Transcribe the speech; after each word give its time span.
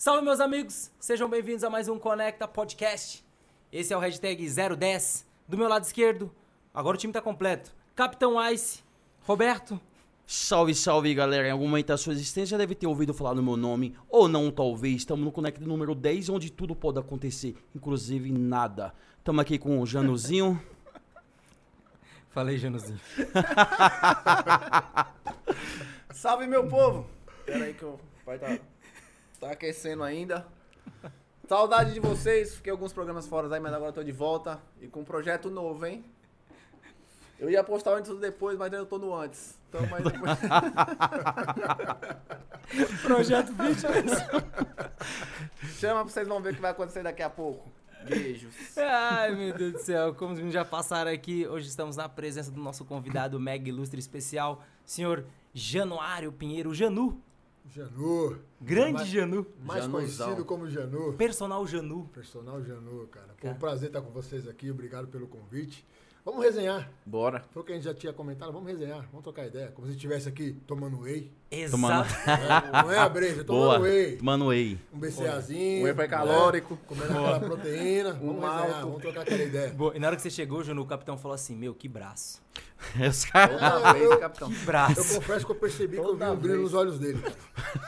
Salve, 0.00 0.24
meus 0.24 0.40
amigos! 0.40 0.90
Sejam 0.98 1.28
bem-vindos 1.28 1.62
a 1.62 1.68
mais 1.68 1.86
um 1.86 1.98
Conecta 1.98 2.48
Podcast. 2.48 3.22
Esse 3.70 3.92
é 3.92 3.96
o 3.98 4.00
hashtag 4.00 4.48
010. 4.48 5.26
Do 5.46 5.58
meu 5.58 5.68
lado 5.68 5.84
esquerdo, 5.84 6.32
agora 6.72 6.96
o 6.96 6.98
time 6.98 7.12
tá 7.12 7.20
completo. 7.20 7.70
Capitão 7.94 8.42
Ice, 8.50 8.82
Roberto. 9.26 9.78
Salve, 10.26 10.74
salve, 10.74 11.14
galera. 11.14 11.48
Em 11.48 11.50
algum 11.50 11.68
momento 11.68 11.88
da 11.88 11.98
sua 11.98 12.14
existência 12.14 12.52
já 12.52 12.56
deve 12.56 12.74
ter 12.74 12.86
ouvido 12.86 13.12
falar 13.12 13.34
no 13.34 13.42
meu 13.42 13.58
nome, 13.58 13.94
ou 14.08 14.26
não, 14.26 14.50
talvez. 14.50 15.02
Estamos 15.02 15.22
no 15.22 15.30
Conecta 15.30 15.62
número 15.66 15.94
10, 15.94 16.30
onde 16.30 16.50
tudo 16.50 16.74
pode 16.74 16.98
acontecer, 16.98 17.54
inclusive 17.76 18.32
nada. 18.32 18.94
Estamos 19.18 19.42
aqui 19.42 19.58
com 19.58 19.82
o 19.82 19.86
Januzinho. 19.86 20.58
Falei, 22.30 22.56
Januzinho. 22.56 22.98
Salve, 26.10 26.46
meu 26.46 26.66
povo! 26.66 27.06
Pera 27.44 27.66
aí 27.66 27.74
que 27.74 27.84
o 27.84 28.00
pai 28.24 28.38
tá, 28.38 28.58
tá 29.40 29.52
aquecendo 29.52 30.02
ainda. 30.02 30.46
Saudade 31.48 31.94
de 31.94 31.98
vocês, 31.98 32.54
fiquei 32.54 32.70
alguns 32.70 32.92
programas 32.92 33.26
fora 33.26 33.52
aí, 33.52 33.58
mas 33.58 33.72
agora 33.72 33.92
tô 33.92 34.04
de 34.04 34.12
volta 34.12 34.60
e 34.80 34.86
com 34.86 35.00
um 35.00 35.04
projeto 35.04 35.50
novo, 35.50 35.86
hein? 35.86 36.04
Eu 37.40 37.50
ia 37.50 37.64
postar 37.64 37.94
antes 37.94 38.10
ou 38.10 38.18
depois, 38.18 38.58
mas 38.58 38.70
eu 38.72 38.84
tô 38.84 38.98
no 38.98 39.14
antes. 39.14 39.58
Então, 39.68 39.80
mas 39.86 40.04
depois... 40.04 40.38
Projeto 43.02 43.52
Fitness. 43.54 44.18
Chama 45.78 46.04
pra 46.04 46.12
vocês 46.12 46.28
vão 46.28 46.42
ver 46.42 46.52
o 46.52 46.54
que 46.54 46.60
vai 46.60 46.70
acontecer 46.70 47.02
daqui 47.02 47.22
a 47.22 47.30
pouco. 47.30 47.66
Beijos. 48.04 48.54
Ai, 48.76 49.34
meu 49.34 49.54
Deus 49.54 49.72
do 49.72 49.78
céu. 49.78 50.14
Como 50.14 50.32
os 50.32 50.36
meninos 50.36 50.54
já 50.54 50.64
passaram 50.64 51.10
aqui, 51.10 51.46
hoje 51.46 51.68
estamos 51.68 51.96
na 51.96 52.08
presença 52.08 52.50
do 52.50 52.60
nosso 52.60 52.84
convidado 52.84 53.40
mega 53.40 53.68
ilustre 53.68 53.98
especial, 53.98 54.62
senhor 54.84 55.24
Januário 55.54 56.30
Pinheiro, 56.30 56.74
Janu. 56.74 57.22
Janu. 57.72 58.38
Grande 58.60 58.92
Mais- 58.94 59.08
Janu. 59.08 59.46
Mais 59.64 59.84
Januzão. 59.84 60.26
conhecido 60.26 60.44
como 60.44 60.68
Janu. 60.68 61.12
Personal 61.14 61.66
Janu. 61.66 62.08
Personal 62.12 62.62
Janu, 62.62 63.06
cara. 63.08 63.26
Foi 63.28 63.36
Cara. 63.42 63.54
um 63.54 63.58
prazer 63.58 63.88
estar 63.88 64.00
com 64.02 64.10
vocês 64.10 64.46
aqui. 64.48 64.70
Obrigado 64.70 65.08
pelo 65.08 65.26
convite. 65.26 65.86
Vamos 66.24 66.44
resenhar. 66.44 66.90
Bora. 67.06 67.44
Foi 67.50 67.62
o 67.62 67.64
que 67.64 67.72
a 67.72 67.74
gente 67.76 67.84
já 67.84 67.94
tinha 67.94 68.12
comentado. 68.12 68.52
Vamos 68.52 68.68
resenhar. 68.68 69.06
Vamos 69.10 69.22
trocar 69.22 69.46
ideia. 69.46 69.70
Como 69.72 69.86
se 69.86 69.94
estivesse 69.94 70.28
aqui 70.28 70.52
tomando 70.66 71.00
whey. 71.00 71.32
Tomando- 71.70 72.06
Exato. 72.06 72.30
É, 72.30 72.82
não 72.82 72.92
é 72.92 72.98
a 72.98 73.08
breja, 73.08 73.42
tomando 73.44 73.62
Boa. 73.64 73.78
whey. 73.80 74.18
Mano, 74.22 74.46
whey. 74.46 74.78
Um 74.92 74.98
BCAzinho. 75.00 75.84
Um 75.84 75.88
hipercalórico. 75.88 76.74
né? 76.74 76.80
Comendo 76.86 77.12
aquela 77.18 77.40
proteína. 77.40 78.10
Um 78.10 78.12
Vamos 78.12 78.34
resenhar. 78.42 78.68
malto. 78.68 78.86
Vamos 78.86 79.02
trocar 79.02 79.20
aquela 79.22 79.42
ideia. 79.42 79.70
Boa, 79.70 79.96
E 79.96 79.98
na 79.98 80.06
hora 80.06 80.16
que 80.16 80.22
você 80.22 80.30
chegou, 80.30 80.62
Janu, 80.62 80.82
o 80.82 80.86
capitão 80.86 81.18
falou 81.18 81.34
assim: 81.34 81.56
Meu, 81.56 81.74
que 81.74 81.88
braço. 81.88 82.40
Os 83.08 83.24
caras- 83.26 83.60
Toda 83.60 83.92
vez, 83.92 84.16
capitão. 84.20 84.48
Que 84.48 84.54
Eu 84.56 84.64
braço. 84.64 85.14
confesso 85.16 85.44
que 85.46 85.52
eu 85.52 85.56
percebi 85.56 85.96
que 85.96 86.02
eu 86.02 86.12
vi 86.14 86.18
Toda 86.20 86.32
um 86.32 86.36
brilho 86.36 86.54
vez. 86.54 86.62
nos 86.64 86.74
olhos 86.74 86.98
dele. 86.98 87.22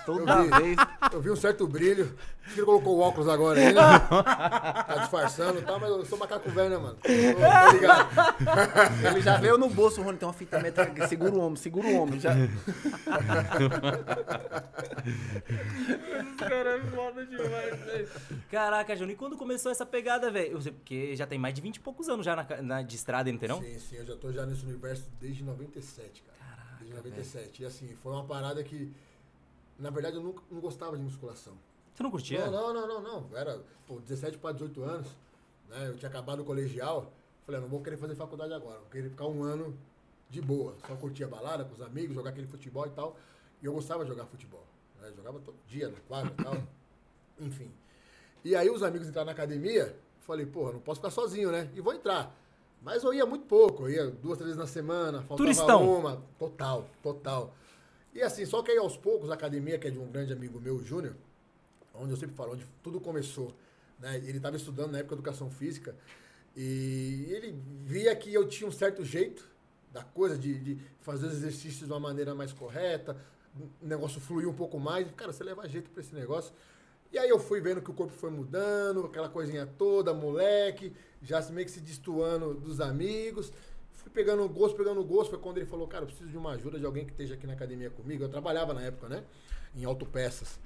Toda 0.05 0.33
Eu 0.33 0.43
vi. 0.45 0.51
vez. 0.63 0.77
Eu 1.13 1.21
vi 1.21 1.31
um 1.31 1.37
certo 1.37 1.67
brilho. 1.67 2.15
Acho 2.45 2.55
que 2.55 2.61
ele 2.61 2.67
colocou 2.67 2.97
o 2.99 3.01
óculos 3.01 3.29
agora 3.29 3.61
aí, 3.61 3.73
né? 3.73 3.81
Tá 4.13 4.97
disfarçando 5.01 5.61
e 5.61 5.63
tal, 5.63 5.79
mas 5.81 5.89
eu 5.91 6.05
sou 6.05 6.19
macaco 6.19 6.51
velho, 6.51 6.71
né, 6.71 6.77
mano? 6.77 6.97
Tô, 6.97 7.09
tô 7.09 7.73
ligado. 7.77 9.07
Ele 9.07 9.21
já 9.21 9.37
veio 9.39 9.57
no 9.57 9.69
bolso, 9.71 10.03
Rony, 10.03 10.19
tem 10.19 10.27
uma 10.27 10.35
fita 10.35 10.59
métrica. 10.59 11.07
Segura 11.09 11.33
o 11.33 11.41
ombro, 11.41 11.59
segura 11.61 11.87
o 11.87 12.01
ombro. 12.03 12.19
Já... 12.21 12.33
Caraca, 18.51 18.95
Janu, 18.97 19.13
e 19.13 19.17
quando 19.17 19.37
começou 19.37 19.71
essa 19.73 19.85
pegada, 19.87 20.31
velho? 20.31 20.61
Porque 20.75 21.15
já 21.17 21.27
tem 21.27 21.39
mais 21.39 21.55
de 21.55 21.61
20 21.61 21.77
e 21.77 21.81
poucos 21.81 22.09
anos 22.09 22.25
já 22.25 22.37
na, 22.37 22.63
na- 22.63 22.83
de 22.83 22.97
estrada, 22.97 23.31
não? 23.49 23.61
Sim, 23.63 23.79
sim, 23.79 23.97
eu 23.97 24.07
já 24.07 24.17
tô 24.17 24.33
já 24.33 24.47
nesse 24.47 24.65
universo 24.65 25.05
desde 25.21 25.43
97, 25.45 26.23
cara. 26.23 26.77
desde 26.79 26.97
97. 26.97 27.63
E 27.63 27.67
assim, 27.67 27.95
foi 28.03 28.13
uma 28.13 28.25
parada 28.25 28.63
que, 28.63 28.93
na 29.79 29.91
verdade, 29.91 30.17
eu 30.17 30.23
nunca, 30.23 30.43
não 30.51 30.61
gostava 30.61 30.97
de 30.97 31.03
musculação. 31.03 31.55
Você 31.95 32.03
não 32.03 32.11
curtia? 32.11 32.51
Não, 32.51 32.73
não, 32.73 32.87
não, 32.87 33.03
não, 33.03 33.21
não. 33.31 33.37
Era, 33.39 33.61
pô, 33.87 34.01
17 34.01 34.39
para 34.39 34.53
18 34.53 34.83
anos, 34.83 35.09
né? 35.69 35.89
Eu 35.89 35.97
tinha 35.97 36.09
acabado 36.09 36.41
o 36.41 36.45
colegial. 36.45 37.13
Falei, 37.45 37.59
eu 37.59 37.63
não 37.63 37.69
vou 37.69 37.83
querer 37.83 37.97
fazer 37.97 38.15
faculdade 38.15 38.53
agora. 38.55 38.79
Vou 38.79 38.89
querer 38.89 39.11
ficar 39.11 39.27
um 39.27 39.43
ano 39.43 39.77
de 40.31 40.41
boa. 40.41 40.75
Só 40.87 40.95
curtir 40.97 41.25
a 41.25 41.29
balada 41.29 41.65
com 41.65 41.75
os 41.75 41.83
amigos, 41.83 42.15
jogar 42.15 42.31
aquele 42.31 42.47
futebol 42.47 42.87
e 42.87 42.91
tal. 42.91 43.17
E 43.63 43.67
eu 43.67 43.73
gostava 43.73 44.05
de 44.05 44.11
jogar 44.11 44.27
futebol. 44.27 44.67
Né? 45.01 45.09
Eu 45.09 45.17
Jogava 45.17 45.39
todo 45.41 45.57
dia 45.67 45.89
no 45.89 45.97
quadro 46.03 46.35
e 46.37 46.43
tal. 46.43 46.57
Enfim. 47.41 47.71
E 48.45 48.57
aí 48.57 48.69
os 48.69 48.83
amigos 48.83 49.09
entraram 49.09 49.27
na 49.27 49.33
academia. 49.33 49.97
Falei, 50.21 50.45
porra, 50.47 50.73
não 50.73 50.81
posso 50.81 51.01
ficar 51.01 51.11
sozinho, 51.11 51.51
né? 51.51 51.71
E 51.75 51.81
vou 51.81 51.95
entrar. 51.95 52.37
Mas 52.83 53.05
eu 53.05 53.15
ia 53.15 53.25
muito 53.25 53.47
pouco. 53.47 53.85
Eu 53.85 53.91
ia 53.91 54.11
duas, 54.11 54.37
três 54.39 54.55
vezes 54.55 54.57
na 54.57 54.67
semana. 54.67 55.19
Faltava 55.19 55.37
Turistão. 55.37 55.99
uma. 55.99 56.23
Total, 56.39 56.89
total. 57.03 57.55
E 58.13 58.21
assim, 58.21 58.45
só 58.45 58.63
que 58.63 58.71
aí 58.71 58.79
aos 58.79 58.97
poucos 58.97 59.31
a 59.31 59.35
academia, 59.35 59.79
que 59.79 59.87
é 59.87 59.91
de 59.91 59.99
um 59.99 60.11
grande 60.11 60.33
amigo 60.33 60.61
meu, 60.61 60.77
o 60.77 60.85
Júnior, 60.85 61.15
onde 61.95 62.11
eu 62.11 62.17
sempre 62.17 62.37
falo, 62.37 62.53
onde 62.53 62.67
tudo 62.83 63.01
começou. 63.01 63.53
Né? 63.99 64.17
Ele 64.19 64.37
estava 64.37 64.57
estudando 64.57 64.93
na 64.93 64.99
época 64.99 65.15
educação 65.15 65.51
física 65.51 65.95
e 66.57 67.27
ele 67.31 67.59
via 67.85 68.15
que 68.15 68.33
eu 68.33 68.47
tinha 68.47 68.69
um 68.69 68.73
certo 68.73 69.05
jeito 69.05 69.49
da 69.91 70.03
coisa, 70.03 70.37
de, 70.37 70.59
de 70.59 70.79
fazer 71.01 71.27
os 71.27 71.35
exercícios 71.35 71.87
de 71.87 71.93
uma 71.93 72.01
maneira 72.01 72.35
mais 72.35 72.53
correta, 72.53 73.17
o 73.59 73.87
negócio 73.87 74.21
fluir 74.21 74.49
um 74.49 74.55
pouco 74.55 74.79
mais. 74.79 75.11
Cara, 75.13 75.33
você 75.33 75.45
leva 75.45 75.69
jeito 75.69 75.91
para 75.91 76.01
esse 76.01 76.15
negócio. 76.15 76.53
E 77.13 77.19
aí 77.19 77.29
eu 77.29 77.39
fui 77.39 77.61
vendo 77.61 77.83
que 77.83 77.91
o 77.91 77.95
corpo 77.95 78.13
foi 78.13 78.31
mudando, 78.31 79.05
aquela 79.05 79.29
coisinha 79.29 79.67
toda, 79.67 80.15
moleque, 80.15 80.95
já 81.21 81.43
meio 81.51 81.67
que 81.67 81.73
se 81.73 81.81
destoando 81.81 82.55
dos 82.55 82.81
amigos. 82.81 83.53
Fui 83.93 84.11
pegando 84.11 84.49
gosto, 84.49 84.77
pegando 84.77 85.05
gosto. 85.05 85.31
Foi 85.31 85.39
quando 85.39 85.59
ele 85.59 85.67
falou, 85.67 85.87
cara, 85.87 86.05
eu 86.05 86.07
preciso 86.07 86.31
de 86.31 86.39
uma 86.39 86.53
ajuda 86.53 86.79
de 86.79 86.87
alguém 86.87 87.05
que 87.05 87.13
esteja 87.13 87.35
aqui 87.35 87.47
na 87.47 87.53
academia 87.53 87.91
comigo. 87.91 88.25
Eu 88.25 88.29
trabalhava 88.31 88.73
na 88.73 88.83
época, 88.83 89.09
né? 89.09 89.25
Em 89.77 89.85
autopeças. 89.85 90.59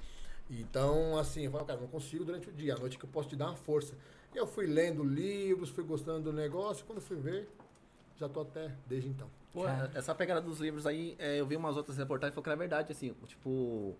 Então, 0.49 1.17
assim, 1.17 1.43
eu 1.43 1.51
falei, 1.51 1.67
cara, 1.67 1.81
não 1.81 1.87
consigo 1.87 2.23
durante 2.23 2.49
o 2.49 2.53
dia, 2.53 2.75
à 2.75 2.79
noite 2.79 2.97
que 2.97 3.03
eu 3.03 3.09
posso 3.09 3.27
te 3.27 3.35
dar 3.35 3.47
uma 3.47 3.57
força. 3.57 3.93
E 4.33 4.37
eu 4.37 4.47
fui 4.47 4.65
lendo 4.65 5.03
livros, 5.03 5.69
fui 5.69 5.83
gostando 5.83 6.31
do 6.31 6.33
negócio, 6.33 6.85
quando 6.85 7.01
fui 7.01 7.17
ver, 7.17 7.49
já 8.19 8.27
tô 8.27 8.41
até 8.41 8.71
desde 8.87 9.09
então. 9.09 9.29
Pô, 9.53 9.67
essa 9.95 10.13
pegada 10.13 10.41
dos 10.41 10.59
livros 10.59 10.85
aí, 10.85 11.15
é, 11.17 11.39
eu 11.39 11.45
vi 11.45 11.55
umas 11.55 11.77
outras 11.77 11.97
reportagens 11.97 12.33
e 12.33 12.35
falou 12.35 12.43
que 12.43 12.49
era 12.49 12.57
verdade, 12.57 12.91
assim, 12.91 13.13
tipo. 13.25 13.95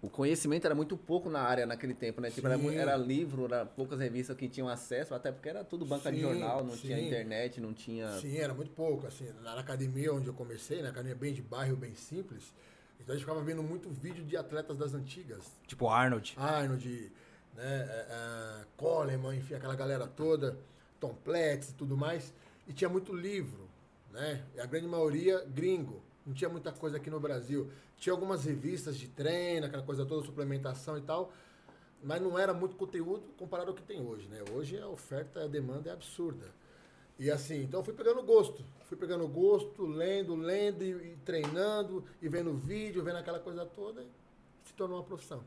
O 0.00 0.08
conhecimento 0.08 0.64
era 0.64 0.76
muito 0.76 0.96
pouco 0.96 1.28
na 1.28 1.40
área 1.40 1.66
naquele 1.66 1.92
tempo, 1.92 2.20
né? 2.20 2.30
Tipo, 2.30 2.46
era, 2.46 2.74
era 2.74 2.96
livro, 2.96 3.46
era 3.46 3.66
poucas 3.66 3.98
revistas 3.98 4.36
que 4.36 4.48
tinham 4.48 4.68
acesso, 4.68 5.12
até 5.12 5.32
porque 5.32 5.48
era 5.48 5.64
tudo 5.64 5.84
banca 5.84 6.08
de 6.12 6.18
Sim, 6.18 6.22
jornal, 6.22 6.62
não 6.62 6.76
tinha 6.76 6.96
sim. 6.96 7.06
internet, 7.06 7.60
não 7.60 7.74
tinha. 7.74 8.08
Sim, 8.12 8.36
era 8.36 8.54
muito 8.54 8.70
pouco, 8.70 9.08
assim, 9.08 9.28
na 9.42 9.56
na 9.56 9.60
academia 9.60 10.14
onde 10.14 10.28
eu 10.28 10.34
comecei, 10.34 10.82
na 10.82 10.90
academia 10.90 11.16
bem 11.16 11.34
de 11.34 11.42
bairro, 11.42 11.76
bem 11.76 11.96
simples, 11.96 12.52
então 13.00 13.12
a 13.12 13.18
gente 13.18 13.24
ficava 13.26 13.42
vendo 13.42 13.60
muito 13.60 13.90
vídeo 13.90 14.24
de 14.24 14.36
atletas 14.36 14.78
das 14.78 14.94
antigas, 14.94 15.50
Tipo 15.66 15.88
Arnold. 15.88 16.34
Arnold, 16.36 17.12
né, 17.56 17.64
é, 17.64 18.06
é, 18.08 18.64
Coleman, 18.76 19.34
enfim, 19.34 19.54
aquela 19.54 19.74
galera 19.74 20.06
toda, 20.06 20.56
Tom 21.00 21.14
Platz 21.24 21.70
e 21.70 21.74
tudo 21.74 21.96
mais. 21.96 22.32
E 22.66 22.72
tinha 22.72 22.88
muito 22.88 23.14
livro, 23.14 23.68
né? 24.10 24.44
E 24.54 24.60
a 24.60 24.66
grande 24.66 24.86
maioria 24.86 25.44
gringo. 25.44 26.02
Não 26.26 26.34
tinha 26.34 26.50
muita 26.50 26.70
coisa 26.72 26.98
aqui 26.98 27.08
no 27.08 27.18
Brasil. 27.18 27.70
Tinha 27.96 28.12
algumas 28.12 28.44
revistas 28.44 28.96
de 28.96 29.08
treino, 29.08 29.66
aquela 29.66 29.82
coisa 29.82 30.04
toda, 30.04 30.24
suplementação 30.24 30.98
e 30.98 31.00
tal. 31.00 31.32
Mas 32.02 32.20
não 32.20 32.38
era 32.38 32.52
muito 32.52 32.76
conteúdo 32.76 33.22
comparado 33.36 33.70
ao 33.70 33.76
que 33.76 33.82
tem 33.82 34.00
hoje, 34.00 34.28
né? 34.28 34.44
Hoje 34.52 34.78
a 34.78 34.86
oferta 34.86 35.44
a 35.44 35.46
demanda 35.48 35.90
é 35.90 35.92
absurda. 35.92 36.46
E 37.18 37.30
assim, 37.30 37.62
então 37.62 37.82
fui 37.82 37.94
pegando 37.94 38.22
gosto. 38.22 38.64
Fui 38.84 38.96
pegando 38.96 39.26
gosto, 39.26 39.84
lendo, 39.84 40.34
lendo 40.36 40.84
e, 40.84 41.12
e 41.12 41.16
treinando, 41.24 42.04
e 42.22 42.28
vendo 42.28 42.54
vídeo, 42.54 43.02
vendo 43.02 43.16
aquela 43.16 43.40
coisa 43.40 43.66
toda, 43.66 44.02
e 44.02 44.08
se 44.64 44.72
tornou 44.74 44.98
uma 44.98 45.04
profissão. 45.04 45.42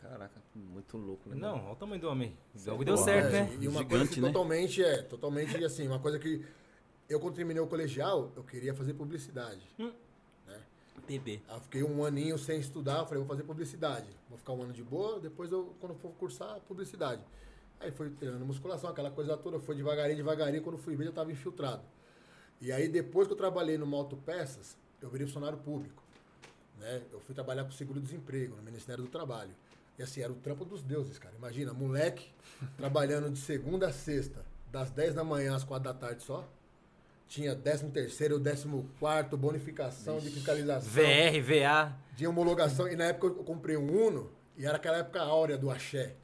Caraca, 0.00 0.40
muito 0.54 0.96
louco, 0.96 1.28
né? 1.28 1.36
Não, 1.36 1.56
olha 1.64 1.72
o 1.72 1.76
tamanho 1.76 2.00
do 2.00 2.08
homem. 2.08 2.36
Algo 2.66 2.84
deu 2.84 2.94
Porra, 2.94 3.04
certo, 3.04 3.34
É, 3.34 3.42
né? 3.42 3.58
E 3.60 3.68
uma 3.68 3.82
Gigante, 3.82 3.88
coisa 3.88 4.08
que 4.08 4.20
né? 4.20 4.28
totalmente 4.28 4.82
é, 4.82 5.02
totalmente 5.02 5.64
assim, 5.64 5.86
uma 5.86 5.98
coisa 5.98 6.18
que 6.18 6.44
eu 7.08 7.18
quando 7.18 7.34
terminei 7.34 7.60
o 7.60 7.66
colegial, 7.66 8.30
eu 8.36 8.44
queria 8.44 8.74
fazer 8.74 8.94
publicidade. 8.94 9.60
Bebê. 11.06 11.40
Aí 11.48 11.56
eu 11.56 11.60
fiquei 11.60 11.82
um 11.82 12.04
aninho 12.04 12.36
sem 12.38 12.60
estudar, 12.60 12.98
eu 12.98 13.06
falei, 13.06 13.18
vou 13.18 13.26
fazer 13.28 13.42
publicidade. 13.42 14.06
Vou 14.28 14.36
ficar 14.36 14.52
um 14.52 14.62
ano 14.62 14.72
de 14.74 14.82
boa, 14.82 15.18
depois 15.18 15.50
eu, 15.50 15.74
quando 15.80 15.94
for 15.94 16.10
cursar, 16.12 16.60
publicidade. 16.60 17.22
Aí 17.80 17.90
foi 17.90 18.10
treinando 18.10 18.44
musculação, 18.44 18.90
aquela 18.90 19.10
coisa 19.10 19.36
toda, 19.36 19.58
foi 19.58 19.74
devagarinho, 19.74 20.16
devagarinho, 20.16 20.62
quando 20.62 20.76
fui 20.76 20.96
ver, 20.96 21.06
eu 21.06 21.10
estava 21.10 21.30
infiltrado. 21.32 21.82
E 22.60 22.72
aí, 22.72 22.88
depois 22.88 23.26
que 23.26 23.32
eu 23.32 23.36
trabalhei 23.38 23.78
no 23.78 23.94
Autopeças, 23.96 24.76
eu 25.00 25.08
virei 25.08 25.26
funcionário 25.26 25.56
público. 25.58 26.02
Né? 26.78 27.02
Eu 27.12 27.20
fui 27.20 27.34
trabalhar 27.34 27.64
com 27.64 27.70
seguro-desemprego, 27.70 28.56
no 28.56 28.62
Ministério 28.62 29.02
do 29.04 29.10
Trabalho. 29.10 29.54
E 29.98 30.02
assim, 30.02 30.20
era 30.22 30.30
o 30.32 30.36
trampo 30.36 30.64
dos 30.64 30.82
deuses, 30.82 31.18
cara. 31.18 31.34
Imagina, 31.36 31.72
moleque 31.72 32.30
trabalhando 32.76 33.30
de 33.30 33.38
segunda 33.38 33.88
a 33.88 33.92
sexta, 33.92 34.44
das 34.70 34.90
10 34.90 35.14
da 35.14 35.24
manhã 35.24 35.56
às 35.56 35.64
4 35.64 35.84
da 35.92 35.94
tarde 35.98 36.22
só. 36.22 36.46
Tinha 37.26 37.54
13 37.54 37.88
terceiro, 37.90 38.40
14 38.40 38.68
quarto, 38.98 39.36
bonificação 39.36 40.18
de 40.18 40.30
fiscalização. 40.30 40.88
VR, 40.90 41.40
VA. 41.42 41.92
De 42.16 42.26
homologação. 42.26 42.88
E 42.88 42.96
na 42.96 43.04
época 43.04 43.26
eu 43.26 43.44
comprei 43.44 43.76
um 43.76 44.06
Uno, 44.06 44.30
e 44.56 44.64
era 44.64 44.76
aquela 44.76 44.98
época 44.98 45.20
áurea 45.20 45.58
do 45.58 45.70
axé. 45.70 46.14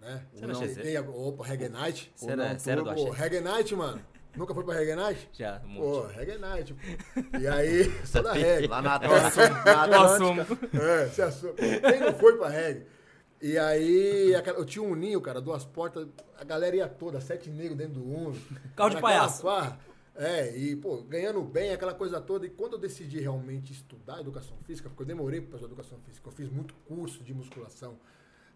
Né? 0.00 0.22
Você 0.34 0.74
tem 0.82 0.96
a- 0.96 1.00
opa, 1.00 1.44
Reggae 1.46 1.68
Night. 1.70 2.12
Você 2.14 2.30
era- 2.30 2.58
você 2.58 2.70
era 2.70 2.82
do 2.84 2.94
Pô, 2.94 3.10
axé? 3.10 3.22
Reggae 3.22 3.40
Night, 3.40 3.74
mano. 3.74 4.00
Nunca 4.36 4.52
foi 4.54 4.64
pra 4.64 4.74
Reggae 4.74 4.94
Night? 4.96 5.28
Já, 5.32 5.60
um 5.64 5.74
Pô, 5.76 6.02
monte. 6.02 6.14
Reggae 6.16 6.38
Night. 6.38 6.74
pô. 6.74 7.38
E 7.38 7.48
aí, 7.48 7.84
só 8.06 8.20
da 8.22 8.32
reggae. 8.32 8.66
Lá 8.68 8.82
na 8.82 8.94
Atlântica. 8.96 10.58
É, 10.78 11.08
se 11.08 11.22
assume. 11.22 11.54
Quem 11.54 12.00
não 12.00 12.12
foi 12.14 12.36
pra 12.36 12.48
reggae? 12.48 12.86
E 13.44 13.58
aí, 13.58 14.32
eu 14.32 14.64
tinha 14.64 14.82
um 14.82 14.94
ninho, 14.94 15.20
cara, 15.20 15.38
duas 15.38 15.66
portas, 15.66 16.08
a 16.38 16.44
galera 16.44 16.76
ia 16.76 16.88
toda, 16.88 17.20
sete 17.20 17.50
negros 17.50 17.76
dentro 17.76 18.00
do 18.00 18.02
Uno. 18.02 18.34
Carro 18.74 18.88
de 18.88 18.98
palhaço. 19.02 19.46
É, 20.14 20.56
e, 20.56 20.74
pô, 20.74 21.02
ganhando 21.02 21.42
bem, 21.42 21.70
aquela 21.70 21.92
coisa 21.92 22.22
toda. 22.22 22.46
E 22.46 22.48
quando 22.48 22.72
eu 22.72 22.78
decidi 22.78 23.20
realmente 23.20 23.70
estudar 23.70 24.20
educação 24.20 24.56
física, 24.64 24.88
porque 24.88 25.02
eu 25.02 25.06
demorei 25.06 25.42
para 25.42 25.58
fazer 25.58 25.66
educação 25.66 25.98
física, 26.06 26.26
eu 26.26 26.32
fiz 26.32 26.48
muito 26.48 26.72
curso 26.88 27.22
de 27.22 27.34
musculação. 27.34 27.98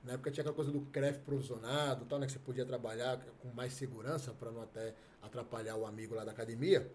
Na 0.02 0.14
época 0.14 0.30
tinha 0.30 0.40
aquela 0.40 0.56
coisa 0.56 0.72
do 0.72 0.80
CREF 0.86 1.18
provisionado, 1.18 2.06
tal, 2.06 2.18
né, 2.18 2.24
que 2.24 2.32
você 2.32 2.38
podia 2.38 2.64
trabalhar 2.64 3.20
com 3.42 3.48
mais 3.48 3.74
segurança 3.74 4.32
para 4.32 4.50
não 4.50 4.62
até 4.62 4.94
atrapalhar 5.20 5.76
o 5.76 5.84
amigo 5.84 6.14
lá 6.14 6.24
da 6.24 6.30
academia, 6.30 6.90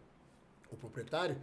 o 0.71 0.75
proprietário. 0.75 1.37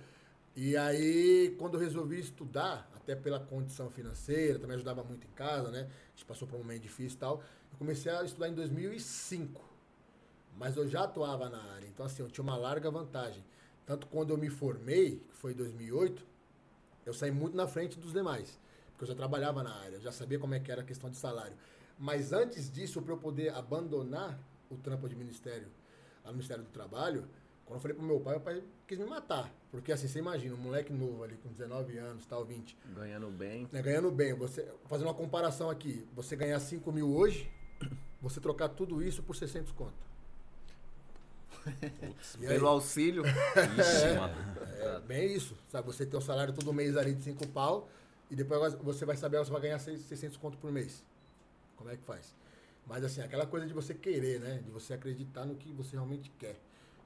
E 0.57 0.77
aí, 0.77 1.55
quando 1.59 1.75
eu 1.75 1.81
resolvi 1.81 2.19
estudar, 2.19 2.91
até 2.95 3.15
pela 3.15 3.39
condição 3.39 3.91
financeira, 3.91 4.59
também 4.59 4.75
ajudava 4.75 5.03
muito 5.05 5.27
em 5.27 5.31
casa, 5.31 5.71
né? 5.71 5.89
A 5.89 6.11
gente 6.11 6.25
passou 6.25 6.47
por 6.47 6.57
um 6.57 6.59
momento 6.59 6.83
difícil 6.83 7.17
e 7.17 7.21
tal. 7.21 7.43
Eu 7.73 7.79
comecei 7.79 8.11
a 8.11 8.25
estudar 8.25 8.49
em 8.49 8.55
2005. 8.55 9.71
Mas 10.57 10.77
eu 10.77 10.87
já 10.87 11.05
atuava 11.05 11.49
na 11.49 11.63
área, 11.73 11.87
então 11.87 12.05
assim, 12.05 12.23
eu 12.23 12.29
tinha 12.29 12.43
uma 12.43 12.57
larga 12.57 12.91
vantagem. 12.91 13.43
Tanto 13.87 14.07
quando 14.09 14.31
eu 14.31 14.37
me 14.37 14.51
formei, 14.51 15.23
que 15.31 15.37
foi 15.37 15.53
em 15.53 15.57
2008, 15.57 16.27
eu 17.07 17.15
saí 17.15 17.31
muito 17.31 17.57
na 17.57 17.67
frente 17.67 17.99
dos 17.99 18.13
demais. 18.13 18.59
Porque 18.91 19.05
eu 19.05 19.09
já 19.09 19.15
trabalhava 19.15 19.63
na 19.63 19.75
área, 19.75 19.99
já 20.01 20.13
sabia 20.13 20.39
como 20.39 20.55
é 20.55 20.61
que 20.61 20.71
era 20.71 20.83
a 20.83 20.85
questão 20.85 21.09
de 21.09 21.17
salário. 21.17 21.57
Mas 21.99 22.33
antes 22.33 22.71
disso, 22.71 23.01
para 23.01 23.15
eu 23.15 23.19
poder 23.19 23.55
abandonar 23.55 24.39
o 24.71 24.77
trampo 24.77 25.09
de 25.09 25.17
ministério, 25.17 25.69
no 26.25 26.33
Ministério 26.33 26.63
do 26.63 26.71
Trabalho, 26.71 27.27
quando 27.71 27.77
eu 27.77 27.83
falei 27.83 27.97
pro 27.97 28.05
meu 28.05 28.19
pai, 28.19 28.35
meu 28.35 28.41
pai 28.41 28.65
quis 28.89 28.99
me 28.99 29.05
matar. 29.05 29.49
Porque 29.71 29.93
assim, 29.93 30.09
você 30.09 30.19
imagina, 30.19 30.57
um 30.57 30.59
moleque 30.59 30.93
novo 30.93 31.23
ali, 31.23 31.37
com 31.37 31.49
19 31.51 31.97
anos, 31.99 32.27
tal, 32.27 32.45
20, 32.45 32.77
Ganhando 32.97 33.31
bem. 33.31 33.69
né, 33.71 33.81
ganhando 33.81 34.11
bem. 34.11 34.35
Você, 34.35 34.69
fazendo 34.87 35.07
uma 35.07 35.15
comparação 35.15 35.71
aqui, 35.71 36.05
você 36.13 36.35
ganhar 36.35 36.59
5 36.59 36.91
mil 36.91 37.09
hoje, 37.15 37.49
você 38.21 38.41
trocar 38.41 38.71
tudo 38.71 39.01
isso 39.01 39.23
por 39.23 39.37
600 39.37 39.71
conto. 39.71 39.95
Aí? 41.65 42.49
Pelo 42.49 42.67
auxílio. 42.67 43.23
Ixi, 43.79 44.19
mano. 44.19 44.35
É 44.81 45.01
bem 45.01 45.33
isso, 45.33 45.57
sabe? 45.69 45.87
Você 45.87 46.05
tem 46.05 46.19
o 46.19 46.23
salário 46.23 46.53
todo 46.53 46.73
mês 46.73 46.97
ali 46.97 47.15
de 47.15 47.23
5 47.23 47.47
pau 47.51 47.89
e 48.29 48.35
depois 48.35 48.75
você 48.75 49.05
vai 49.05 49.17
saber, 49.17 49.39
você 49.39 49.53
vai 49.53 49.61
ganhar 49.61 49.79
600 49.79 50.37
conto 50.39 50.59
por 50.59 50.73
mês. 50.73 51.05
Como 51.77 51.89
é 51.89 51.97
que 51.97 52.03
faz? 52.03 52.35
Mas 52.85 53.05
assim, 53.05 53.21
aquela 53.21 53.47
coisa 53.47 53.65
de 53.65 53.73
você 53.73 53.95
querer, 53.95 54.41
né? 54.41 54.61
De 54.65 54.73
você 54.73 54.93
acreditar 54.93 55.45
no 55.45 55.55
que 55.55 55.73
você 55.73 55.93
realmente 55.93 56.33
quer. 56.37 56.57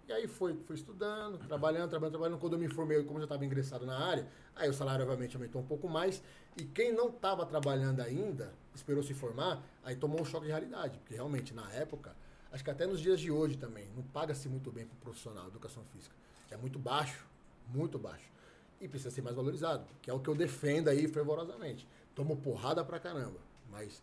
E 0.06 0.12
aí 0.12 0.26
foi, 0.28 0.54
foi 0.66 0.76
estudando, 0.76 1.38
trabalhando, 1.38 1.88
trabalhando, 1.88 2.12
trabalhando. 2.12 2.38
Quando 2.38 2.52
eu 2.54 2.58
me 2.58 2.68
formei, 2.68 3.02
como 3.04 3.16
eu 3.16 3.20
já 3.22 3.24
estava 3.24 3.44
ingressado 3.44 3.86
na 3.86 3.98
área, 3.98 4.28
aí 4.54 4.68
o 4.68 4.72
salário 4.74 5.02
obviamente 5.04 5.34
aumentou 5.34 5.62
um 5.62 5.66
pouco 5.66 5.88
mais. 5.88 6.22
E 6.56 6.64
quem 6.64 6.92
não 6.92 7.08
estava 7.08 7.46
trabalhando 7.46 8.00
ainda, 8.00 8.52
esperou 8.74 9.02
se 9.02 9.14
formar, 9.14 9.62
aí 9.82 9.96
tomou 9.96 10.20
um 10.20 10.24
choque 10.24 10.44
de 10.44 10.50
realidade. 10.52 10.98
Porque 10.98 11.14
realmente, 11.14 11.54
na 11.54 11.70
época, 11.72 12.14
acho 12.52 12.62
que 12.62 12.70
até 12.70 12.86
nos 12.86 13.00
dias 13.00 13.18
de 13.18 13.30
hoje 13.30 13.56
também, 13.56 13.88
não 13.96 14.02
paga-se 14.02 14.46
muito 14.48 14.70
bem 14.70 14.84
para 14.86 14.94
o 14.94 14.98
profissional 14.98 15.44
de 15.44 15.50
educação 15.50 15.82
física. 15.84 16.14
É 16.50 16.56
muito 16.56 16.78
baixo, 16.78 17.24
muito 17.68 17.98
baixo. 17.98 18.28
E 18.80 18.86
precisa 18.86 19.10
ser 19.10 19.22
mais 19.22 19.34
valorizado, 19.34 19.86
que 20.02 20.10
é 20.10 20.12
o 20.12 20.20
que 20.20 20.28
eu 20.28 20.34
defendo 20.34 20.88
aí 20.88 21.08
fervorosamente. 21.08 21.88
Tomo 22.14 22.36
porrada 22.36 22.84
pra 22.84 23.00
caramba, 23.00 23.38
mas 23.70 24.02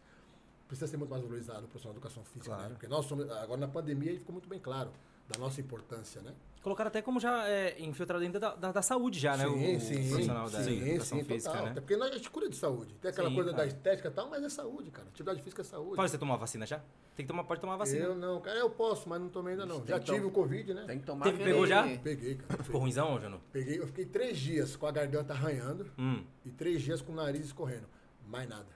precisa 0.68 0.88
ser 0.88 0.98
muito 0.98 1.12
mais 1.12 1.22
valorizado 1.22 1.66
o 1.66 1.68
profissional 1.68 1.94
de 1.94 2.00
educação 2.00 2.24
física, 2.24 2.46
Claro. 2.56 2.64
né? 2.64 2.70
Porque 2.72 2.88
nós 2.88 3.06
somos, 3.06 3.30
agora 3.30 3.60
na 3.62 3.68
pandemia 3.68 4.18
ficou 4.18 4.34
muito 4.34 4.50
bem 4.50 4.60
claro 4.60 4.90
da 5.30 5.38
nossa 5.40 5.62
importância, 5.62 6.22
né? 6.22 6.34
Colocaram 6.62 6.90
até 6.90 7.02
como 7.02 7.20
já 7.20 7.48
é, 7.50 7.82
infiltrado 7.82 8.24
dentro 8.24 8.40
da, 8.40 8.54
da, 8.54 8.72
da 8.72 8.82
saúde 8.84 9.20
já, 9.20 9.36
né? 9.36 9.48
O, 9.48 9.58
sim, 9.58 9.76
o 9.78 9.80
sim, 9.80 10.10
profissional 10.10 10.48
da 10.48 10.64
sim, 10.64 10.90
educação 10.90 11.18
sim, 11.18 11.24
física, 11.24 11.50
total. 11.50 11.66
né? 11.66 11.72
Até 11.72 11.82
porque 11.82 11.96
nós, 11.98 12.12
a 12.12 12.18
gente 12.18 12.30
cura 12.30 12.48
de 12.48 12.56
saúde. 12.56 12.94
Tem 13.02 13.10
aquela 13.10 13.30
Sim, 13.30 13.36
coisa 13.36 13.50
cara. 13.52 13.64
da 13.64 13.68
estética 13.68 14.08
e 14.10 14.12
tal, 14.12 14.30
mas 14.30 14.44
é 14.44 14.50
saúde, 14.50 14.92
cara. 14.92 15.08
Atividade 15.08 15.42
física 15.42 15.64
é 15.64 15.66
saúde. 15.66 15.96
Fala, 15.96 16.08
você 16.08 16.20
tomou 16.20 16.36
a 16.36 16.38
vacina 16.38 16.68
já? 16.68 16.78
Tem 17.16 17.26
que 17.26 17.28
tomar, 17.32 17.46
pode 17.46 17.60
tomar 17.62 17.78
vacina. 17.78 18.04
Eu 18.06 18.14
não, 18.16 18.40
cara, 18.42 18.60
eu 18.60 18.70
posso, 18.70 19.10
mas 19.10 19.20
não 19.20 19.28
tomei 19.30 19.54
ainda 19.54 19.66
não. 19.66 19.80
Tem 19.80 19.88
Já 19.96 20.00
que 20.00 20.06
tive 20.06 20.22
tom- 20.22 20.28
o 20.28 20.32
Covid, 20.32 20.74
né? 20.76 20.84
Tem 20.86 21.00
que 21.00 21.06
tomar 21.06 21.24
Teve- 21.26 21.36
aquele- 21.38 21.50
pegou 21.52 21.66
já? 21.66 21.84
Peguei, 21.98 22.36
cara. 22.36 22.64
Ficou 22.64 22.80
ruimzão, 22.82 23.20
Jano? 23.20 23.42
Peguei, 23.52 23.80
eu 23.80 23.88
fiquei 23.88 24.06
três 24.06 24.38
dias 24.38 24.76
com 24.76 24.86
a 24.86 24.92
garganta 24.92 25.34
arranhando 25.34 25.88
Hum. 25.98 26.24
e 26.46 26.52
três 26.52 26.84
dias 26.84 27.02
com 27.02 27.12
o 27.12 27.16
nariz 27.16 27.44
escorrendo. 27.48 27.88
Mais 28.28 28.48
nada. 28.48 28.68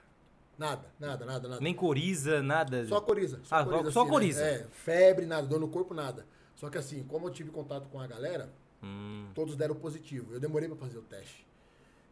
Nada, 0.58 0.86
nada, 0.98 1.24
nada, 1.24 1.48
nada. 1.48 1.60
Nem 1.60 1.72
coriza, 1.74 2.42
nada. 2.42 2.84
Só 2.86 3.00
coriza. 3.00 3.38
Só 3.44 3.56
Ah, 3.56 3.64
coriza, 3.64 3.90
só 3.92 4.00
assim, 4.00 4.08
né? 4.08 4.12
coriza. 4.12 4.42
É, 4.42 4.66
febre, 4.72 5.24
nada, 5.24 5.46
dor 5.46 5.60
no 5.60 5.68
corpo, 5.68 5.94
nada. 5.94 6.26
Só 6.56 6.68
que 6.70 6.78
assim, 6.78 7.04
como 7.04 7.26
eu 7.28 7.30
tive 7.30 7.50
contato 7.50 7.88
com 7.88 8.00
a 8.00 8.06
galera, 8.06 8.50
Hum. 8.82 9.28
todos 9.34 9.56
deram 9.56 9.74
positivo. 9.74 10.32
Eu 10.34 10.40
demorei 10.40 10.68
pra 10.68 10.76
fazer 10.76 10.98
o 10.98 11.02
teste. 11.02 11.46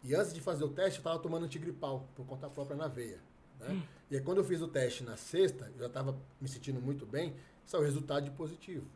E 0.03 0.15
antes 0.15 0.33
de 0.35 0.41
fazer 0.41 0.65
o 0.65 0.69
teste, 0.69 0.99
eu 0.99 1.05
tava 1.05 1.19
tomando 1.19 1.45
antigripal, 1.47 2.07
por 2.15 2.27
conta 2.27 2.49
própria 2.49 2.77
na 2.77 2.89
veia. 2.89 3.19
Né? 3.61 3.69
Hum. 3.71 3.83
E 4.11 4.17
aí 4.17 4.23
quando 4.23 4.39
eu 4.39 4.45
fiz 4.45 4.61
o 4.61 4.69
teste 4.69 5.03
na 5.03 5.17
sexta, 5.17 5.71
eu 5.75 5.81
já 5.81 5.89
tava 5.89 6.17
me 6.41 6.49
sentindo 6.49 6.81
muito 6.81 7.07
bem, 7.07 7.35
saiu 7.67 7.83
o 7.83 7.85
resultado 7.85 8.25
de 8.25 8.31
positivo. 8.31 8.87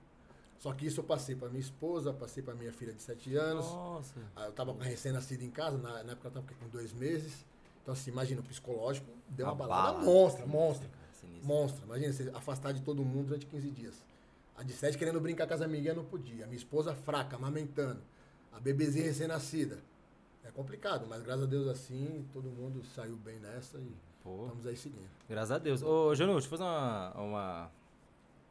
Só 0.58 0.72
que 0.72 0.86
isso 0.86 1.00
eu 1.00 1.04
passei 1.04 1.36
pra 1.36 1.48
minha 1.48 1.60
esposa, 1.60 2.12
passei 2.12 2.42
pra 2.42 2.52
minha 2.54 2.72
filha 2.72 2.92
de 2.92 3.00
7 3.00 3.34
anos. 3.36 3.64
Nossa. 3.66 4.20
Ah, 4.34 4.46
Eu 4.46 4.52
tava 4.52 4.74
com 4.74 4.80
a 4.82 4.84
recém-nascida 4.84 5.44
em 5.44 5.50
casa, 5.50 5.78
na, 5.78 6.02
na 6.02 6.12
época 6.12 6.28
eu 6.28 6.32
tava 6.32 6.46
com 6.60 6.68
dois 6.68 6.92
meses. 6.92 7.44
Então, 7.82 7.94
assim, 7.94 8.10
imagina, 8.10 8.40
o 8.40 8.44
psicológico 8.44 9.06
deu 9.28 9.46
uma 9.46 9.54
balada 9.54 9.90
Abala. 9.90 10.04
monstra, 10.04 10.44
monstra. 10.46 10.90
Monstra. 11.42 11.84
Imagina, 11.86 12.12
você 12.12 12.30
afastar 12.34 12.72
de 12.72 12.82
todo 12.82 13.02
mundo 13.04 13.26
durante 13.28 13.46
15 13.46 13.70
dias. 13.70 13.94
A 14.58 14.62
de 14.64 14.72
7 14.72 14.98
querendo 14.98 15.20
brincar 15.20 15.46
com 15.46 15.54
as 15.54 15.62
amiguinhas 15.62 15.96
não 15.96 16.04
podia. 16.04 16.44
A 16.44 16.46
minha 16.48 16.56
esposa 16.58 16.92
fraca, 16.94 17.36
amamentando. 17.36 18.00
A 18.52 18.58
bebezinha 18.60 19.04
recém-nascida. 19.04 19.78
É 20.44 20.50
complicado, 20.50 21.06
mas 21.08 21.22
graças 21.22 21.44
a 21.44 21.46
Deus 21.46 21.68
assim, 21.68 22.26
todo 22.32 22.48
mundo 22.50 22.82
saiu 22.94 23.16
bem 23.16 23.38
nessa 23.38 23.78
e 23.78 23.94
Pô, 24.22 24.44
estamos 24.46 24.66
aí 24.66 24.76
seguindo. 24.76 25.08
graças 25.28 25.52
a 25.52 25.58
Deus. 25.58 25.82
Ô, 25.82 26.14
Janu, 26.14 26.32
deixa 26.32 26.46
eu 26.46 26.50
fazer 26.50 26.64
uma, 26.64 27.12
uma- 27.14 27.70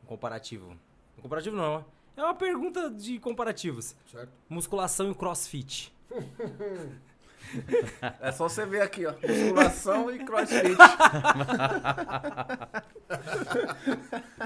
um 0.04 0.06
comparativo. 0.08 0.78
Um 1.18 1.22
comparativo 1.22 1.56
não, 1.58 1.84
é 2.16 2.24
uma 2.24 2.36
pergunta 2.36 2.90
de 2.90 3.20
comparativos. 3.20 3.96
Certo? 4.12 4.32
Musculação 4.48 5.12
e 5.12 5.16
crossfit. 5.16 5.94
É 8.22 8.32
só 8.32 8.50
você 8.50 8.66
ver 8.66 8.82
aqui, 8.82 9.06
ó. 9.06 9.14
Musculação 9.26 10.12
e 10.12 10.20
crossfit. 10.26 10.76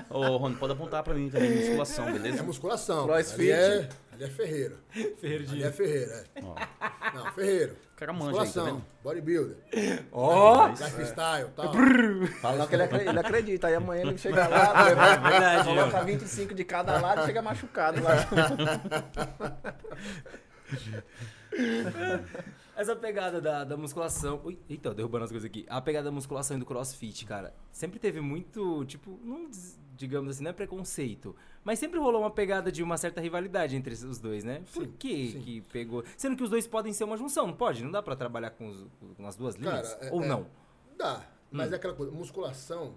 Ô, 0.09 0.37
Rony, 0.37 0.55
pode 0.55 0.73
apontar 0.73 1.03
pra 1.03 1.13
mim 1.13 1.29
também, 1.29 1.55
musculação, 1.57 2.07
É 2.09 2.13
beleza? 2.13 2.43
musculação. 2.43 3.05
Crossfit. 3.05 3.41
Ali 3.41 3.51
é, 3.51 3.89
ali 4.13 4.23
é 4.23 4.27
Ferreira. 4.27 4.75
Ferreiro 5.19 5.49
Ali 5.51 5.63
é 5.63 5.71
Ferreira, 5.71 6.23
é. 6.35 6.41
Ó, 6.43 6.55
Não, 7.15 7.25
Ferreiro. 7.33 7.73
o 7.73 7.95
cara 7.97 8.13
manja 8.13 8.29
aí, 8.29 8.35
tá 8.35 8.41
Musculação, 8.45 8.83
bodybuilder, 9.03 9.57
Ó! 10.11 10.67
lifestyle, 10.67 11.49
tal. 11.55 11.73
Fala 12.41 12.67
que 12.67 12.75
ele, 12.75 12.83
acre- 12.83 13.07
ele 13.09 13.19
acredita. 13.19 13.67
Aí 13.67 13.75
amanhã 13.75 14.01
ele 14.03 14.17
chega 14.17 14.47
lá, 14.47 14.83
leva- 14.83 15.17
verdade, 15.29 15.63
coloca 15.67 15.99
ó. 15.99 16.03
25 16.03 16.53
de 16.53 16.63
cada 16.65 16.99
lado 16.99 17.23
e 17.23 17.25
chega 17.25 17.41
machucado 17.41 18.01
lá. 18.03 18.11
Essa 22.81 22.95
pegada 22.95 23.39
da, 23.39 23.63
da 23.63 23.77
musculação. 23.77 24.41
Ui, 24.43 24.57
eita, 24.67 24.91
derrubando 24.91 25.25
as 25.25 25.29
coisas 25.29 25.47
aqui. 25.47 25.67
A 25.69 25.79
pegada 25.79 26.05
da 26.05 26.11
musculação 26.11 26.57
e 26.57 26.59
do 26.59 26.65
crossfit, 26.65 27.25
cara, 27.27 27.53
sempre 27.71 27.99
teve 27.99 28.19
muito, 28.21 28.83
tipo, 28.85 29.19
não, 29.23 29.51
digamos 29.95 30.31
assim, 30.31 30.43
não 30.43 30.49
é 30.49 30.53
preconceito. 30.53 31.35
Mas 31.63 31.77
sempre 31.77 31.99
rolou 31.99 32.21
uma 32.21 32.31
pegada 32.31 32.71
de 32.71 32.81
uma 32.81 32.97
certa 32.97 33.21
rivalidade 33.21 33.75
entre 33.75 33.93
os 33.93 34.17
dois, 34.17 34.43
né? 34.43 34.63
Por 34.73 34.85
Sim, 34.85 34.93
que 34.97 35.31
sim. 35.31 35.41
que 35.41 35.61
pegou? 35.71 36.03
Sendo 36.17 36.35
que 36.35 36.41
os 36.41 36.49
dois 36.49 36.65
podem 36.65 36.91
ser 36.91 37.03
uma 37.03 37.15
junção, 37.17 37.45
não 37.45 37.53
pode? 37.53 37.83
Não 37.83 37.91
dá 37.91 38.01
pra 38.01 38.15
trabalhar 38.15 38.49
com, 38.49 38.67
os- 38.67 38.87
com 39.15 39.27
as 39.27 39.35
duas 39.35 39.53
linhas? 39.53 39.93
Cara, 39.93 40.05
é- 40.07 40.11
Ou 40.11 40.23
é- 40.23 40.27
não? 40.27 40.47
Dá, 40.97 41.23
mas 41.51 41.69
Hum. 41.69 41.73
é 41.73 41.75
aquela 41.75 41.93
coisa, 41.93 42.11
musculação, 42.11 42.95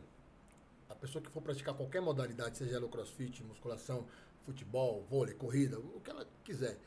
a 0.88 0.94
pessoa 0.94 1.20
que 1.22 1.30
for 1.30 1.42
praticar 1.42 1.74
qualquer 1.74 2.00
modalidade, 2.00 2.56
seja 2.56 2.74
ela 2.76 2.86
o 2.86 2.88
crossfit, 2.88 3.44
musculação, 3.44 4.06
futebol, 4.46 5.04
vôlei, 5.10 5.34
corrida, 5.34 5.78
o 5.78 6.00
que 6.00 6.08
ela 6.08 6.26
quiser. 6.42 6.78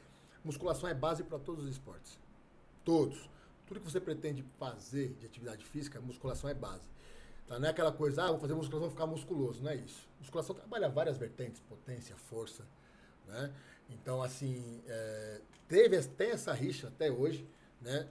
Musculação 0.43 0.89
é 0.89 0.95
base 0.95 1.23
para 1.23 1.37
todos 1.37 1.63
os 1.65 1.69
esportes. 1.69 2.19
Todos. 2.88 3.29
Tudo 3.65 3.82
que 3.82 3.91
você 3.91 4.00
pretende 4.00 4.46
fazer 4.58 5.10
de 5.20 5.25
atividade 5.25 5.65
física, 5.65 6.00
musculação 6.00 6.50
é 6.50 6.53
base. 6.53 6.89
Tá? 7.46 7.60
Não 7.60 7.67
é 7.67 7.72
aquela 7.72 7.91
coisa, 7.91 8.24
ah, 8.24 8.27
vou 8.27 8.39
fazer 8.39 8.53
musculação, 8.53 8.88
vou 8.88 8.89
ficar 8.91 9.06
musculoso. 9.06 9.62
Não 9.62 9.72
é 9.72 9.75
isso. 9.75 10.08
Musculação 10.22 10.56
trabalha 10.56 10.88
várias 10.88 11.17
vertentes, 11.17 11.60
potência, 11.67 12.15
força. 12.15 12.63
Né? 13.27 13.53
Então, 13.89 14.24
assim, 14.24 14.82
é, 14.88 15.41
teve, 15.67 16.01
tem 16.01 16.32
essa 16.32 16.53
rixa 16.53 16.88
até 16.88 17.12
hoje. 17.12 17.46
Né? 17.82 18.08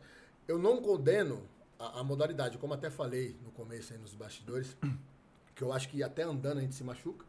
Eu 0.46 0.58
não 0.58 0.82
condeno 0.82 1.48
a, 1.78 2.00
a 2.00 2.04
modalidade, 2.04 2.58
como 2.58 2.74
até 2.74 2.90
falei 2.90 3.34
no 3.42 3.50
começo 3.52 3.94
aí 3.94 3.98
nos 3.98 4.14
bastidores, 4.14 4.76
que 5.56 5.62
eu 5.62 5.72
acho 5.72 5.88
que 5.88 6.02
até 6.02 6.22
andando 6.22 6.58
a 6.58 6.60
gente 6.60 6.74
se 6.74 6.84
machuca, 6.84 7.24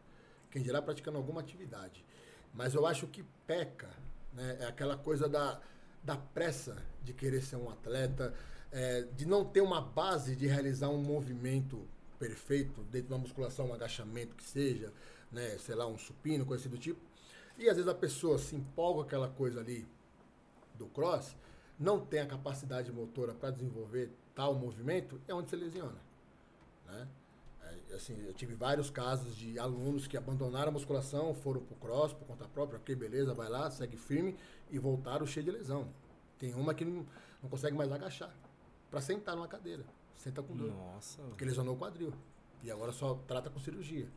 quem 0.52 0.62
dirá 0.62 0.82
praticando 0.82 1.18
alguma 1.18 1.40
atividade. 1.40 2.04
Mas 2.54 2.74
eu 2.74 2.86
acho 2.86 3.08
que 3.08 3.24
peca, 3.46 3.90
né? 4.34 4.58
É 4.60 4.66
aquela 4.66 4.98
coisa 4.98 5.30
da, 5.30 5.62
da 6.04 6.16
pressa 6.16 6.78
de 7.04 7.14
querer 7.14 7.42
ser 7.42 7.56
um 7.56 7.70
atleta, 7.70 8.34
é, 8.72 9.02
de 9.16 9.26
não 9.26 9.46
ter 9.46 9.62
uma 9.62 9.82
base 9.82 10.36
de 10.36 10.48
realizar 10.48 10.90
um 10.90 11.02
movimento 11.02 11.88
perfeito 12.20 12.82
dentro 12.84 13.10
de 13.10 13.14
uma 13.14 13.20
musculação, 13.20 13.68
um 13.68 13.74
agachamento 13.74 14.36
que 14.36 14.44
seja, 14.44 14.92
né? 15.32 15.58
Sei 15.60 15.76
lá, 15.76 15.86
um 15.88 15.98
supino, 15.98 16.46
coisa 16.46 16.62
assim 16.64 16.70
do 16.70 16.78
tipo. 16.78 17.00
E 17.58 17.70
às 17.70 17.76
vezes 17.76 17.90
a 17.90 17.96
pessoa 17.96 18.38
se 18.38 18.56
empolga 18.56 19.02
com 19.02 19.08
aquela 19.08 19.30
coisa 19.30 19.60
ali 19.60 19.88
do 20.76 20.86
cross, 20.88 21.36
não 21.80 22.00
tem 22.00 22.20
a 22.20 22.26
capacidade 22.26 22.92
motora 22.92 23.34
para 23.34 23.52
desenvolver 23.52 24.12
tal 24.36 24.54
movimento, 24.54 25.20
é 25.28 25.34
onde 25.34 25.50
se 25.50 25.56
lesiona. 25.56 25.98
Né? 26.86 27.08
É, 27.62 27.96
assim, 27.96 28.24
eu 28.26 28.34
tive 28.34 28.54
vários 28.54 28.90
casos 28.90 29.36
de 29.36 29.58
alunos 29.60 30.08
que 30.08 30.16
abandonaram 30.16 30.70
a 30.70 30.72
musculação, 30.72 31.34
foram 31.34 31.62
pro 31.62 31.76
cross 31.76 32.14
por 32.14 32.26
conta 32.26 32.48
própria, 32.48 32.80
ok, 32.80 32.96
beleza, 32.96 33.34
vai 33.34 33.50
lá, 33.50 33.70
segue 33.70 33.98
firme 33.98 34.36
e 34.70 34.78
voltaram 34.80 35.26
cheio 35.26 35.46
de 35.46 35.52
lesão. 35.52 35.88
Tem 36.38 36.54
uma 36.54 36.74
que 36.74 36.86
não, 36.86 37.06
não 37.42 37.50
consegue 37.50 37.76
mais 37.76 37.92
agachar 37.92 38.34
para 38.90 39.02
sentar 39.02 39.36
numa 39.36 39.48
cadeira. 39.48 39.84
Senta 40.16 40.42
com 40.42 40.56
dor. 40.56 40.72
Nossa. 40.72 41.22
Porque 41.24 41.46
lesionou 41.46 41.76
o 41.76 41.78
quadril. 41.78 42.14
E 42.64 42.72
agora 42.72 42.92
só 42.92 43.16
trata 43.28 43.50
com 43.50 43.60
cirurgia. 43.60 44.08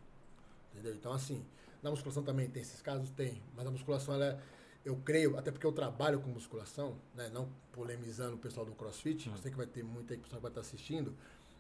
Entendeu? 0.73 0.95
Então, 0.95 1.13
assim, 1.13 1.45
na 1.83 1.91
musculação 1.91 2.23
também 2.23 2.49
tem 2.49 2.63
esses 2.63 2.81
casos? 2.81 3.11
Tem. 3.11 3.43
Mas 3.55 3.67
a 3.67 3.71
musculação, 3.71 4.15
ela 4.15 4.25
é, 4.25 4.41
eu 4.85 4.97
creio, 4.97 5.37
até 5.39 5.51
porque 5.51 5.67
eu 5.67 5.73
trabalho 5.73 6.21
com 6.21 6.31
musculação, 6.31 6.97
né? 7.15 7.29
Não 7.29 7.49
polemizando 7.73 8.37
o 8.37 8.39
pessoal 8.39 8.65
do 8.65 8.73
CrossFit, 8.73 9.29
Hum. 9.29 9.33
eu 9.33 9.39
sei 9.39 9.51
que 9.51 9.57
vai 9.57 9.67
ter 9.67 9.83
muita 9.83 10.15
aí 10.15 10.19
pessoa 10.19 10.39
que 10.39 10.43
vai 10.43 10.51
estar 10.51 10.61
assistindo. 10.63 11.15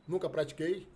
Nunca 0.06 0.28
pratiquei 0.28 0.88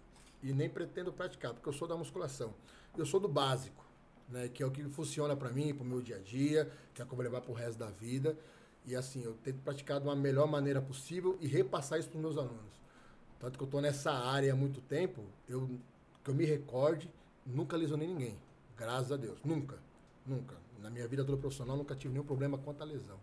e 0.42 0.52
nem 0.52 0.68
pretendo 0.68 1.12
praticar, 1.12 1.52
porque 1.52 1.68
eu 1.68 1.72
sou 1.72 1.86
da 1.86 1.96
musculação. 1.96 2.54
Eu 2.96 3.04
sou 3.04 3.20
do 3.20 3.28
básico, 3.28 3.83
né? 4.28 4.48
Que 4.48 4.62
é 4.62 4.66
o 4.66 4.70
que 4.70 4.82
funciona 4.84 5.36
para 5.36 5.50
mim, 5.50 5.74
pro 5.74 5.84
meu 5.84 6.00
dia 6.00 6.16
a 6.16 6.20
dia, 6.20 6.70
que 6.94 7.02
é 7.02 7.04
o 7.04 7.08
vou 7.08 7.22
levar 7.22 7.40
pro 7.40 7.52
resto 7.52 7.78
da 7.78 7.90
vida. 7.90 8.36
E 8.86 8.94
assim, 8.94 9.22
eu 9.22 9.34
tento 9.42 9.60
praticar 9.62 10.00
de 10.00 10.06
uma 10.06 10.14
melhor 10.16 10.46
maneira 10.46 10.80
possível 10.80 11.38
e 11.40 11.46
repassar 11.46 11.98
isso 11.98 12.08
pros 12.08 12.20
meus 12.20 12.36
alunos. 12.36 12.74
Tanto 13.40 13.58
que 13.58 13.64
eu 13.64 13.68
tô 13.68 13.80
nessa 13.80 14.12
área 14.12 14.52
há 14.52 14.56
muito 14.56 14.80
tempo, 14.82 15.22
eu, 15.48 15.68
que 16.22 16.30
eu 16.30 16.34
me 16.34 16.44
recorde, 16.44 17.10
nunca 17.46 17.76
lesionei 17.76 18.06
ninguém. 18.08 18.38
Graças 18.76 19.12
a 19.12 19.16
Deus. 19.16 19.38
Nunca. 19.44 19.78
Nunca. 20.26 20.56
Na 20.82 20.90
minha 20.90 21.06
vida 21.08 21.24
toda 21.24 21.38
profissional, 21.38 21.76
nunca 21.76 21.94
tive 21.94 22.12
nenhum 22.12 22.26
problema 22.26 22.58
quanto 22.58 22.82
à 22.82 22.84
lesão. 22.84 23.18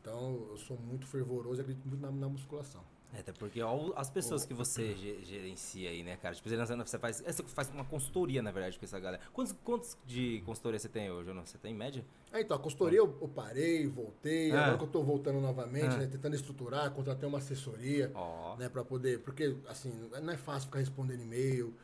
Então, 0.00 0.46
eu 0.50 0.56
sou 0.56 0.76
muito 0.76 1.06
fervoroso 1.06 1.60
e 1.60 1.62
acredito 1.62 1.86
muito 1.86 2.00
na, 2.00 2.10
na 2.10 2.28
musculação. 2.28 2.82
É, 3.14 3.20
até 3.20 3.30
porque 3.32 3.60
ó, 3.62 3.92
as 3.94 4.08
pessoas 4.08 4.46
que 4.46 4.54
você 4.54 4.94
ge- 4.94 5.22
gerencia 5.24 5.90
aí, 5.90 6.02
né, 6.02 6.16
cara? 6.16 6.34
Tipo, 6.34 6.48
você 6.48 6.98
faz, 6.98 7.20
você 7.20 7.42
faz 7.42 7.68
uma 7.68 7.84
consultoria, 7.84 8.40
na 8.40 8.50
verdade, 8.50 8.78
com 8.78 8.84
essa 8.86 8.98
galera. 8.98 9.22
Quantos, 9.34 9.54
quantos 9.62 9.98
de 10.06 10.40
consultoria 10.46 10.78
você 10.78 10.88
tem 10.88 11.10
hoje? 11.10 11.30
Você 11.30 11.58
tem 11.58 11.72
em 11.74 11.76
média? 11.76 12.02
É, 12.32 12.40
então, 12.40 12.56
a 12.56 12.60
consultoria 12.60 13.00
eu, 13.00 13.14
eu 13.20 13.28
parei, 13.28 13.86
voltei, 13.86 14.50
Ah. 14.52 14.62
agora 14.62 14.78
que 14.78 14.84
eu 14.84 14.88
tô 14.88 15.02
voltando 15.02 15.40
novamente, 15.42 15.94
Ah. 15.94 15.98
né, 15.98 16.06
tentando 16.06 16.34
estruturar, 16.34 16.90
contratei 16.92 17.28
uma 17.28 17.36
assessoria, 17.38 18.10
Ó. 18.14 18.56
né, 18.56 18.70
para 18.70 18.82
poder, 18.82 19.18
porque 19.20 19.54
assim, 19.68 19.92
não 20.22 20.32
é 20.32 20.36
fácil 20.38 20.68
ficar 20.68 20.78
respondendo 20.78 21.20
e-mail, 21.20 21.74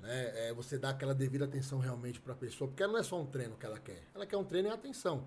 né, 0.00 0.48
é 0.48 0.52
você 0.54 0.78
dar 0.78 0.90
aquela 0.90 1.12
devida 1.12 1.44
atenção 1.44 1.80
realmente 1.80 2.20
para 2.20 2.34
a 2.34 2.36
pessoa, 2.36 2.68
porque 2.68 2.86
não 2.86 2.96
é 2.98 3.02
só 3.02 3.20
um 3.20 3.26
treino 3.26 3.56
que 3.56 3.66
ela 3.66 3.80
quer, 3.80 4.00
ela 4.14 4.24
quer 4.24 4.36
um 4.36 4.44
treino 4.44 4.68
e 4.68 4.70
atenção, 4.70 5.26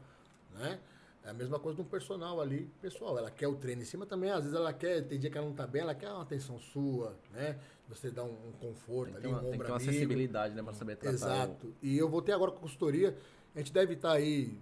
né? 0.54 0.80
É 1.24 1.30
a 1.30 1.34
mesma 1.34 1.60
coisa 1.60 1.76
de 1.76 1.82
um 1.82 1.86
personal 1.86 2.42
ali, 2.42 2.68
pessoal, 2.82 3.16
ela 3.18 3.30
quer 3.30 3.48
o 3.48 3.56
treino 3.56 3.84
em 3.84 3.86
cima 3.86 4.08
também, 4.08 4.32
às 4.32 4.44
vezes 4.44 4.54
ela 4.58 4.74
quer, 4.74 5.04
tem 5.04 5.20
dia 5.20 5.30
que 5.30 5.38
ela 5.38 5.46
não 5.46 5.54
tá 5.54 5.68
bem, 5.68 5.84
ela 5.84 5.94
quer 5.94 6.10
uma 6.10 6.24
atenção 6.24 6.60
sua, 6.60 7.16
né? 7.32 7.60
Você 7.90 8.10
dá 8.10 8.24
um, 8.24 8.32
um 8.48 8.52
conforto 8.54 9.12
Tem 9.12 9.18
ali, 9.18 9.28
uma, 9.28 9.38
um 9.38 9.42
tem 9.42 9.50
que 9.52 9.56
ombro 9.56 9.68
ter 9.68 9.72
uma 9.72 9.78
amigo. 9.78 9.92
acessibilidade, 9.92 10.56
né? 10.56 10.64
Pra 10.64 10.74
saber 10.74 10.96
tratar. 10.96 11.14
Exato. 11.14 11.74
E 11.82 11.96
eu 11.98 12.10
voltei 12.10 12.34
agora 12.34 12.52
com 12.52 12.58
a 12.58 12.62
consultoria. 12.62 13.16
A 13.54 13.60
gente 13.60 13.72
deve 13.72 13.94
estar 13.94 14.14
aí, 14.14 14.58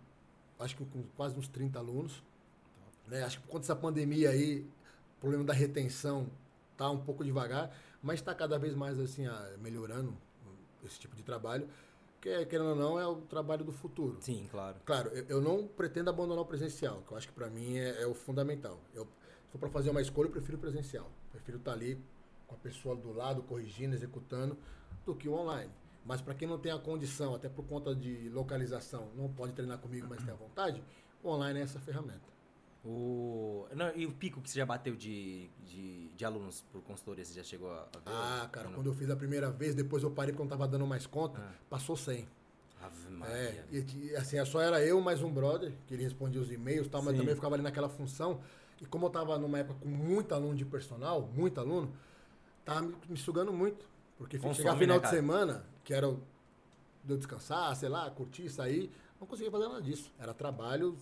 acho 0.60 0.76
que 0.76 0.84
com 0.86 1.04
quase 1.16 1.38
uns 1.38 1.48
30 1.48 1.80
alunos. 1.80 2.24
Né? 3.08 3.24
Acho 3.24 3.38
que 3.38 3.44
por 3.44 3.52
conta 3.52 3.62
dessa 3.62 3.76
pandemia 3.76 4.32
aí, 4.32 4.62
o 5.18 5.20
problema 5.22 5.44
da 5.44 5.54
retenção 5.54 6.28
tá 6.76 6.90
um 6.90 6.98
pouco 7.00 7.24
devagar, 7.24 7.72
mas 8.02 8.20
está 8.20 8.34
cada 8.34 8.58
vez 8.58 8.74
mais 8.76 9.00
assim, 9.00 9.28
ah, 9.28 9.56
melhorando 9.62 10.14
esse 10.84 11.00
tipo 11.00 11.16
de 11.16 11.24
trabalho. 11.24 11.70
Que, 12.22 12.46
querendo 12.46 12.72
ou 12.72 12.76
não, 12.76 13.00
é 13.00 13.08
o 13.08 13.16
trabalho 13.22 13.64
do 13.64 13.72
futuro. 13.72 14.18
Sim, 14.22 14.48
claro. 14.52 14.78
Claro, 14.86 15.10
eu, 15.10 15.26
eu 15.28 15.42
não 15.42 15.68
pretendo 15.68 16.10
abandonar 16.10 16.44
o 16.44 16.46
presencial, 16.46 17.02
que 17.08 17.14
eu 17.14 17.18
acho 17.18 17.28
que 17.28 17.34
para 17.34 17.50
mim 17.50 17.78
é, 17.78 18.02
é 18.02 18.08
o 18.08 18.14
fundamental. 18.14 18.80
Eu, 18.94 19.06
se 19.46 19.52
for 19.52 19.60
para 19.60 19.70
fazer 19.70 19.90
uma 19.90 20.02
escolha, 20.02 20.28
eu 20.28 20.32
prefiro 20.32 20.58
o 20.58 20.60
presencial. 20.60 21.10
Prefiro 21.32 21.58
estar 21.58 21.72
ali 21.72 22.04
com 22.46 22.56
a 22.56 22.58
pessoa 22.58 22.96
do 22.96 23.14
lado, 23.14 23.44
corrigindo, 23.44 23.96
executando, 23.96 24.58
do 25.06 25.16
que 25.16 25.30
o 25.30 25.34
online. 25.34 25.72
Mas 26.06 26.22
para 26.22 26.34
quem 26.34 26.48
não 26.48 26.58
tem 26.58 26.72
a 26.72 26.80
condição, 26.80 27.36
até 27.36 27.48
por 27.48 27.66
conta 27.66 27.96
de 27.96 28.30
localização, 28.30 29.10
não 29.16 29.30
pode 29.32 29.54
treinar 29.54 29.78
comigo, 29.78 30.08
mas 30.10 30.24
tem 30.24 30.34
a 30.34 30.38
vontade, 30.38 30.84
o 31.24 31.30
online 31.30 31.60
é 31.60 31.64
essa 31.64 31.80
ferramenta. 31.80 32.39
O... 32.84 33.68
Não, 33.76 33.94
e 33.96 34.06
o 34.06 34.12
pico 34.12 34.40
que 34.42 34.50
você 34.50 34.60
já 34.60 34.66
bateu 34.66 34.96
de, 34.96 35.50
de, 35.66 36.08
de 36.10 36.26
alunos 36.26 36.64
por 36.72 36.82
consultoria, 36.82 37.26
você 37.26 37.34
já 37.34 37.44
chegou 37.44 37.70
a, 37.72 37.84
ver? 37.84 37.90
Ah, 38.06 38.50
cara, 38.52 38.68
não? 38.70 38.76
quando 38.76 38.88
eu 38.88 38.94
fiz 38.94 39.10
a 39.10 39.16
primeira 39.16 39.52
vez, 39.52 39.76
depois 39.76 40.02
eu 40.02 40.12
parei 40.12 40.32
porque 40.32 40.42
eu 40.42 40.46
não 40.46 40.50
tava 40.50 40.68
dando 40.68 40.88
mais 40.88 41.06
conta, 41.06 41.40
Ah. 41.42 41.52
passou 41.70 41.98
100. 41.98 42.28
Ave 42.82 43.10
Maria. 43.10 43.36
É, 43.36 43.66
e, 43.74 44.16
assim, 44.16 44.44
só 44.46 44.62
era 44.62 44.82
eu 44.82 45.02
mais 45.02 45.22
um 45.22 45.30
brother, 45.32 45.74
que 45.86 45.94
ele 45.94 46.04
respondia 46.04 46.40
os 46.42 46.50
e-mails 46.50 46.88
e 46.88 46.90
tal, 46.90 47.02
mas 47.02 47.14
Sim. 47.14 47.20
também 47.20 47.36
ficava 47.36 47.56
ali 47.56 47.64
naquela 47.64 47.90
função. 47.90 48.40
E 48.82 48.86
como 48.86 49.08
eu 49.08 49.10
tava 49.10 49.38
numa 49.38 49.60
época 49.60 49.78
com 49.82 49.90
muito 49.90 50.34
aluno 50.34 50.56
de 50.56 50.64
personal, 50.64 51.30
muito 51.36 51.60
aluno, 51.60 51.92
tava 52.64 52.82
me, 52.84 52.96
me 53.10 53.18
sugando 53.18 53.52
muito. 53.52 53.86
Porque 54.18 54.38
Consome, 54.38 54.56
chegava 54.56 54.76
né, 54.78 54.82
final 54.82 54.98
de 54.98 55.04
cara? 55.04 55.16
semana, 55.16 55.66
que 55.84 55.94
era 55.94 56.08
de 57.04 57.14
eu 57.14 57.18
descansar, 57.18 57.76
sei 57.76 57.90
lá, 57.90 58.10
curtir, 58.10 58.48
sair, 58.50 58.90
não 59.20 59.28
conseguia 59.28 59.52
fazer 59.52 59.68
nada 59.68 59.82
disso. 59.82 60.12
Era 60.18 60.34
trabalho 60.34 60.98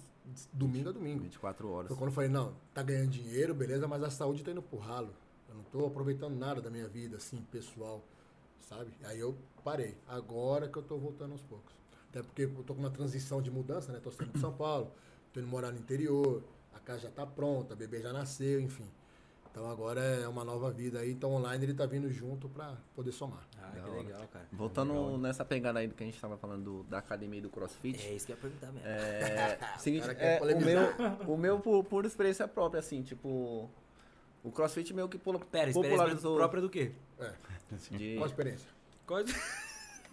domingo 0.51 0.89
a 0.89 0.91
domingo. 0.91 1.21
24 1.21 1.69
horas. 1.69 1.87
Foi 1.89 1.97
quando 1.97 2.09
eu 2.09 2.13
falei, 2.15 2.29
não, 2.29 2.55
tá 2.73 2.83
ganhando 2.83 3.09
dinheiro, 3.09 3.53
beleza, 3.53 3.87
mas 3.87 4.03
a 4.03 4.09
saúde 4.09 4.43
tá 4.43 4.51
indo 4.51 4.61
pro 4.61 4.77
ralo. 4.79 5.13
Eu 5.47 5.55
não 5.55 5.63
tô 5.63 5.85
aproveitando 5.85 6.35
nada 6.35 6.61
da 6.61 6.69
minha 6.69 6.87
vida, 6.87 7.17
assim, 7.17 7.41
pessoal, 7.51 8.03
sabe? 8.59 8.91
Aí 9.03 9.19
eu 9.19 9.37
parei. 9.63 9.95
Agora 10.07 10.67
que 10.67 10.77
eu 10.77 10.83
tô 10.83 10.97
voltando 10.97 11.33
aos 11.33 11.41
poucos. 11.43 11.73
Até 12.09 12.21
porque 12.21 12.43
eu 12.43 12.63
tô 12.63 12.73
com 12.73 12.79
uma 12.79 12.89
transição 12.89 13.41
de 13.41 13.51
mudança, 13.51 13.91
né? 13.91 13.99
Tô 13.99 14.11
saindo 14.11 14.33
de 14.33 14.39
São 14.39 14.53
Paulo, 14.53 14.91
tô 15.33 15.39
indo 15.39 15.47
morar 15.47 15.71
no 15.71 15.77
interior, 15.77 16.43
a 16.73 16.79
casa 16.79 17.01
já 17.01 17.11
tá 17.11 17.25
pronta, 17.25 17.73
a 17.73 17.77
bebê 17.77 18.01
já 18.01 18.11
nasceu, 18.11 18.59
enfim. 18.59 18.85
Então 19.57 19.71
agora 19.71 19.99
é 19.99 20.27
uma 20.27 20.43
nova 20.43 20.69
vida 20.69 20.99
aí, 20.99 21.11
então 21.11 21.31
online 21.31 21.63
ele 21.65 21.73
tá 21.73 21.87
vindo 21.87 22.11
junto 22.11 22.47
pra 22.47 22.75
poder 22.95 23.11
somar. 23.11 23.41
Ah, 23.59 23.71
Da 23.73 23.81
que 23.81 23.89
hora. 23.89 24.01
legal, 24.03 24.21
cara. 24.31 24.45
Voltando 24.53 24.93
Legal. 24.93 25.17
nessa 25.17 25.43
pegada 25.43 25.79
aí 25.79 25.87
do 25.87 25.95
que 25.95 26.03
a 26.03 26.05
gente 26.05 26.21
tava 26.21 26.37
falando 26.37 26.63
do- 26.63 26.83
da 26.83 26.99
academia 26.99 27.39
e 27.39 27.41
do 27.41 27.49
crossfit. 27.49 28.05
É 28.05 28.13
isso 28.13 28.27
que 28.27 28.33
eu 28.33 28.35
ia 28.35 28.41
perguntar 28.43 28.67
mesmo. 28.71 28.87
É, 28.87 29.57
seguinte, 29.79 30.07
é, 30.19 30.39
o 30.39 30.61
meu, 30.61 31.33
o 31.33 31.37
meu 31.37 31.59
por, 31.59 31.83
por 31.85 32.05
experiência 32.05 32.47
própria, 32.47 32.77
assim, 32.81 33.01
tipo, 33.01 33.67
o 34.43 34.51
CrossFit 34.51 34.93
meio 34.93 35.09
que 35.09 35.17
pula- 35.17 35.39
Pera, 35.39 35.71
experiência 35.71 35.97
popularizou 35.97 36.37
própria 36.37 36.61
do 36.61 36.69
quê? 36.69 36.91
É, 37.19 37.31
de, 37.97 38.13
qual 38.13 38.25
a 38.25 38.27
experiência? 38.27 38.69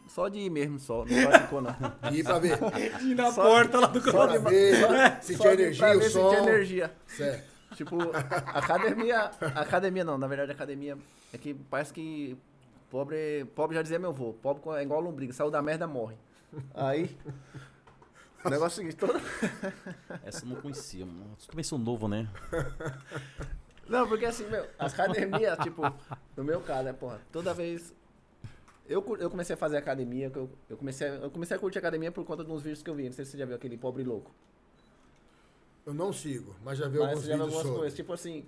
só 0.08 0.28
de 0.28 0.38
ir 0.38 0.48
mesmo, 0.50 0.78
só, 0.78 1.04
não 1.04 1.26
praticou 1.26 1.60
não. 1.60 1.74
E 2.10 2.20
ir 2.20 2.24
pra 2.24 2.38
ver, 2.38 2.58
Ir 3.02 3.12
na 3.16 3.30
Só- 3.30 3.42
porta 3.42 3.78
lá 3.80 3.88
do 3.88 4.00
só 4.00 4.26
pra 4.26 4.38
de- 4.38 4.48
ver, 4.48 5.22
sentir 5.22 5.42
de- 5.42 5.62
energia, 5.62 5.98
o 5.98 6.02
som. 6.10 6.30
sentir 6.30 6.42
energia. 6.48 6.94
Certo. 7.06 7.53
Tipo, 7.74 7.96
academia, 8.54 9.30
academia 9.54 10.04
não, 10.04 10.16
na 10.16 10.26
verdade 10.26 10.52
academia 10.52 10.96
é 11.32 11.38
que 11.38 11.54
parece 11.54 11.92
que 11.92 12.36
pobre, 12.90 13.44
pobre 13.54 13.76
já 13.76 13.82
dizia 13.82 13.98
meu 13.98 14.10
avô, 14.10 14.32
pobre 14.34 14.78
é 14.78 14.82
igual 14.82 15.00
lombriga, 15.00 15.32
saiu 15.32 15.50
da 15.50 15.60
merda, 15.60 15.86
morre. 15.86 16.16
Aí, 16.72 17.16
o 18.44 18.48
negócio 18.50 18.80
é 18.80 18.84
o 18.84 18.92
seguinte, 18.92 18.96
toda... 18.96 19.20
Essa 20.24 20.44
eu 20.44 20.50
não 20.50 20.56
conhecia, 20.60 21.04
mano. 21.04 21.36
Também 21.48 21.64
sou 21.64 21.78
novo, 21.78 22.06
né? 22.06 22.28
Não, 23.88 24.06
porque 24.08 24.24
assim, 24.24 24.46
meu, 24.46 24.66
academia, 24.78 25.56
tipo, 25.56 25.82
no 26.36 26.44
meu 26.44 26.60
caso, 26.60 26.88
é, 26.88 26.92
porra, 26.92 27.20
toda 27.32 27.52
vez. 27.52 27.94
Eu, 28.86 29.04
eu 29.18 29.30
comecei 29.30 29.54
a 29.54 29.56
fazer 29.56 29.78
academia, 29.78 30.30
eu, 30.34 30.50
eu, 30.68 30.76
comecei, 30.76 31.08
eu 31.08 31.30
comecei 31.30 31.56
a 31.56 31.60
curtir 31.60 31.78
academia 31.78 32.12
por 32.12 32.24
conta 32.24 32.44
de 32.44 32.50
uns 32.50 32.62
vídeos 32.62 32.82
que 32.82 32.90
eu 32.90 32.94
vi. 32.94 33.04
Não 33.04 33.12
sei 33.12 33.24
se 33.24 33.32
você 33.32 33.38
já 33.38 33.46
viu 33.46 33.56
aquele 33.56 33.78
pobre 33.78 34.04
louco. 34.04 34.30
Eu 35.86 35.92
não 35.94 36.12
sigo, 36.12 36.54
mas 36.64 36.78
já 36.78 36.88
vi 36.88 36.98
Mas 36.98 37.08
alguns 37.10 37.24
já 37.24 37.32
vídeos 37.32 37.40
algumas 37.42 37.62
sobre. 37.62 37.78
coisas. 37.78 37.96
Tipo 37.96 38.12
assim, 38.12 38.44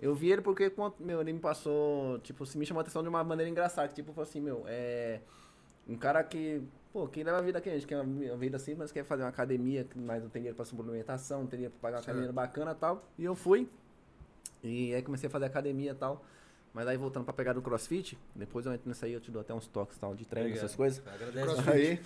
eu 0.00 0.14
vi 0.14 0.30
ele 0.30 0.42
porque 0.42 0.70
meu, 1.00 1.20
ele 1.20 1.32
me 1.32 1.40
passou, 1.40 2.18
tipo, 2.20 2.44
se 2.44 2.58
me 2.58 2.66
chamou 2.66 2.80
a 2.80 2.82
atenção 2.82 3.02
de 3.02 3.08
uma 3.08 3.24
maneira 3.24 3.50
engraçada. 3.50 3.88
Que, 3.88 3.94
tipo, 3.94 4.12
falou 4.12 4.28
assim, 4.28 4.40
meu, 4.40 4.64
é. 4.66 5.20
Um 5.88 5.96
cara 5.96 6.22
que. 6.24 6.62
Pô, 6.92 7.08
quem 7.08 7.24
leva 7.24 7.38
a 7.38 7.42
vida 7.42 7.58
aqui, 7.58 7.68
a 7.68 7.72
gente 7.74 7.86
quer 7.86 8.00
uma 8.00 8.36
vida 8.36 8.56
assim, 8.56 8.74
mas 8.74 8.92
quer 8.92 9.04
fazer 9.04 9.22
uma 9.24 9.28
academia, 9.28 9.86
mas 9.96 10.22
não 10.22 10.30
tem 10.30 10.40
dinheiro 10.42 10.54
pra 10.56 10.64
suplementação, 10.64 11.40
não 11.40 11.46
tem 11.46 11.58
dinheiro 11.58 11.74
pra 11.80 11.88
pagar 11.88 11.96
uma 11.98 12.02
Certo. 12.02 12.16
academia 12.16 12.32
bacana 12.32 12.70
e 12.70 12.74
tal. 12.76 13.04
E 13.18 13.24
eu 13.24 13.34
fui. 13.34 13.68
E 14.62 14.94
aí 14.94 15.02
comecei 15.02 15.26
a 15.26 15.30
fazer 15.30 15.46
academia 15.46 15.90
e 15.90 15.94
tal. 15.94 16.24
Mas 16.74 16.88
aí 16.88 16.96
voltando 16.96 17.24
pra 17.24 17.32
pegar 17.32 17.52
do 17.52 17.62
crossfit, 17.62 18.18
depois 18.34 18.66
eu 18.66 18.72
entro 18.72 18.88
nisso 18.88 19.04
aí, 19.04 19.12
eu 19.12 19.20
te 19.20 19.30
dou 19.30 19.40
até 19.40 19.54
uns 19.54 19.68
toques 19.68 19.96
e 19.96 20.00
tal, 20.00 20.12
de 20.12 20.24
treino, 20.24 20.48
Obrigado. 20.48 20.64
essas 20.64 20.76
coisas. 20.76 21.00
Crossfit. 21.32 21.70
Aí. 21.70 22.00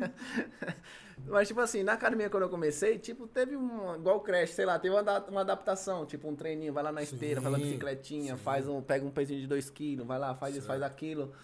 Mas, 1.28 1.48
tipo 1.48 1.60
assim, 1.60 1.82
na 1.82 1.92
academia 1.92 2.30
quando 2.30 2.44
eu 2.44 2.48
comecei, 2.48 2.98
tipo, 2.98 3.26
teve 3.26 3.54
um. 3.54 3.94
Igual 3.94 4.16
o 4.16 4.20
Crash, 4.20 4.50
sei 4.54 4.64
lá, 4.64 4.78
teve 4.78 4.94
uma, 4.94 5.20
uma 5.26 5.40
adaptação, 5.42 6.06
tipo, 6.06 6.26
um 6.26 6.34
treininho, 6.34 6.72
vai 6.72 6.82
lá 6.82 6.90
na 6.90 7.02
esteira, 7.02 7.42
faz 7.42 7.52
uma 7.54 7.58
Sim, 7.58 7.64
bicicletinha, 7.66 8.36
sim. 8.36 8.42
faz 8.42 8.66
um, 8.66 8.80
pega 8.80 9.04
um 9.04 9.10
pezinho 9.10 9.40
de 9.40 9.46
2 9.46 9.68
quilos, 9.68 10.06
vai 10.06 10.18
lá, 10.18 10.34
faz 10.34 10.56
isso, 10.56 10.66
faz 10.66 10.80
aquilo. 10.80 11.34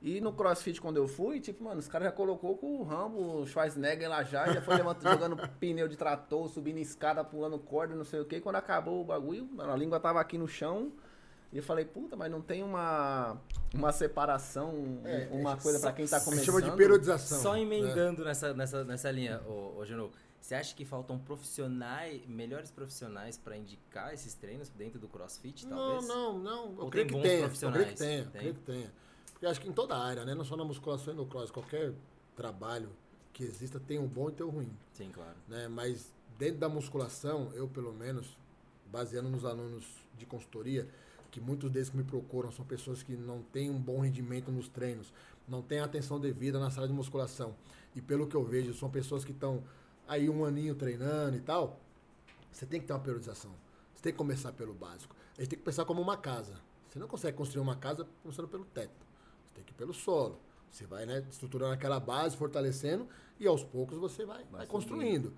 E 0.00 0.20
no 0.20 0.32
CrossFit, 0.32 0.80
quando 0.80 0.98
eu 0.98 1.08
fui, 1.08 1.40
tipo, 1.40 1.64
mano, 1.64 1.80
os 1.80 1.88
caras 1.88 2.06
já 2.06 2.12
colocou 2.12 2.56
com 2.56 2.76
o 2.76 2.84
Rambo, 2.84 3.40
o 3.40 3.46
Schwarzenegger 3.46 4.08
lá 4.08 4.22
já, 4.22 4.46
já 4.52 4.62
foi 4.62 4.76
levantando, 4.76 5.10
jogando 5.18 5.48
pneu 5.58 5.88
de 5.88 5.96
trator, 5.96 6.48
subindo 6.48 6.78
escada, 6.78 7.24
pulando 7.24 7.58
corda, 7.58 7.96
não 7.96 8.04
sei 8.04 8.20
o 8.20 8.24
que. 8.24 8.40
Quando 8.40 8.54
acabou 8.54 9.00
o 9.00 9.04
bagulho, 9.04 9.48
mano, 9.52 9.72
a 9.72 9.76
língua 9.76 9.98
tava 9.98 10.20
aqui 10.20 10.38
no 10.38 10.46
chão 10.46 10.92
E 11.52 11.56
eu 11.56 11.62
falei, 11.62 11.84
puta, 11.84 12.14
mas 12.14 12.30
não 12.30 12.42
tem 12.42 12.62
uma, 12.62 13.40
uma 13.72 13.90
separação, 13.90 15.00
É, 15.04 15.28
uma 15.32 15.52
é, 15.52 15.56
coisa 15.56 15.80
pra 15.80 15.90
só- 15.90 15.96
quem 15.96 16.06
tá 16.06 16.20
começando. 16.20 16.44
chama 16.44 16.62
de 16.62 16.70
periodização. 16.72 17.40
Só 17.40 17.52
né? 17.54 17.60
emendando 17.62 18.22
nessa, 18.24 18.52
nessa, 18.52 18.84
nessa 18.84 19.10
linha, 19.10 19.40
ô, 19.46 19.78
ô 19.78 19.84
Genu, 19.86 20.10
você 20.40 20.54
acha 20.54 20.74
que 20.74 20.84
faltam 20.84 21.18
profissionais, 21.18 22.24
melhores 22.26 22.70
profissionais 22.70 23.38
pra 23.38 23.56
indicar 23.56 24.12
esses 24.12 24.34
treinos 24.34 24.68
dentro 24.68 24.98
do 25.00 25.08
CrossFit, 25.08 25.66
Não, 25.66 25.76
talvez? 25.76 26.06
não, 26.08 26.38
não. 26.38 26.64
Eu 26.76 26.80
Ou 26.84 26.90
creio 26.90 27.06
tem 27.06 27.06
que 27.06 27.12
bons 27.14 27.22
tenha. 27.22 27.34
Eu 27.36 27.42
profissionais? 27.44 27.82
creio 27.82 27.92
que 27.96 27.98
tenha. 27.98 28.24
Tem? 28.24 28.40
Creio 28.40 28.54
que 28.54 28.60
tenha. 28.60 28.92
Porque 29.32 29.46
acho 29.46 29.60
que 29.60 29.68
em 29.68 29.72
toda 29.72 29.94
a 29.96 30.04
área, 30.04 30.24
né? 30.26 30.34
Não 30.34 30.44
só 30.44 30.56
na 30.56 30.64
musculação 30.64 31.14
e 31.14 31.16
no 31.16 31.24
cross, 31.26 31.50
qualquer 31.50 31.92
trabalho 32.36 32.90
que 33.32 33.42
exista 33.44 33.80
tem 33.80 33.98
o 33.98 34.06
bom 34.06 34.28
e 34.28 34.32
tem 34.32 34.44
o 34.44 34.50
ruim. 34.50 34.70
Sim, 34.92 35.10
claro. 35.12 35.36
né? 35.48 35.66
Mas 35.68 36.12
dentro 36.38 36.58
da 36.58 36.68
musculação, 36.68 37.50
eu 37.54 37.66
pelo 37.68 37.92
menos, 37.92 38.36
baseando 38.92 39.28
nos 39.30 39.44
alunos 39.44 39.84
de 40.16 40.26
consultoria, 40.26 40.88
que 41.30 41.40
muitos 41.40 41.70
deles 41.70 41.90
que 41.90 41.96
me 41.96 42.04
procuram 42.04 42.50
são 42.50 42.64
pessoas 42.64 43.02
que 43.02 43.16
não 43.16 43.42
têm 43.42 43.70
um 43.70 43.78
bom 43.78 44.00
rendimento 44.00 44.50
nos 44.50 44.68
treinos, 44.68 45.12
não 45.46 45.62
têm 45.62 45.80
atenção 45.80 46.18
devida 46.18 46.58
na 46.58 46.70
sala 46.70 46.86
de 46.86 46.92
musculação. 46.92 47.54
E 47.94 48.00
pelo 48.00 48.26
que 48.26 48.34
eu 48.34 48.44
vejo, 48.44 48.74
são 48.74 48.90
pessoas 48.90 49.24
que 49.24 49.32
estão 49.32 49.62
aí 50.06 50.28
um 50.28 50.44
aninho 50.44 50.74
treinando 50.74 51.36
e 51.36 51.40
tal. 51.40 51.78
Você 52.50 52.66
tem 52.66 52.80
que 52.80 52.86
ter 52.86 52.92
uma 52.92 53.00
periodização. 53.00 53.50
Você 53.94 54.02
tem 54.02 54.12
que 54.12 54.18
começar 54.18 54.52
pelo 54.52 54.74
básico. 54.74 55.14
A 55.36 55.40
gente 55.40 55.50
tem 55.50 55.58
que 55.58 55.64
pensar 55.64 55.84
como 55.84 56.00
uma 56.00 56.16
casa. 56.16 56.54
Você 56.88 56.98
não 56.98 57.06
consegue 57.06 57.36
construir 57.36 57.62
uma 57.62 57.76
casa 57.76 58.06
começando 58.22 58.48
pelo 58.48 58.64
teto. 58.64 59.06
Você 59.44 59.54
tem 59.54 59.64
que 59.64 59.72
ir 59.72 59.74
pelo 59.74 59.92
solo. 59.92 60.38
Você 60.70 60.86
vai 60.86 61.06
né, 61.06 61.24
estruturando 61.30 61.72
aquela 61.72 61.98
base, 61.98 62.36
fortalecendo, 62.36 63.08
e 63.38 63.46
aos 63.46 63.62
poucos 63.62 63.98
você 63.98 64.24
vai, 64.24 64.44
vai 64.50 64.66
construindo. 64.66 65.32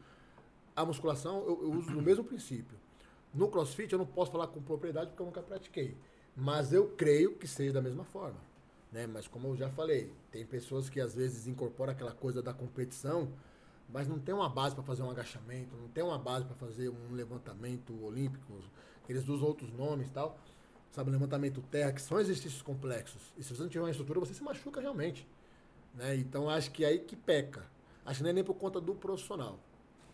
A 0.75 0.85
musculação 0.85 1.39
eu, 1.45 1.63
eu 1.63 1.73
uso 1.73 1.91
no 1.91 2.03
mesmo 2.03 2.25
princípio. 2.25 2.79
No 3.33 3.49
crossfit 3.49 3.93
eu 3.93 3.99
não 3.99 4.07
posso 4.07 4.33
falar 4.33 4.49
com 4.49 4.61
propriedade 4.61 5.11
porque 5.11 5.23
eu 5.23 5.27
nunca 5.27 5.43
pratiquei. 5.43 5.97
Mas 6.37 6.73
eu 6.73 6.89
creio 6.97 7.37
que 7.37 7.47
seja 7.47 7.73
da 7.73 7.83
mesma 7.83 8.05
forma. 8.05 8.39
Né? 8.91 9.07
Mas 9.07 9.29
como 9.29 9.49
eu 9.49 9.57
já 9.57 9.69
falei, 9.71 10.13
tem 10.31 10.45
pessoas 10.45 10.89
que 10.89 11.01
às 11.01 11.15
vezes 11.15 11.47
incorporam 11.47 11.93
aquela 11.93 12.13
coisa 12.13 12.43
da 12.43 12.53
competição, 12.53 13.33
mas 13.89 14.09
não 14.09 14.19
tem 14.19 14.35
uma 14.35 14.49
base 14.49 14.75
para 14.75 14.85
fazer 14.85 15.03
um 15.03 15.11
agachamento, 15.11 15.77
não 15.77 15.89
tem 15.89 16.03
uma 16.03 16.19
base 16.19 16.45
para 16.45 16.55
fazer 16.57 16.89
um 16.89 17.13
levantamento 17.13 17.93
olímpico, 18.03 18.61
eles 19.09 19.29
usam 19.29 19.49
outros 19.49 19.73
nomes 19.73 20.09
e 20.09 20.11
tal. 20.11 20.39
Sabe, 20.93 21.09
levantamento 21.09 21.63
terra, 21.71 21.93
que 21.93 22.03
são 22.03 22.19
exercícios 22.19 22.63
complexos. 22.63 23.33
E 23.39 23.45
se 23.45 23.55
você 23.55 23.63
não 23.63 23.69
tiver 23.69 23.85
uma 23.85 23.91
estrutura, 23.93 24.19
você 24.19 24.35
se 24.35 24.43
machuca 24.43 24.81
realmente. 24.81 25.27
Né? 25.95 26.17
Então 26.17 26.51
acho 26.51 26.73
que 26.73 26.85
é 26.85 26.89
aí 26.89 26.99
que 26.99 27.15
peca. 27.15 27.65
Acho 28.05 28.19
que 28.19 28.23
não 28.25 28.31
é 28.31 28.33
nem 28.33 28.43
por 28.43 28.55
conta 28.55 28.81
do 28.81 28.93
profissional. 28.97 29.61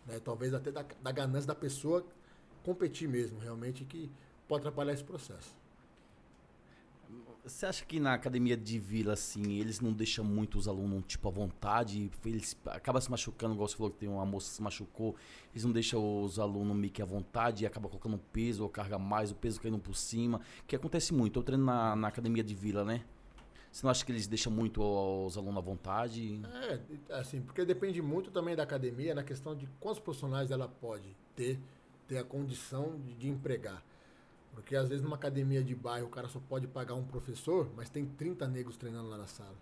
Né? 0.05 0.19
Talvez 0.19 0.53
até 0.53 0.71
da, 0.71 0.85
da 1.01 1.11
ganância 1.11 1.47
da 1.47 1.55
pessoa 1.55 2.05
competir 2.67 3.07
mesmo, 3.07 3.39
realmente, 3.39 3.85
que 3.85 4.11
pode 4.45 4.59
atrapalhar 4.59 4.91
esse 4.91 5.03
processo. 5.03 5.55
Você 7.45 7.65
acha 7.65 7.85
que 7.85 7.97
na 7.97 8.13
academia 8.13 8.57
de 8.57 8.77
vila, 8.77 9.13
assim, 9.13 9.57
eles 9.57 9.79
não 9.79 9.93
deixam 9.93 10.25
muito 10.25 10.57
os 10.57 10.67
alunos, 10.67 11.05
tipo, 11.07 11.29
à 11.29 11.31
vontade? 11.31 12.11
Eles 12.25 12.57
acabam 12.65 13.01
se 13.01 13.09
machucando, 13.09 13.53
igual 13.53 13.69
você 13.69 13.77
falou 13.77 13.89
que 13.89 13.97
tem 13.97 14.09
uma 14.09 14.25
moça 14.25 14.49
que 14.49 14.55
se 14.55 14.61
machucou. 14.61 15.15
Eles 15.53 15.63
não 15.63 15.71
deixam 15.71 16.21
os 16.21 16.39
alunos 16.39 16.75
meio 16.75 16.91
que 16.91 17.01
à 17.01 17.05
vontade 17.05 17.63
e 17.63 17.65
acabam 17.65 17.89
colocando 17.89 18.19
peso 18.33 18.63
ou 18.63 18.69
carga 18.69 18.99
mais, 18.99 19.31
o 19.31 19.35
peso 19.35 19.61
caindo 19.61 19.79
por 19.79 19.95
cima. 19.95 20.41
Que 20.67 20.75
acontece 20.75 21.13
muito. 21.13 21.39
Eu 21.39 21.43
treino 21.43 21.63
na, 21.63 21.95
na 21.95 22.09
academia 22.09 22.43
de 22.43 22.53
vila, 22.53 22.83
né? 22.83 23.05
Você 23.71 23.85
não 23.85 23.91
acha 23.91 24.05
que 24.05 24.11
eles 24.11 24.27
deixam 24.27 24.51
muito 24.51 24.83
os 24.83 25.37
alunos 25.37 25.57
à 25.57 25.61
vontade? 25.61 26.41
É, 26.43 27.13
assim, 27.13 27.41
porque 27.41 27.63
depende 27.63 28.01
muito 28.01 28.29
também 28.29 28.57
da 28.57 28.63
academia 28.63 29.15
na 29.15 29.23
questão 29.23 29.55
de 29.55 29.67
quantos 29.79 29.99
profissionais 30.01 30.51
ela 30.51 30.67
pode 30.67 31.15
ter, 31.33 31.59
ter 32.07 32.17
a 32.17 32.23
condição 32.23 32.99
de, 32.99 33.13
de 33.13 33.29
empregar. 33.29 33.83
Porque 34.53 34.75
às 34.75 34.89
vezes 34.89 35.03
numa 35.03 35.15
academia 35.15 35.63
de 35.63 35.75
bairro 35.75 36.07
o 36.07 36.09
cara 36.09 36.27
só 36.27 36.39
pode 36.39 36.67
pagar 36.67 36.95
um 36.95 37.03
professor, 37.03 37.69
mas 37.75 37.89
tem 37.89 38.05
30 38.05 38.47
negros 38.47 38.75
treinando 38.77 39.09
lá 39.09 39.17
na 39.17 39.27
sala. 39.27 39.55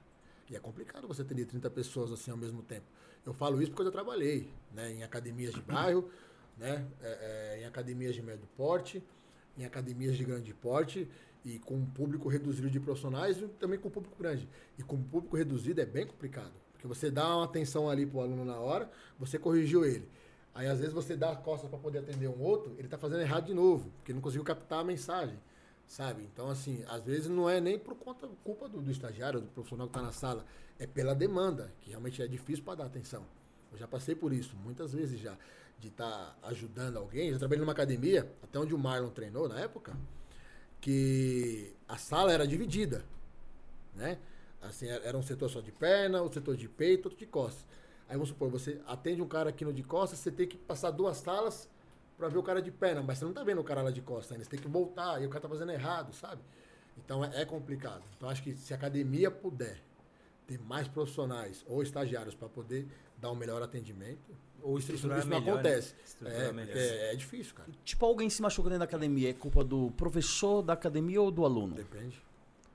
E 0.50 0.56
é 0.56 0.60
complicado 0.60 1.08
você 1.08 1.24
ter 1.24 1.46
30 1.46 1.70
pessoas 1.70 2.12
assim 2.12 2.32
ao 2.32 2.38
mesmo 2.38 2.62
tempo. 2.62 2.86
Eu 3.26 3.34
falo 3.34 3.62
isso 3.62 3.72
porque 3.72 3.82
eu 3.82 3.88
já 3.88 3.92
trabalhei 3.92 4.48
né, 4.72 4.94
em 4.94 5.04
academias 5.04 5.54
de 5.54 5.62
bairro, 5.62 6.10
né, 6.58 6.86
é, 7.02 7.58
é, 7.58 7.62
em 7.62 7.66
academias 7.66 8.16
de 8.16 8.22
médio 8.22 8.48
porte, 8.56 9.04
em 9.58 9.66
academias 9.66 10.16
de 10.16 10.24
grande 10.24 10.54
porte 10.54 11.08
e 11.44 11.60
com 11.60 11.76
um 11.76 11.86
público 11.86 12.30
reduzido 12.30 12.70
de 12.70 12.80
profissionais 12.80 13.38
e 13.42 13.48
também 13.48 13.80
com 13.80 13.90
público 13.90 14.16
grande. 14.18 14.48
E 14.78 14.84
com 14.84 15.02
público 15.02 15.36
reduzido 15.36 15.82
é 15.82 15.86
bem 15.86 16.06
complicado. 16.06 16.54
Porque 16.72 16.88
você 16.88 17.10
dá 17.10 17.36
uma 17.36 17.46
atenção 17.46 17.90
ali 17.90 18.06
pro 18.06 18.22
aluno 18.22 18.46
na 18.46 18.58
hora, 18.58 18.90
você 19.18 19.38
corrigiu 19.40 19.84
ele. 19.84 20.08
Aí 20.56 20.68
às 20.68 20.80
vezes 20.80 20.94
você 20.94 21.18
dá 21.18 21.32
as 21.32 21.40
costas 21.40 21.70
para 21.70 21.78
poder 21.78 22.00
atender 22.00 22.30
um 22.30 22.42
outro, 22.42 22.74
ele 22.80 22.88
tá 22.88 22.98
fazendo 22.98 23.20
errado 23.20 23.46
de 23.46 23.54
novo, 23.54 23.92
porque 23.98 24.14
não 24.14 24.22
conseguiu 24.22 24.46
captar 24.46 24.80
a 24.80 24.84
mensagem, 24.86 25.38
sabe? 25.86 26.24
Então 26.34 26.50
assim, 26.50 26.84
às 26.88 27.04
vezes 27.04 27.28
não 27.28 27.50
é 27.50 27.60
nem 27.60 27.78
por 27.78 27.94
conta 27.96 28.26
culpa 28.42 28.70
do, 28.70 28.82
do 28.82 28.90
estagiário, 28.90 29.42
do 29.42 29.48
profissional 29.48 29.88
que 29.88 29.94
tá 29.94 30.02
na 30.02 30.14
sala, 30.14 30.46
é 30.80 30.88
pela 30.88 31.14
demanda, 31.14 31.74
que 31.82 31.90
realmente 31.90 32.22
é 32.22 32.28
difícil 32.28 32.64
para 32.64 32.76
dar 32.76 32.86
atenção. 32.86 33.26
Eu 33.70 33.78
já 33.78 33.88
passei 33.88 34.16
por 34.16 34.32
isso 34.32 34.56
muitas 34.64 34.94
vezes 34.94 35.20
já, 35.20 35.38
de 35.78 35.90
estar 35.90 36.10
tá 36.42 36.48
ajudando 36.48 36.98
alguém. 36.98 37.32
Já 37.34 37.38
trabalhei 37.38 37.60
numa 37.60 37.74
academia, 37.74 38.32
até 38.42 38.58
onde 38.58 38.74
o 38.74 38.78
Marlon 38.78 39.10
treinou 39.10 39.50
na 39.50 39.60
época, 39.60 39.94
que 40.80 41.74
a 41.86 41.98
sala 41.98 42.32
era 42.32 42.48
dividida, 42.48 43.04
né? 43.94 44.18
Assim, 44.62 44.88
era 44.88 45.18
um 45.18 45.22
setor 45.22 45.50
só 45.50 45.60
de 45.60 45.72
perna, 45.72 46.22
o 46.22 46.32
setor 46.32 46.56
de 46.56 46.70
peito, 46.70 47.08
outro 47.08 47.20
de 47.20 47.26
costas. 47.26 47.66
Aí 48.08 48.16
vamos 48.16 48.30
supor, 48.30 48.50
você 48.50 48.80
atende 48.88 49.22
um 49.22 49.28
cara 49.28 49.50
aqui 49.50 49.66
no 49.66 49.74
de 49.74 49.84
costas, 49.84 50.20
você 50.20 50.32
tem 50.32 50.48
que 50.48 50.58
passar 50.58 50.92
duas 50.92 51.18
salas 51.18 51.70
para 52.18 52.28
ver 52.28 52.38
o 52.38 52.44
cara 52.44 52.62
de 52.62 52.72
perna, 52.72 53.02
mas 53.02 53.18
você 53.18 53.26
não 53.26 53.34
tá 53.34 53.44
vendo 53.44 53.62
o 53.62 53.64
cara 53.64 53.82
lá 53.82 53.92
de 53.92 54.02
costas 54.02 54.34
ainda, 54.34 54.44
você 54.44 54.52
tem 54.52 54.60
que 54.60 54.68
voltar, 54.68 55.22
e 55.22 55.26
o 55.26 55.30
cara 55.30 55.42
tá 55.42 55.50
fazendo 55.50 55.72
errado, 55.72 56.14
sabe? 56.14 56.42
Então 56.98 57.26
é, 57.26 57.42
é 57.42 57.46
complicado. 57.46 58.04
Então 58.16 58.30
acho 58.30 58.42
que 58.44 58.56
se 58.56 58.74
a 58.74 58.78
academia 58.78 59.30
puder 59.30 59.82
ter 60.48 60.60
mais 60.60 60.88
profissionais 60.88 61.66
ou 61.68 61.82
estagiários 61.82 62.36
para 62.36 62.48
poder 62.48 62.88
dar 63.18 63.32
um 63.32 63.36
melhor 63.36 63.62
atendimento, 63.62 64.36
Ou 64.62 64.78
isso, 64.78 64.94
estruturar 64.94 65.20
isso 65.20 65.28
não 65.28 65.40
melhor, 65.40 65.56
né? 65.56 65.60
acontece. 65.62 65.96
Estruturar 66.06 66.60
É, 66.60 66.80
é, 66.80 67.14
é 67.14 67.16
difícil, 67.16 67.56
cara. 67.56 67.70
Tipo, 67.84 68.06
alguém 68.06 68.30
se 68.30 68.42
machuca 68.42 68.70
dentro 68.70 68.80
da 68.80 68.86
academia, 68.86 69.32
é 69.32 69.34
culpa 69.34 69.64
do 69.64 69.92
professor 69.92 70.62
da 70.62 70.74
academia 70.74 71.22
ou 71.22 71.32
do 71.32 71.44
aluno? 71.44 71.76
Depende. 71.76 72.22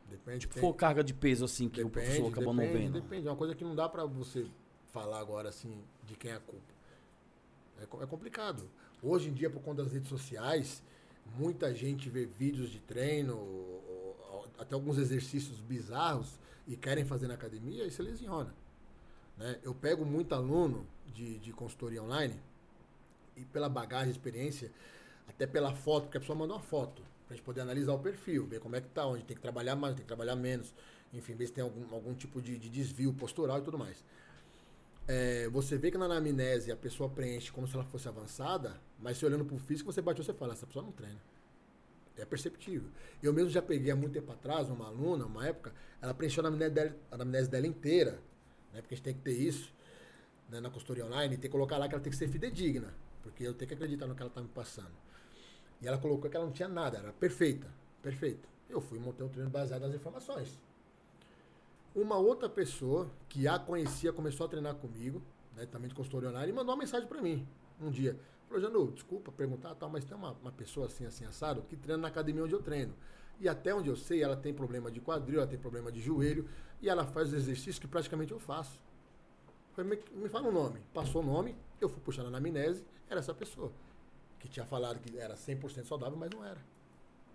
Depende. 0.09 0.41
Tipo, 0.41 0.59
for 0.59 0.75
carga 0.75 1.05
de 1.05 1.15
peso, 1.15 1.45
assim, 1.45 1.69
que 1.69 1.83
o 1.83 1.89
professor 1.89 2.29
acabou 2.29 2.53
não 2.53 2.65
depende, 2.65 2.85
vendo. 2.85 3.01
Depende, 3.01 3.29
é 3.29 3.31
uma 3.31 3.37
coisa 3.37 3.55
que 3.55 3.63
não 3.63 3.77
dá 3.77 3.89
pra 3.89 4.05
você 4.05 4.47
falar 4.93 5.21
agora 5.21 5.49
assim 5.49 5.83
de 6.07 6.15
quem 6.17 6.31
é 6.31 6.35
a 6.35 6.41
culpa. 6.41 6.73
É, 7.79 7.83
é 7.83 8.07
complicado. 8.07 8.69
Hoje 9.03 9.29
em 9.29 9.33
dia, 9.33 9.49
por 9.49 9.63
conta 9.63 9.83
das 9.83 9.93
redes 9.93 10.09
sociais, 10.09 10.83
muita 11.37 11.75
gente 11.75 12.09
vê 12.11 12.27
vídeos 12.27 12.71
de 12.71 12.81
treino, 12.81 13.37
ou- 13.37 14.17
ou 14.31 14.47
até 14.59 14.75
alguns 14.75 14.99
exercícios 14.99 15.59
bizarros 15.61 16.39
e 16.67 16.77
querem 16.77 17.05
fazer 17.05 17.27
na 17.29 17.35
academia 17.35 17.85
e 17.87 17.91
se 17.91 18.03
lesiona. 18.03 18.55
Né? 19.37 19.59
Eu 19.63 19.75
pego 19.75 20.05
muito 20.05 20.35
aluno 20.35 20.87
de, 21.07 21.39
de 21.39 21.53
consultoria 21.53 22.03
online 22.03 22.39
e 23.37 23.45
pela 23.45 23.69
bagagem, 23.69 24.11
experiência, 24.11 24.71
até 25.29 25.47
pela 25.47 25.75
foto, 25.75 26.05
porque 26.05 26.19
a 26.19 26.21
pessoa 26.21 26.37
manda 26.39 26.53
uma 26.55 26.61
foto, 26.61 27.03
pra 27.27 27.37
gente 27.37 27.45
poder 27.45 27.61
analisar 27.63 27.93
o 27.93 27.99
perfil, 27.99 28.47
ver 28.47 28.61
como 28.61 28.77
é 28.77 28.81
que 28.81 28.89
tá, 28.89 29.07
onde 29.07 29.23
tem 29.25 29.37
que 29.37 29.43
trabalhar 29.43 29.77
mais, 29.77 29.95
tem 29.95 30.03
que 30.03 30.09
trabalhar 30.09 30.37
menos, 30.37 30.75
enfim, 31.13 31.35
ver 31.35 31.47
se 31.47 31.53
tem 31.53 31.63
algum, 31.65 31.93
algum 31.95 32.15
tipo 32.15 32.43
de, 32.43 32.59
de 32.59 32.69
desvio 32.69 33.13
postural 33.15 33.59
e 33.61 33.63
tudo 33.63 33.79
mais. 33.79 34.05
É, 35.13 35.49
você 35.49 35.77
vê 35.77 35.91
que 35.91 35.99
na 35.99 36.05
anamnese 36.05 36.71
a 36.71 36.77
pessoa 36.77 37.11
preenche 37.11 37.51
como 37.51 37.67
se 37.67 37.75
ela 37.75 37.83
fosse 37.83 38.07
avançada, 38.07 38.81
mas 38.97 39.19
se 39.19 39.27
olhando 39.27 39.45
pro 39.45 39.59
físico, 39.59 39.93
você 39.93 40.01
bateu, 40.01 40.23
você 40.23 40.33
fala, 40.33 40.53
essa 40.53 40.65
pessoa 40.65 40.85
não 40.85 40.93
treina. 40.93 41.21
É 42.17 42.25
perceptível. 42.25 42.89
Eu 43.21 43.33
mesmo 43.33 43.51
já 43.51 43.61
peguei 43.61 43.91
há 43.91 43.97
muito 43.97 44.13
tempo 44.13 44.31
atrás 44.31 44.69
uma 44.69 44.87
aluna, 44.87 45.27
uma 45.27 45.45
época, 45.45 45.75
ela 46.01 46.15
preencheu 46.15 46.45
a 46.45 46.47
anamnese 46.47 46.73
dela, 46.73 46.97
a 47.11 47.17
anamnese 47.17 47.51
dela 47.51 47.67
inteira, 47.67 48.23
né? 48.73 48.81
Porque 48.83 48.95
a 48.95 48.97
gente 48.97 49.05
tem 49.05 49.15
que 49.15 49.21
ter 49.21 49.33
isso 49.33 49.75
né, 50.49 50.61
na 50.61 50.71
consultoria 50.71 51.05
online, 51.05 51.37
tem 51.37 51.41
que 51.41 51.49
colocar 51.49 51.77
lá 51.77 51.89
que 51.89 51.95
ela 51.97 52.05
tem 52.05 52.13
que 52.13 52.17
ser 52.17 52.29
fidedigna, 52.29 52.95
porque 53.25 53.43
eu 53.43 53.53
tenho 53.53 53.67
que 53.67 53.75
acreditar 53.75 54.07
no 54.07 54.15
que 54.15 54.23
ela 54.23 54.31
está 54.31 54.41
me 54.41 54.49
passando. 54.49 54.95
E 55.83 55.89
ela 55.89 55.99
colocou 55.99 56.31
que 56.31 56.37
ela 56.37 56.47
não 56.47 56.53
tinha 56.53 56.69
nada, 56.69 56.99
era 56.99 57.13
perfeita, 57.13 57.67
perfeita. 58.01 58.49
Eu 58.69 58.81
fui 58.81 58.99
e 58.99 59.01
montei 59.01 59.27
um 59.27 59.29
treino 59.29 59.51
baseado 59.51 59.83
nas 59.83 59.95
informações. 59.97 60.57
Uma 61.95 62.17
outra 62.17 62.49
pessoa 62.49 63.11
que 63.29 63.49
a 63.49 63.59
conhecia 63.59 64.13
começou 64.13 64.47
a 64.47 64.49
treinar 64.49 64.75
comigo, 64.77 65.21
né, 65.57 65.67
também 65.67 65.89
de 65.89 65.95
consultoria 65.95 66.29
online, 66.29 66.53
e 66.53 66.55
mandou 66.55 66.75
uma 66.75 66.81
mensagem 66.81 67.09
para 67.09 67.21
mim 67.21 67.47
um 67.81 67.91
dia. 67.91 68.19
Falou, 68.47 68.63
Janu, 68.63 68.93
desculpa 68.93 69.33
perguntar, 69.33 69.75
tal, 69.75 69.89
mas 69.89 70.05
tem 70.05 70.17
uma, 70.17 70.33
uma 70.33 70.53
pessoa 70.53 70.87
assim, 70.87 71.07
assim, 71.07 71.25
assado, 71.25 71.63
que 71.63 71.77
treina 71.77 72.03
na 72.03 72.09
academia 72.09 72.45
onde 72.45 72.53
eu 72.53 72.63
treino. 72.63 72.95
E 73.41 73.49
até 73.49 73.75
onde 73.75 73.89
eu 73.89 73.97
sei, 73.97 74.23
ela 74.23 74.37
tem 74.37 74.53
problema 74.53 74.91
de 74.91 75.01
quadril, 75.01 75.39
ela 75.39 75.49
tem 75.49 75.59
problema 75.59 75.91
de 75.91 76.01
joelho, 76.01 76.49
e 76.81 76.89
ela 76.89 77.05
faz 77.05 77.29
os 77.29 77.35
exercícios 77.35 77.79
que 77.79 77.89
praticamente 77.89 78.33
eu 78.33 78.39
faço. 78.39 78.81
Falei, 79.73 79.99
me, 80.13 80.23
me 80.23 80.29
fala 80.29 80.49
o 80.49 80.53
nome. 80.53 80.81
Passou 80.93 81.23
o 81.23 81.25
nome, 81.25 81.57
eu 81.81 81.89
fui 81.89 82.01
puxar 82.01 82.23
na 82.23 82.29
anamnese, 82.29 82.85
era 83.09 83.19
essa 83.19 83.35
pessoa. 83.35 83.73
Que 84.39 84.49
tinha 84.49 84.67
falado 84.67 85.01
que 85.01 85.19
era 85.19 85.35
100% 85.35 85.85
saudável, 85.85 86.19
mas 86.19 86.31
não 86.31 86.45
era. 86.45 86.61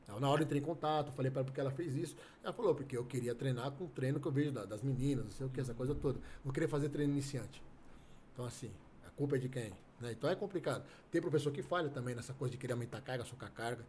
Aí, 0.08 0.20
Na 0.20 0.30
hora 0.30 0.42
eu 0.42 0.46
entrei 0.46 0.62
em 0.62 0.64
contato, 0.64 1.12
falei 1.12 1.32
para 1.32 1.40
ela 1.42 1.46
porque 1.46 1.60
ela 1.60 1.72
fez 1.72 1.96
isso. 1.96 2.16
Ela 2.44 2.54
falou, 2.54 2.74
porque 2.76 2.96
eu 2.96 3.06
queria 3.06 3.34
treinar 3.36 3.72
com 3.72 3.86
o 3.86 3.88
treino 3.90 4.20
que 4.20 4.28
eu 4.28 4.32
vejo 4.32 4.52
da- 4.52 4.66
das 4.66 4.82
meninas, 4.82 5.26
não 5.26 5.32
sei 5.32 5.46
o 5.48 5.50
que, 5.50 5.60
essa 5.60 5.74
coisa 5.74 5.94
toda. 5.96 6.20
Não 6.44 6.52
queria 6.52 6.70
fazer 6.70 6.90
treino 6.90 7.12
iniciante. 7.14 7.62
Então, 8.34 8.46
assim, 8.46 8.72
a 9.06 9.10
culpa 9.12 9.36
é 9.36 9.40
de 9.40 9.50
quem? 9.50 9.74
né? 10.00 10.12
Então 10.12 10.30
é 10.30 10.36
complicado. 10.36 10.84
Tem 11.10 11.22
professor 11.22 11.52
que 11.54 11.64
falha 11.64 11.88
também 11.90 12.14
nessa 12.14 12.34
coisa 12.34 12.52
de 12.52 12.58
querer 12.58 12.74
aumentar 12.74 12.98
a 12.98 13.02
carga, 13.02 13.24
socar 13.24 13.48
a 13.48 13.52
carga. 13.52 13.86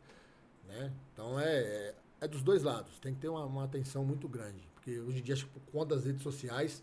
Né? 0.69 0.93
Então 1.13 1.39
é, 1.39 1.59
é, 1.59 1.95
é 2.21 2.29
dos 2.29 2.43
dois 2.45 2.63
lados. 2.63 2.99
Tem 3.01 3.13
que 3.13 3.21
ter 3.21 3.29
uma, 3.29 3.45
uma 3.45 3.65
atenção 3.65 4.05
muito 4.05 4.29
grande. 4.29 4.63
Porque 4.75 5.01
hoje 5.01 5.19
em 5.19 5.23
dia, 5.23 5.35
acho 5.35 5.47
que 5.47 5.59
por 5.59 5.73
conta 5.73 5.97
das 5.97 6.05
redes 6.05 6.23
sociais, 6.23 6.81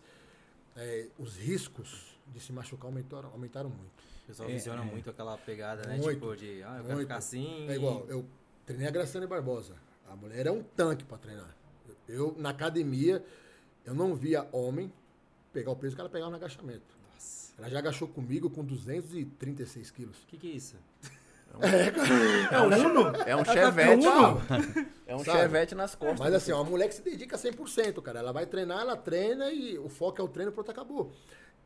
é, 0.76 1.08
os 1.18 1.36
riscos 1.38 2.14
de 2.28 2.38
se 2.38 2.52
machucar 2.52 2.86
aumentaram, 2.86 3.30
aumentaram 3.30 3.70
muito. 3.70 4.02
O 4.24 4.26
pessoal 4.26 4.48
É, 4.48 4.52
visiona 4.52 4.82
é. 4.82 4.84
muito 4.84 5.08
aquela 5.08 5.38
pegada, 5.38 5.86
né? 5.88 5.96
Muito, 5.96 6.14
tipo, 6.20 6.36
de, 6.36 6.62
ah, 6.62 6.76
eu 6.76 6.82
quero 6.82 6.84
muito. 6.94 7.00
ficar 7.00 7.16
assim. 7.16 7.66
É 7.68 7.76
igual, 7.76 8.04
eu 8.08 8.26
treinei 8.66 8.88
a 8.88 8.90
Graciane 8.90 9.26
Barbosa. 9.26 9.74
A 10.08 10.16
mulher 10.16 10.46
é 10.46 10.50
um 10.50 10.62
tanque 10.62 11.04
pra 11.04 11.18
treinar. 11.18 11.54
Eu, 12.08 12.34
na 12.38 12.50
academia, 12.50 13.24
eu 13.84 13.94
não 13.94 14.14
via 14.14 14.46
homem 14.52 14.92
pegar 15.52 15.70
o 15.70 15.76
peso 15.76 15.94
que 15.94 16.00
ela 16.00 16.10
pegava 16.10 16.30
no 16.30 16.36
agachamento. 16.36 16.96
Nossa. 17.12 17.52
Ela 17.58 17.70
já 17.70 17.78
agachou 17.78 18.08
comigo 18.08 18.50
com 18.50 18.64
236 18.64 19.90
quilos. 19.90 20.22
O 20.22 20.26
que, 20.26 20.36
que 20.36 20.50
é 20.50 20.54
isso? 20.54 20.76
É 22.50 22.60
um 22.60 22.90
Uno. 22.90 23.16
É 23.24 23.36
um 23.36 23.44
Chevette. 23.44 24.04
É 25.06 25.14
um 25.14 25.18
Sabe? 25.22 25.38
Chevette 25.38 25.74
nas 25.74 25.94
costas. 25.94 26.18
Mas 26.18 26.34
assim, 26.34 26.50
é 26.50 26.54
uma 26.54 26.64
mulher 26.64 26.88
que 26.88 26.94
se 26.94 27.02
dedica 27.02 27.36
100%, 27.36 28.02
cara. 28.02 28.18
Ela 28.18 28.32
vai 28.32 28.46
treinar, 28.46 28.80
ela 28.80 28.96
treina 28.96 29.52
e 29.52 29.78
o 29.78 29.88
foco 29.88 30.20
é 30.20 30.24
o 30.24 30.28
treino, 30.28 30.50
pronto, 30.50 30.70
acabou. 30.70 31.12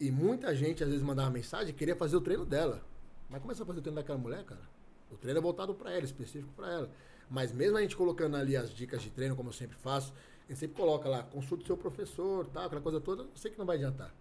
E 0.00 0.10
muita 0.10 0.54
gente, 0.54 0.82
às 0.82 0.90
vezes, 0.90 1.04
mandava 1.04 1.30
mensagem 1.30 1.72
queria 1.72 1.96
fazer 1.96 2.16
o 2.16 2.20
treino 2.20 2.44
dela. 2.44 2.82
Mas 3.30 3.40
como 3.40 3.52
é 3.52 3.54
que 3.54 3.58
você 3.58 3.64
vai 3.64 3.68
fazer 3.68 3.78
o 3.78 3.82
treino 3.82 3.96
daquela 3.96 4.18
mulher, 4.18 4.44
cara? 4.44 4.60
O 5.10 5.16
treino 5.16 5.38
é 5.38 5.42
voltado 5.42 5.74
pra 5.74 5.92
ela, 5.92 6.04
específico 6.04 6.52
pra 6.54 6.70
ela. 6.70 6.90
Mas 7.30 7.52
mesmo 7.52 7.76
a 7.76 7.80
gente 7.82 7.96
colocando 7.96 8.36
ali 8.36 8.56
as 8.56 8.70
dicas 8.70 9.02
de 9.02 9.10
treino, 9.10 9.36
como 9.36 9.50
eu 9.50 9.52
sempre 9.52 9.76
faço, 9.76 10.12
a 10.46 10.52
gente 10.52 10.60
sempre 10.60 10.76
coloca 10.76 11.08
lá, 11.08 11.22
consulta 11.22 11.62
o 11.64 11.66
seu 11.66 11.76
professor, 11.76 12.46
tal, 12.46 12.66
aquela 12.66 12.80
coisa 12.80 13.00
toda, 13.00 13.22
eu 13.22 13.28
sei 13.34 13.50
que 13.50 13.58
não 13.58 13.66
vai 13.66 13.76
adiantar. 13.76 14.12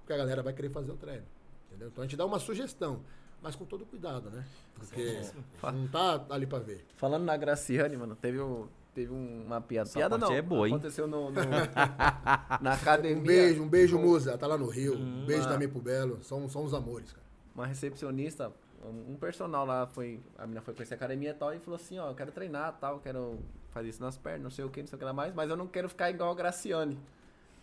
Porque 0.00 0.12
a 0.12 0.16
galera 0.16 0.42
vai 0.42 0.52
querer 0.52 0.70
fazer 0.70 0.90
o 0.90 0.96
treino. 0.96 1.24
Entendeu? 1.68 1.88
Então 1.88 2.02
a 2.02 2.06
gente 2.06 2.16
dá 2.16 2.24
uma 2.24 2.38
sugestão, 2.38 3.00
mas 3.42 3.54
com 3.54 3.64
todo 3.64 3.84
cuidado, 3.86 4.30
né? 4.30 4.44
Porque 4.74 5.20
não 5.62 5.86
tá 5.86 6.24
ali 6.30 6.46
pra 6.46 6.58
ver. 6.58 6.84
Falando 6.96 7.24
na 7.24 7.36
Graciane, 7.36 7.96
mano, 7.96 8.16
teve, 8.16 8.40
um, 8.40 8.66
teve 8.94 9.12
uma 9.12 9.60
piada. 9.60 9.88
Essa 9.88 9.98
piada 9.98 10.18
não. 10.18 10.32
é 10.32 10.42
boa, 10.42 10.66
hein? 10.66 10.74
Aconteceu 10.74 11.06
no, 11.06 11.30
no- 11.30 11.40
na 12.60 12.72
academia. 12.72 13.18
Um 13.18 13.22
beijo, 13.22 13.62
um 13.62 13.68
beijo, 13.68 13.98
Um- 13.98 14.02
Musa. 14.02 14.30
Ela 14.30 14.38
tá 14.38 14.46
lá 14.46 14.58
no 14.58 14.66
Rio. 14.66 14.96
Um 14.96 15.26
beijo 15.26 15.44
ah. 15.44 15.48
também 15.48 15.68
pro 15.68 15.80
Belo. 15.80 16.22
São, 16.24 16.48
são 16.48 16.64
uns 16.64 16.74
amores, 16.74 17.12
cara. 17.12 17.26
uma 17.54 17.66
recepcionista, 17.66 18.50
um 18.84 19.16
personal 19.16 19.64
lá 19.66 19.86
foi, 19.86 20.20
a 20.36 20.42
menina 20.42 20.60
foi 20.60 20.74
conhecer 20.74 20.94
a 20.94 20.96
academia 20.96 21.30
e 21.30 21.34
tal 21.34 21.54
e 21.54 21.58
falou 21.58 21.76
assim, 21.76 21.98
ó, 21.98 22.08
eu 22.10 22.14
quero 22.14 22.30
treinar, 22.32 22.76
tal, 22.80 22.98
quero 23.00 23.38
fazer 23.70 23.88
isso 23.88 24.02
nas 24.02 24.16
pernas, 24.16 24.42
não 24.42 24.50
sei 24.50 24.64
o 24.64 24.70
que, 24.70 24.80
não 24.80 24.86
sei 24.88 24.96
o 24.96 24.98
que 24.98 25.04
lá 25.04 25.12
mais, 25.12 25.34
mas 25.34 25.50
eu 25.50 25.56
não 25.56 25.66
quero 25.66 25.88
ficar 25.88 26.10
igual 26.10 26.30
a 26.30 26.34
Graciane. 26.34 26.98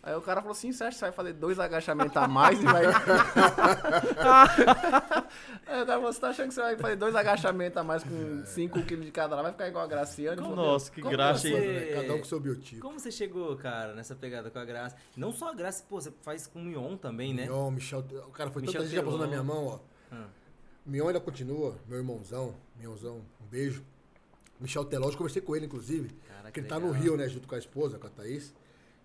Aí 0.02 0.14
o 0.14 0.20
cara 0.20 0.40
falou 0.40 0.52
assim, 0.52 0.70
você 0.70 0.84
acha 0.84 0.90
que 0.92 0.98
você 0.98 1.04
vai 1.06 1.12
fazer 1.12 1.32
dois 1.32 1.58
agachamentos 1.58 2.16
a 2.16 2.28
mais 2.28 2.62
e 2.62 2.64
vai... 2.64 2.84
Aí 5.66 5.82
o 5.82 5.86
cara 5.86 5.98
falou, 5.98 6.12
você 6.12 6.20
tá 6.20 6.28
achando 6.28 6.48
que 6.48 6.54
você 6.54 6.60
vai 6.60 6.76
fazer 6.76 6.96
dois 6.96 7.16
agachamentos 7.16 7.76
a 7.76 7.82
mais 7.82 8.04
com 8.04 8.44
5 8.44 8.82
quilos 8.82 9.04
de 9.04 9.10
cada 9.10 9.34
lá, 9.34 9.42
vai 9.42 9.52
ficar 9.52 9.66
igual 9.68 9.84
a 9.84 9.88
Graciane? 9.88 10.40
Como- 10.40 10.54
Nossa, 10.54 10.90
que 10.92 11.00
hein? 11.00 11.06
você- 11.36 11.50
Né? 11.96 12.02
Cada 12.02 12.14
um 12.14 12.18
com 12.18 12.24
seu 12.24 12.38
biotipo. 12.40 12.80
Como 12.82 13.00
você 13.00 13.10
chegou, 13.10 13.56
cara, 13.56 13.94
nessa 13.94 14.14
pegada 14.14 14.48
com 14.50 14.58
a 14.58 14.64
Graça? 14.64 14.96
Não 15.16 15.32
só 15.32 15.50
a 15.50 15.54
Graça, 15.54 15.84
pô, 15.88 16.00
você 16.00 16.12
faz 16.22 16.46
com 16.46 16.60
o 16.60 16.64
Mion 16.64 16.96
também, 16.96 17.34
né? 17.34 17.46
Mion, 17.46 17.70
Michel. 17.72 18.00
O 18.28 18.30
cara 18.30 18.50
foi 18.50 18.62
Michel 18.62 18.82
tanta 18.82 18.84
gente 18.84 18.90
que 18.90 18.96
já 18.96 19.02
passou 19.02 19.18
na 19.18 19.26
minha 19.26 19.42
mão, 19.42 19.66
ó. 19.66 19.78
Ah. 20.12 20.26
Mion 20.86 21.08
ainda 21.08 21.20
continua, 21.20 21.76
meu 21.88 21.98
irmãozão, 21.98 22.54
Mionzão, 22.78 23.20
um 23.40 23.46
beijo. 23.50 23.84
Michel 24.60 24.84
Teló, 24.84 25.10
eu 25.10 25.16
conversei 25.16 25.42
com 25.42 25.56
ele, 25.56 25.66
inclusive. 25.66 26.08
Cara, 26.28 26.50
que 26.52 26.60
ele 26.60 26.68
tá 26.68 26.78
no 26.78 26.86
legal. 26.86 27.02
Rio, 27.02 27.16
né, 27.16 27.28
junto 27.28 27.48
com 27.48 27.56
a 27.56 27.58
esposa, 27.58 27.98
com 27.98 28.06
a 28.06 28.10
Thaís. 28.10 28.54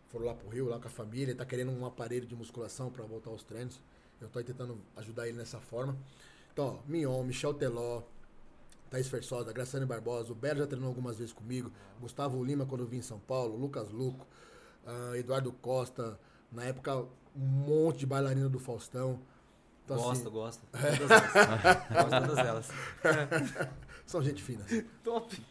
Foram 0.09 0.27
lá 0.27 0.33
pro 0.35 0.47
Rio, 0.47 0.67
lá 0.67 0.79
com 0.79 0.87
a 0.87 0.91
família. 0.91 1.31
Ele 1.31 1.35
tá 1.35 1.45
querendo 1.45 1.71
um 1.71 1.85
aparelho 1.85 2.27
de 2.27 2.35
musculação 2.35 2.91
pra 2.91 3.03
voltar 3.03 3.31
aos 3.31 3.43
treinos. 3.43 3.81
Eu 4.21 4.29
tô 4.29 4.37
aí 4.37 4.45
tentando 4.45 4.77
ajudar 4.97 5.27
ele 5.27 5.37
nessa 5.37 5.59
forma. 5.59 5.97
Então, 6.53 6.79
ó, 6.79 6.89
Mion, 6.89 7.23
Michel 7.23 7.55
Teló, 7.55 8.03
Thaís 8.91 9.07
Fersosa, 9.07 9.51
Graciane 9.51 9.85
Barbosa, 9.85 10.31
o 10.31 10.35
Belo 10.35 10.59
já 10.59 10.67
treinou 10.67 10.89
algumas 10.89 11.17
vezes 11.17 11.33
comigo, 11.33 11.71
Gustavo 11.99 12.43
Lima 12.43 12.65
quando 12.65 12.81
eu 12.81 12.87
vim 12.87 12.97
em 12.97 13.01
São 13.01 13.19
Paulo, 13.19 13.55
Lucas 13.55 13.89
Luco, 13.89 14.27
ah, 14.85 15.13
Eduardo 15.15 15.51
Costa, 15.53 16.19
na 16.51 16.65
época 16.65 16.97
um 17.33 17.39
monte 17.39 17.99
de 17.99 18.05
bailarina 18.05 18.49
do 18.49 18.59
Faustão. 18.59 19.21
Então, 19.93 20.31
gosto, 20.31 20.65
assim, 20.67 20.69
gosto. 20.71 20.97
Todas 20.97 21.11
elas. 21.11 21.87
gosto 21.91 22.19
de 22.19 22.27
todas 22.27 22.37
elas. 22.45 22.69
são 24.05 24.21
gente 24.23 24.43
fina. 24.43 24.65
Top. 25.03 25.41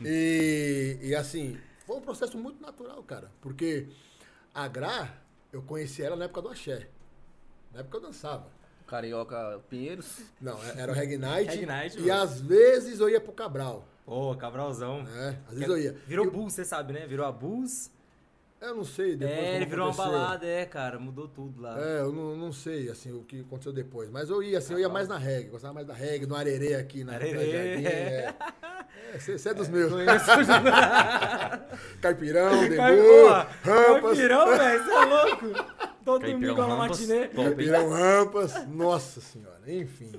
E, 0.00 0.98
e 1.02 1.14
assim, 1.14 1.58
foi 1.86 1.96
um 1.96 2.00
processo 2.00 2.38
muito 2.38 2.62
natural, 2.62 3.02
cara. 3.02 3.30
Porque 3.40 3.88
a 4.54 4.68
Gra, 4.68 5.12
eu 5.52 5.62
conheci 5.62 6.02
ela 6.02 6.16
na 6.16 6.24
época 6.26 6.42
do 6.42 6.48
axé. 6.48 6.88
Na 7.72 7.80
época 7.80 7.98
eu 7.98 8.02
dançava. 8.02 8.46
Carioca 8.86 9.60
Pinheiros. 9.68 10.20
Não, 10.40 10.62
era 10.76 10.92
o 10.92 10.94
Reg 10.94 11.16
Night. 11.16 11.64
Night, 11.66 11.98
e 11.98 12.02
mano. 12.02 12.22
às 12.22 12.40
vezes 12.40 13.00
eu 13.00 13.08
ia 13.08 13.20
pro 13.20 13.32
Cabral. 13.32 13.86
Ô, 14.06 14.34
Cabralzão. 14.36 15.02
Né? 15.02 15.38
Às 15.48 15.54
vezes 15.54 15.68
eu 15.68 15.78
ia. 15.78 15.92
Virou 16.06 16.26
eu, 16.26 16.30
Bulls, 16.30 16.52
você 16.52 16.64
sabe, 16.64 16.92
né? 16.92 17.06
Virou 17.06 17.26
a 17.26 17.32
Bulls. 17.32 17.90
Eu 18.68 18.76
não 18.76 18.84
sei 18.84 19.16
depois. 19.16 19.38
é, 19.38 19.42
como 19.44 19.56
ele 19.56 19.66
virou 19.66 19.86
uma 19.86 19.92
aconteceu. 19.92 20.12
balada, 20.18 20.46
é, 20.46 20.64
cara. 20.66 20.98
Mudou 20.98 21.28
tudo 21.28 21.60
lá. 21.60 21.78
É, 21.80 22.00
eu 22.00 22.12
não, 22.12 22.36
não 22.36 22.52
sei, 22.52 22.88
assim, 22.88 23.12
o 23.12 23.22
que 23.22 23.40
aconteceu 23.40 23.72
depois. 23.72 24.10
Mas 24.10 24.30
eu 24.30 24.42
ia, 24.42 24.58
assim, 24.58 24.74
eu 24.74 24.80
ia 24.80 24.88
mais 24.88 25.08
na 25.08 25.18
reggae. 25.18 25.48
Gostava 25.50 25.74
mais 25.74 25.86
da 25.86 25.94
reggae, 25.94 26.26
no 26.26 26.34
arerê 26.34 26.74
aqui 26.74 27.04
na 27.04 27.14
Arerê. 27.14 27.84
É, 27.84 28.34
é 29.14 29.18
você 29.18 29.48
é 29.48 29.54
dos 29.54 29.68
meus. 29.68 29.92
Conheço 29.92 30.26
Caipirão, 32.00 32.68
Demu, 32.68 32.76
Porra, 32.76 33.48
Rampas. 33.62 34.02
Caipirão, 34.02 34.46
velho, 34.58 34.84
você 34.84 34.90
é 34.90 35.04
louco. 35.04 35.46
Todo 36.04 36.20
Caipirão 36.20 36.40
domingo 36.40 36.60
lá 36.60 36.68
no 36.68 36.76
Rampas, 36.76 37.00
matinê. 37.00 37.28
Caipirão 37.28 37.88
Rampas, 37.88 38.68
nossa 38.68 39.20
senhora, 39.20 39.62
enfim. 39.66 40.12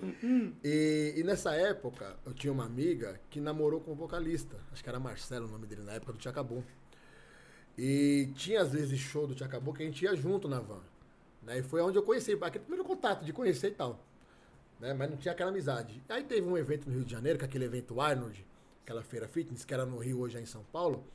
E, 0.63 1.13
e 1.17 1.23
nessa 1.23 1.53
época, 1.53 2.15
eu 2.25 2.33
tinha 2.33 2.51
uma 2.51 2.65
amiga 2.65 3.19
que 3.29 3.39
namorou 3.39 3.79
com 3.81 3.91
um 3.91 3.95
vocalista, 3.95 4.57
acho 4.71 4.83
que 4.83 4.89
era 4.89 4.99
Marcelo 4.99 5.47
o 5.47 5.51
nome 5.51 5.67
dele, 5.67 5.83
na 5.83 5.93
época 5.93 6.13
do 6.13 6.17
Tchacabum. 6.17 6.63
E 7.77 8.29
tinha 8.35 8.61
às 8.61 8.71
vezes 8.71 8.97
show 8.99 9.27
do 9.27 9.35
Tchacabum 9.35 9.73
que 9.73 9.83
a 9.83 9.85
gente 9.85 10.03
ia 10.03 10.15
junto 10.15 10.47
na 10.47 10.59
van. 10.59 10.81
Né? 11.43 11.59
E 11.59 11.63
foi 11.63 11.81
onde 11.81 11.97
eu 11.97 12.03
conheci, 12.03 12.33
aquele 12.33 12.63
primeiro 12.63 12.83
contato 12.83 13.23
de 13.23 13.33
conhecer 13.33 13.67
e 13.67 13.75
tal. 13.75 13.99
Né? 14.79 14.93
Mas 14.93 15.09
não 15.09 15.17
tinha 15.17 15.31
aquela 15.31 15.51
amizade. 15.51 16.01
Aí 16.09 16.23
teve 16.23 16.47
um 16.47 16.57
evento 16.57 16.87
no 16.87 16.95
Rio 16.95 17.05
de 17.05 17.11
Janeiro, 17.11 17.37
que 17.37 17.45
é 17.45 17.47
aquele 17.47 17.65
evento 17.65 17.99
Arnold, 17.99 18.45
aquela 18.83 19.03
feira 19.03 19.27
fitness, 19.27 19.65
que 19.65 19.73
era 19.73 19.85
no 19.85 19.97
Rio, 19.97 20.19
hoje 20.19 20.37
é 20.37 20.41
em 20.41 20.45
São 20.45 20.63
Paulo. 20.71 21.05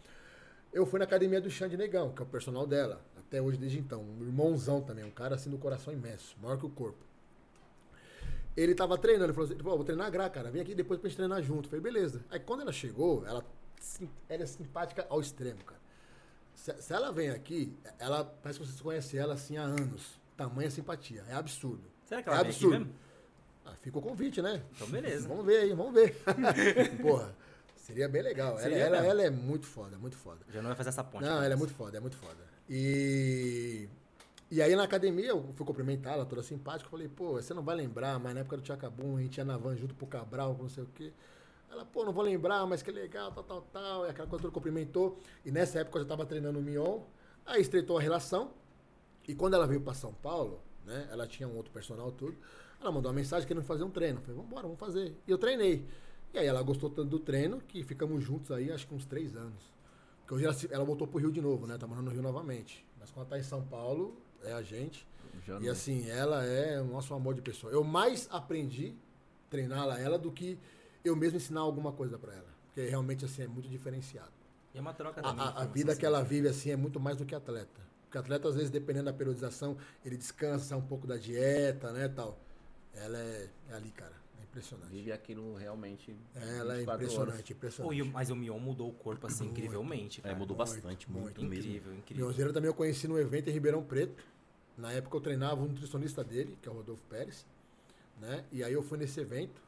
Eu 0.73 0.87
fui 0.87 0.99
na 0.99 1.05
academia 1.05 1.41
do 1.41 1.51
Xande 1.51 1.77
Negão, 1.77 2.13
que 2.13 2.23
é 2.23 2.25
o 2.25 2.29
personal 2.29 2.67
dela, 2.67 3.05
até 3.19 3.43
hoje 3.43 3.59
desde 3.59 3.79
então. 3.79 4.03
Um 4.03 4.23
irmãozão 4.23 4.81
também, 4.81 5.05
um 5.05 5.11
cara 5.11 5.35
assim 5.35 5.51
do 5.51 5.59
coração 5.59 5.93
imenso, 5.93 6.37
maior 6.41 6.57
que 6.59 6.67
o 6.67 6.71
corpo. 6.71 7.05
Ele 8.57 8.75
tava 8.75 8.97
treinando, 8.99 9.27
ele 9.27 9.33
falou 9.33 9.47
assim, 9.47 9.55
ele 9.55 9.63
falou, 9.63 9.75
"Ó, 9.75 9.77
vou 9.79 9.85
treinar 9.85 10.07
a 10.07 10.11
Gra, 10.11 10.29
cara, 10.29 10.51
vem 10.51 10.61
aqui 10.63 10.75
depois 10.75 11.01
pra 11.01 11.09
gente 11.09 11.17
treinar 11.17 11.43
junto. 11.43 11.67
Eu 11.67 11.71
falei, 11.71 11.81
beleza. 11.81 12.25
Aí 12.31 12.39
quando 12.39 12.61
ela 12.61 12.73
chegou, 12.73 13.25
ela, 13.27 13.45
ela 14.29 14.43
é 14.43 14.47
simpática 14.47 15.07
ao 15.09 15.21
extremo, 15.21 15.65
cara. 15.65 15.80
Se, 16.55 16.73
se 16.81 16.93
ela 16.93 17.11
vem 17.13 17.31
aqui, 17.31 17.73
ela 17.99 18.25
parece 18.25 18.59
que 18.59 18.67
você 18.67 18.83
conhece 18.83 19.17
ela 19.17 19.35
assim 19.35 19.57
há 19.57 19.63
anos. 19.63 20.21
Tamanha 20.37 20.71
simpatia, 20.71 21.25
é 21.29 21.35
absurdo. 21.35 21.83
Será 22.05 22.23
que 22.23 22.29
é 22.29 22.33
ela 22.33 22.43
vem 22.43 22.51
aqui 22.51 22.57
absurdo. 22.65 22.85
mesmo? 22.87 22.95
Ah, 23.65 23.75
fica 23.81 23.99
o 23.99 24.03
convite, 24.03 24.41
né? 24.43 24.63
Então, 24.75 24.89
beleza. 24.89 25.29
Vamos 25.29 25.45
ver 25.45 25.59
aí, 25.59 25.73
vamos 25.75 25.93
ver. 25.95 26.17
Porra, 27.01 27.35
seria 27.77 28.09
bem 28.09 28.23
legal. 28.23 28.53
Ela, 28.53 28.61
Seria 28.61 28.79
ela, 28.79 28.97
mesmo. 28.97 29.11
ela 29.11 29.23
é 29.23 29.31
muito 29.31 29.67
foda, 29.67 29.99
muito 29.99 30.17
foda. 30.17 30.41
Já 30.49 30.61
não 30.61 30.69
vai 30.69 30.77
fazer 30.77 30.89
essa 30.91 31.05
ponte. 31.05 31.25
Não, 31.25 31.43
ela 31.43 31.53
é 31.53 31.57
muito 31.57 31.73
foda, 31.75 31.97
é 31.97 32.01
muito 32.01 32.17
foda. 32.17 32.39
E, 32.69 33.89
e 34.51 34.63
aí 34.63 34.75
na 34.75 34.85
academia 34.85 35.29
eu 35.29 35.53
fui 35.55 35.67
cumprimentar 35.67 36.15
ela, 36.15 36.25
toda 36.25 36.43
simpática. 36.43 36.87
Eu 36.87 36.91
falei, 36.91 37.09
pô, 37.09 37.33
você 37.33 37.53
não 37.53 37.63
vai 37.63 37.77
lembrar, 37.77 38.19
mas 38.19 38.35
na 38.35 38.41
época 38.41 38.57
do 38.57 38.63
Tchacabum 38.63 39.17
a 39.17 39.21
gente 39.23 39.39
ia 39.39 39.45
na 39.45 39.57
van 39.57 39.77
junto 39.77 39.95
pro 39.95 40.07
Cabral, 40.07 40.57
não 40.59 40.69
sei 40.69 40.85
o 40.85 40.89
quê. 40.95 41.13
Ela, 41.71 41.85
pô, 41.85 42.05
não 42.05 42.13
vou 42.13 42.25
lembrar, 42.25 42.67
mas 42.67 42.83
que 42.83 42.91
legal, 42.91 43.31
tal, 43.33 43.45
tal, 43.45 43.63
tal. 43.73 44.07
E 44.07 44.11
aquela 44.11 44.27
coisa 44.29 44.43
toda 44.43 44.53
cumprimentou. 44.53 45.19
E 45.45 45.51
nessa 45.53 45.79
época 45.81 45.99
eu 45.99 46.03
já 46.03 46.09
tava 46.09 46.27
treinando 46.27 46.59
o 46.59 46.63
Mion. 46.63 47.01
Aí 47.47 47.61
estreitou 47.61 47.97
a 47.97 48.01
relação. 48.01 48.51
E 49.29 49.35
quando 49.35 49.55
ela 49.55 49.67
veio 49.67 49.81
pra 49.81 49.95
São 49.95 50.13
Paulo, 50.13 50.61
né? 50.85 51.09
Ela 51.13 51.27
tinha 51.27 51.49
um 51.49 51.57
outro 51.57 51.73
personal, 51.73 52.11
tudo. 52.11 52.37
Ela 52.81 52.91
mandou 52.91 53.11
uma 53.11 53.17
mensagem 53.17 53.47
querendo 53.47 53.63
fazer 53.65 53.85
um 53.85 53.91
treino. 53.91 54.19
Eu 54.19 54.23
falei, 54.23 54.37
vambora, 54.41 54.63
vamos 54.63 54.79
fazer. 54.81 55.15
E 55.27 55.31
eu 55.31 55.39
treinei. 55.39 55.87
E 56.35 56.39
aí 56.39 56.47
ela 56.47 56.63
gostou 56.63 56.91
tanto 56.91 57.09
do 57.09 57.19
treino 57.21 57.61
que 57.61 57.83
ficamos 57.85 58.23
juntos 58.25 58.51
aí, 58.51 58.73
acho 58.73 58.87
que 58.87 58.95
uns 58.95 59.05
três 59.05 59.37
anos. 59.37 59.63
Porque 60.21 60.35
hoje 60.35 60.45
ela, 60.45 60.75
ela 60.75 60.85
voltou 60.85 61.07
pro 61.07 61.19
Rio 61.21 61.31
de 61.31 61.41
novo, 61.41 61.67
né? 61.67 61.77
Tá 61.79 61.87
morando 61.87 62.07
no 62.07 62.11
Rio 62.11 62.23
novamente. 62.23 62.85
Mas 62.99 63.11
quando 63.11 63.27
ela 63.27 63.31
tá 63.31 63.39
em 63.39 63.43
São 63.43 63.63
Paulo, 63.63 64.17
é 64.43 64.53
a 64.53 64.63
gente. 64.63 65.07
E 65.63 65.67
não- 65.67 65.73
assim, 65.73 66.09
ela 66.11 66.45
é 66.45 66.81
o 66.81 66.85
nosso 66.87 67.15
amor 67.15 67.35
de 67.35 67.43
pessoa. 67.43 67.73
Eu 67.73 67.85
mais 67.85 68.29
aprendi 68.33 68.95
treiná-la 69.49 69.99
ela 70.01 70.19
do 70.19 70.31
que 70.33 70.59
eu 71.05 71.17
mesmo 71.17 71.37
ensinar 71.37 71.61
alguma 71.61 71.93
coisa 71.93 72.19
pra 72.19 72.33
ela. 72.33 72.49
Porque 72.67 72.89
realmente 72.89 73.25
assim 73.25 73.43
é 73.43 73.47
muito 73.49 73.69
diferenciado. 73.69 74.31
E 74.75 74.79
é 74.79 74.81
uma 74.81 74.93
troca 74.95 75.21
A, 75.21 75.23
também. 75.25 75.39
a- 75.41 75.43
a 75.45 75.49
informação, 75.51 75.73
vida 75.73 75.91
assim. 75.93 76.01
que 76.01 76.07
ela 76.07 76.23
vive 76.23 76.49
assim 76.49 76.71
é 76.71 76.77
muito 76.77 77.01
mais 77.01 77.17
do 77.17 77.25
que 77.25 77.35
atleta. 77.35 77.81
Porque 78.03 78.19
atleta, 78.19 78.49
às 78.49 78.55
vezes, 78.55 78.71
dependendo 78.71 79.05
da 79.07 79.13
periodização, 79.13 79.77
ele 80.05 80.17
descansa 80.17 80.77
um 80.77 80.83
pouco 80.83 81.07
da 81.07 81.17
dieta, 81.17 81.93
né, 81.93 82.09
tal. 82.09 82.39
Ela 82.95 83.19
é, 83.19 83.49
é 83.71 83.75
ali, 83.75 83.91
cara. 83.91 84.13
É 84.41 84.43
impressionante. 84.43 84.91
Vive 84.91 85.13
aquilo 85.13 85.55
realmente. 85.57 86.17
Ela 86.35 86.75
é 86.75 86.79
24 86.79 86.85
horas. 86.85 87.01
impressionante, 87.01 87.55
Pô, 87.55 87.59
impressionante. 87.93 88.05
mas 88.13 88.31
o 88.31 88.37
Mion 88.37 88.59
mudou 88.59 88.89
o 88.89 88.93
corpo 88.93 89.27
assim 89.29 89.45
Muito. 89.47 89.59
incrivelmente, 89.59 90.21
É, 90.21 90.23
cara. 90.25 90.35
mudou 90.37 90.57
muito, 90.57 90.71
bastante, 90.73 91.11
muito. 91.11 91.23
muito, 91.25 91.41
mesmo. 91.45 91.55
Incrível, 91.71 91.95
incrível. 91.95 92.25
Mionzeira 92.27 92.53
também 92.53 92.69
eu 92.69 92.75
conheci 92.75 93.07
num 93.07 93.17
evento 93.19 93.49
em 93.49 93.53
Ribeirão 93.53 93.83
Preto. 93.85 94.25
Na 94.77 94.91
época 94.93 95.17
eu 95.17 95.21
treinava 95.21 95.63
o 95.63 95.69
nutricionista 95.69 96.25
dele, 96.25 96.59
que 96.61 96.69
é 96.69 96.73
o 96.73 96.75
Rodolfo 96.75 97.03
Pérez. 97.09 97.47
Né? 98.21 98.45
E 98.51 98.65
aí 98.65 98.73
eu 98.73 98.83
fui 98.83 98.99
nesse 98.99 99.21
evento, 99.21 99.61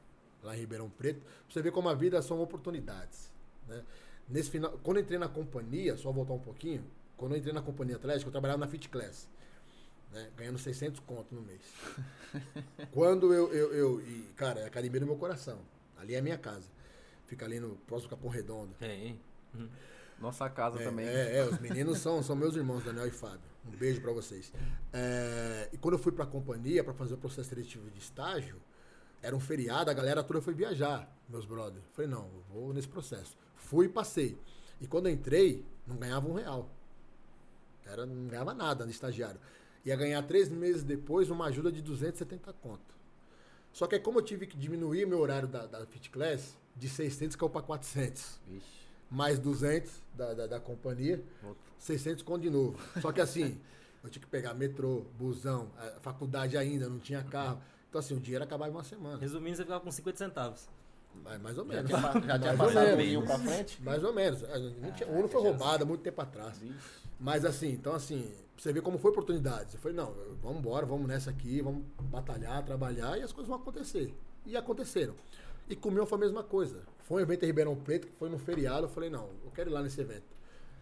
lá 0.43 0.57
em 0.57 0.61
Ribeirão 0.61 0.91
Preto. 0.91 1.21
Pra 1.21 1.31
você 1.49 1.63
ver 1.63 1.73
como 1.73 1.89
a 1.89 1.95
vida 1.95 2.21
são 2.23 2.41
oportunidades. 2.41 3.31
Né? 3.69 3.83
Nesse 4.29 4.51
final, 4.51 4.79
quando 4.83 5.01
entrei 5.01 5.19
na 5.19 5.29
companhia, 5.29 5.97
só 5.97 6.11
voltar 6.11 6.33
um 6.35 6.39
pouquinho, 6.39 6.85
quando 7.17 7.33
eu 7.33 7.39
entrei 7.39 7.53
na 7.53 7.63
companhia 7.63 7.97
atlética, 7.97 8.29
eu 8.29 8.33
trabalhava 8.33 8.59
na 8.59 8.67
Fit 8.67 8.89
Class, 8.89 9.29
né? 10.13 10.31
ganhando 10.37 10.59
600 10.59 11.01
conto 11.01 11.35
no 11.35 11.43
mês. 11.43 11.61
quando 12.93 13.33
eu, 13.33 13.53
eu, 13.53 13.73
eu 13.75 14.01
e, 14.01 14.29
cara, 14.37 14.61
é 14.61 14.65
a 14.65 14.67
academia 14.67 15.01
do 15.01 15.07
meu 15.07 15.17
coração, 15.17 15.59
ali 15.99 16.15
é 16.15 16.19
a 16.19 16.23
minha 16.23 16.39
casa, 16.39 16.69
fica 17.27 17.45
ali 17.45 17.61
no 17.61 17.77
próximo 17.87 18.11
Capão 18.11 18.31
Redondo. 18.31 18.75
Tem. 18.79 19.21
Nossa 20.19 20.49
casa 20.49 20.81
É, 20.81 20.85
também. 20.85 21.07
É, 21.07 21.39
é, 21.39 21.45
os 21.45 21.59
meninos 21.59 21.99
são, 21.99 22.23
são 22.23 22.37
meus 22.37 22.55
irmãos, 22.55 22.85
Daniel 22.85 23.07
e 23.07 23.11
Fábio. 23.11 23.41
Um 23.67 23.77
beijo 23.77 24.01
pra 24.01 24.13
vocês. 24.13 24.53
É, 24.93 25.69
e 25.73 25.77
quando 25.77 25.95
eu 25.95 25.99
fui 25.99 26.13
pra 26.13 26.25
companhia 26.25 26.83
pra 26.83 26.95
fazer 26.95 27.15
o 27.15 27.19
processo 27.19 27.49
seletivo 27.49 27.91
de 27.91 27.99
estágio, 27.99 28.57
era 29.23 29.37
um 29.37 29.41
feriado, 29.41 29.91
a 29.91 29.95
galera 29.95 30.23
toda 30.23 30.43
foi 30.43 30.53
viajar, 30.53 31.09
meus 31.29 31.47
brothers. 31.47 31.85
Falei, 31.93 32.11
não, 32.11 32.29
vou 32.51 32.75
nesse 32.75 32.89
processo. 32.89 33.37
Fui 33.55 33.87
e 33.87 33.89
passei. 33.89 34.37
E 34.81 34.87
quando 34.87 35.07
eu 35.07 35.13
entrei, 35.13 35.65
não 35.87 35.97
ganhava 35.97 36.29
um 36.29 36.35
real. 36.35 36.69
Era, 37.87 38.05
não 38.05 38.27
ganhava 38.27 38.53
nada 38.53 38.85
no 38.85 38.91
estagiário. 38.91 39.41
Ia 39.85 39.97
ganhar 39.97 40.23
três 40.23 40.49
meses 40.49 40.83
depois 40.83 41.31
uma 41.31 41.47
ajuda 41.47 41.71
de 41.71 41.81
270 41.81 42.53
conto. 42.55 42.93
Só 43.73 43.87
que 43.87 43.95
aí, 43.95 44.01
como 44.01 44.19
eu 44.19 44.23
tive 44.23 44.47
que 44.47 44.57
diminuir 44.57 45.07
meu 45.07 45.19
horário 45.21 45.49
da, 45.49 45.67
da 45.67 45.87
Fit 45.87 46.11
Class, 46.11 46.57
de 46.77 46.89
600 46.89 47.37
caiu 47.37 47.49
pra 47.49 47.63
400 47.63 48.41
Vixe. 48.47 48.67
mais 49.11 49.39
200 49.39 49.91
da, 50.15 50.35
da, 50.35 50.47
da 50.47 50.61
companhia, 50.61 51.23
600 51.79 52.23
conto 52.23 52.43
de 52.43 52.51
novo. 52.51 52.79
Só 53.01 53.13
que 53.13 53.21
assim, 53.21 53.59
eu 54.03 54.11
tinha 54.11 54.23
que 54.23 54.29
pegar 54.29 54.53
metrô, 54.55 55.05
busão, 55.19 55.71
faculdade 56.01 56.57
ainda, 56.57 56.89
não 56.89 56.99
tinha 56.99 57.23
carro. 57.23 57.63
Então 57.93 57.99
assim, 57.99 58.15
o 58.17 58.21
dinheiro 58.21 58.43
acabava 58.43 58.71
em 58.71 58.75
uma 58.75 58.83
semana. 58.85 59.19
Resumindo, 59.19 59.55
você 59.55 59.65
ficava 59.65 59.85
com 59.85 59.91
50 59.91 60.17
centavos. 60.17 60.67
Mais, 61.23 61.39
mais 61.43 61.59
ou 61.59 61.67
Já 61.67 61.73
menos. 61.75 61.91
tinha, 61.91 62.01
já 62.01 62.39
tinha 62.39 62.39
Mais 62.39 62.43
ou 62.43 62.57
passado 62.57 62.85
o 62.85 62.97
menos. 62.97 63.05
vinho 63.05 63.23
pra 63.27 63.39
frente? 63.39 63.83
Mais 63.83 64.03
ou 64.03 64.15
menos. 64.15 64.45
A 64.45 64.59
gente 64.59 64.81
não 64.81 64.93
tinha- 64.93 65.09
o 65.11 65.19
Uno 65.19 65.29
foi 65.29 65.43
roubado 65.43 65.85
há 65.85 65.87
muito 65.87 66.01
tempo 66.01 66.19
atrás. 66.23 66.59
Mas 67.21 67.45
assim, 67.45 67.69
então 67.73 67.93
assim, 67.95 68.33
você 68.57 68.73
ver 68.73 68.81
como 68.81 68.97
foi 68.99 69.11
a 69.11 69.13
oportunidade. 69.13 69.75
Eu 69.75 69.79
falei, 69.81 69.95
não, 69.95 70.15
vamos 70.43 70.61
embora, 70.61 70.87
vamos 70.87 71.07
nessa 71.07 71.29
aqui, 71.29 71.61
vamos 71.61 71.85
batalhar, 72.05 72.65
trabalhar 72.65 73.19
e 73.19 73.23
as 73.23 73.31
coisas 73.31 73.47
vão 73.51 73.59
acontecer. 73.59 74.15
E 74.47 74.57
aconteceram. 74.57 75.15
E 75.69 75.77
com 75.77 75.91
o 75.91 75.93
meu 75.93 76.07
foi 76.07 76.17
a 76.17 76.21
mesma 76.23 76.43
coisa. 76.43 76.81
Foi 77.01 77.19
um 77.21 77.21
evento 77.27 77.43
em 77.43 77.47
Ribeirão 77.47 77.77
Preto, 77.77 78.07
que 78.07 78.13
foi 78.15 78.31
no 78.31 78.39
feriado, 78.39 78.87
eu 78.87 78.89
falei, 78.89 79.11
não, 79.11 79.29
eu 79.45 79.51
quero 79.55 79.69
ir 79.69 79.73
lá 79.75 79.83
nesse 79.83 80.01
evento. 80.01 80.25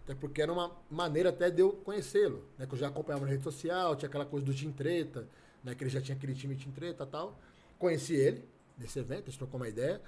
Até 0.05 0.15
porque 0.15 0.41
era 0.41 0.53
uma 0.53 0.71
maneira 0.89 1.31
até 1.31 1.51
de 1.51 1.61
eu 1.61 1.73
conhecê-lo, 1.73 2.45
né? 2.57 2.67
Que 2.67 2.75
eu 2.75 2.79
já 2.79 2.87
acompanhava 2.87 3.25
na 3.25 3.33
rede 3.33 3.43
social, 3.43 3.97
tinha 3.97 4.09
aquela 4.09 4.25
coisa 4.25 4.47
do 4.47 4.55
Team 4.55 4.71
Treta, 4.73 5.27
né? 5.65 5.75
Que 5.75 5.85
ele 5.85 5.91
já 5.91 6.01
tinha 6.01 6.17
aquele 6.17 6.35
time 6.35 6.55
Team 6.57 6.73
Treta 6.73 7.05
e 7.05 7.07
tal. 7.07 7.39
Conheci 7.79 8.15
ele 8.15 8.45
nesse 8.79 8.99
evento, 8.99 9.23
a 9.23 9.31
gente 9.31 9.39
trocou 9.39 9.59
uma 9.61 9.69
ideia. 9.69 10.01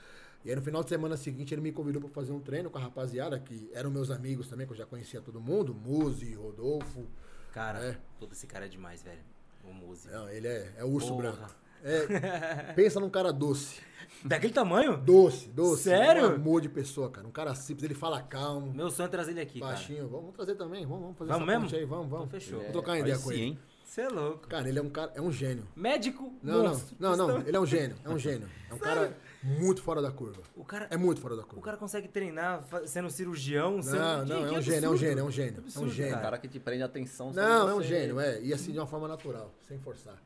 E 0.44 0.50
aí 0.50 0.56
no 0.56 0.62
final 0.62 0.82
de 0.82 0.88
semana 0.88 1.16
seguinte 1.16 1.54
ele 1.54 1.60
me 1.60 1.70
convidou 1.72 2.00
para 2.02 2.10
fazer 2.10 2.32
um 2.32 2.40
treino 2.40 2.68
com 2.70 2.76
a 2.78 2.80
rapaziada, 2.80 3.38
que 3.38 3.70
eram 3.72 3.90
meus 3.90 4.10
amigos 4.10 4.48
também, 4.48 4.66
que 4.66 4.72
eu 4.72 4.76
já 4.76 4.84
conhecia 4.86 5.20
todo 5.20 5.40
mundo, 5.40 5.72
Muzi, 5.74 6.34
Rodolfo. 6.34 7.06
Cara, 7.52 7.78
É. 7.78 7.98
todo 8.18 8.32
esse 8.32 8.46
cara 8.46 8.64
é 8.66 8.68
demais, 8.68 9.02
velho. 9.02 9.20
O 9.64 9.72
músico. 9.72 10.12
Não, 10.12 10.28
ele 10.28 10.48
é, 10.48 10.72
é 10.78 10.84
urso 10.84 11.08
Porra. 11.14 11.22
branco. 11.32 11.54
É, 11.84 12.72
pensa 12.74 12.98
num 12.98 13.10
cara 13.10 13.32
doce. 13.32 13.80
Daquele 14.24 14.52
tamanho? 14.52 14.96
Doce, 14.96 15.48
doce. 15.48 15.84
Sério? 15.84 16.24
Um 16.30 16.34
amor 16.34 16.60
de 16.60 16.68
pessoa, 16.68 17.08
cara. 17.10 17.26
Um 17.26 17.30
cara 17.30 17.54
simples, 17.54 17.84
ele 17.84 17.94
fala 17.94 18.20
calmo, 18.22 18.72
Meu 18.72 18.90
sonho 18.90 19.06
é 19.06 19.10
trazer 19.10 19.30
ele 19.32 19.40
aqui, 19.40 19.60
cara. 19.60 19.72
baixinho. 19.72 20.02
Vamos, 20.08 20.20
vamos 20.20 20.34
trazer 20.34 20.54
também, 20.56 20.84
vamos, 20.84 21.02
vamos 21.02 21.18
fazer 21.18 21.30
Vamos 21.32 21.48
essa 21.48 21.58
mesmo? 21.60 21.70
ponte 21.70 21.76
aí, 21.80 21.84
vamos, 21.84 22.08
vamos. 22.08 22.26
Então 22.26 22.40
fechou. 22.40 22.60
Vou 22.62 22.72
trocar 22.72 22.90
uma 22.90 22.94
Aí 22.96 23.00
ideia 23.02 23.16
com 23.18 23.28
sim, 23.28 23.34
ele. 23.34 23.42
hein? 23.42 23.58
Você 23.92 24.00
é 24.00 24.08
louco. 24.08 24.48
Cara, 24.48 24.66
ele 24.66 24.78
é 24.78 24.82
um 24.82 24.88
cara, 24.88 25.12
é 25.14 25.20
um 25.20 25.30
gênio. 25.30 25.68
Médico, 25.76 26.32
Não, 26.42 26.62
monstro. 26.62 26.96
não, 26.98 27.14
não, 27.14 27.28
não, 27.28 27.38
ele 27.46 27.54
é 27.54 27.60
um 27.60 27.66
gênio, 27.66 27.94
é 28.02 28.08
um 28.08 28.18
gênio. 28.18 28.48
É 28.70 28.72
um 28.72 28.78
cara 28.78 29.14
muito 29.42 29.82
fora 29.82 30.00
da 30.00 30.10
curva. 30.10 30.40
O 30.56 30.64
cara, 30.64 30.86
É 30.90 30.96
muito 30.96 31.20
fora 31.20 31.36
da 31.36 31.42
o 31.42 31.46
curva. 31.46 31.62
cara 31.62 31.76
consegue 31.76 32.08
treinar 32.08 32.64
sendo 32.86 33.10
cirurgião, 33.10 33.82
sendo... 33.82 33.98
Não, 33.98 34.24
Que- 34.24 34.32
não, 34.32 34.48
que 34.48 34.54
é 34.54 34.58
um 34.58 34.62
gênio, 34.62 34.86
é 34.86 34.88
um 34.88 34.92
absurdo. 34.92 34.96
gênio, 34.96 35.20
é 35.20 35.24
um 35.24 35.30
gênio. 35.30 35.56
É 35.56 35.60
um 35.60 35.64
Absurdo, 35.64 35.90
gênio. 35.92 36.08
O 36.10 36.14
cara. 36.14 36.22
cara 36.22 36.38
que 36.38 36.48
te 36.48 36.58
prende 36.58 36.82
a 36.82 36.86
atenção. 36.86 37.32
Não, 37.34 37.68
é 37.68 37.74
um 37.74 37.82
gênio, 37.82 38.18
é. 38.18 38.40
E 38.40 38.54
assim 38.54 38.72
de 38.72 38.78
uma 38.78 38.86
forma 38.86 39.06
natural, 39.06 39.52
sem 39.68 39.78
forçar. 39.78 40.16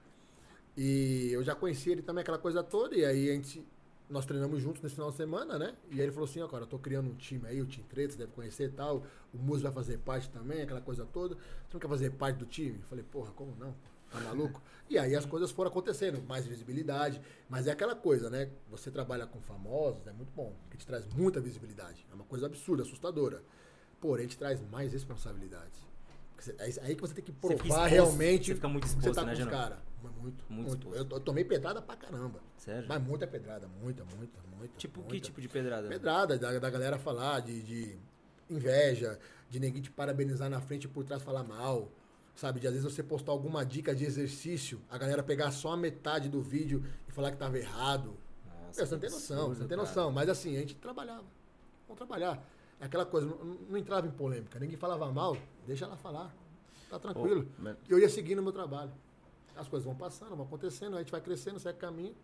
E 0.76 1.30
eu 1.32 1.42
já 1.42 1.56
conheci 1.56 1.90
ele 1.90 2.02
também, 2.02 2.22
aquela 2.22 2.38
coisa 2.38 2.62
toda, 2.62 2.94
e 2.94 3.04
aí 3.04 3.30
a 3.30 3.32
gente. 3.32 3.66
Nós 4.08 4.24
treinamos 4.24 4.62
juntos 4.62 4.80
nesse 4.82 4.94
final 4.94 5.10
de 5.10 5.16
semana, 5.16 5.58
né? 5.58 5.74
E 5.90 5.94
aí 5.94 6.02
ele 6.02 6.12
falou 6.12 6.28
assim, 6.28 6.40
ó, 6.40 6.46
cara, 6.46 6.62
eu 6.62 6.68
tô 6.68 6.78
criando 6.78 7.10
um 7.10 7.14
time 7.14 7.46
aí, 7.48 7.60
o 7.60 7.66
Team 7.66 7.84
Treta, 7.88 8.12
você 8.12 8.18
deve 8.18 8.32
conhecer 8.32 8.68
e 8.68 8.72
tal. 8.72 9.04
O 9.34 9.38
Muso 9.38 9.62
vai 9.62 9.72
fazer 9.72 9.98
parte 9.98 10.30
também, 10.30 10.62
aquela 10.62 10.80
coisa 10.80 11.04
toda. 11.04 11.34
Você 11.34 11.74
não 11.74 11.80
quer 11.80 11.88
fazer 11.88 12.10
parte 12.12 12.36
do 12.36 12.46
time? 12.46 12.78
Eu 12.78 12.86
falei, 12.86 13.04
porra, 13.04 13.32
como 13.32 13.54
não? 13.56 13.74
Tá 14.10 14.20
maluco? 14.20 14.62
E 14.88 14.96
aí 14.96 15.16
as 15.16 15.26
coisas 15.26 15.50
foram 15.50 15.70
acontecendo, 15.70 16.22
mais 16.22 16.46
visibilidade. 16.46 17.20
Mas 17.48 17.66
é 17.66 17.72
aquela 17.72 17.96
coisa, 17.96 18.30
né? 18.30 18.48
Você 18.70 18.90
trabalha 18.90 19.26
com 19.26 19.40
famosos, 19.40 20.06
é 20.06 20.12
muito 20.12 20.32
bom, 20.32 20.54
que 20.70 20.76
te 20.76 20.86
traz 20.86 21.04
muita 21.06 21.40
visibilidade. 21.40 22.06
É 22.10 22.14
uma 22.14 22.24
coisa 22.24 22.46
absurda, 22.46 22.84
assustadora. 22.84 23.42
Porém, 24.00 24.26
te 24.28 24.38
traz 24.38 24.60
mais 24.70 24.92
responsabilidades. 24.92 25.85
Você- 26.38 26.54
É 26.58 26.86
aí 26.86 26.94
que 26.94 27.00
você 27.00 27.14
tem 27.14 27.24
que 27.24 27.32
Você 27.32 27.38
provar 27.38 27.54
fica 27.56 27.68
exposto, 27.68 27.88
realmente 27.90 28.46
você 28.46 28.54
fica 28.54 28.68
muito 28.68 28.82
que 28.84 28.88
exposto, 28.88 29.08
você 29.08 29.14
tá 29.20 29.24
né, 29.26 29.34
com 29.36 29.42
os 29.42 29.48
caras. 29.48 29.78
Muito, 30.02 30.44
Muito 30.48 30.68
muito. 30.68 30.88
Eu, 30.94 31.06
eu 31.10 31.20
tomei 31.20 31.44
pedrada 31.44 31.80
pra 31.82 31.96
caramba. 31.96 32.40
Sério? 32.56 32.86
Mas 32.88 33.02
muita 33.02 33.26
pedrada, 33.26 33.66
muita, 33.82 34.04
muita, 34.16 34.38
muita. 34.56 34.76
Tipo, 34.76 35.00
que 35.02 35.08
muita. 35.08 35.24
tipo 35.26 35.40
de 35.40 35.48
pedrada? 35.48 35.88
Pedrada, 35.88 36.38
da, 36.38 36.58
da 36.58 36.70
galera 36.70 36.98
falar 36.98 37.40
de, 37.40 37.62
de 37.62 37.98
inveja, 38.48 39.18
de 39.50 39.58
ninguém 39.60 39.82
te 39.82 39.90
parabenizar 39.90 40.48
na 40.48 40.60
frente 40.60 40.84
e 40.84 40.88
por 40.88 41.04
trás 41.04 41.22
falar 41.22 41.42
mal. 41.44 41.90
Sabe, 42.34 42.60
de 42.60 42.66
às 42.66 42.74
vezes 42.74 42.92
você 42.92 43.02
postar 43.02 43.32
alguma 43.32 43.64
dica 43.64 43.94
de 43.94 44.04
exercício, 44.04 44.78
a 44.90 44.98
galera 44.98 45.22
pegar 45.22 45.50
só 45.50 45.72
a 45.72 45.76
metade 45.76 46.28
do 46.28 46.42
vídeo 46.42 46.84
e 47.08 47.10
falar 47.12 47.30
que 47.30 47.38
tava 47.38 47.58
errado. 47.58 48.14
Nossa, 48.66 48.82
É, 48.82 48.86
você 48.86 48.92
não 48.94 49.00
tem 49.00 49.08
que 49.08 49.14
noção, 49.16 49.48
você 49.48 49.60
não 49.62 49.68
tem 49.68 49.76
cara. 49.78 49.88
noção. 49.88 50.12
Mas 50.12 50.28
assim, 50.28 50.54
a 50.54 50.60
gente 50.60 50.74
trabalhava. 50.74 51.24
Vamos 51.88 51.96
trabalhar. 51.96 52.46
É 52.80 52.84
aquela 52.84 53.06
coisa, 53.06 53.26
não, 53.26 53.36
não 53.68 53.76
entrava 53.76 54.06
em 54.06 54.10
polêmica. 54.10 54.58
Ninguém 54.58 54.76
falava 54.76 55.10
mal, 55.10 55.36
deixa 55.66 55.84
ela 55.84 55.96
falar. 55.96 56.34
Tá 56.90 56.98
tranquilo. 56.98 57.46
E 57.88 57.92
eu 57.92 57.98
ia 57.98 58.08
seguindo 58.08 58.38
o 58.38 58.42
meu 58.42 58.52
trabalho. 58.52 58.92
As 59.56 59.66
coisas 59.66 59.84
vão 59.84 59.94
passando, 59.94 60.36
vão 60.36 60.44
acontecendo, 60.44 60.96
a 60.96 60.98
gente 60.98 61.10
vai 61.10 61.20
crescendo, 61.20 61.58
segue 61.58 61.78
caminho. 61.78 62.14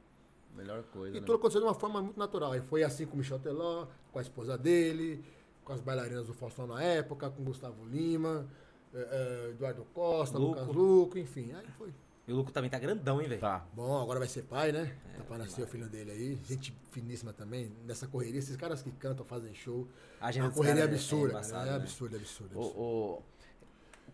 Melhor 0.55 0.83
coisa. 0.85 1.17
E 1.17 1.21
né? 1.21 1.27
tudo 1.27 1.37
aconteceu 1.37 1.61
de 1.61 1.67
uma 1.67 1.75
forma 1.75 2.03
muito 2.03 2.19
natural. 2.19 2.53
Aí 2.53 2.61
foi 2.61 2.83
assim 2.83 3.07
com 3.07 3.15
o 3.15 3.19
Michel 3.19 3.39
Teló, 3.39 3.87
com 4.13 4.19
a 4.19 4.23
esposa 4.23 4.59
dele, 4.59 5.25
com 5.65 5.73
as 5.73 5.81
bailarinas 5.81 6.27
do 6.27 6.35
Faustão 6.35 6.67
na 6.67 6.83
época, 6.83 7.31
com 7.31 7.41
o 7.41 7.45
Gustavo 7.47 7.85
Lima, 7.87 8.47
eh, 8.93 9.09
eh, 9.11 9.51
Eduardo 9.51 9.87
Costa, 9.95 10.39
Luco. 10.39 10.61
Lucas 10.61 10.77
Luco, 10.77 11.19
enfim. 11.19 11.53
Aí 11.55 11.67
foi. 11.79 11.93
E 12.27 12.33
o 12.33 12.37
Luco 12.37 12.53
também 12.53 12.71
tá 12.71 12.79
grandão, 12.79 13.21
hein, 13.21 13.29
velho? 13.29 13.41
Tá. 13.41 13.67
Bom, 13.75 14.01
agora 14.01 14.19
vai 14.21 14.29
ser 14.29 14.43
pai, 14.45 14.71
né? 14.71 14.97
É, 15.15 15.19
tá 15.19 15.25
pra 15.25 15.39
nascer 15.39 15.63
o 15.63 15.67
filho 15.67 15.89
dele 15.89 16.11
aí. 16.13 16.39
Gente 16.45 16.73
finíssima 16.93 17.33
também, 17.33 17.73
nessa 17.85 18.07
correria. 18.07 18.39
Esses 18.39 18.57
caras 18.57 18.81
que 18.81 18.93
cantam, 18.93 19.25
fazem 19.27 19.53
show. 19.55 19.89
A 20.21 20.27
A 20.27 20.29
agenda 20.29 20.47
dos 20.49 20.57
correria 20.57 20.83
é 20.83 20.85
absurda, 20.85 21.31
embaçada, 21.35 21.57
cara. 21.65 21.69
É 21.69 21.73
né? 21.73 21.77
absurdo, 21.85 22.15
é 22.15 22.19
absurdo. 22.21 22.55
é 22.55 22.59
Ô, 22.59 22.61
absurdo. 22.63 22.81
ô, 22.81 23.23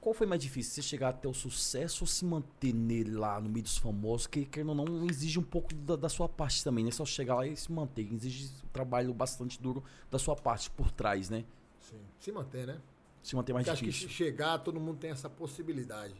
qual 0.01 0.14
foi 0.14 0.27
mais 0.27 0.40
difícil? 0.40 0.73
Você 0.75 0.81
chegar 0.83 1.11
até 1.11 1.29
o 1.29 1.35
sucesso 1.35 2.05
ou 2.05 2.09
se 2.09 2.25
manter 2.25 2.73
nele 2.73 3.11
lá 3.12 3.38
no 3.40 3.49
meio 3.51 3.64
dos 3.64 3.77
famosos? 3.77 4.27
Que, 4.27 4.47
querendo 4.47 4.71
ou 4.71 4.75
não, 4.75 5.07
exige 5.07 5.38
um 5.38 5.42
pouco 5.42 5.75
da, 5.75 5.94
da 5.97 6.09
sua 6.09 6.29
parte 6.31 6.64
também, 6.64 6.85
né? 6.87 6.90
Só 6.90 7.05
chegar 7.05 7.35
lá 7.35 7.47
e 7.47 7.55
se 7.59 7.71
manter. 7.71 8.11
Exige 8.11 8.47
um 8.64 8.68
trabalho 8.73 9.12
bastante 9.12 9.61
duro 9.61 9.85
da 10.11 10.18
sua 10.18 10.35
parte 10.35 10.71
por 10.71 10.90
trás, 10.90 11.29
né? 11.29 11.44
Sim. 11.79 12.01
Se 12.18 12.33
manter, 12.33 12.66
né? 12.66 12.79
Se 13.23 13.37
manter 13.37 13.53
mais 13.53 13.66
Porque 13.66 13.73
acho 13.75 13.81
que 13.85 13.90
difícil. 13.90 14.09
che- 14.09 14.14
chegar, 14.25 14.57
todo 14.61 14.81
mundo 14.81 14.97
tem 14.99 15.11
essa 15.11 15.29
possibilidade. 15.29 16.14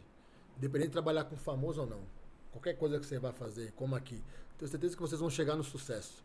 Independente 0.59 0.89
de 0.89 0.93
trabalhar 0.93 1.23
com 1.23 1.35
famoso 1.35 1.81
ou 1.81 1.87
não. 1.87 2.01
Qualquer 2.51 2.73
coisa 2.77 2.99
que 2.99 3.05
você 3.05 3.17
vai 3.17 3.31
fazer, 3.31 3.71
como 3.71 3.95
aqui, 3.95 4.21
tenho 4.57 4.69
certeza 4.69 4.95
que 4.95 5.01
vocês 5.01 5.19
vão 5.19 5.29
chegar 5.29 5.55
no 5.55 5.63
sucesso. 5.63 6.23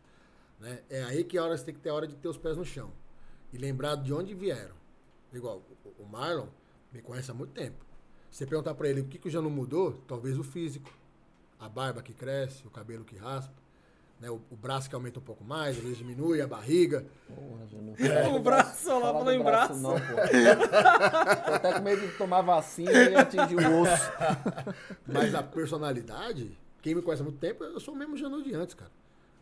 Né? 0.59 0.83
É 0.89 1.03
aí 1.03 1.23
que 1.23 1.37
a 1.37 1.43
hora 1.43 1.57
você 1.57 1.63
tem 1.65 1.73
que 1.73 1.79
ter 1.79 1.89
a 1.89 1.93
hora 1.93 2.05
de 2.07 2.15
ter 2.15 2.27
os 2.27 2.37
pés 2.37 2.57
no 2.57 2.65
chão. 2.65 2.91
E 3.51 3.57
lembrar 3.57 3.95
de 3.95 4.13
onde 4.13 4.35
vieram. 4.35 4.75
Igual, 5.33 5.61
o- 5.99 6.05
Marlon 6.05 6.47
me 6.91 7.01
conhece 7.01 7.31
há 7.31 7.33
muito 7.33 7.53
tempo. 7.53 7.83
Você 8.29 8.45
perguntar 8.45 8.75
pra 8.75 8.89
ele 8.89 9.01
o 9.01 9.05
que, 9.07 9.17
que 9.17 9.29
já 9.29 9.41
não 9.41 9.49
mudou, 9.49 9.93
talvez 10.07 10.37
o 10.37 10.43
físico. 10.43 10.91
A 11.57 11.69
barba 11.69 12.01
que 12.01 12.13
cresce, 12.13 12.67
o 12.67 12.69
cabelo 12.69 13.05
que 13.05 13.15
raspa. 13.15 13.53
Né? 14.19 14.29
O, 14.29 14.41
o 14.49 14.55
braço 14.55 14.89
que 14.89 14.95
aumenta 14.95 15.19
um 15.19 15.23
pouco 15.23 15.43
mais, 15.43 15.75
às 15.77 15.83
vezes 15.83 15.97
diminui, 15.97 16.41
a 16.41 16.47
barriga. 16.47 17.05
Porra, 17.27 17.65
Júnior. 17.67 17.95
O 18.35 18.39
braço, 18.39 18.89
olha 18.89 19.05
lá, 19.05 19.13
falou 19.13 19.31
em 19.33 19.43
braço. 19.43 19.73
Não, 19.75 19.93
pô. 19.93 19.97
Tô 21.45 21.53
até 21.53 21.73
com 21.73 21.81
medo 21.81 22.07
de 22.07 22.17
tomar 22.17 22.41
vacina 22.41 22.91
e 22.91 23.15
atingir 23.15 23.55
o 23.55 23.81
osso. 23.81 24.11
Mas 25.05 25.35
a 25.35 25.43
personalidade, 25.43 26.57
quem 26.81 26.95
me 26.95 27.01
conhece 27.01 27.21
há 27.21 27.25
muito 27.25 27.39
tempo, 27.39 27.63
eu 27.63 27.79
sou 27.79 27.93
o 27.93 27.97
mesmo 27.97 28.15
Janu 28.17 28.41
de 28.41 28.53
antes, 28.55 28.73
cara. 28.75 28.91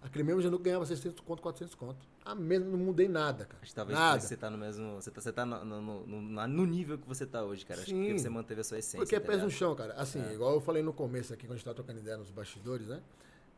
Aquele 0.01 0.23
mesmo 0.25 0.41
Janu 0.41 0.59
ganhava 0.59 0.85
600 0.85 1.21
conto, 1.21 1.41
400 1.41 1.75
conto. 1.75 2.05
A 2.25 2.35
mesmo, 2.35 2.71
não 2.71 2.77
mudei 2.77 3.07
nada, 3.07 3.45
cara. 3.45 3.59
Acho 3.61 3.69
que 3.71 3.75
talvez 3.75 3.97
nada. 3.97 4.19
você 4.19 4.35
tá 4.35 4.49
no 4.49 4.57
mesmo. 4.57 4.95
Você 4.95 5.09
tá, 5.09 5.21
você 5.21 5.31
tá 5.31 5.45
no, 5.45 5.63
no, 5.63 6.05
no- 6.05 6.47
no 6.47 6.65
nível 6.65 6.97
que 6.97 7.07
você 7.07 7.25
tá 7.25 7.41
hoje, 7.41 7.65
cara. 7.65 7.79
Acho 7.79 7.89
que 7.89 7.95
Sim. 7.95 8.17
você 8.17 8.27
manteve 8.27 8.59
a 8.59 8.63
sua 8.65 8.79
essência. 8.79 8.97
Porque 8.99 9.15
é 9.15 9.19
tá 9.19 9.27
pés 9.27 9.41
no 9.41 9.49
chão, 9.49 9.73
cara. 9.75 9.93
Assim, 9.93 10.19
igual 10.33 10.55
eu 10.55 10.59
falei 10.61 10.83
no 10.83 10.91
começo 10.91 11.33
aqui, 11.33 11.45
quando 11.45 11.53
a 11.53 11.55
gente 11.55 11.65
tá 11.65 11.73
trocando 11.73 11.99
ideia 11.99 12.17
nos 12.17 12.29
bastidores, 12.31 12.87
né? 12.87 12.99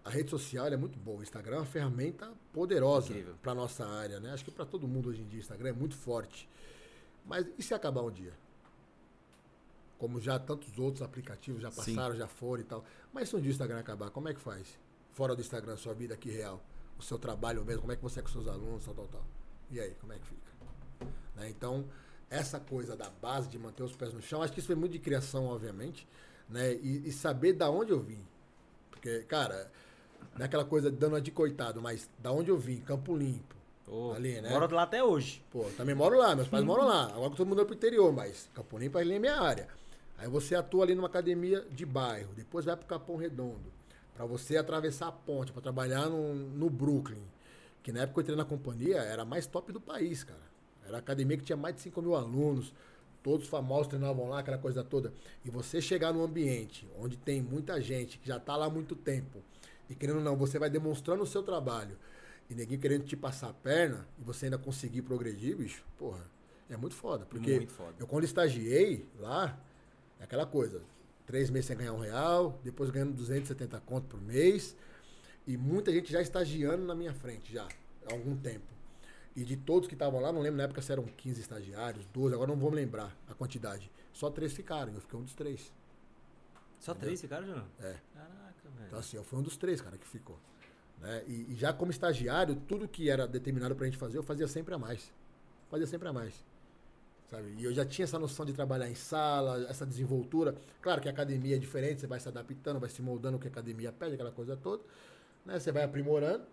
A 0.05 0.09
rede 0.11 0.29
social 0.29 0.67
é 0.67 0.77
muito 0.77 0.99
boa. 0.99 1.19
O 1.19 1.23
Instagram 1.23 1.55
é 1.55 1.59
uma 1.59 1.65
ferramenta 1.65 2.31
poderosa 2.53 3.11
pra 3.41 3.55
nossa 3.55 3.87
área, 3.87 4.19
né? 4.19 4.31
Acho 4.31 4.45
que 4.45 4.51
pra 4.51 4.63
todo 4.63 4.87
mundo 4.87 5.09
hoje 5.09 5.23
em 5.23 5.27
dia 5.27 5.39
o 5.39 5.41
Instagram 5.41 5.69
é 5.69 5.73
muito 5.73 5.95
forte. 5.95 6.47
Mas 7.25 7.47
e 7.57 7.63
se 7.63 7.73
acabar 7.73 8.03
um 8.03 8.11
dia? 8.11 8.33
Como 9.97 10.21
já 10.21 10.37
tantos 10.37 10.77
outros 10.77 11.01
aplicativos 11.01 11.59
já 11.59 11.71
Sim. 11.71 11.95
passaram, 11.95 12.15
já 12.15 12.27
foram 12.27 12.61
e 12.61 12.65
tal. 12.65 12.85
Mas 13.11 13.29
se 13.29 13.35
um 13.35 13.39
dia 13.39 13.49
o 13.49 13.51
Instagram 13.51 13.79
acabar, 13.79 14.11
como 14.11 14.29
é 14.29 14.33
que 14.35 14.39
faz? 14.39 14.77
Fora 15.11 15.35
do 15.35 15.41
Instagram, 15.41 15.75
sua 15.75 15.95
vida 15.95 16.13
aqui 16.13 16.29
real. 16.29 16.63
O 16.99 17.01
seu 17.01 17.17
trabalho 17.17 17.65
mesmo, 17.65 17.81
como 17.81 17.91
é 17.91 17.95
que 17.95 18.03
você 18.03 18.19
é 18.19 18.21
com 18.23 18.29
seus 18.29 18.47
alunos, 18.47 18.85
tal, 18.85 18.93
tal, 18.93 19.07
tal. 19.07 19.25
E 19.71 19.79
aí, 19.79 19.95
como 19.95 20.13
é 20.13 20.19
que 20.19 20.27
fica? 20.27 20.51
Né? 21.35 21.49
Então, 21.49 21.83
essa 22.29 22.59
coisa 22.59 22.95
da 22.95 23.09
base, 23.09 23.49
de 23.49 23.57
manter 23.57 23.81
os 23.81 23.95
pés 23.95 24.13
no 24.13 24.21
chão, 24.21 24.43
acho 24.43 24.53
que 24.53 24.59
isso 24.59 24.67
foi 24.67 24.75
muito 24.75 24.91
de 24.91 24.99
criação, 24.99 25.45
obviamente, 25.45 26.07
né? 26.47 26.73
E, 26.75 27.07
e 27.07 27.11
saber 27.11 27.53
da 27.53 27.71
onde 27.71 27.91
eu 27.91 27.99
vim. 27.99 28.23
Porque, 28.91 29.23
cara, 29.23 29.71
não 30.33 30.41
é 30.41 30.45
aquela 30.45 30.65
coisa 30.65 30.89
dando 30.89 31.13
uma 31.13 31.21
de 31.21 31.31
coitado, 31.31 31.81
mas 31.81 32.09
da 32.19 32.31
onde 32.31 32.49
eu 32.49 32.57
vim, 32.57 32.77
Campo 32.77 33.15
Limpo. 33.15 33.55
Ô, 33.87 34.13
ali, 34.13 34.41
né? 34.41 34.49
Moro 34.49 34.73
lá 34.73 34.83
até 34.83 35.03
hoje. 35.03 35.43
Pô, 35.51 35.65
também 35.77 35.93
moro 35.93 36.17
lá, 36.17 36.35
meus 36.35 36.47
pais 36.47 36.63
moram 36.63 36.85
lá. 36.85 37.05
Agora 37.07 37.29
que 37.29 37.37
todo 37.37 37.47
mundo 37.47 37.61
é 37.61 37.65
pro 37.65 37.75
interior, 37.75 38.11
mas 38.11 38.49
Campo 38.53 38.77
Limpo 38.77 38.97
ali 38.97 39.13
é 39.13 39.19
minha 39.19 39.39
área. 39.39 39.67
Aí 40.17 40.27
você 40.27 40.55
atua 40.55 40.83
ali 40.83 40.95
numa 40.95 41.07
academia 41.07 41.65
de 41.71 41.85
bairro, 41.85 42.33
depois 42.35 42.65
vai 42.65 42.75
pro 42.75 42.85
Capão 42.85 43.15
Redondo. 43.15 43.73
Pra 44.15 44.25
você 44.25 44.57
atravessar 44.57 45.07
a 45.07 45.11
ponte, 45.11 45.51
pra 45.51 45.61
trabalhar 45.61 46.09
no, 46.09 46.33
no 46.33 46.69
Brooklyn. 46.69 47.21
Que 47.83 47.91
na 47.91 48.01
época 48.01 48.19
eu 48.19 48.21
entrei 48.23 48.37
na 48.37 48.45
companhia, 48.45 48.97
era 48.97 49.23
a 49.23 49.25
mais 49.25 49.45
top 49.45 49.71
do 49.71 49.81
país, 49.81 50.23
cara. 50.23 50.39
Era 50.87 50.97
a 50.97 50.99
academia 50.99 51.37
que 51.37 51.43
tinha 51.43 51.57
mais 51.57 51.75
de 51.75 51.81
5 51.81 52.01
mil 52.01 52.15
alunos. 52.15 52.73
Todos 53.21 53.47
famosos 53.47 53.87
treinavam 53.87 54.29
lá, 54.29 54.39
aquela 54.39 54.57
coisa 54.57 54.83
toda. 54.83 55.11
E 55.43 55.49
você 55.49 55.81
chegar 55.81 56.13
num 56.13 56.23
ambiente 56.23 56.87
onde 56.99 57.17
tem 57.17 57.41
muita 57.41 57.81
gente 57.81 58.17
que 58.19 58.27
já 58.27 58.39
tá 58.39 58.55
lá 58.55 58.67
há 58.67 58.69
muito 58.69 58.95
tempo. 58.95 59.43
E 59.89 59.95
querendo 59.95 60.17
ou 60.17 60.23
não, 60.23 60.35
você 60.35 60.57
vai 60.57 60.69
demonstrando 60.69 61.23
o 61.23 61.27
seu 61.27 61.43
trabalho. 61.43 61.97
E 62.49 62.55
ninguém 62.55 62.77
querendo 62.79 63.05
te 63.05 63.15
passar 63.15 63.49
a 63.49 63.53
perna. 63.53 64.07
E 64.19 64.23
você 64.23 64.45
ainda 64.45 64.57
conseguir 64.57 65.01
progredir, 65.01 65.55
bicho. 65.55 65.83
Porra, 65.97 66.23
é 66.69 66.77
muito 66.77 66.95
foda. 66.95 67.25
Porque 67.25 67.55
Muito 67.55 67.71
foda. 67.73 67.93
eu 67.99 68.07
quando 68.07 68.23
estagiei 68.23 69.07
lá, 69.19 69.57
é 70.19 70.23
aquela 70.23 70.45
coisa. 70.45 70.81
Três 71.25 71.49
meses 71.49 71.65
sem 71.67 71.77
ganhar 71.77 71.93
um 71.93 71.99
real, 71.99 72.59
depois 72.63 72.89
ganhando 72.91 73.13
270 73.13 73.79
conto 73.81 74.07
por 74.07 74.21
mês. 74.21 74.75
E 75.47 75.57
muita 75.57 75.91
gente 75.91 76.11
já 76.11 76.21
estagiando 76.21 76.85
na 76.85 76.95
minha 76.95 77.13
frente, 77.13 77.51
já, 77.53 77.67
há 78.07 78.13
algum 78.13 78.35
tempo. 78.35 78.65
E 79.35 79.43
de 79.43 79.57
todos 79.57 79.87
que 79.87 79.93
estavam 79.95 80.19
lá, 80.21 80.31
não 80.31 80.41
lembro 80.41 80.57
na 80.57 80.63
época 80.63 80.81
se 80.81 80.91
eram 80.91 81.03
15 81.03 81.41
estagiários, 81.41 82.05
12, 82.13 82.33
agora 82.33 82.49
não 82.49 82.57
vou 82.57 82.69
me 82.71 82.77
lembrar 82.77 83.15
a 83.27 83.33
quantidade. 83.33 83.91
Só 84.13 84.29
três 84.29 84.53
ficaram, 84.53 84.93
eu 84.93 85.01
fiquei 85.01 85.19
um 85.19 85.23
dos 85.23 85.33
três. 85.33 85.71
Só 86.79 86.93
três 86.93 87.19
ficaram, 87.19 87.45
Junão? 87.45 87.65
É. 87.79 87.95
Caraca, 88.13 88.33
velho. 88.43 88.44
Então, 88.95 89.01
assim, 89.01 89.17
eu 89.17 89.25
fui 89.25 89.37
um 89.37 89.41
dos 89.41 89.57
três, 89.57 89.81
cara, 89.81 89.97
que 89.97 90.07
ficou. 90.07 90.39
Né? 91.01 91.23
E, 91.27 91.51
e 91.51 91.55
já 91.55 91.73
como 91.73 91.91
estagiário, 91.91 92.55
tudo 92.65 92.87
que 92.87 93.09
era 93.09 93.27
determinado 93.27 93.75
pra 93.75 93.85
gente 93.85 93.97
fazer, 93.97 94.17
eu 94.17 94.23
fazia 94.23 94.47
sempre 94.47 94.73
a 94.73 94.77
mais. 94.77 95.11
Fazia 95.69 95.85
sempre 95.85 96.07
a 96.07 96.13
mais. 96.13 96.33
Sabe? 97.29 97.53
E 97.57 97.65
eu 97.65 97.73
já 97.73 97.83
tinha 97.83 98.05
essa 98.05 98.17
noção 98.17 98.45
de 98.45 98.53
trabalhar 98.53 98.89
em 98.89 98.95
sala, 98.95 99.65
essa 99.69 99.85
desenvoltura. 99.85 100.55
Claro 100.81 101.01
que 101.01 101.09
a 101.09 101.11
academia 101.11 101.57
é 101.57 101.59
diferente, 101.59 101.99
você 101.99 102.07
vai 102.07 102.21
se 102.21 102.29
adaptando, 102.29 102.79
vai 102.79 102.89
se 102.89 103.01
moldando 103.01 103.35
o 103.35 103.39
que 103.39 103.47
a 103.47 103.51
academia 103.51 103.91
pede, 103.91 104.13
aquela 104.13 104.31
coisa 104.31 104.55
toda. 104.55 104.81
Né? 105.45 105.59
Você 105.59 105.73
vai 105.73 105.83
aprimorando. 105.83 106.45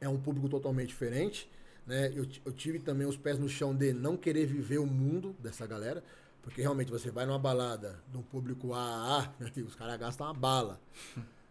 É 0.00 0.08
um 0.08 0.16
público 0.16 0.48
totalmente 0.48 0.90
diferente. 0.90 1.50
Né? 1.84 2.12
Eu, 2.14 2.24
eu 2.44 2.52
tive 2.52 2.78
também 2.78 3.04
os 3.04 3.16
pés 3.16 3.36
no 3.36 3.48
chão 3.48 3.74
de 3.74 3.92
não 3.92 4.16
querer 4.16 4.46
viver 4.46 4.78
o 4.78 4.86
mundo 4.86 5.34
dessa 5.40 5.66
galera. 5.66 6.04
Porque 6.40 6.62
realmente 6.62 6.92
você 6.92 7.10
vai 7.10 7.26
numa 7.26 7.38
balada 7.38 7.98
de 8.12 8.16
um 8.16 8.22
público 8.22 8.72
AA, 8.72 9.34
os 9.66 9.74
caras 9.74 9.98
gastam 9.98 10.28
uma 10.28 10.34
bala. 10.34 10.80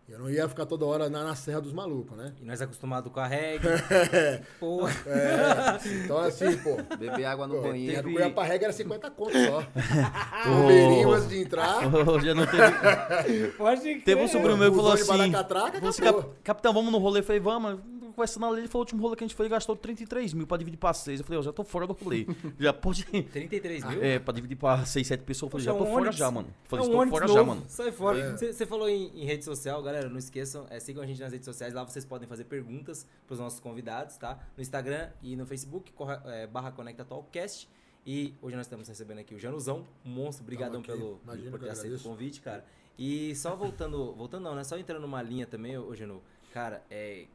Eu 0.10 0.20
não 0.20 0.30
ia 0.30 0.48
ficar 0.48 0.66
toda 0.66 0.86
hora 0.86 1.10
na, 1.10 1.22
na 1.22 1.36
serra 1.36 1.60
dos 1.60 1.74
malucos, 1.74 2.18
né? 2.18 2.32
E 2.42 2.46
nós 2.46 2.62
acostumados 2.62 3.12
com 3.12 3.20
a 3.20 3.28
reggae. 3.28 3.68
Pô, 4.58 4.88
É, 4.88 5.78
então 6.06 6.18
assim, 6.20 6.56
pô. 6.60 6.78
Beber 6.98 7.26
água 7.26 7.46
no 7.46 7.56
Pô, 7.56 7.64
banheiro. 7.64 8.04
Quando 8.04 8.20
eu 8.22 8.26
ia 8.28 8.34
pra 8.34 8.44
regra 8.44 8.68
era 8.68 8.74
50 8.74 9.12
conto 9.12 9.34
só. 9.34 9.64
Bombeirinho 10.50 11.12
antes 11.12 11.28
de 11.28 11.42
entrar. 11.42 11.82
Já 12.24 12.34
não 12.34 12.46
teve. 12.46 13.48
pode 13.58 13.82
crer. 13.82 14.04
Teve 14.04 14.22
um 14.22 14.28
sobrinho 14.30 14.58
meu 14.58 14.72
que 14.72 14.78
falou 14.78 14.94
assim. 14.94 15.36
acabou. 15.36 16.22
"Cap- 16.24 16.36
Capitão, 16.42 16.74
vamos 16.74 16.92
no 16.92 17.00
rolê. 17.00 17.20
Eu 17.20 17.24
falei, 17.26 17.42
vamos. 17.42 17.78
Conversando 18.18 18.48
ali, 18.48 18.62
ele 18.62 18.68
falou: 18.68 18.82
o 18.82 18.86
último 18.88 19.02
rolê 19.04 19.16
que 19.16 19.24
a 19.24 19.28
gente 19.28 19.36
foi, 19.36 19.46
ele 19.46 19.52
gastou 19.52 19.76
33 19.76 20.34
mil 20.34 20.48
pra 20.48 20.58
dividir 20.58 20.80
pra 20.80 20.92
6. 20.92 21.20
Eu 21.20 21.24
falei, 21.24 21.38
eu 21.38 21.44
já 21.44 21.54
tô 21.54 21.64
fora 21.64 21.86
do 21.86 21.94
rolê. 21.94 22.26
já 22.60 22.74
pode. 22.74 23.04
33 23.32 23.84
mil? 23.84 24.04
É, 24.04 24.18
pra 24.18 24.34
dividir 24.34 24.58
pra 24.58 24.84
6, 24.84 25.06
7 25.06 25.22
pessoas. 25.24 25.52
Eu 25.54 25.60
falei, 25.60 25.66
Poxa, 25.68 25.78
já 25.78 25.78
tô 25.78 25.84
um 25.88 25.94
fora 25.94 26.06
Onix. 26.08 26.18
já, 26.18 26.32
mano. 26.32 26.48
Eu 26.48 26.52
É 26.52 26.68
falei, 26.68 26.84
um 26.84 26.88
estou 26.88 27.00
Onix 27.02 27.12
fora 27.12 27.28
novo, 27.28 27.40
já, 27.40 27.46
mano. 27.46 27.64
Sai 27.68 27.92
fora. 27.92 28.18
É. 28.20 28.52
Você 28.52 28.66
falou 28.66 28.90
em, 28.90 29.12
em 29.22 29.24
rede 29.24 29.46
social, 29.46 29.84
galera, 29.84 30.10
não 30.10 30.18
esqueçam, 30.18 30.66
é, 30.72 30.80
sigam 30.80 31.04
a 31.04 31.06
gente 31.06 31.22
nas 31.22 31.32
redes 31.32 31.46
sociais, 31.46 31.76
lá 31.76 31.84
vocês 31.84 32.04
podem 32.06 32.28
fazer 32.28 32.46
perguntas 32.46 33.06
pros 33.28 33.38
nossos 33.40 33.60
convidados, 33.60 34.18
tá? 34.18 34.40
No 34.58 34.64
Instagram 34.64 35.12
e 35.22 35.36
no 35.36 35.46
Facebook, 35.46 35.92
corre- 35.94 36.18
é, 36.26 36.48
barra 36.48 36.72
Conecta 36.72 37.06
Talkcast. 37.06 37.70
E 38.04 38.34
hoje 38.42 38.56
nós 38.56 38.66
estamos 38.66 38.88
recebendo 38.88 39.20
aqui 39.20 39.36
o 39.36 39.40
Januzão, 39.40 39.86
um 40.04 40.10
monstro, 40.10 40.44
brigadão 40.44 40.82
pelo 40.82 41.20
Imagina 41.24 41.52
por 41.52 41.60
ter 41.60 41.70
aceito 41.70 41.98
o 41.98 42.00
convite, 42.00 42.42
cara. 42.42 42.66
E 42.98 43.36
só 43.36 43.56
voltando, 43.56 44.12
voltando 44.16 44.44
não, 44.46 44.56
né? 44.56 44.64
Só 44.64 44.76
entrando 44.76 45.02
numa 45.04 45.22
linha 45.22 45.46
também, 45.46 45.78
ô 45.78 45.94
Janu, 45.94 46.24
cara, 46.52 46.82
é 46.90 47.26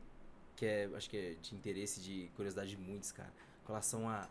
que 0.56 0.66
é, 0.66 0.90
acho 0.94 1.08
que 1.10 1.16
é 1.16 1.34
de 1.40 1.54
interesse, 1.54 2.00
de 2.00 2.30
curiosidade 2.36 2.70
de 2.70 2.76
muitos, 2.76 3.10
cara, 3.12 3.32
com 3.64 3.72
relação 3.72 4.08
a 4.08 4.28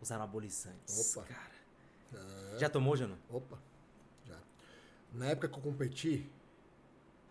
os 0.00 0.10
anabolizantes, 0.10 1.14
Opa. 1.16 1.26
cara. 1.26 2.58
Já 2.58 2.68
tomou, 2.68 2.96
Janu? 2.96 3.16
Opa, 3.28 3.58
já. 4.26 4.36
Na 5.12 5.26
época 5.26 5.48
que 5.48 5.56
eu 5.58 5.62
competi, 5.62 6.30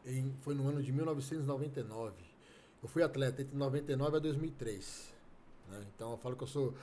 em- 0.06 0.34
foi 0.42 0.54
no 0.56 0.68
ano 0.68 0.82
de 0.82 0.92
1999. 0.92 2.14
Eu 2.82 2.88
fui 2.88 3.04
atleta 3.04 3.42
entre 3.42 3.58
99 3.58 4.18
a 4.18 4.20
2003. 4.20 5.14
né? 5.68 5.84
Então 5.96 6.12
eu 6.12 6.18
falo 6.18 6.36
que 6.38 6.44
eu 6.44 6.48
sou, 6.48 6.74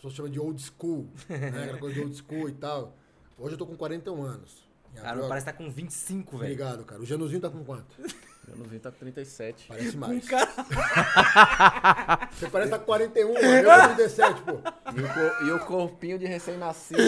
sou 0.00 0.10
chama 0.10 0.30
de 0.30 0.40
old 0.40 0.60
school, 0.62 1.08
né? 1.28 1.48
Aquela 1.74 1.78
coisa 1.78 1.94
de 1.94 2.00
old 2.00 2.16
school 2.16 2.48
e 2.48 2.52
tal. 2.54 2.96
Hoje 3.38 3.54
eu 3.54 3.58
tô 3.58 3.66
com 3.66 3.76
41 3.76 4.22
anos. 4.22 4.64
Cara, 4.94 5.10
abril- 5.10 5.28
parece 5.28 5.44
que 5.46 5.52
tá 5.52 5.58
com 5.58 5.70
25, 5.70 6.38
velho. 6.38 6.52
Obrigado, 6.52 6.84
cara. 6.86 7.02
O 7.02 7.04
Januzinho 7.04 7.40
tá 7.40 7.50
com 7.50 7.62
quanto? 7.64 7.94
Eu 8.48 8.56
não 8.58 8.64
vi, 8.66 8.78
tá 8.78 8.90
com 8.92 8.98
37. 8.98 9.66
Parece 9.68 9.96
mais. 9.96 10.28
cara- 10.28 10.46
Você 12.32 12.48
parece 12.48 12.70
que 12.70 12.76
tá 12.76 12.78
com 12.78 12.84
41, 12.86 13.34
mano. 13.34 13.46
Eu 13.46 13.64
com 13.88 13.94
37, 13.96 14.40
pô. 14.42 14.52
E 14.52 15.00
o, 15.00 15.08
co- 15.14 15.44
e 15.44 15.50
o 15.52 15.58
corpinho 15.66 16.18
de 16.18 16.26
recém-nascido. 16.26 17.00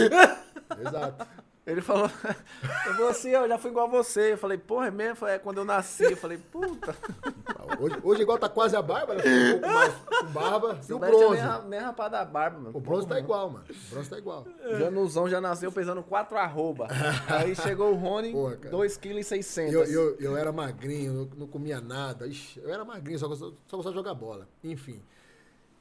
Exato. 0.81 1.27
Ele 1.68 1.83
falou, 1.83 2.04
eu 2.87 2.94
falou 2.94 3.09
assim, 3.11 3.28
eu 3.28 3.46
já 3.46 3.59
fui 3.59 3.70
igual 3.70 3.87
a 3.87 3.90
você. 3.90 4.33
Eu 4.33 4.38
falei, 4.38 4.57
porra, 4.57 4.87
é 4.87 4.90
mesmo? 4.90 5.16
Foi 5.16 5.38
quando 5.38 5.59
eu 5.59 5.64
nasci. 5.66 6.04
Eu 6.04 6.16
falei, 6.16 6.38
puta. 6.38 6.96
Hoje, 7.78 7.96
hoje 8.02 8.22
igual 8.22 8.38
tá 8.38 8.48
quase 8.48 8.74
a 8.74 8.81
barba, 8.81 9.14
né? 9.14 9.22
um 9.22 9.61
pouco 9.61 9.74
mais 9.74 9.94
com 9.94 10.26
barba. 10.33 10.81
E 10.88 10.92
o 10.92 10.98
bronze. 10.98 11.42
nem, 11.42 11.68
nem 11.68 11.81
rapado 11.81 12.16
a 12.16 12.24
barba, 12.24 12.59
mano. 12.59 12.70
O 12.76 12.81
bronze 12.81 13.07
tá 13.07 13.18
igual, 13.18 13.50
mano. 13.50 13.64
O 13.68 13.90
bronze 13.90 14.09
tá 14.09 14.16
igual. 14.16 14.46
O 14.64 14.78
Januzão 14.78 15.28
já 15.28 15.38
nasceu 15.38 15.70
pesando 15.70 16.02
4 16.02 16.38
arroba. 16.38 16.88
Aí 17.28 17.54
chegou 17.54 17.92
o 17.92 17.94
Rony, 17.94 18.33
Porra, 18.33 18.57
cara. 18.57 18.74
2,6 18.74 19.66
kg. 19.66 19.72
Eu, 19.72 19.85
eu, 19.85 20.16
eu 20.18 20.37
era 20.37 20.50
magrinho, 20.50 21.12
não, 21.12 21.28
não 21.40 21.46
comia 21.46 21.81
nada. 21.81 22.26
Ixi, 22.26 22.59
eu 22.61 22.72
era 22.72 22.85
magrinho, 22.87 23.18
só 23.18 23.28
gostava, 23.28 23.52
só 23.66 23.76
gostava 23.76 23.92
de 23.92 23.98
jogar 23.98 24.14
bola. 24.14 24.48
Enfim. 24.64 25.02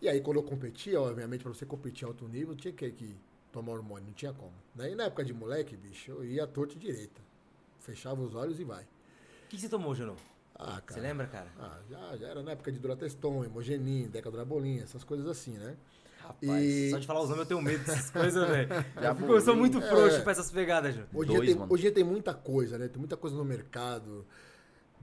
E 0.02 0.10
aí, 0.10 0.19
quando 0.19 0.38
eu 0.38 0.43
competia, 0.43 1.02
obviamente, 1.02 1.41
pra 1.41 1.54
você 1.54 1.65
competir 1.65 2.04
em 2.04 2.08
alto 2.10 2.28
nível, 2.28 2.54
tinha 2.54 2.73
que, 2.73 2.91
que 2.91 3.15
tomar 3.62 3.74
hormônio, 3.74 4.08
não 4.08 4.13
tinha 4.13 4.34
como. 4.34 4.54
Né? 4.76 4.91
E 4.91 4.96
na 4.96 5.06
época 5.06 5.24
de 5.24 5.34
moleque, 5.34 5.76
bicho, 5.76 6.12
eu 6.12 6.26
ia 6.26 6.46
torto 6.48 6.76
e 6.76 6.80
direita. 6.80 7.22
Fechava 7.80 8.22
os 8.22 8.36
olhos 8.36 8.60
e 8.60 8.63
vai. 8.63 8.84
O 8.84 8.88
que, 9.50 9.56
que 9.56 9.62
você 9.62 9.70
tomou, 9.70 9.96
Janu? 9.96 10.15
Ah, 10.56 10.76
Você 10.76 10.82
cara. 10.96 11.02
lembra, 11.02 11.28
cara? 11.28 11.48
Ah, 11.60 11.80
já, 11.89 12.17
já 12.17 12.28
era 12.28 12.41
na 12.43 12.52
época 12.52 12.72
de 12.72 12.80
Durateston, 12.80 13.43
Hemogenin, 13.46 14.08
Decadrabolin, 14.08 14.80
essas 14.80 15.04
coisas 15.04 15.28
assim, 15.28 15.52
né? 15.58 15.76
Rapaz, 16.20 16.63
E- 16.63 16.89
só 16.89 16.98
de 16.98 17.06
falar 17.08 17.22
os 17.22 17.30
nomes 17.30 17.43
eu 17.43 17.48
tenho 17.48 17.62
medo 17.62 17.84
dessas 17.86 18.10
coisas, 18.12 18.48
velho. 18.50 18.67
Já 18.96 19.13
Eu 19.13 19.30
Eu 19.36 19.41
sou 19.41 19.56
muito 19.56 19.80
frouxo 19.82 20.17
É. 20.17 20.22
pra 20.22 20.32
essas 20.32 20.52
pegadas, 20.52 20.96
Janu. 20.96 21.08
Hoje, 21.13 21.32
em 21.32 21.36
Dois, 21.36 21.41
dia 21.46 21.52
tem, 21.54 21.60
mano. 21.60 21.74
hoje 21.74 21.91
tem 21.91 22.04
muita 22.04 22.34
coisa, 22.34 22.78
né? 22.78 22.88
Tem 22.88 22.98
muita 23.00 23.15
coisa 23.15 23.36
no 23.36 23.46
mercado 23.46 24.26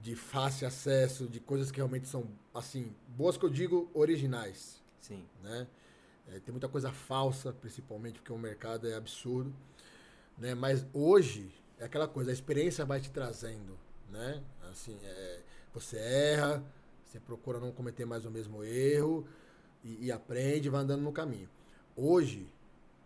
de 0.02 0.14
fácil 0.16 0.66
acesso, 0.66 1.26
de 1.28 1.40
coisas 1.40 1.70
que 1.70 1.78
realmente 1.78 2.08
são, 2.08 2.26
assim, 2.52 2.92
boas 3.08 3.36
que 3.38 3.44
eu 3.46 3.48
digo 3.50 3.88
originais, 3.94 4.82
Sim. 5.00 5.24
né? 5.42 5.66
É, 6.28 6.40
tem 6.40 6.52
muita 6.52 6.68
coisa 6.68 6.90
falsa, 6.90 7.52
principalmente, 7.52 8.14
porque 8.14 8.32
o 8.32 8.38
mercado 8.38 8.88
é 8.88 8.94
absurdo, 8.94 9.52
né? 10.38 10.54
Mas 10.54 10.86
hoje 10.92 11.50
é 11.78 11.84
aquela 11.84 12.08
coisa, 12.08 12.30
a 12.30 12.32
experiência 12.32 12.84
vai 12.84 13.00
te 13.00 13.10
trazendo, 13.10 13.78
né? 14.10 14.42
Assim, 14.70 14.98
é, 15.02 15.40
você 15.72 15.98
erra, 15.98 16.64
você 17.04 17.20
procura 17.20 17.60
não 17.60 17.72
cometer 17.72 18.04
mais 18.04 18.24
o 18.24 18.30
mesmo 18.30 18.64
erro 18.64 19.26
e, 19.84 20.06
e 20.06 20.12
aprende, 20.12 20.68
e 20.68 20.70
vai 20.70 20.80
andando 20.80 21.02
no 21.02 21.12
caminho. 21.12 21.48
Hoje, 21.96 22.48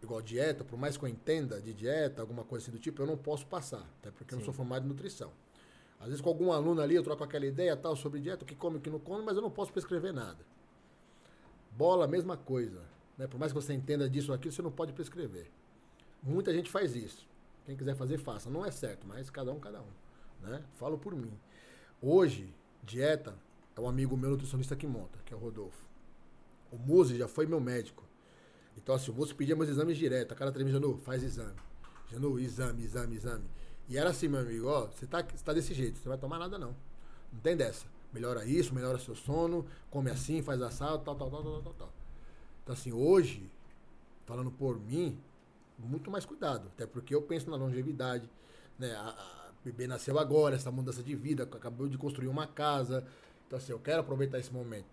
igual 0.03 0.23
dieta, 0.23 0.65
por 0.65 0.79
mais 0.79 0.97
que 0.97 1.05
eu 1.05 1.09
entenda 1.09 1.61
de 1.61 1.75
dieta, 1.75 2.23
alguma 2.23 2.45
coisa 2.45 2.65
assim 2.65 2.73
do 2.73 2.79
tipo, 2.79 3.03
eu 3.03 3.07
não 3.07 3.17
posso 3.17 3.47
passar, 3.47 3.87
até 4.01 4.11
porque 4.11 4.33
eu 4.33 4.37
não 4.37 4.43
Sim. 4.43 4.47
sou 4.47 4.55
formado 4.55 4.85
em 4.85 4.89
nutrição. 4.89 5.33
Às 6.01 6.07
vezes 6.07 6.21
com 6.21 6.29
algum 6.29 6.53
aluno 6.53 6.81
ali 6.81 6.95
eu 6.95 7.03
troco 7.03 7.25
aquela 7.25 7.45
ideia 7.45 7.77
tal 7.77 7.97
sobre 7.97 8.21
dieta, 8.21 8.45
o 8.45 8.47
que 8.47 8.55
come, 8.55 8.79
o 8.79 8.81
que 8.81 8.89
não 8.89 9.01
come, 9.01 9.25
mas 9.25 9.35
eu 9.35 9.43
não 9.43 9.51
posso 9.51 9.73
prescrever 9.73 10.13
nada. 10.13 10.39
Bola, 11.73 12.07
mesma 12.07 12.37
coisa. 12.37 12.81
Né? 13.19 13.27
Por 13.27 13.39
mais 13.39 13.53
que 13.53 13.61
você 13.61 13.75
entenda 13.75 14.09
disso 14.09 14.31
ou 14.31 14.35
aquilo, 14.35 14.53
você 14.53 14.63
não 14.63 14.71
pode 14.71 14.93
prescrever. 14.93 15.51
Muita 16.23 16.53
gente 16.55 16.71
faz 16.71 16.95
isso. 16.95 17.27
Quem 17.67 17.77
quiser 17.77 17.95
fazer, 17.97 18.19
faça. 18.19 18.49
Não 18.49 18.65
é 18.65 18.71
certo, 18.71 19.07
mas 19.07 19.29
cada 19.29 19.53
um, 19.53 19.59
cada 19.59 19.81
um. 19.83 19.91
Né? 20.41 20.63
Falo 20.77 20.97
por 20.97 21.15
mim. 21.15 21.33
Hoje, 22.01 22.55
dieta 22.83 23.35
é 23.77 23.81
um 23.81 23.89
amigo 23.89 24.17
meu 24.17 24.31
nutricionista 24.31 24.77
que 24.77 24.87
monta, 24.87 25.19
que 25.25 25.35
é 25.35 25.37
o 25.37 25.41
Rodolfo. 25.41 25.85
O 26.71 26.79
Muzi 26.79 27.19
já 27.19 27.27
foi 27.27 27.47
meu 27.47 27.61
médico. 27.61 28.05
Então, 28.77 28.95
assim, 28.95 29.11
o 29.11 29.15
Muzi 29.15 29.35
pedia 29.35 29.57
meus 29.57 29.69
exames 29.69 29.99
direto. 29.99 30.33
A 30.33 30.35
cada 30.35 30.53
três 30.53 30.65
meses, 30.65 30.81
Janu, 30.81 30.97
faz 30.99 31.23
exame. 31.23 31.59
Janu, 32.11 32.39
exame, 32.39 32.85
exame, 32.85 33.17
exame. 33.17 33.45
E 33.89 33.99
era 33.99 34.11
assim, 34.11 34.29
meu 34.29 34.41
amigo, 34.41 34.67
ó, 34.67 34.87
você 34.87 35.07
tá, 35.07 35.23
você 35.23 35.43
tá 35.43 35.53
desse 35.53 35.75
jeito, 35.75 35.99
você 35.99 36.09
não 36.09 36.11
vai 36.11 36.19
tomar 36.19 36.39
nada 36.39 36.59
não. 36.59 36.77
Não 37.33 37.41
tem 37.41 37.57
dessa. 37.57 37.87
Melhora 38.13 38.45
isso, 38.45 38.75
melhora 38.75 38.99
seu 38.99 39.15
sono, 39.15 39.67
come 39.91 40.11
assim, 40.11 40.43
faz 40.43 40.61
assado, 40.63 41.03
tal, 41.05 41.15
tal, 41.15 41.31
tal, 41.31 41.43
tal, 41.43 41.63
tal, 41.63 41.75
tal. 41.75 41.98
Então, 42.69 42.75
assim, 42.77 42.93
hoje, 42.93 43.51
falando 44.27 44.51
por 44.51 44.79
mim, 44.79 45.19
muito 45.79 46.11
mais 46.11 46.27
cuidado. 46.27 46.69
Até 46.75 46.87
porque 46.87 47.15
eu 47.15 47.23
penso 47.23 47.49
na 47.49 47.57
longevidade, 47.57 48.29
né? 48.79 48.95
A, 48.95 49.09
a 49.09 49.51
bebê 49.65 49.87
nasceu 49.87 50.19
agora, 50.19 50.55
essa 50.55 50.71
mudança 50.71 51.03
de 51.03 51.15
vida, 51.17 51.45
acabou 51.45 51.89
de 51.89 51.97
construir 51.97 52.29
uma 52.29 52.47
casa. 52.47 53.07
Então, 53.47 53.57
assim, 53.57 53.73
eu 53.73 53.79
quero 53.79 54.01
aproveitar 54.03 54.39
esse 54.39 54.53
momento. 54.53 54.85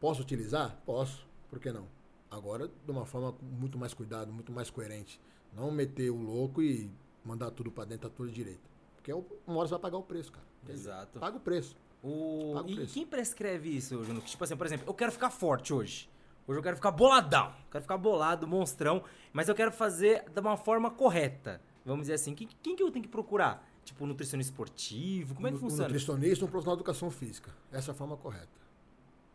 Posso 0.00 0.20
utilizar? 0.20 0.76
Posso. 0.84 1.24
Por 1.48 1.60
que 1.60 1.70
não? 1.70 1.86
Agora, 2.28 2.66
de 2.66 2.90
uma 2.90 3.06
forma 3.06 3.32
muito 3.40 3.78
mais 3.78 3.94
cuidado, 3.94 4.32
muito 4.32 4.50
mais 4.50 4.68
coerente. 4.68 5.20
Não 5.54 5.70
meter 5.70 6.10
o 6.10 6.16
louco 6.20 6.60
e 6.60 6.90
mandar 7.24 7.52
tudo 7.52 7.70
pra 7.70 7.84
dentro, 7.84 8.10
tá 8.10 8.16
tudo 8.16 8.32
direito. 8.32 8.68
Porque 8.96 9.12
uma 9.12 9.58
hora 9.58 9.68
você 9.68 9.74
vai 9.74 9.80
pagar 9.80 9.98
o 9.98 10.02
preço, 10.02 10.32
cara. 10.32 10.46
Exato. 10.68 11.20
Paga 11.20 11.36
o 11.36 11.40
preço. 11.40 11.76
O... 12.02 12.50
Paga 12.54 12.66
o 12.66 12.70
E 12.72 12.74
preço. 12.74 12.94
quem 12.94 13.06
prescreve 13.06 13.76
isso, 13.76 14.02
Juno? 14.02 14.20
Tipo 14.22 14.42
assim, 14.42 14.56
por 14.56 14.66
exemplo, 14.66 14.88
eu 14.88 14.94
quero 14.94 15.12
ficar 15.12 15.30
forte 15.30 15.72
hoje. 15.72 16.10
Hoje 16.46 16.58
eu 16.58 16.62
quero 16.62 16.76
ficar 16.76 16.90
boladão. 16.90 17.52
Quero 17.70 17.82
ficar 17.82 17.96
bolado, 17.98 18.46
monstrão. 18.46 19.04
Mas 19.32 19.48
eu 19.48 19.54
quero 19.54 19.72
fazer 19.72 20.28
de 20.30 20.40
uma 20.40 20.56
forma 20.56 20.90
correta. 20.90 21.60
Vamos 21.84 22.02
dizer 22.02 22.14
assim. 22.14 22.34
Quem, 22.34 22.48
quem 22.62 22.76
que 22.76 22.82
eu 22.82 22.90
tenho 22.90 23.02
que 23.04 23.08
procurar? 23.10 23.68
Tipo, 23.84 24.06
nutricionista 24.06 24.52
esportivo? 24.52 25.34
Como 25.34 25.46
é 25.46 25.50
que 25.50 25.56
Um 25.56 25.60
funciona? 25.60 25.84
nutricionista, 25.84 26.44
um 26.44 26.48
profissional 26.48 26.76
de 26.76 26.80
educação 26.82 27.10
física. 27.10 27.50
Essa 27.72 27.90
é 27.90 27.92
a 27.92 27.94
forma 27.94 28.16
correta. 28.16 28.48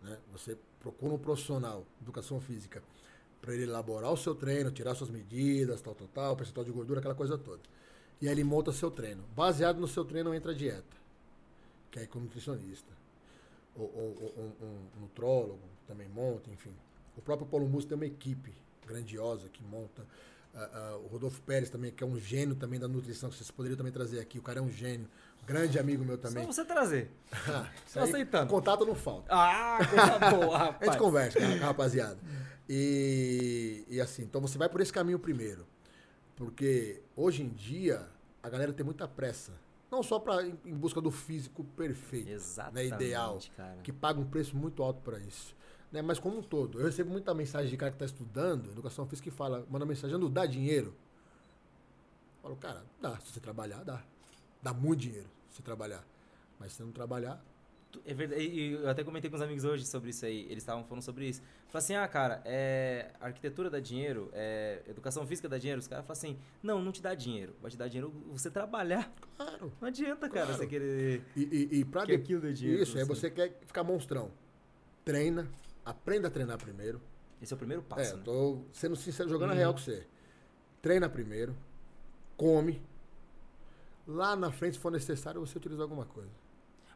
né? 0.01 0.18
Você 0.32 0.58
procura 0.80 1.14
um 1.14 1.18
profissional 1.18 1.86
de 1.97 2.03
educação 2.03 2.39
física 2.39 2.82
para 3.41 3.53
ele 3.53 3.64
elaborar 3.64 4.12
o 4.12 4.18
seu 4.18 4.34
treino, 4.36 4.72
tirar 4.72 4.95
suas 4.95 5.10
medidas, 5.10 5.82
tal, 5.82 5.93
tal, 5.95 6.08
tal, 6.08 6.36
percentual 6.36 6.66
de 6.66 6.72
gordura, 6.72 6.99
aquela 6.99 7.16
coisa 7.16 7.38
toda. 7.38 7.62
E 8.22 8.28
aí 8.28 8.34
ele 8.34 8.43
monta 8.43 8.72
seu 8.72 8.89
treino. 8.89 9.24
Baseado 9.36 9.80
no 9.80 9.88
seu 9.88 10.03
treino 10.05 10.34
entra 10.34 10.51
a 10.51 10.55
dieta, 10.55 10.97
que 11.91 11.99
é 11.99 12.08
com 12.08 12.20
nutricionista. 12.20 12.91
Ou, 13.76 13.84
ou- 13.86 14.34
ou 14.38 14.43
um, 14.66 14.88
um 14.97 15.01
nutrólogo 15.01 15.60
também 15.86 16.08
monta, 16.10 16.49
enfim. 16.49 16.74
O 17.18 17.22
próprio 17.22 17.47
Paulo 17.47 17.68
Musso 17.68 17.88
tem 17.88 17.95
uma 17.95 18.05
equipe 18.05 18.53
grandiosa 18.86 19.49
que 19.49 19.63
monta. 19.63 20.05
Ah, 20.55 20.70
ah, 20.74 20.97
o 21.03 21.07
Rodolfo 21.07 21.41
Pérez 21.41 21.70
também, 21.70 21.91
que 21.91 22.03
é 22.03 22.07
um 22.07 22.18
gênio 22.20 22.55
também 22.55 22.80
da 22.80 22.88
nutrição, 22.88 23.30
que 23.30 23.36
vocês 23.36 23.51
poderiam 23.51 23.78
também 23.78 23.91
trazer 23.91 24.20
aqui. 24.20 24.39
O 24.39 24.41
cara 24.41 24.59
é 24.59 24.61
um 24.61 24.72
gênio. 24.72 25.07
Grande 25.45 25.80
amigo 25.80 26.03
meu 26.03 26.18
também. 26.18 26.43
Só 26.45 26.51
você 26.51 26.65
trazer. 26.65 27.09
Tô 27.93 27.99
aí, 27.99 28.09
aceitando. 28.09 28.49
Contato 28.49 28.86
não 28.86 28.95
falta. 28.95 29.28
Ah, 29.34 29.78
coisa 29.88 30.20
boa, 30.36 30.55
A 30.55 30.59
rapaz. 30.65 30.91
gente 30.91 30.99
conversa 30.99 31.39
a 31.39 31.55
rapaziada. 31.65 32.18
E, 32.70 33.86
e 33.88 34.01
assim, 34.01 34.24
então 34.24 34.41
você 34.41 34.57
vai 34.57 34.68
por 34.68 34.82
esse 34.82 34.91
caminho 34.91 35.18
primeiro. 35.20 35.65
Porque 36.36 37.01
hoje 37.15 37.43
em 37.43 37.49
dia 37.49 38.05
a 38.43 38.49
galera 38.49 38.74
tem 38.74 38.86
muita 38.86 39.07
pressa. 39.07 39.53
Não 39.89 40.03
só 40.03 40.20
pra, 40.20 40.45
em, 40.45 40.53
em 40.65 40.76
busca 40.76 40.99
do 40.99 41.09
físico 41.09 41.63
perfeito, 41.63 42.28
né, 42.28 42.34
Exatamente, 42.34 42.93
ideal, 42.95 43.39
cara. 43.55 43.78
que 43.82 43.93
paga 43.93 44.20
um 44.20 44.26
preço 44.26 44.55
muito 44.55 44.84
alto 44.84 45.01
para 45.01 45.18
isso. 45.20 45.55
Né? 45.92 46.02
Mas 46.02 46.20
como 46.20 46.38
um 46.40 46.42
todo, 46.44 46.80
eu 46.80 46.86
recebo 46.86 47.10
muita 47.10 47.34
mensagem 47.34 47.70
de 47.70 47.78
cara 47.78 47.92
que 47.92 47.96
está 47.96 48.06
estudando 48.06 48.70
educação 48.72 49.06
física 49.08 49.30
que 49.30 49.36
fala, 49.36 49.66
manda 49.70 49.86
mensagem, 49.86 50.18
não 50.18 50.30
dá 50.30 50.46
dinheiro? 50.46 50.94
Eu 52.38 52.42
falo, 52.42 52.56
cara, 52.58 52.84
dá. 53.02 53.18
Se 53.20 53.32
você 53.34 53.40
trabalhar, 53.40 53.84
dá. 53.84 54.04
Dá 54.62 54.74
muito 54.74 55.02
dinheiro 55.02 55.28
se 55.50 55.58
você 55.58 55.64
trabalhar. 55.64 56.04
Mas 56.60 56.72
se 56.72 56.78
você 56.78 56.84
não 56.84 56.92
trabalhar, 56.92 57.42
É 58.06 58.14
verdade. 58.14 58.42
E 58.42 58.74
eu 58.74 58.90
até 58.90 59.02
comentei 59.04 59.30
com 59.30 59.38
os 59.38 59.42
amigos 59.42 59.64
hoje 59.64 59.86
sobre 59.86 60.10
isso 60.10 60.26
aí. 60.26 60.42
Eles 60.44 60.58
estavam 60.58 60.84
falando 60.84 61.02
sobre 61.02 61.30
isso. 61.30 61.42
Falei 61.70 61.84
assim, 61.84 61.96
ah, 61.96 62.08
cara, 62.08 62.42
é, 62.46 63.12
arquitetura 63.20 63.70
dá 63.70 63.80
dinheiro, 63.80 64.30
é, 64.34 64.82
educação 64.88 65.26
física 65.26 65.48
dá 65.50 65.58
dinheiro. 65.58 65.80
Os 65.80 65.88
caras 65.88 66.06
falam 66.06 66.18
assim, 66.20 66.38
não, 66.62 66.82
não 66.82 66.92
te 66.92 67.02
dá 67.02 67.16
dinheiro. 67.16 67.56
Vai 67.62 67.72
te 67.72 67.78
dar 67.78 67.88
dinheiro 67.88 68.14
você 68.32 68.52
trabalhar. 68.52 69.12
claro. 69.38 69.72
Não 69.82 69.88
adianta, 69.88 70.28
cara, 70.30 70.46
Claro. 70.48 70.60
você 70.60 70.68
querer... 70.68 71.24
E, 71.36 71.42
e, 71.44 71.80
e 71.80 71.86
pra 71.86 72.02
Que 72.06 72.18
de- 72.18 72.22
aquilo 72.24 72.42
dê 72.42 72.54
dinheiro 72.54 72.84
Isso, 72.84 72.92
pra 72.92 73.02
aí 73.02 73.08
você. 73.08 73.22
você 73.22 73.32
quer 73.32 73.58
ficar 73.66 73.84
monstrão. 73.84 74.32
Treina, 75.06 75.48
aprenda 75.90 76.28
a 76.28 76.32
treinar 76.32 76.58
primeiro. 76.58 77.02
Esse 77.42 77.54
é 77.54 77.56
o 77.56 77.58
primeiro 77.58 77.84
passo, 77.84 78.14
é, 78.14 78.18
né? 78.18 78.22
tô 78.24 78.62
sendo 78.74 78.96
sincero, 78.96 79.30
jogando 79.30 79.52
a 79.52 79.54
Uhum. 79.54 79.60
real 79.60 79.74
com 79.74 79.80
você. 79.80 80.06
Treina 80.82 81.08
primeiro, 81.10 81.56
come. 82.36 82.82
Lá 84.08 84.36
na 84.36 84.52
frente, 84.52 84.74
se 84.74 84.80
for 84.80 84.92
necessário, 84.92 85.40
você 85.40 85.58
utiliza 85.58 85.82
alguma 85.84 86.06
coisa. 86.06 86.32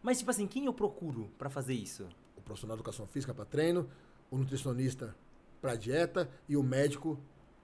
Mas, 0.01 0.17
tipo 0.17 0.31
assim, 0.31 0.47
quem 0.47 0.65
eu 0.65 0.73
procuro 0.73 1.29
pra 1.37 1.49
fazer 1.49 1.73
isso? 1.73 2.07
O 2.35 2.41
profissional 2.41 2.75
de 2.75 2.81
educação 2.81 3.05
física 3.05 3.33
para 3.33 3.45
treino, 3.45 3.89
o 4.31 4.37
nutricionista 4.37 5.15
para 5.61 5.75
dieta 5.75 6.29
e 6.49 6.57
o 6.57 6.63
médico 6.63 7.19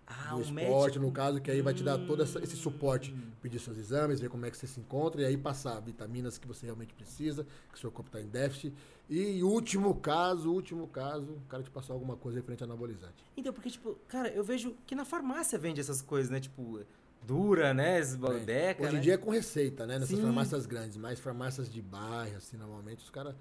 Ah, 0.09 0.29
do 0.31 0.37
o 0.37 0.41
esporte, 0.41 0.53
médico. 0.93 1.05
no 1.05 1.11
caso, 1.11 1.41
que 1.41 1.51
aí 1.51 1.61
vai 1.61 1.73
te 1.73 1.83
dar 1.83 1.97
todo 1.97 2.23
essa- 2.23 2.39
esse 2.41 2.55
Hum. 2.55 2.59
suporte. 2.59 3.13
Pedir 3.41 3.59
seus 3.59 3.77
exames, 3.77 4.21
ver 4.21 4.29
como 4.29 4.45
é 4.45 4.49
que 4.49 4.55
você 4.57 4.65
se 4.65 4.79
encontra 4.79 5.21
e 5.21 5.25
aí 5.25 5.37
passar 5.37 5.79
vitaminas 5.81 6.37
que 6.37 6.47
você 6.47 6.65
realmente 6.65 6.93
precisa, 6.93 7.45
que 7.73 7.77
seu 7.77 7.91
corpo 7.91 8.07
está 8.07 8.21
em 8.21 8.27
déficit. 8.27 8.73
E 9.09 9.43
último 9.43 9.93
caso, 9.95 10.49
último 10.51 10.87
caso, 10.87 11.33
o 11.33 11.41
cara 11.49 11.61
te 11.61 11.69
passou 11.69 11.93
alguma 11.93 12.15
coisa 12.15 12.37
referente 12.39 12.63
a 12.63 12.65
anabolizante. 12.65 13.15
Então, 13.35 13.51
porque, 13.51 13.69
tipo, 13.69 13.95
cara, 14.07 14.29
eu 14.29 14.43
vejo 14.45 14.75
que 14.85 14.95
na 14.95 15.03
farmácia 15.03 15.59
vende 15.59 15.81
essas 15.81 16.01
coisas, 16.01 16.29
né? 16.31 16.39
Tipo, 16.39 16.79
dura, 17.25 17.73
né? 17.73 17.99
Esbaldeca, 17.99 18.83
Hoje 18.83 18.93
né? 18.93 18.99
em 18.99 19.01
dia 19.01 19.15
é 19.15 19.17
com 19.17 19.29
receita, 19.31 19.85
né? 19.85 19.99
Nessas 19.99 20.15
Sim. 20.15 20.21
farmácias 20.23 20.65
grandes, 20.65 20.95
mas 20.95 21.19
farmácias 21.19 21.69
de 21.69 21.81
bairro, 21.81 22.37
assim, 22.37 22.55
normalmente 22.55 23.03
os 23.03 23.09
caras 23.09 23.35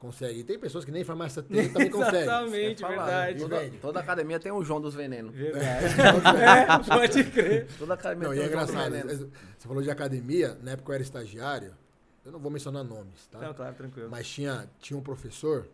conseguem. 0.00 0.40
E 0.40 0.44
tem 0.44 0.58
pessoas 0.58 0.84
que 0.84 0.90
nem 0.90 1.04
farmácia 1.04 1.42
tem 1.42 1.66
e 1.66 1.68
também 1.68 1.90
conseguem. 1.92 2.22
Exatamente, 2.22 2.80
Falar, 2.80 2.96
verdade. 2.96 3.36
E 3.36 3.40
Toda, 3.40 3.70
toda 3.80 4.00
academia 4.00 4.40
tem 4.40 4.50
o 4.50 4.64
João 4.64 4.80
dos 4.80 4.94
venenos. 4.94 5.32
Verdade. 5.34 5.84
é, 6.42 6.96
pode 6.96 7.24
crer. 7.24 7.68
Toda 7.78 7.94
academia 7.94 8.28
Não, 8.28 8.34
e 8.34 8.38
tem 8.38 8.44
é 8.44 8.48
o 8.48 8.50
João 8.50 8.64
dos 8.64 8.70
engraçado. 8.74 8.92
venenos. 8.92 9.28
Você 9.56 9.68
falou 9.68 9.82
de 9.82 9.90
academia, 9.90 10.58
na 10.62 10.72
época 10.72 10.90
eu 10.90 10.94
era 10.94 11.02
estagiário, 11.02 11.76
eu 12.24 12.32
não 12.32 12.40
vou 12.40 12.50
mencionar 12.50 12.82
nomes, 12.82 13.26
tá? 13.28 13.38
Não, 13.38 13.54
claro, 13.54 13.74
tranquilo. 13.76 14.08
Mas 14.10 14.26
tinha, 14.28 14.68
tinha 14.80 14.98
um 14.98 15.02
professor 15.02 15.68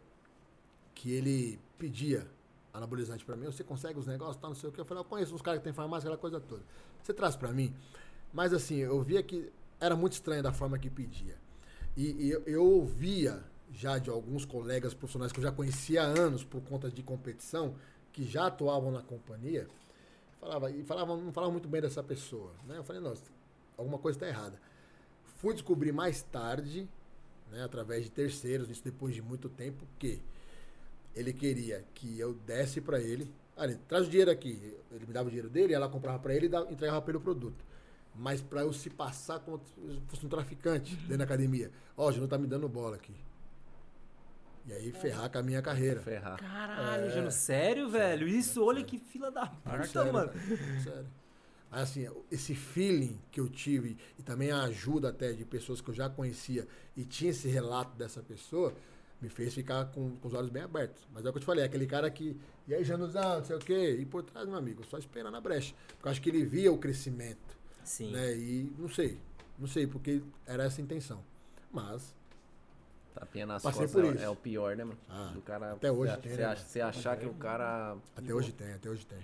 que 0.95 1.12
ele 1.12 1.59
pedia 1.79 2.27
anabolizante 2.74 3.24
pra 3.24 3.37
mim. 3.37 3.47
Você 3.47 3.64
consegue 3.64 3.99
os 3.99 4.07
negócios, 4.07 4.37
tá, 4.37 4.49
não 4.49 4.55
sei 4.55 4.68
o 4.68 4.72
que. 4.72 4.81
Eu 4.81 4.85
falei, 4.85 5.01
eu 5.01 5.05
conheço 5.05 5.35
uns 5.35 5.43
caras 5.43 5.61
que 5.61 5.64
tem 5.64 5.72
farmácia, 5.72 6.09
aquela 6.09 6.18
coisa 6.18 6.41
toda. 6.41 6.62
Você 7.03 7.14
traz 7.14 7.37
pra 7.37 7.53
mim. 7.53 7.74
Mas 8.33 8.53
assim, 8.53 8.77
eu 8.77 9.01
via 9.03 9.22
que 9.22 9.51
era 9.81 9.95
muito 9.97 10.14
estranho 10.14 10.43
da 10.43 10.53
forma 10.53 10.79
que 10.79 10.91
pedia. 10.91 11.37
E, 11.97 12.27
e 12.27 12.31
eu, 12.31 12.43
eu 12.47 12.64
ouvia 12.64 13.43
já 13.73 13.99
de 13.99 14.11
alguns 14.11 14.45
colegas 14.45 14.95
profissionais 14.95 15.33
que 15.33 15.39
eu 15.39 15.43
já 15.43 15.53
conhecia 15.53 16.03
há 16.03 16.07
anos 16.07 16.45
por 16.45 16.61
conta 16.62 16.91
de 16.91 17.03
competição, 17.03 17.75
que 18.12 18.25
já 18.25 18.47
atuavam 18.47 18.91
na 18.91 19.03
companhia, 19.03 19.69
falava, 20.41 20.71
e 20.71 20.83
falavam, 20.85 21.21
não 21.21 21.33
falavam 21.33 21.53
muito 21.53 21.69
bem 21.69 21.81
dessa 21.81 22.03
pessoa. 22.03 22.53
Né? 22.67 22.79
Eu 22.79 22.85
falei, 22.85 23.03
não, 23.03 23.14
alguma 23.77 23.99
coisa 23.99 24.17
está 24.17 24.29
errada. 24.29 24.59
Fui 25.39 25.53
descobrir 25.53 25.93
mais 25.93 26.23
tarde, 26.23 26.89
né, 27.51 27.62
através 27.62 28.05
de 28.05 28.11
terceiros, 28.11 28.71
isso 28.71 28.83
depois 28.83 29.14
de 29.14 29.21
muito 29.21 29.49
tempo, 29.49 29.87
que 29.99 30.21
ele 31.14 31.33
queria 31.33 31.85
que 31.95 32.19
eu 32.19 32.35
desse 32.35 32.81
para 32.81 33.01
ele. 33.01 33.31
Ah, 33.57 33.64
ele 33.64 33.77
traz 33.89 34.07
o 34.07 34.11
dinheiro 34.11 34.31
aqui. 34.31 34.77
Ele 34.91 35.07
me 35.07 35.12
dava 35.12 35.29
o 35.29 35.31
dinheiro 35.31 35.49
dele, 35.49 35.73
ela 35.73 35.89
comprava 35.89 36.19
para 36.19 36.35
ele 36.35 36.47
e 36.47 36.73
entregava 36.73 37.01
para 37.01 37.11
ele 37.11 37.19
o 37.19 37.21
produto. 37.23 37.64
Mas 38.14 38.41
para 38.43 38.62
eu 38.62 38.73
se 38.73 38.91
passar 38.91 39.41
como 39.41 39.59
se 39.59 40.01
fosse 40.09 40.25
um 40.25 40.29
traficante 40.29 40.95
dentro 40.97 41.19
da 41.19 41.25
academia. 41.25 41.71
Ó, 41.97 42.09
o 42.09 42.12
Júnior 42.12 42.29
tá 42.29 42.39
me 42.39 42.47
dando 42.47 42.69
bola 42.69 42.97
aqui. 42.97 43.14
E 44.67 44.73
aí 44.73 44.93
ferrar 44.93 45.31
com 45.31 45.39
a 45.39 45.43
minha 45.43 45.62
carreira. 45.62 46.01
Ferrar. 46.01 46.39
Caralho, 46.41 47.05
É. 47.07 47.11
Jano, 47.11 47.31
sério, 47.31 47.89
velho? 47.89 48.27
Isso, 48.27 48.64
olha 48.64 48.83
que 48.83 48.99
fila 48.99 49.31
da 49.31 49.47
puta, 49.47 49.85
Sério, 49.87 50.12
mano. 50.12 50.33
sério. 50.83 51.07
Mas 51.71 51.81
assim, 51.83 52.09
esse 52.31 52.55
feeling 52.55 53.19
que 53.31 53.41
eu 53.41 53.49
tive 53.49 53.97
e 54.19 54.23
também 54.23 54.51
a 54.51 54.62
ajuda 54.62 55.11
até 55.11 55.33
de 55.33 55.45
pessoas 55.45 55.81
que 55.81 55.89
eu 55.91 55.95
já 55.95 56.09
conhecia 56.09 56.67
e 56.97 57.05
tinha 57.05 57.31
esse 57.31 57.49
relato 57.49 57.97
dessa 57.97 58.23
pessoa, 58.23 58.73
me 59.21 59.29
fez 59.29 59.55
ficar 59.55 59.87
com, 59.87 60.17
com 60.17 60.29
os 60.29 60.35
olhos 60.35 60.51
bem 60.51 60.62
abertos. 60.62 61.07
Mas 61.12 61.25
é 61.25 61.29
o 61.29 61.33
que 61.33 61.39
eu 61.39 61.41
te 61.41 61.47
falei, 61.47 61.64
aquele 61.64 61.87
cara 61.87 62.11
que. 62.11 62.37
E 62.69 62.75
aí, 62.75 62.85
Januzão, 62.85 63.39
não 63.39 63.45
sei 63.45 63.57
o 63.57 63.59
quê. 63.61 63.97
E 64.01 64.05
por 64.05 64.23
trás, 64.23 64.47
meu 64.49 64.57
amigo, 64.57 64.85
só 64.85 64.99
esperando 64.99 65.37
a 65.37 65.41
brecha. 65.41 65.75
Porque 65.89 66.07
eu 66.09 66.11
acho 66.12 66.21
que 66.23 66.29
ele 66.31 66.45
via 66.45 66.73
o 66.73 66.79
crescimento. 66.79 67.57
Sim. 67.85 68.11
Né? 68.11 68.37
E 68.37 68.73
não 68.79 68.89
sei. 68.89 69.19
Não 69.59 69.67
sei, 69.67 69.87
porque 69.87 70.23
era 70.47 70.64
essa 70.64 70.81
a 70.81 70.85
intenção. 70.85 71.25
Mas, 71.73 72.14
Tapinha 73.19 73.47
nas 73.47 73.62
Passei 73.62 73.83
costas 73.87 74.03
por 74.12 74.21
é- 74.21 74.25
é 74.25 74.29
o 74.29 74.37
pior, 74.37 74.77
né, 74.77 74.85
mano? 74.85 74.99
Ah, 75.09 75.31
Do 75.33 75.41
cara, 75.41 75.73
até 75.73 75.91
hoje 75.91 76.12
você, 76.12 76.19
tem, 76.21 76.33
você 76.33 76.39
né, 76.43 76.45
acha- 76.49 76.62
você 76.64 76.81
achar 76.83 77.17
que 77.17 77.27
o 77.27 77.33
cara. 77.35 77.97
até 78.17 78.35
hoje 78.35 78.53
tem, 78.53 78.73
até 78.75 78.89
hoje 78.91 79.07
tem. 79.07 79.19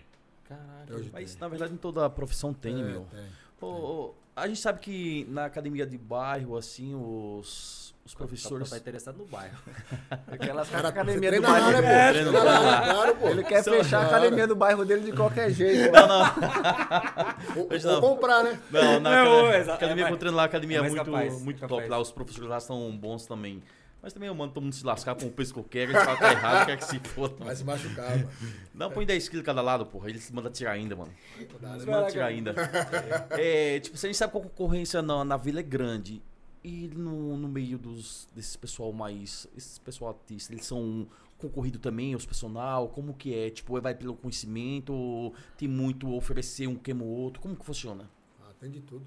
Caralho. 0.49 0.97
hoje 0.97 1.11
Mas 1.13 1.31
tem. 1.33 1.41
na 1.41 1.49
verdade 1.49 1.73
em 1.75 1.77
toda 1.77 2.05
a 2.07 2.11
profissão 2.11 2.53
tem, 2.55 2.81
É, 2.81 2.85
meu. 2.85 3.07
tem. 3.11 3.25
Ô, 3.61 3.67
ô, 3.67 4.15
a 4.35 4.47
gente 4.49 4.61
sabe 4.61 4.81
que 4.81 5.27
na 5.31 5.45
academia 5.45 5.87
de 5.87 5.97
bairro, 5.97 6.57
assim, 6.57 6.95
os, 6.95 7.95
os 8.05 8.15
professores. 8.15 8.69
Tá 8.71 8.77
interessado 8.77 9.17
no 9.19 9.25
bairro. 9.27 9.57
Aquelas 10.27 10.69
Cara, 10.69 10.89
academia 10.89 11.31
do 11.33 11.43
bairro. 11.43 11.67
lá, 11.71 11.73
né, 11.73 11.83
pô? 11.83 12.13
Treina 12.13 12.31
lá. 12.45 12.59
lá, 12.59 12.95
claro, 12.95 13.17
pô. 13.17 13.29
Ele 13.29 13.45
quer 13.45 13.63
São- 13.63 13.73
fechar 13.75 13.99
a 13.99 14.09
Claro. 14.09 14.17
academia 14.25 14.47
do 14.47 14.57
bairro 14.57 14.85
dele 14.85 15.03
de 15.03 15.13
qualquer 15.13 15.51
jeito. 15.53 15.93
Não, 15.93 16.09
não, 16.09 16.25
Ou, 17.57 17.69
não. 17.93 18.01
comprar, 18.01 18.43
né? 18.43 18.59
não, 18.71 19.01
na 19.01 19.11
Não, 19.25 19.33
academia, 19.39 19.59
exa- 19.59 19.75
academia 19.75 20.05
é 20.05 20.07
que 20.09 20.13
eu 20.15 20.19
treino 20.19 20.37
lá, 20.37 20.43
a 20.43 20.47
academia 20.47 20.77
é 20.79 20.81
é 20.81 20.83
muito, 20.91 21.05
capaz, 21.05 21.43
muito 21.43 21.59
é 21.65 21.69
top 21.69 21.75
capaz. 21.83 21.91
lá, 21.91 21.99
os 22.01 22.11
professores 22.13 22.49
lá 22.49 22.59
são 22.61 22.91
bons 22.97 23.27
também. 23.27 23.63
Mas 24.03 24.13
também 24.13 24.27
eu 24.27 24.35
mando 24.35 24.53
todo 24.53 24.65
mundo 24.65 24.75
se 24.75 24.85
lascar 24.85 25.15
com 25.15 25.27
o 25.27 25.31
preço 25.31 25.55
que 25.55 25.61
eu 25.61 25.65
quero, 25.65 25.93
eles 25.93 26.03
falam 26.03 26.17
que 26.17 26.23
tá 26.23 26.33
errado, 26.33 26.67
quer 26.67 26.77
que 26.77 26.85
se 26.85 26.99
foda. 26.99 27.45
Vai 27.45 27.55
se 27.55 27.63
machucar, 27.63 28.19
mano. 28.19 28.31
Não, 28.75 28.91
põe 28.91 29.07
10 29.07 29.29
quilos 29.29 29.47
cada 29.47 29.63
lado, 29.63 29.87
porra. 29.87 30.11
Eles 30.11 30.29
mandam 30.33 30.51
tirar 30.51 30.73
ainda, 30.73 30.97
mano. 30.97 31.13
Eles 31.39 31.53
Caraca. 31.53 31.87
mandam 31.87 32.09
tirar 32.09 32.27
ainda. 32.27 32.55
É, 33.39 33.79
tipo, 33.79 33.97
se 33.97 34.07
a 34.07 34.09
gente 34.09 34.17
sabe 34.17 34.33
que 34.33 34.39
a 34.39 34.41
concorrência 34.41 35.01
na, 35.01 35.25
na 35.25 35.37
vila 35.37 35.61
é 35.61 35.63
grande. 35.63 36.21
E 36.65 36.89
no, 36.89 37.37
no 37.37 37.49
meio 37.49 37.79
dos, 37.79 38.29
desses 38.35 38.57
pessoal 38.57 38.93
mais. 38.93 39.47
Esses 39.57 39.79
pessoal 39.79 40.11
artista, 40.11 40.53
eles 40.53 40.67
são 40.67 41.07
concorrido 41.39 41.79
também, 41.79 42.15
os 42.17 42.27
personal? 42.27 42.89
Como 42.89 43.15
que 43.15 43.33
é? 43.33 43.51
Tipo, 43.51 43.81
vai 43.81 43.95
pelo 43.95 44.17
conhecimento? 44.17 44.93
ou 44.93 45.35
Tem 45.57 45.69
muito 45.69 46.09
a 46.09 46.11
oferecer 46.11 46.67
um 46.67 46.75
queimo 46.75 47.05
outro? 47.05 47.41
Como 47.41 47.55
que 47.55 47.65
funciona? 47.65 48.11
Ah, 48.41 48.53
tem 48.59 48.71
de 48.71 48.81
tudo. 48.81 49.07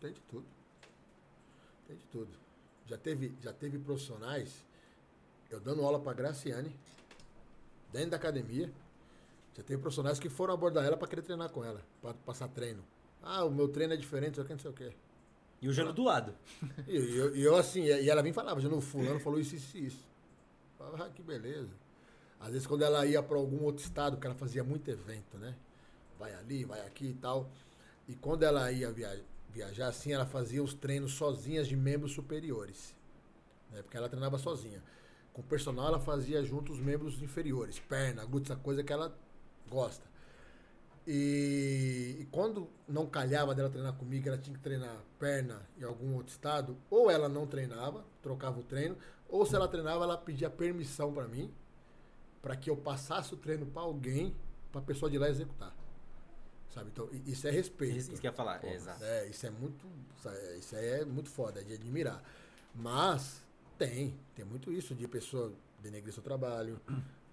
Tem 0.00 0.12
de 0.12 0.20
tudo. 0.22 0.46
Tem 1.86 1.96
de 1.96 2.04
tudo. 2.06 2.47
Já 2.88 2.96
teve, 2.96 3.34
já 3.42 3.52
teve 3.52 3.78
profissionais, 3.78 4.64
eu 5.50 5.60
dando 5.60 5.84
aula 5.84 5.98
pra 6.00 6.12
Graciane, 6.14 6.74
dentro 7.92 8.10
da 8.10 8.16
academia. 8.16 8.70
Já 9.56 9.62
teve 9.62 9.80
profissionais 9.80 10.18
que 10.18 10.28
foram 10.28 10.54
abordar 10.54 10.84
ela 10.84 10.96
pra 10.96 11.08
querer 11.08 11.22
treinar 11.22 11.50
com 11.50 11.64
ela, 11.64 11.82
pra 12.00 12.14
passar 12.14 12.48
treino. 12.48 12.82
Ah, 13.22 13.44
o 13.44 13.50
meu 13.50 13.68
treino 13.68 13.92
é 13.92 13.96
diferente, 13.96 14.38
não 14.38 14.44
sei 14.44 14.44
o 14.44 14.46
que, 14.46 14.52
não 14.52 14.60
sei 14.60 14.70
o 14.70 14.74
quê. 14.74 14.92
E 15.60 15.68
o 15.68 15.72
Jano 15.72 15.92
do 15.92 16.04
lado. 16.04 16.32
E 16.86 16.96
eu, 16.96 17.34
eu- 17.34 17.56
assim, 17.56 17.82
e 17.82 18.08
ela 18.08 18.22
vinha 18.22 18.30
e 18.30 18.34
falava, 18.34 18.60
no 18.60 18.80
fulano 18.80 19.18
falou 19.18 19.40
isso, 19.40 19.56
isso 19.56 19.76
isso. 19.76 20.06
Falava, 20.78 21.06
ah, 21.06 21.10
que 21.10 21.22
beleza. 21.22 21.72
Às 22.40 22.52
vezes 22.52 22.66
quando 22.66 22.82
ela 22.82 23.04
ia 23.04 23.20
para 23.22 23.36
algum 23.36 23.64
outro 23.64 23.82
estado, 23.84 24.16
que 24.16 24.26
ela 24.26 24.36
fazia 24.36 24.62
muito 24.62 24.88
evento, 24.88 25.36
né? 25.36 25.56
Vai 26.18 26.32
ali, 26.34 26.64
vai 26.64 26.80
aqui 26.86 27.06
e 27.06 27.14
tal. 27.14 27.50
E 28.06 28.14
quando 28.14 28.44
ela 28.44 28.70
ia 28.70 28.90
via- 28.92 29.20
viajar, 29.52 29.88
assim, 29.88 30.12
ela 30.12 30.26
fazia 30.26 30.62
os 30.62 30.74
treinos 30.74 31.12
sozinhas 31.12 31.66
de 31.66 31.76
membros 31.76 32.12
superiores. 32.12 32.94
Né? 33.70 33.82
Porque 33.82 33.96
ela 33.96 34.08
treinava 34.08 34.38
sozinha. 34.38 34.82
Com 35.32 35.40
o 35.40 35.44
personal, 35.44 35.88
ela 35.88 36.00
fazia 36.00 36.42
junto 36.44 36.72
os 36.72 36.80
membros 36.80 37.22
inferiores, 37.22 37.78
perna, 37.78 38.24
glúteo, 38.24 38.52
essa 38.52 38.60
coisa 38.60 38.82
que 38.82 38.92
ela 38.92 39.16
gosta. 39.68 40.06
E, 41.06 42.18
e 42.20 42.28
quando 42.30 42.68
não 42.86 43.06
calhava 43.06 43.54
dela 43.54 43.70
treinar 43.70 43.94
comigo, 43.94 44.28
ela 44.28 44.36
tinha 44.36 44.54
que 44.54 44.62
treinar 44.62 44.94
perna 45.18 45.66
em 45.78 45.84
algum 45.84 46.14
outro 46.14 46.32
estado, 46.32 46.76
ou 46.90 47.10
ela 47.10 47.28
não 47.28 47.46
treinava, 47.46 48.04
trocava 48.20 48.60
o 48.60 48.62
treino, 48.62 48.96
ou 49.28 49.46
se 49.46 49.54
ela 49.54 49.68
treinava, 49.68 50.04
ela 50.04 50.18
pedia 50.18 50.50
permissão 50.50 51.12
para 51.12 51.26
mim, 51.26 51.50
para 52.42 52.56
que 52.56 52.68
eu 52.68 52.76
passasse 52.76 53.32
o 53.32 53.36
treino 53.36 53.64
para 53.66 53.82
alguém, 53.82 54.34
para 54.70 54.80
a 54.80 54.84
pessoa 54.84 55.10
de 55.10 55.18
lá 55.18 55.28
executar. 55.28 55.74
Sabe? 56.78 56.90
Então, 56.92 57.08
isso 57.26 57.48
é 57.48 57.50
respeito. 57.50 57.96
Isso, 57.96 58.12
isso 58.12 58.20
que 58.20 58.26
eu 58.26 58.30
ia 58.30 58.36
falar, 58.36 58.64
é, 58.64 58.74
exato. 58.74 59.04
É, 59.04 59.26
isso 59.26 59.46
é 59.46 59.50
muito. 59.50 59.86
Isso 60.58 60.76
aí 60.76 60.86
é 60.86 61.04
muito 61.04 61.28
foda, 61.28 61.60
é 61.60 61.64
de 61.64 61.74
admirar. 61.74 62.22
Mas 62.74 63.42
tem, 63.76 64.14
tem 64.34 64.44
muito 64.44 64.72
isso 64.72 64.94
de 64.94 65.06
pessoa 65.08 65.52
denegrir 65.82 66.12
seu 66.12 66.22
trabalho, 66.22 66.80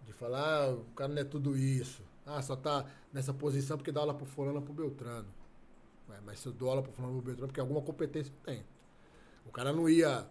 de 0.04 0.14
falar, 0.14 0.66
ah, 0.66 0.74
o 0.74 0.86
cara 0.96 1.14
não 1.14 1.22
é 1.22 1.24
tudo 1.24 1.58
isso. 1.58 2.02
Ah, 2.26 2.42
só 2.42 2.56
tá 2.56 2.86
nessa 3.14 3.34
posição 3.34 3.78
porque 3.78 3.92
dá 3.92 4.00
aula 4.00 4.14
pro 4.14 4.26
fulano 4.26 4.62
pro 4.62 4.74
Beltrano. 4.74 5.28
Ué, 6.10 6.18
mas 6.26 6.40
se 6.40 6.48
eu 6.48 6.52
dou 6.52 6.70
aula 6.70 6.82
pro 6.82 6.92
fulano 6.92 7.14
pro 7.16 7.26
Beltrano, 7.26 7.48
porque 7.48 7.60
alguma 7.60 7.82
competência 7.82 8.32
eu 8.32 8.54
tenho. 8.54 8.66
O 9.46 9.52
cara 9.52 9.72
não 9.72 9.88
ia 9.88 10.28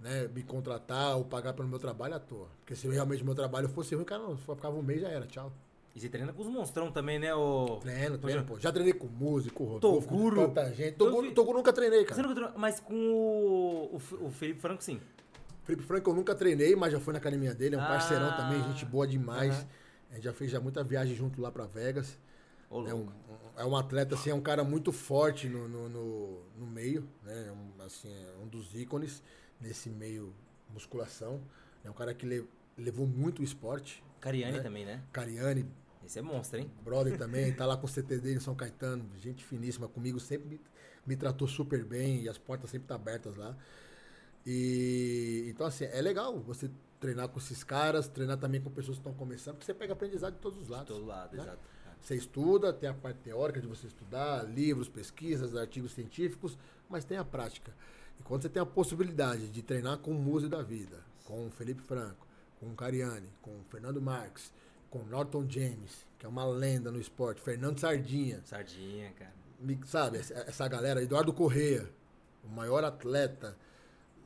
né, 0.00 0.26
me 0.28 0.42
contratar 0.42 1.16
ou 1.16 1.24
pagar 1.24 1.52
pelo 1.52 1.68
meu 1.68 1.78
trabalho 1.78 2.14
à 2.14 2.20
toa. 2.20 2.48
Porque 2.58 2.74
se 2.74 2.88
realmente 2.88 3.24
meu 3.24 3.34
trabalho 3.34 3.68
fosse 3.68 3.94
ruim, 3.94 4.02
o 4.02 4.06
cara 4.06 4.22
não 4.22 4.36
ficava 4.36 4.76
um 4.76 4.82
mês 4.82 5.02
já 5.02 5.08
era, 5.08 5.26
tchau. 5.26 5.52
E 5.96 6.00
você 6.00 6.10
treina 6.10 6.30
com 6.30 6.42
os 6.42 6.48
monstrão 6.48 6.92
também, 6.92 7.18
né? 7.18 7.34
O... 7.34 7.78
Treino, 7.80 8.18
treino, 8.18 8.44
pô. 8.44 8.60
Já 8.60 8.70
treinei 8.70 8.92
com 8.92 9.06
músico, 9.06 9.64
Rodolfo, 9.64 10.06
Toguro. 10.06 10.36
com 10.36 10.48
tanta 10.54 10.74
gente. 10.74 10.96
Toguro, 10.96 11.32
Toguro 11.32 11.56
nunca 11.56 11.72
treinei, 11.72 12.00
Você 12.00 12.04
cara. 12.10 12.22
nunca 12.22 12.34
treinou, 12.34 12.58
mas 12.58 12.78
com 12.80 12.94
o, 12.94 13.96
o, 13.96 14.30
Felipe 14.30 14.60
Franco, 14.60 14.84
sim. 14.84 15.00
Felipe 15.64 15.82
Franco 15.82 16.10
eu 16.10 16.14
nunca 16.14 16.34
treinei, 16.34 16.76
mas 16.76 16.92
já 16.92 17.00
fui 17.00 17.14
na 17.14 17.18
academia 17.18 17.54
dele. 17.54 17.76
É 17.76 17.78
um 17.78 17.82
Ah. 17.82 17.86
parceirão 17.86 18.36
também, 18.36 18.62
gente 18.64 18.84
boa 18.84 19.06
demais. 19.06 19.54
Aham. 19.54 19.66
A 20.10 20.14
gente 20.16 20.24
já 20.24 20.32
fez 20.34 20.50
já 20.50 20.60
muita 20.60 20.84
viagem 20.84 21.14
junto 21.16 21.40
lá 21.40 21.50
pra 21.50 21.64
Vegas. 21.64 22.18
É 22.70 22.92
um, 22.94 23.08
é 23.56 23.64
um 23.64 23.74
atleta, 23.74 24.16
assim, 24.16 24.28
é 24.28 24.34
um 24.34 24.40
cara 24.42 24.62
muito 24.62 24.92
forte 24.92 25.48
no, 25.48 25.66
no, 25.66 25.88
no, 25.88 26.42
no 26.58 26.66
meio, 26.66 27.08
né? 27.22 27.46
É 27.48 27.52
um, 27.52 27.84
assim, 27.86 28.12
é 28.12 28.36
um 28.44 28.46
dos 28.46 28.74
ícones 28.74 29.22
nesse 29.58 29.88
meio 29.88 30.34
musculação. 30.74 31.40
É 31.82 31.88
um 31.88 31.94
cara 31.94 32.12
que 32.12 32.26
le- 32.26 32.46
levou 32.76 33.06
muito 33.06 33.40
o 33.40 33.42
esporte. 33.44 34.04
Cariani 34.20 34.58
né? 34.58 34.62
também, 34.62 34.84
né? 34.84 35.00
Cariani, 35.12 35.64
Esse 36.06 36.18
é 36.20 36.22
monstro, 36.22 36.60
hein? 36.60 36.70
brother 36.84 37.16
também, 37.18 37.52
tá 37.52 37.66
lá 37.66 37.76
com 37.76 37.86
o 37.86 37.90
CT 37.90 38.18
dele 38.18 38.36
em 38.36 38.40
São 38.40 38.54
Caetano, 38.54 39.04
gente 39.18 39.44
finíssima 39.44 39.88
comigo, 39.88 40.18
sempre 40.20 40.48
me, 40.48 40.60
me 41.06 41.16
tratou 41.16 41.46
super 41.48 41.84
bem 41.84 42.22
e 42.22 42.28
as 42.28 42.38
portas 42.38 42.70
sempre 42.70 42.84
estão 42.84 42.96
abertas 42.96 43.36
lá. 43.36 43.56
E 44.44 45.46
então 45.48 45.66
assim, 45.66 45.84
é 45.84 46.00
legal 46.00 46.38
você 46.40 46.70
treinar 47.00 47.28
com 47.28 47.38
esses 47.38 47.62
caras, 47.64 48.08
treinar 48.08 48.38
também 48.38 48.60
com 48.60 48.70
pessoas 48.70 48.96
que 48.98 49.00
estão 49.00 49.12
começando, 49.14 49.54
porque 49.54 49.66
você 49.66 49.74
pega 49.74 49.92
aprendizado 49.92 50.34
de 50.34 50.40
todos 50.40 50.58
os 50.58 50.66
De 50.66 50.72
lados. 50.72 50.88
todo 50.96 51.04
lado, 51.06 51.36
né? 51.36 51.42
exato. 51.42 51.58
Você 52.00 52.14
estuda, 52.14 52.72
tem 52.72 52.88
a 52.88 52.94
parte 52.94 53.18
teórica 53.20 53.60
de 53.60 53.66
você 53.66 53.86
estudar, 53.86 54.44
livros, 54.44 54.88
pesquisas, 54.88 55.56
artigos 55.56 55.92
científicos, 55.92 56.56
mas 56.88 57.04
tem 57.04 57.16
a 57.18 57.24
prática. 57.24 57.74
E 58.20 58.22
quando 58.22 58.42
você 58.42 58.48
tem 58.48 58.62
a 58.62 58.66
possibilidade 58.66 59.48
de 59.48 59.62
treinar 59.62 59.98
com 59.98 60.12
o 60.12 60.14
Muse 60.14 60.48
da 60.48 60.62
vida, 60.62 61.02
com 61.24 61.46
o 61.46 61.50
Felipe 61.50 61.82
Franco, 61.82 62.26
com 62.60 62.66
o 62.66 62.74
Cariani, 62.74 63.28
com 63.42 63.50
o 63.50 63.64
Fernando 63.64 64.00
Marques, 64.00 64.52
com 64.96 65.04
Norton 65.04 65.44
James, 65.48 66.06
que 66.18 66.24
é 66.24 66.28
uma 66.28 66.44
lenda 66.44 66.90
no 66.90 66.98
esporte, 66.98 67.40
Fernando 67.40 67.78
Sardinha, 67.78 68.40
Sardinha, 68.44 69.12
cara. 69.12 69.32
sabe, 69.84 70.18
essa, 70.18 70.34
essa 70.34 70.68
galera, 70.68 71.02
Eduardo 71.02 71.32
Correia, 71.32 71.88
o 72.42 72.48
maior 72.48 72.82
atleta, 72.84 73.56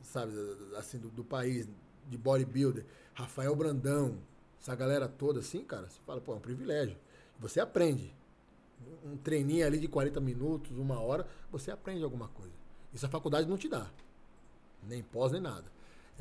sabe, 0.01 0.33
assim, 0.77 0.97
do, 0.97 1.09
do 1.09 1.23
país, 1.23 1.67
de 2.07 2.17
bodybuilder, 2.17 2.85
Rafael 3.13 3.55
Brandão, 3.55 4.17
essa 4.59 4.75
galera 4.75 5.07
toda 5.07 5.39
assim, 5.39 5.63
cara, 5.63 5.89
você 5.89 5.99
fala, 6.05 6.21
pô, 6.21 6.33
é 6.33 6.35
um 6.35 6.39
privilégio. 6.39 6.97
Você 7.39 7.59
aprende. 7.59 8.13
Um 9.03 9.17
treininho 9.17 9.65
ali 9.65 9.79
de 9.79 9.87
40 9.87 10.19
minutos, 10.19 10.77
uma 10.77 10.99
hora, 10.99 11.27
você 11.51 11.71
aprende 11.71 12.03
alguma 12.03 12.27
coisa. 12.29 12.53
Isso 12.93 13.05
a 13.05 13.09
faculdade 13.09 13.47
não 13.47 13.57
te 13.57 13.67
dá. 13.67 13.89
Nem 14.83 15.03
pós, 15.03 15.31
nem 15.31 15.41
nada. 15.41 15.65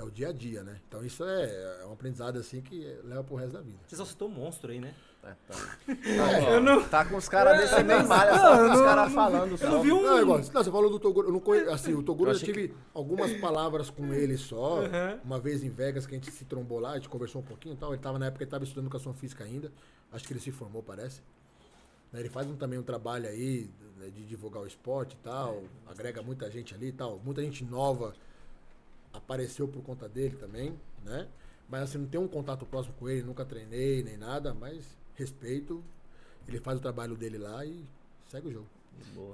É 0.00 0.02
o 0.02 0.10
dia 0.10 0.30
a 0.30 0.32
dia, 0.32 0.62
né? 0.64 0.80
Então 0.88 1.04
isso 1.04 1.22
é, 1.24 1.80
é 1.82 1.86
um 1.86 1.92
aprendizado 1.92 2.38
assim 2.38 2.62
que 2.62 2.80
leva 3.04 3.22
pro 3.22 3.36
resto 3.36 3.52
da 3.52 3.60
vida. 3.60 3.76
Você 3.86 3.96
só 3.96 4.04
citou 4.06 4.30
monstro 4.30 4.72
aí, 4.72 4.80
né? 4.80 4.94
É, 5.22 5.34
tá. 5.46 5.78
Eu 6.54 6.62
não... 6.62 6.82
Tá 6.88 7.04
com 7.04 7.16
os 7.18 7.28
caras 7.28 7.58
desse 7.60 7.82
nem 7.82 8.02
malha, 8.06 8.38
só 8.38 8.56
com 8.56 8.72
os 8.72 8.80
caras 8.80 9.12
falando. 9.12 9.50
Eu 9.50 9.58
só. 9.58 9.68
não 9.68 9.82
vi 9.82 9.92
um... 9.92 10.00
Não, 10.00 10.16
é 10.18 10.22
igual, 10.22 10.38
não, 10.38 10.44
você 10.64 10.70
falou 10.70 10.88
do 10.88 10.98
Toguro, 10.98 11.28
eu 11.28 11.32
não 11.34 11.40
conheço, 11.40 11.68
assim, 11.70 11.92
o 11.92 12.02
Toguro 12.02 12.30
Eu 12.30 12.32
eu, 12.32 12.36
achei 12.40 12.50
tive 12.50 12.74
algumas 12.94 13.30
palavras 13.34 13.90
com 13.90 14.10
ele 14.14 14.38
só, 14.38 14.80
Uhum. 14.80 15.18
uma 15.22 15.38
vez 15.38 15.62
em 15.62 15.68
Vegas 15.68 16.06
que 16.06 16.14
a 16.14 16.18
gente 16.18 16.30
se 16.30 16.46
trombou 16.46 16.78
lá, 16.80 16.92
a 16.92 16.94
gente 16.94 17.10
conversou 17.10 17.42
um 17.42 17.44
pouquinho 17.44 17.74
e 17.74 17.76
tal, 17.76 17.92
ele 17.92 18.00
tava 18.00 18.18
na 18.18 18.26
época, 18.28 18.42
ele 18.44 18.50
tava 18.50 18.64
estudando 18.64 18.86
educação 18.86 19.12
física 19.12 19.44
ainda, 19.44 19.70
acho 20.10 20.26
que 20.26 20.32
ele 20.32 20.40
se 20.40 20.50
formou, 20.50 20.82
parece. 20.82 21.20
Né, 22.10 22.20
Ele 22.20 22.30
faz 22.30 22.46
um- 22.46 22.56
também 22.56 22.78
um 22.78 22.82
trabalho 22.82 23.28
aí 23.28 23.68
né, 23.98 24.08
de 24.08 24.24
divulgar 24.24 24.62
o 24.62 24.66
esporte 24.66 25.12
e 25.12 25.18
tal, 25.22 25.62
agrega 25.86 26.22
muita 26.22 26.50
gente 26.50 26.74
ali 26.74 26.86
e 26.88 26.92
tal, 26.92 27.20
muita 27.22 27.42
gente 27.42 27.62
nova 27.62 28.14
apareceu 29.12 29.66
por 29.68 29.82
conta 29.82 30.08
dele 30.08 30.36
também, 30.36 30.74
né? 31.04 31.26
Mas 31.68 31.82
assim, 31.82 31.98
não 31.98 32.06
tem 32.06 32.20
um 32.20 32.28
contato 32.28 32.66
próximo 32.66 32.94
com 32.98 33.08
ele, 33.08 33.22
nunca 33.22 33.44
treinei 33.44 34.02
nem 34.02 34.16
nada, 34.16 34.52
mas 34.52 34.84
respeito, 35.14 35.82
ele 36.48 36.58
faz 36.58 36.78
o 36.78 36.82
trabalho 36.82 37.14
dele 37.16 37.38
lá 37.38 37.64
e 37.64 37.84
segue 38.28 38.48
o 38.48 38.52
jogo. 38.52 38.66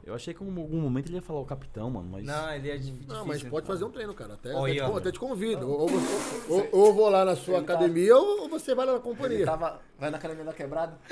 Eu 0.05 0.15
achei 0.15 0.33
que 0.33 0.45
em 0.45 0.47
algum 0.47 0.81
momento 0.81 1.07
ele 1.09 1.17
ia 1.17 1.23
falar 1.23 1.41
o 1.41 1.45
capitão, 1.45 1.91
mano, 1.91 2.09
mas. 2.09 2.25
Não, 2.25 2.53
ele 2.55 2.71
é 2.71 2.77
difícil. 2.77 3.09
Não, 3.09 3.27
mas 3.27 3.43
pode 3.43 3.67
fazer 3.67 3.85
um 3.85 3.91
treino, 3.91 4.15
cara. 4.15 4.35
Até, 4.35 4.55
Ó, 4.55 4.65
até, 4.65 4.75
te, 4.75 4.81
até 4.81 5.13
te 5.13 5.19
convido. 5.19 5.69
Ou, 5.69 5.81
ou, 5.81 5.89
você- 5.89 6.47
ou- 6.53 6.69
ou 6.87 6.95
vou 6.95 7.09
lá 7.09 7.25
na 7.25 7.35
sua 7.35 7.57
Ele 7.57 7.67
tá- 7.67 7.73
academia 7.75 8.17
ou, 8.17 8.43
ou 8.43 8.49
você 8.49 8.77
vai 8.77 8.87
lá 8.87 8.93
na 8.93 8.99
Ele 8.99 9.05
companhia. 9.05 9.45
tava. 9.45 9.81
Vai 9.99 10.11
na 10.11 10.19
academia 10.19 10.45
da 10.45 10.53
quebrada? 10.53 10.97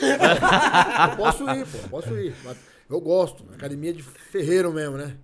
Eu 1.10 1.16
posso 1.16 1.48
ir, 1.50 1.66
pô. 1.66 1.88
Posso 1.88 2.16
ir. 2.16 2.32
Mas 2.44 2.56
Eu 2.88 3.00
gosto. 3.00 3.44
Academia 3.54 3.92
de 3.92 4.02
ferreiro 4.04 4.72
mesmo, 4.72 4.98
né? 4.98 5.16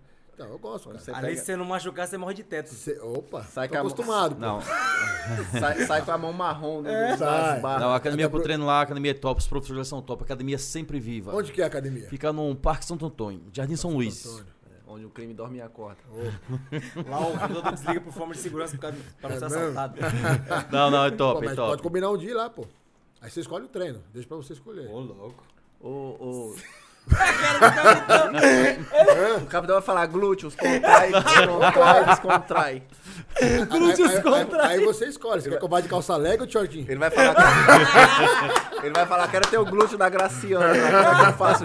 Então, 0.42 0.52
eu 0.52 0.58
gosto, 0.58 0.86
cara. 0.88 0.98
Você 0.98 1.10
Ali 1.10 1.20
pega- 1.20 1.36
se 1.38 1.44
você 1.44 1.56
não 1.56 1.64
machucar, 1.66 2.08
você 2.08 2.16
morre 2.16 2.32
de 2.32 2.42
teto. 2.44 2.68
Cê- 2.70 2.98
opa, 3.00 3.42
Sai 3.44 3.68
tô 3.68 3.74
com 3.74 3.78
a 3.80 3.82
mão- 3.84 3.92
acostumado. 3.92 4.34
pô. 4.36 4.40
Não, 4.40 4.60
sai, 5.60 5.84
sai 5.86 6.02
com 6.02 6.10
a 6.12 6.16
mão 6.18 6.32
marrom 6.32 6.80
né, 6.80 7.12
do, 7.12 7.18
Sai. 7.18 7.60
não, 7.60 7.90
a 7.90 7.96
academia 7.96 8.24
Até 8.24 8.30
que 8.30 8.36
eu 8.36 8.40
pro- 8.40 8.42
treino 8.42 8.64
lá, 8.64 8.78
a 8.78 8.82
academia 8.82 9.10
é 9.10 9.14
top, 9.14 9.38
os 9.38 9.46
professores 9.46 9.86
são 9.86 10.00
top, 10.00 10.22
a 10.22 10.24
academia 10.24 10.54
é 10.54 10.58
sempre 10.58 10.98
viva. 10.98 11.34
Onde 11.36 11.52
que 11.52 11.60
é 11.60 11.64
a 11.64 11.66
academia? 11.66 12.08
Fica 12.08 12.32
no 12.32 12.56
Parque 12.56 12.86
Santo 12.86 13.04
Antônio, 13.04 13.42
Jardim 13.52 13.76
São 13.76 13.90
Luís. 13.92 14.24
Antônio. 14.24 14.46
É, 14.64 14.90
Onde 14.90 15.04
o 15.04 15.10
crime 15.10 15.34
dorme 15.34 15.58
e 15.58 15.60
acorda. 15.60 15.98
Lá 17.06 17.20
o 17.20 17.38
piloto 17.46 17.72
desliga 17.72 18.00
por 18.00 18.12
forma 18.14 18.32
de 18.32 18.40
segurança 18.40 18.74
por 18.76 18.80
causa- 18.80 18.96
pra 19.20 19.28
não 19.28 19.36
É 19.36 19.38
ser 19.38 19.44
assaltado. 19.44 19.94
Não, 20.72 20.90
não, 20.90 21.04
é 21.04 21.10
Pô, 21.10 21.16
top, 21.18 21.42
é 21.42 21.48
mas 21.48 21.56
pode 21.56 21.70
top. 21.72 21.82
combinar 21.82 22.10
um 22.10 22.16
dia 22.16 22.34
lá, 22.34 22.48
pô. 22.48 22.64
Aí 23.20 23.30
você 23.30 23.40
escolhe 23.40 23.66
o 23.66 23.68
treino. 23.68 24.02
Deixa 24.12 24.26
pra 24.26 24.38
você 24.38 24.54
escolher. 24.54 24.88
Ô, 24.88 25.00
louco. 25.00 25.44
O, 25.82 25.88
o, 25.88 26.54
É. 26.56 26.79
o 29.42 29.46
capitão 29.46 29.74
vai 29.76 29.82
falar 29.82 30.06
glúteos, 30.06 30.54
contrai, 30.54 31.12
descontrai, 31.12 32.04
descontrai. 32.06 32.82
Aí- 33.40 33.64
Glúteos 33.66 34.10
aí, 34.10 34.16
aí, 34.16 34.22
contra- 34.22 34.66
aí 34.66 34.84
você 34.84 35.06
escolhe. 35.06 35.40
Você 35.40 35.50
quer 35.50 35.68
vá 35.68 35.80
de 35.80 35.88
calça 35.88 36.16
leg 36.16 36.40
ou 36.40 36.46
de 36.46 36.52
shortinho? 36.52 36.84
Ele 36.88 36.98
vai 36.98 37.10
falar 37.10 37.34
que... 37.34 38.86
Ele 38.86 38.94
vai 38.94 39.06
falar, 39.06 39.28
quero 39.28 39.48
ter 39.48 39.58
o 39.58 39.64
glúteo 39.64 39.96
da 39.96 40.08
Graciana. 40.08 40.66
Como 40.68 40.84
é 40.86 41.24
que 41.24 41.28
eu 41.28 41.32
faço? 41.34 41.64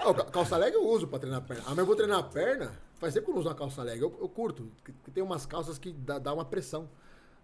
Ah, 0.00 0.14
ca- 0.14 0.24
calça 0.26 0.56
leg 0.56 0.74
eu 0.74 0.86
uso 0.86 1.06
pra 1.06 1.18
treinar 1.18 1.40
a 1.40 1.42
perna. 1.42 1.62
Ah, 1.66 1.70
mas 1.70 1.78
eu 1.78 1.86
vou 1.86 1.96
treinar 1.96 2.18
a 2.18 2.22
perna, 2.22 2.72
faz 2.98 3.14
tempo 3.14 3.26
que 3.26 3.30
eu 3.30 3.34
não 3.34 3.40
uso 3.40 3.48
uma 3.48 3.54
calça 3.54 3.82
leg. 3.82 4.00
Eu, 4.00 4.16
eu 4.20 4.28
curto, 4.28 4.70
tem 5.12 5.22
umas 5.22 5.46
calças 5.46 5.78
que 5.78 5.92
dá, 5.92 6.18
dá 6.18 6.32
uma 6.32 6.44
pressão, 6.44 6.88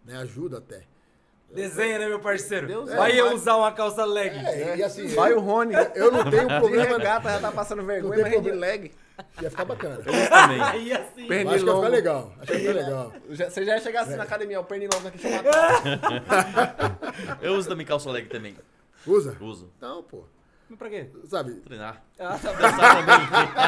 né? 0.05 0.17
Ajuda 0.19 0.59
até. 0.59 0.83
Desenha, 1.51 1.99
né, 1.99 2.07
meu 2.09 2.21
parceiro? 2.21 2.67
Deus 2.67 2.91
Vai 2.93 3.13
é, 3.13 3.21
eu 3.21 3.27
vai. 3.27 3.35
usar 3.35 3.57
uma 3.57 3.73
calça 3.73 4.05
leg. 4.05 4.37
É, 4.47 4.77
e 4.77 4.83
assim, 4.83 5.07
Vai 5.09 5.33
o 5.33 5.41
Rony. 5.41 5.73
eu 5.95 6.11
não 6.13 6.31
tenho 6.31 6.47
De 6.49 6.59
problema. 6.59 6.99
regata, 6.99 7.31
já 7.31 7.41
tá 7.41 7.51
passando 7.53 7.83
vergonha, 7.85 8.23
mas 8.23 8.33
é 8.35 8.41
de 8.41 8.51
leg. 8.53 8.93
Ia 9.43 9.51
ficar 9.51 9.65
bacana. 9.65 9.99
Eu 10.05 10.13
uso 10.13 10.29
também. 10.31 10.61
Aí 10.63 10.93
assim. 10.93 11.23
Eu 11.23 11.29
Perna- 11.29 11.51
acho 11.55 11.65
que 11.65 11.71
ia 11.71 11.75
ficar 11.75 11.81
Pernilongo. 11.81 11.89
legal. 11.89 12.33
Acho 12.41 12.47
que 12.47 12.53
ia 12.53 12.59
ficar 12.61 12.73
legal. 12.75 13.13
Já- 13.31 13.51
Você 13.51 13.65
já 13.65 13.75
ia 13.77 13.81
chegar 13.81 14.03
assim 14.03 14.17
na 14.17 14.23
academia, 14.25 14.61
o 14.61 14.65
pernilongo 14.65 15.09
aqui 15.09 15.19
chamado. 15.19 15.49
Eu 17.43 17.55
uso 17.55 17.69
também 17.69 17.87
calça 17.87 18.11
leg 18.11 18.27
também. 18.29 18.57
Usa? 19.07 19.37
Uso. 19.41 19.73
Não, 19.81 20.03
pô. 20.03 20.25
Mas 20.69 20.79
pra 20.79 20.91
quê? 20.91 21.09
Sabe, 21.25 21.55
Treinar. 21.55 22.03
Ah, 22.19 22.39
tá 22.41 22.53
bom. 22.53 22.59
Dançar 22.61 23.05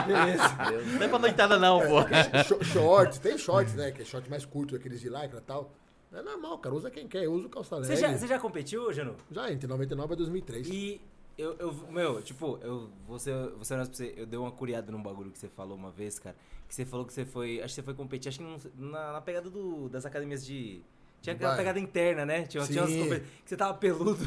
também. 0.07 0.99
Não 0.99 1.03
é 1.03 1.09
pra 1.09 1.19
noitada 1.19 1.59
não, 1.59 1.81
pô. 1.81 2.03
Sh- 2.03 2.73
shorts, 2.73 3.19
tem 3.19 3.39
shorts, 3.39 3.75
né? 3.75 3.91
Que 3.91 4.03
é 4.03 4.05
short 4.05 4.29
mais 4.29 4.45
curto, 4.45 4.77
aqueles 4.77 5.01
de 5.01 5.09
lycra 5.09 5.39
e 5.39 5.41
tal. 5.41 5.73
É 6.13 6.23
normal, 6.23 6.59
cara. 6.59 6.75
Usa 6.75 6.91
quem 6.91 7.07
quer. 7.07 7.25
Eu 7.25 7.33
uso 7.33 7.49
calça 7.49 7.77
leg. 7.77 7.87
Você 7.87 7.97
já, 7.97 8.17
você 8.17 8.27
já 8.27 8.39
competiu, 8.39 8.93
Janu? 8.93 9.15
Já, 9.31 9.51
entre 9.53 9.67
99 9.69 10.13
e 10.13 10.17
2003. 10.17 10.69
E 10.69 11.01
eu, 11.39 11.55
eu, 11.59 11.73
meu, 11.91 12.21
tipo, 12.21 12.59
eu 12.63 12.91
vou 13.07 13.19
ser, 13.19 13.35
vou 13.51 13.65
ser 13.65 13.75
honesto 13.75 13.91
pra 13.91 13.97
você, 13.99 14.15
eu 14.17 14.27
dei 14.27 14.39
uma 14.39 14.51
curiada 14.51 14.91
num 14.91 15.03
bagulho 15.03 15.31
que 15.31 15.39
você 15.39 15.49
falou 15.49 15.77
uma 15.77 15.91
vez, 15.91 16.19
cara. 16.19 16.37
Que 16.69 16.75
você 16.75 16.85
falou 16.85 17.07
que 17.07 17.13
você 17.13 17.25
foi, 17.25 17.59
acho 17.61 17.69
que 17.69 17.75
você 17.81 17.83
foi 17.83 17.95
competir, 17.95 18.29
acho 18.29 18.39
que 18.39 18.45
num- 18.45 18.91
na, 18.91 19.13
na 19.15 19.21
pegada 19.21 19.49
do, 19.51 19.89
das 19.89 20.05
academias 20.05 20.45
de... 20.45 20.83
Tinha 21.23 21.35
aquela 21.35 21.51
Vai. 21.51 21.59
pegada 21.59 21.79
interna, 21.81 22.25
né? 22.27 22.45
Tinha, 22.47 22.65
tinha 22.67 22.83
umas 22.83 22.91
Sim. 22.93 23.09
que 23.09 23.23
você 23.45 23.57
tava 23.57 23.75
peludo. 23.75 24.25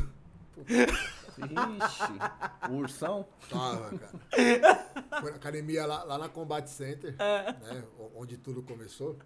Ixi, 0.68 2.72
o 2.72 2.76
ursão. 2.76 3.26
Tava, 3.50 3.98
cara. 3.98 5.22
Foi 5.22 5.32
na 5.32 5.38
academia 5.38 5.86
lá, 5.86 6.04
lá 6.04 6.18
na 6.18 6.30
Combat 6.30 6.68
Center, 6.70 7.16
É. 7.20 7.52
né? 7.54 7.84
Onde 8.16 8.38
tudo 8.38 8.62
começou. 8.62 9.18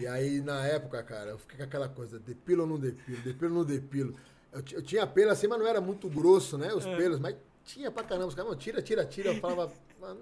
E 0.00 0.06
aí, 0.06 0.40
na 0.40 0.64
época, 0.66 1.02
cara, 1.02 1.30
eu 1.30 1.38
fiquei 1.38 1.56
com 1.58 1.64
aquela 1.64 1.88
coisa, 1.88 2.18
depilo 2.18 2.62
ou 2.62 2.68
não 2.68 2.78
depilo, 2.78 3.22
depilo 3.22 3.52
ou 3.52 3.58
não 3.60 3.64
depilo. 3.64 4.14
Eu, 4.52 4.62
eu 4.72 4.82
tinha 4.82 5.06
pelo 5.06 5.30
assim, 5.30 5.46
mas 5.46 5.58
não 5.58 5.66
era 5.66 5.80
muito 5.80 6.08
grosso, 6.08 6.58
né? 6.58 6.68
É. 6.68 6.74
Os 6.74 6.84
pelos, 6.84 7.18
mas 7.18 7.36
tinha 7.64 7.90
pra 7.90 8.02
caramba. 8.04 8.26
Os 8.28 8.34
caras, 8.34 8.50
não, 8.50 8.56
tira, 8.58 8.82
tira, 8.82 9.04
tira. 9.04 9.30
Eu 9.32 9.40
falava, 9.40 9.72
mano, 10.00 10.20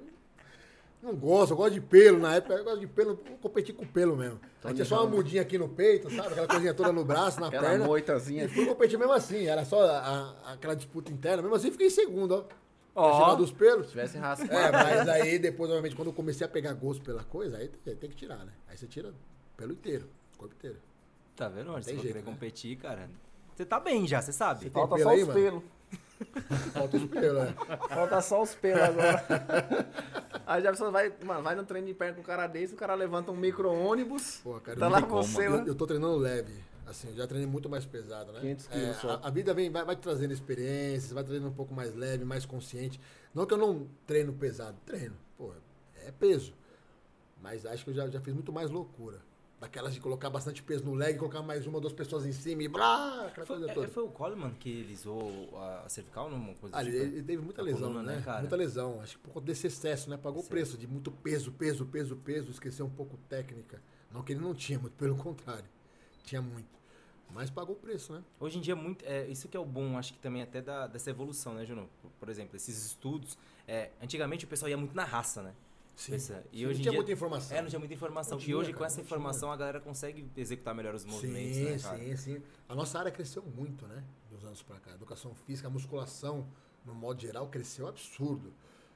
não 1.03 1.14
gosto, 1.16 1.53
eu 1.53 1.57
gosto 1.57 1.72
de 1.74 1.80
pelo. 1.80 2.18
Na 2.18 2.34
época, 2.36 2.55
eu 2.55 2.62
gosto 2.64 2.80
de 2.80 2.86
pelo, 2.86 3.14
vou 3.16 3.38
competir 3.38 3.74
com 3.74 3.86
pelo 3.86 4.16
mesmo. 4.16 4.38
Aí 4.62 4.74
tinha 4.74 4.84
só 4.84 5.03
uma 5.03 5.11
mudinha 5.16 5.40
aqui 5.42 5.57
no 5.59 5.68
peito, 5.68 6.11
sabe? 6.14 6.28
Aquela 6.28 6.46
coisinha 6.46 6.74
toda 6.74 6.92
no 6.92 7.05
braço, 7.05 7.40
na 7.40 7.46
Aquela 7.48 7.70
perna. 7.70 7.86
moitazinha. 7.86 8.44
E 8.44 8.48
fui 8.48 8.66
competir 8.66 8.98
mesmo 8.98 9.12
assim, 9.14 9.46
era 9.46 9.64
só 9.64 9.82
a- 9.82 10.34
a- 10.46 10.53
aquela 10.53 10.74
disputa 10.76 11.11
interna. 11.11 11.42
Mesmo 11.42 11.55
assim, 11.57 11.70
fiquei 11.70 11.86
em 11.86 11.90
segundo, 11.90 12.32
ó. 12.32 12.44
Ó. 12.94 13.20
Tirar 13.22 13.34
dos 13.36 13.51
pelos. 13.53 13.86
Se 13.86 13.92
tivesse 13.92 14.18
raspado. 14.18 14.53
É, 14.53 14.70
mas 14.72 15.09
aí 15.09 15.38
depois, 15.38 15.70
obviamente, 15.70 15.96
quando 15.96 16.09
eu 16.09 16.12
comecei 16.12 16.44
a 16.44 16.51
pegar 16.51 16.72
gosto 16.74 17.03
pela 17.03 17.22
coisa, 17.24 17.57
aí 17.57 17.68
tem, 17.68 17.94
tem 17.96 18.11
que 18.11 18.16
tirar, 18.16 18.44
né? 18.44 18.53
Aí 18.68 18.76
você 18.76 18.86
tira 18.86 19.14
pelo 19.61 19.74
inteiro, 19.74 20.08
corpo 20.38 20.54
inteiro. 20.54 20.78
Tá 21.36 21.46
vendo? 21.48 21.70
Onde 21.72 21.84
você 21.84 21.90
jeito, 21.90 22.06
querer 22.06 22.20
né? 22.20 22.24
competir, 22.24 22.76
cara. 22.78 23.11
Você 23.54 23.66
tá 23.66 23.78
bem 23.78 24.08
já, 24.08 24.22
você 24.22 24.32
sabe. 24.32 24.70
Falta 24.70 24.94
pelo 24.94 25.04
só 25.04 25.14
aí, 25.14 25.22
os 25.22 25.28
mano? 25.28 25.40
pelos. 25.40 25.62
Falta 26.72 26.96
os 26.96 27.04
pelos, 27.04 27.42
né? 27.44 27.54
Falta 27.88 28.20
só 28.22 28.42
os 28.42 28.54
pelos 28.54 28.82
agora. 28.82 29.24
Aí 30.46 30.62
já 30.62 30.70
a 30.70 30.72
pessoa 30.72 30.90
vai, 30.90 31.12
mano, 31.24 31.42
vai 31.42 31.54
no 31.54 31.64
treino 31.64 31.86
de 31.86 31.94
perna 31.94 32.14
com 32.14 32.22
o 32.22 32.24
cara 32.24 32.46
desse, 32.48 32.74
o 32.74 32.76
cara 32.76 32.94
levanta 32.94 33.30
um 33.30 33.36
micro-ônibus. 33.36 34.40
Pô, 34.42 34.58
cara, 34.61 34.78
Tá 34.78 34.86
eu, 34.86 34.90
lá 34.90 35.00
você, 35.00 35.46
eu, 35.46 35.66
eu 35.66 35.74
tô 35.76 35.86
treinando 35.86 36.16
leve. 36.16 36.52
Assim, 36.86 37.08
eu 37.08 37.14
já 37.14 37.26
treinei 37.26 37.48
muito 37.48 37.68
mais 37.68 37.86
pesado, 37.86 38.32
né? 38.32 38.40
500 38.40 38.66
quilos 38.66 38.88
É, 38.88 38.94
só. 38.94 39.11
a, 39.11 39.28
a 39.28 39.30
vida 39.30 39.54
vem, 39.54 39.70
vai, 39.70 39.84
vai 39.84 39.94
te 39.94 40.02
trazendo 40.02 40.32
experiências, 40.32 41.12
vai 41.12 41.22
trazendo 41.22 41.46
um 41.46 41.52
pouco 41.52 41.72
mais 41.72 41.94
leve, 41.94 42.24
mais 42.24 42.44
consciente. 42.44 43.00
Não 43.32 43.46
que 43.46 43.54
eu 43.54 43.58
não 43.58 43.86
treino 44.06 44.32
pesado, 44.32 44.76
treino. 44.84 45.14
Pô, 45.38 45.52
é 46.04 46.11
peso. 46.11 46.52
Mas 47.40 47.64
acho 47.64 47.84
que 47.84 47.90
eu 47.90 47.94
já, 47.94 48.08
já 48.08 48.20
fiz 48.20 48.34
muito 48.34 48.52
mais 48.52 48.70
loucura. 48.70 49.20
Daquelas 49.61 49.92
de 49.92 50.00
colocar 50.00 50.30
bastante 50.30 50.62
peso 50.62 50.84
no 50.86 50.94
leg, 50.94 51.18
colocar 51.18 51.42
mais 51.42 51.66
uma 51.66 51.74
ou 51.76 51.80
duas 51.82 51.92
pessoas 51.92 52.24
em 52.24 52.32
cima 52.32 52.62
e 52.62 52.68
blá, 52.68 53.26
aquela 53.26 53.46
Foi, 53.46 53.56
coisa 53.58 53.70
é, 53.70 53.74
toda. 53.74 53.88
foi 53.88 54.02
o 54.04 54.08
Coleman 54.08 54.54
que 54.54 54.94
zoou 54.96 55.50
a 55.61 55.86
cervical 55.86 56.30
numa 56.30 56.54
coisa 56.54 56.74
Ah, 56.74 56.82
do 56.82 56.88
ele, 56.88 56.98
tipo? 56.98 57.16
ele 57.16 57.22
teve 57.22 57.42
muita 57.42 57.61
lesão, 57.61 57.80
coluna, 57.88 58.02
né? 58.02 58.16
né, 58.16 58.22
cara? 58.22 58.40
Muita 58.40 58.56
lesão. 58.56 59.00
Acho 59.02 59.18
que 59.18 59.24
por 59.24 59.34
conta 59.34 59.46
desse 59.46 59.66
excesso, 59.66 60.08
né? 60.08 60.16
Pagou 60.16 60.42
o 60.42 60.46
preço 60.46 60.78
de 60.78 60.86
muito 60.86 61.11
peso, 61.11 61.52
peso, 61.52 61.84
peso, 61.84 62.16
peso. 62.16 62.50
Esqueceu 62.50 62.86
um 62.86 62.90
pouco 62.90 63.18
técnica. 63.28 63.82
Não 64.11 64.22
que 64.22 64.32
ele 64.32 64.40
não 64.40 64.54
tinha, 64.54 64.78
muito 64.78 64.94
pelo 64.94 65.14
contrário. 65.22 65.68
Tinha 66.24 66.40
muito. 66.40 66.80
Mas 67.32 67.50
pagou 67.50 67.76
o 67.76 67.78
preço, 67.78 68.14
né? 68.14 68.22
Hoje 68.40 68.56
em 68.56 68.61
dia, 68.62 68.74
muito, 68.74 69.04
é, 69.04 69.26
isso 69.28 69.46
que 69.46 69.56
é 69.56 69.61
o 69.61 69.64
bom, 69.64 69.96
acho 69.98 70.14
que 70.14 70.18
também 70.18 70.40
até 70.42 70.62
da, 70.62 70.86
dessa 70.86 71.11
evolução, 71.11 71.52
né, 71.54 71.64
Juno? 71.66 71.86
Por, 72.00 72.11
por 72.18 72.28
exemplo, 72.30 72.56
esses 72.56 72.84
estudos. 72.86 73.36
é, 73.68 73.90
antigamente 74.02 74.46
o 74.46 74.48
pessoal 74.48 74.70
ia 74.70 74.76
muito 74.78 74.96
na 74.96 75.04
raça, 75.04 75.42
né? 75.42 75.52
Pensa, 76.09 76.44
E 76.53 76.59
Sim, 76.61 76.66
hoje 76.66 76.74
não 76.74 76.80
tinha 76.82 76.90
dia- 76.90 76.92
muita 76.92 77.12
informação. 77.12 77.57
É, 77.57 77.62
não 77.62 77.68
tinha 77.68 77.78
muita 77.78 77.94
informação. 77.94 78.32
Não 78.36 78.40
e 78.40 78.44
tinha, 78.44 78.57
hoje, 78.57 78.68
cara, 78.68 78.78
com 78.78 78.84
essa 78.84 79.01
informação, 79.01 79.53
a 79.53 79.57
galera 79.57 79.80
consegue 79.80 80.30
executar 80.36 80.74
melhor 80.74 80.94
os 80.94 81.05
movimentos, 81.05 81.57
sim, 81.57 81.64
né, 81.64 81.78
cara? 81.78 81.98
sim, 81.98 82.16
sim. 82.16 82.42
A 82.68 82.74
nossa 82.74 82.98
área 82.98 83.11
cresceu 83.11 83.42
muito, 83.42 83.86
né? 83.86 84.03
Dos 84.30 84.44
anos 84.44 84.62
pra 84.62 84.78
cá. 84.78 84.92
A 84.92 84.94
educação 84.94 85.34
física, 85.34 85.68
a 85.68 85.70
musculação, 85.70 86.46
no 86.84 86.94
modo 86.94 87.20
geral, 87.20 87.48
cresceu 87.48 87.86
absurdo. 87.86 88.53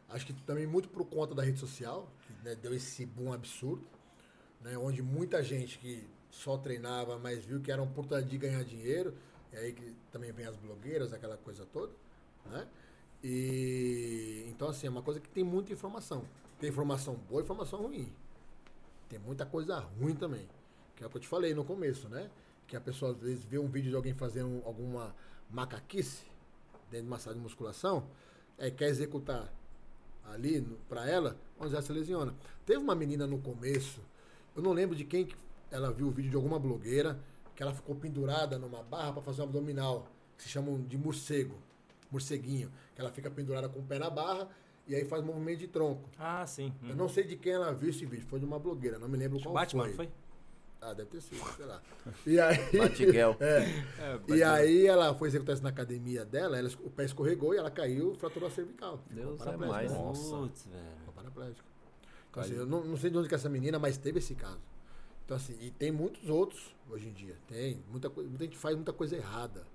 Acho 0.09 0.26
que 0.26 0.32
também 0.32 0.66
muito 0.66 0.88
por 0.88 1.05
conta 1.07 1.34
da 1.34 1.42
rede 1.42 1.59
social, 1.59 2.11
que 2.26 2.32
né, 2.44 2.55
deu 2.55 2.72
esse 2.74 3.05
boom 3.05 3.32
absurdo, 3.32 3.84
né? 4.61 4.78
Onde 4.78 5.02
muita 5.02 5.42
gente 5.42 5.78
que 5.78 6.07
só 6.30 6.57
treinava, 6.57 7.18
mas 7.18 7.44
viu 7.44 7.61
que 7.61 7.70
era 7.70 7.80
uma 7.82 7.90
oportunidade 7.90 8.30
de 8.30 8.38
ganhar 8.38 8.62
dinheiro, 8.64 9.14
e 9.52 9.57
aí 9.57 9.72
que 9.72 9.94
também 10.11 10.32
vem 10.32 10.46
as 10.46 10.57
blogueiras, 10.57 11.12
aquela 11.12 11.36
coisa 11.36 11.64
toda, 11.66 11.92
né? 12.46 12.66
E 13.22 14.44
então 14.48 14.68
assim, 14.68 14.86
é 14.86 14.90
uma 14.90 15.02
coisa 15.02 15.18
que 15.20 15.28
tem 15.28 15.42
muita 15.42 15.72
informação. 15.72 16.24
Tem 16.64 16.70
informação 16.70 17.14
boa 17.28 17.42
e 17.42 17.44
informação 17.44 17.82
ruim. 17.82 18.10
Tem 19.06 19.18
muita 19.18 19.44
coisa 19.44 19.80
ruim 20.00 20.14
também. 20.14 20.48
Que 20.96 21.04
é 21.04 21.06
o 21.06 21.10
que 21.10 21.18
eu 21.18 21.20
te 21.20 21.28
falei 21.28 21.52
no 21.52 21.62
começo, 21.62 22.08
né? 22.08 22.30
Que 22.66 22.74
a 22.74 22.80
pessoa 22.80 23.10
às 23.10 23.18
vezes 23.18 23.44
vê 23.44 23.58
um 23.58 23.68
vídeo 23.68 23.90
de 23.90 23.96
alguém 23.96 24.14
fazendo 24.14 24.62
alguma 24.64 25.14
macaquice 25.50 26.24
dentro 26.90 27.04
de 27.04 27.12
uma 27.12 27.18
sala 27.18 27.36
de 27.36 27.42
musculação, 27.42 28.08
é, 28.56 28.70
quer 28.70 28.88
executar 28.88 29.52
ali 30.24 30.62
pra 30.88 31.06
ela, 31.06 31.36
onde 31.60 31.74
ela 31.74 31.82
se 31.82 31.92
lesiona. 31.92 32.34
Teve 32.64 32.78
uma 32.78 32.94
menina 32.94 33.26
no 33.26 33.42
começo, 33.42 34.00
eu 34.56 34.62
não 34.62 34.72
lembro 34.72 34.96
de 34.96 35.04
quem 35.04 35.26
que 35.26 35.36
ela 35.70 35.92
viu 35.92 36.06
o 36.06 36.10
vídeo 36.10 36.30
de 36.30 36.36
alguma 36.36 36.58
blogueira, 36.58 37.20
que 37.54 37.62
ela 37.62 37.74
ficou 37.74 37.94
pendurada 37.94 38.58
numa 38.58 38.82
barra 38.82 39.12
para 39.12 39.22
fazer 39.22 39.42
um 39.42 39.44
abdominal, 39.44 40.08
que 40.38 40.44
se 40.44 40.48
chamam 40.48 40.80
de 40.80 40.96
morcego, 40.96 41.58
morceguinho, 42.10 42.72
que 42.94 43.02
ela 43.02 43.10
fica 43.12 43.30
pendurada 43.30 43.68
com 43.68 43.80
o 43.80 43.82
pé 43.82 43.98
na 43.98 44.08
barra 44.08 44.48
e 44.87 44.95
aí 44.95 45.05
faz 45.05 45.24
movimento 45.24 45.59
de 45.59 45.68
tronco. 45.68 46.09
Ah, 46.18 46.47
sim. 46.47 46.72
Hum. 46.82 46.91
Eu 46.91 46.97
não 46.97 47.09
sei 47.09 47.24
de 47.24 47.37
quem 47.37 47.53
ela 47.53 47.72
viu 47.72 47.91
esse 47.91 48.05
vídeo, 48.05 48.26
foi 48.26 48.39
de 48.39 48.45
uma 48.45 48.59
blogueira, 48.59 48.99
não 48.99 49.09
me 49.09 49.16
lembro 49.16 49.41
qual 49.41 49.55
Batman, 49.55 49.85
foi. 49.85 49.95
foi? 49.95 50.11
Ah, 50.80 50.93
deve 50.93 51.09
ter 51.09 51.22
sido, 51.22 51.43
sei 51.57 51.64
lá. 51.64 51.80
E 52.26 52.39
aí, 52.39 52.59
Batiguel. 52.76 53.37
é, 53.41 53.61
É, 53.99 54.35
e 54.35 54.43
aí 54.43 54.87
ela 54.87 55.14
foi 55.14 55.28
executar 55.28 55.55
isso 55.55 55.62
na 55.62 55.70
academia 55.70 56.26
dela, 56.26 56.59
ela, 56.59 56.68
o 56.82 56.91
pé 56.91 57.05
escorregou 57.05 57.55
e 57.55 57.57
ela 57.57 57.70
caiu, 57.70 58.14
fraturou 58.16 58.49
a 58.49 58.53
cervical. 58.53 59.01
Deus 59.11 59.41
é 59.47 59.57
mais. 59.57 59.91
Nossa. 59.91 60.37
Putz, 60.37 60.66
velho. 60.66 60.85
Ficou 60.99 61.14
paraplégica. 61.14 61.64
Então, 62.30 62.43
assim, 62.43 62.55
eu 62.55 62.66
não, 62.66 62.85
não 62.85 62.97
sei 62.99 63.11
de 63.11 63.16
onde 63.16 63.28
que 63.28 63.35
é 63.35 63.39
essa 63.39 63.49
menina, 63.49 63.78
mas 63.78 63.97
teve 63.97 64.18
esse 64.18 64.35
caso. 64.35 64.61
Então, 65.24 65.37
assim, 65.37 65.57
e 65.59 65.70
tem 65.70 65.91
muitos 65.91 66.28
outros 66.28 66.74
hoje 66.91 67.09
em 67.09 67.12
dia. 67.12 67.37
Tem. 67.49 67.82
Muita, 67.91 68.11
muita 68.11 68.45
gente 68.45 68.59
faz 68.59 68.76
muita 68.76 68.93
coisa 68.93 69.16
errada. 69.16 69.66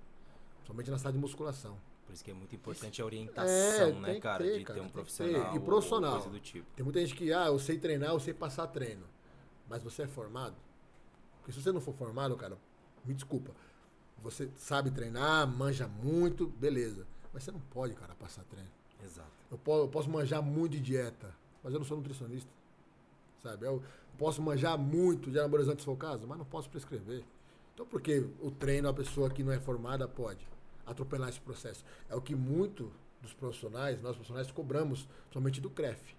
Somente 0.67 0.91
na 0.91 0.99
sala 0.99 1.13
de 1.13 1.19
musculação. 1.19 1.75
Por 2.09 2.13
isso 2.15 2.23
que 2.23 2.31
é 2.31 2.33
muito 2.33 2.55
importante 2.55 2.99
a 3.03 3.05
orientação, 3.05 3.89
É, 3.89 3.91
né, 3.91 4.19
cara? 4.19 4.43
ter, 4.43 4.57
de 4.57 4.65
cara, 4.65 4.79
ter 4.79 4.83
um 4.85 4.89
profissional. 4.89 5.43
ter. 5.43 5.55
E 5.55 5.59
ou 5.59 5.63
profissional. 5.63 6.13
Coisa 6.13 6.29
do 6.31 6.39
tipo. 6.39 6.65
Tem 6.75 6.83
muita 6.83 6.99
gente 7.01 7.15
que, 7.15 7.31
ah, 7.31 7.45
eu 7.45 7.59
sei 7.59 7.77
treinar, 7.77 8.09
eu 8.09 8.19
sei 8.19 8.33
passar 8.33 8.65
treino. 8.65 9.05
Mas 9.69 9.83
você 9.83 10.01
é 10.01 10.07
formado? 10.07 10.55
Porque 11.37 11.51
se 11.51 11.61
você 11.61 11.71
não 11.71 11.79
for 11.79 11.93
formado, 11.93 12.35
cara, 12.35 12.57
me 13.05 13.13
desculpa. 13.13 13.51
Você 14.23 14.49
sabe 14.55 14.89
treinar, 14.89 15.47
manja 15.47 15.87
muito, 15.87 16.47
beleza. 16.47 17.05
Mas 17.31 17.43
você 17.43 17.51
não 17.51 17.59
pode, 17.59 17.93
cara, 17.93 18.15
passar 18.15 18.43
treino. 18.45 18.71
Exato. 19.05 19.29
Eu 19.51 19.59
posso, 19.59 19.83
eu 19.83 19.87
posso 19.89 20.09
manjar 20.09 20.41
muito 20.41 20.71
de 20.71 20.79
dieta, 20.79 21.31
mas 21.63 21.71
eu 21.73 21.79
não 21.79 21.85
sou 21.85 21.95
nutricionista. 21.95 22.49
Sabe? 23.43 23.67
Eu 23.67 23.83
posso 24.17 24.41
manjar 24.41 24.79
muito 24.79 25.29
de 25.29 25.37
anabolizante 25.37 25.83
se 25.83 25.85
for 25.85 25.91
o 25.91 25.95
caso, 25.97 26.25
mas 26.25 26.39
não 26.39 26.45
posso 26.45 26.67
prescrever. 26.71 27.23
Então 27.75 27.85
por 27.85 28.01
que 28.01 28.27
o 28.41 28.49
treino, 28.49 28.89
a 28.89 28.93
pessoa 28.95 29.29
que 29.29 29.43
não 29.43 29.51
é 29.51 29.59
formada 29.59 30.07
pode 30.07 30.49
atropelar 30.91 31.29
esse 31.29 31.39
processo? 31.39 31.83
É 32.09 32.15
o 32.15 32.21
que 32.21 32.35
muito 32.35 32.91
dos 33.21 33.33
profissionais, 33.33 34.01
nós 34.01 34.15
profissionais, 34.15 34.51
cobramos 34.51 35.07
somente 35.31 35.59
do 35.59 35.69
CREF. 35.69 36.15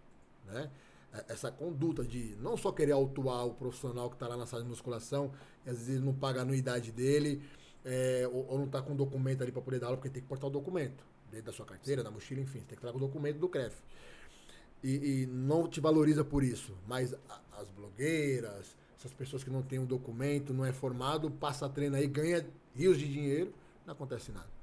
Né? 0.47 0.71
É- 1.13 1.25
Essa 1.29 1.51
conduta 1.51 2.05
de 2.05 2.37
não 2.41 2.57
só 2.57 2.73
querer 2.73 2.93
autuar 2.93 3.47
o 3.47 3.55
profissional 3.55 4.09
que 4.09 4.17
está 4.17 4.29
lá 4.29 4.37
na 4.37 4.47
sala 4.47 4.63
de 4.63 4.69
musculação, 4.69 5.33
às 5.67 5.73
vezes 5.79 5.89
ele 5.89 6.05
não 6.05 6.15
paga 6.15 6.41
a 6.41 6.43
anuidade 6.43 6.93
dele, 6.93 7.43
é, 7.85 8.29
ou, 8.31 8.47
ou 8.49 8.59
não 8.59 8.67
está 8.67 8.83
com 8.83 8.95
documento 8.95 9.43
ali 9.43 9.53
para 9.53 9.63
poder 9.63 9.81
dar 9.81 9.87
aula, 9.87 9.97
porque 9.97 10.11
tem 10.11 10.23
que 10.23 10.29
portar 10.29 10.49
o 10.49 10.53
documento, 10.53 11.05
dentro 11.31 11.47
da 11.47 11.53
sua 11.53 11.65
carteira, 11.65 12.03
da 12.03 12.11
mochila, 12.11 12.41
enfim, 12.41 12.61
tem 12.61 12.77
que 12.77 12.81
trazer 12.81 12.97
o 12.97 13.01
documento 13.01 13.39
do 13.39 13.49
CREF. 13.49 13.77
E, 14.83 15.23
e 15.23 15.27
não 15.27 15.69
te 15.69 15.81
valoriza 15.81 16.25
por 16.25 16.43
isso, 16.43 16.75
mas 16.87 17.15
as 17.53 17.71
blogueiras, 17.71 18.77
essas 18.99 19.13
pessoas 19.13 19.43
que 19.45 19.51
não 19.51 19.63
têm 19.63 19.79
um 19.79 19.87
documento, 19.87 20.53
não 20.55 20.65
é 20.65 20.73
formado, 20.73 21.31
passa 21.31 21.69
treino 21.69 21.97
aí, 21.97 22.07
ganha 22.07 22.47
rios 22.75 22.99
de 22.99 23.11
dinheiro, 23.11 23.53
não 23.87 23.93
acontece 23.93 24.31
nada. 24.31 24.60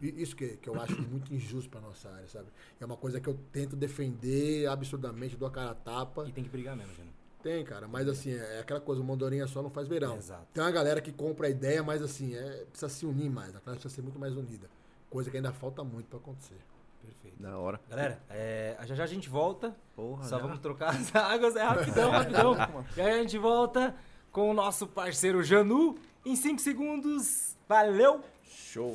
Isso 0.00 0.34
que, 0.34 0.56
que 0.56 0.68
eu 0.68 0.80
acho 0.80 1.00
muito 1.02 1.32
injusto 1.34 1.70
para 1.70 1.80
nossa 1.80 2.08
área, 2.10 2.28
sabe? 2.28 2.48
É 2.80 2.84
uma 2.84 2.96
coisa 2.96 3.20
que 3.20 3.28
eu 3.28 3.38
tento 3.52 3.76
defender 3.76 4.66
absurdamente, 4.68 5.36
dou 5.36 5.48
a 5.48 5.50
cara 5.50 5.70
a 5.70 5.74
tapa. 5.74 6.26
E 6.28 6.32
tem 6.32 6.44
que 6.44 6.50
brigar 6.50 6.76
mesmo, 6.76 6.94
Júnior. 6.94 7.12
Tem, 7.42 7.64
cara, 7.64 7.88
mas 7.88 8.06
assim, 8.06 8.34
é 8.34 8.60
aquela 8.60 8.80
coisa, 8.80 9.02
mandorinha 9.02 9.46
só 9.46 9.62
não 9.62 9.70
faz 9.70 9.88
verão. 9.88 10.16
Exato. 10.16 10.46
Tem 10.52 10.62
uma 10.62 10.70
galera 10.70 11.00
que 11.00 11.10
compra 11.10 11.46
a 11.46 11.50
ideia, 11.50 11.82
mas 11.82 12.02
assim, 12.02 12.34
é, 12.34 12.66
precisa 12.66 12.88
se 12.88 13.06
unir 13.06 13.30
mais, 13.30 13.56
a 13.56 13.60
classe 13.60 13.80
precisa 13.80 13.94
ser 13.94 14.02
muito 14.02 14.18
mais 14.18 14.36
unida. 14.36 14.68
Coisa 15.08 15.30
que 15.30 15.38
ainda 15.38 15.50
falta 15.50 15.82
muito 15.82 16.06
para 16.06 16.18
acontecer. 16.18 16.58
Perfeito. 17.02 17.42
Da 17.42 17.56
hora. 17.56 17.80
Galera, 17.88 18.20
é, 18.28 18.76
já 18.84 18.94
já 18.94 19.04
a 19.04 19.06
gente 19.06 19.30
volta. 19.30 19.74
Porra, 19.96 20.24
Só 20.24 20.36
já. 20.36 20.42
vamos 20.42 20.58
trocar 20.58 20.90
as 20.94 21.12
águas, 21.16 21.56
é 21.56 21.62
rapidão, 21.64 22.10
rapidão. 22.12 22.54
Já 22.54 23.04
já 23.04 23.04
a 23.06 23.22
gente 23.22 23.38
volta 23.38 23.96
com 24.30 24.50
o 24.50 24.54
nosso 24.54 24.86
parceiro 24.86 25.42
Janu 25.42 25.96
em 26.24 26.36
5 26.36 26.60
segundos. 26.60 27.56
Valeu! 27.66 28.20
Show. 28.44 28.94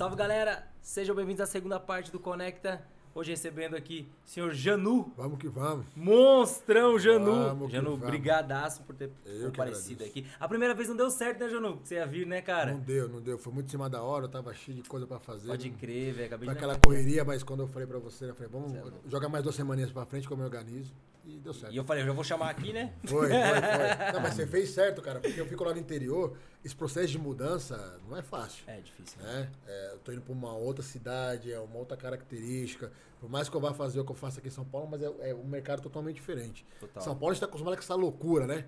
Salve 0.00 0.16
galera, 0.16 0.66
sejam 0.80 1.14
bem-vindos 1.14 1.42
à 1.42 1.46
segunda 1.46 1.78
parte 1.78 2.10
do 2.10 2.18
Conecta. 2.18 2.82
Hoje 3.14 3.32
recebendo 3.32 3.76
aqui 3.76 4.08
o 4.24 4.30
senhor 4.30 4.54
Janu, 4.54 5.12
Vamos 5.14 5.38
que 5.38 5.46
vamos. 5.46 5.84
monstrão 5.94 6.98
Janu. 6.98 7.34
Vamos 7.48 7.70
Janu, 7.70 7.98
brigadaço 7.98 8.82
por 8.84 8.94
ter 8.96 9.10
Eu 9.26 9.48
agradeço. 9.48 9.92
aqui. 10.02 10.26
A 10.40 10.48
primeira 10.48 10.72
vez 10.74 10.88
não 10.88 10.96
deu 10.96 11.10
certo, 11.10 11.40
né, 11.40 11.50
Janu? 11.50 11.78
Você 11.84 11.96
ia 11.96 12.06
vir, 12.06 12.26
né, 12.26 12.40
cara? 12.40 12.72
Não 12.72 12.80
deu, 12.80 13.10
não 13.10 13.20
deu. 13.20 13.36
Foi 13.36 13.52
muito 13.52 13.66
em 13.66 13.70
cima 13.72 13.90
da 13.90 14.02
hora, 14.02 14.24
eu 14.24 14.30
tava 14.30 14.54
cheio 14.54 14.74
de 14.82 14.88
coisa 14.88 15.06
pra 15.06 15.18
fazer. 15.18 15.48
Pode 15.48 15.68
não- 15.68 15.76
crer, 15.76 16.14
velho. 16.14 16.26
Acabei 16.28 16.46
Foi 16.48 16.56
aquela 16.56 16.78
correria, 16.78 17.22
mas 17.22 17.42
quando 17.42 17.60
eu 17.64 17.68
falei 17.68 17.86
pra 17.86 17.98
você, 17.98 18.30
eu 18.30 18.34
falei, 18.34 18.50
vamos 18.50 18.74
é 18.74 18.82
jogar 19.06 19.28
mais 19.28 19.44
duas 19.44 19.54
semaninhas 19.54 19.92
pra 19.92 20.06
frente, 20.06 20.26
como 20.26 20.40
eu 20.40 20.46
organizo. 20.46 20.90
E 21.30 21.38
deu 21.38 21.54
certo. 21.54 21.72
E 21.72 21.76
eu 21.76 21.84
falei, 21.84 22.02
eu 22.02 22.08
já 22.08 22.12
vou 22.12 22.24
chamar 22.24 22.50
aqui, 22.50 22.72
né? 22.72 22.92
Foi, 23.04 23.28
foi, 23.28 23.28
foi. 23.28 23.30
Não, 24.12 24.20
mas 24.20 24.34
você 24.34 24.46
fez 24.46 24.70
certo, 24.70 25.00
cara, 25.00 25.20
porque 25.20 25.40
eu 25.40 25.46
fico 25.46 25.62
lá 25.62 25.72
no 25.72 25.78
interior, 25.78 26.36
esse 26.64 26.74
processo 26.74 27.08
de 27.08 27.18
mudança 27.18 28.00
não 28.08 28.16
é 28.16 28.22
fácil. 28.22 28.64
É 28.66 28.80
difícil, 28.80 29.22
né? 29.22 29.32
Né? 29.32 29.50
É, 29.66 29.92
eu 29.92 29.98
tô 29.98 30.12
indo 30.12 30.20
pra 30.20 30.32
uma 30.32 30.52
outra 30.52 30.82
cidade, 30.82 31.52
é 31.52 31.60
uma 31.60 31.78
outra 31.78 31.96
característica. 31.96 32.92
Por 33.20 33.30
mais 33.30 33.48
que 33.48 33.56
eu 33.56 33.60
vá 33.60 33.72
fazer 33.72 34.00
o 34.00 34.04
que 34.04 34.10
eu 34.10 34.16
faço 34.16 34.38
aqui 34.38 34.48
em 34.48 34.50
São 34.50 34.64
Paulo, 34.64 34.88
mas 34.90 35.02
é, 35.02 35.30
é 35.30 35.34
um 35.34 35.44
mercado 35.44 35.82
totalmente 35.82 36.16
diferente. 36.16 36.66
Total. 36.80 37.02
São 37.02 37.14
Paulo 37.14 37.30
a 37.30 37.34
gente 37.34 37.40
tá 37.40 37.46
acostumado 37.46 37.74
com 37.74 37.82
essa 37.82 37.94
loucura, 37.94 38.46
né? 38.46 38.66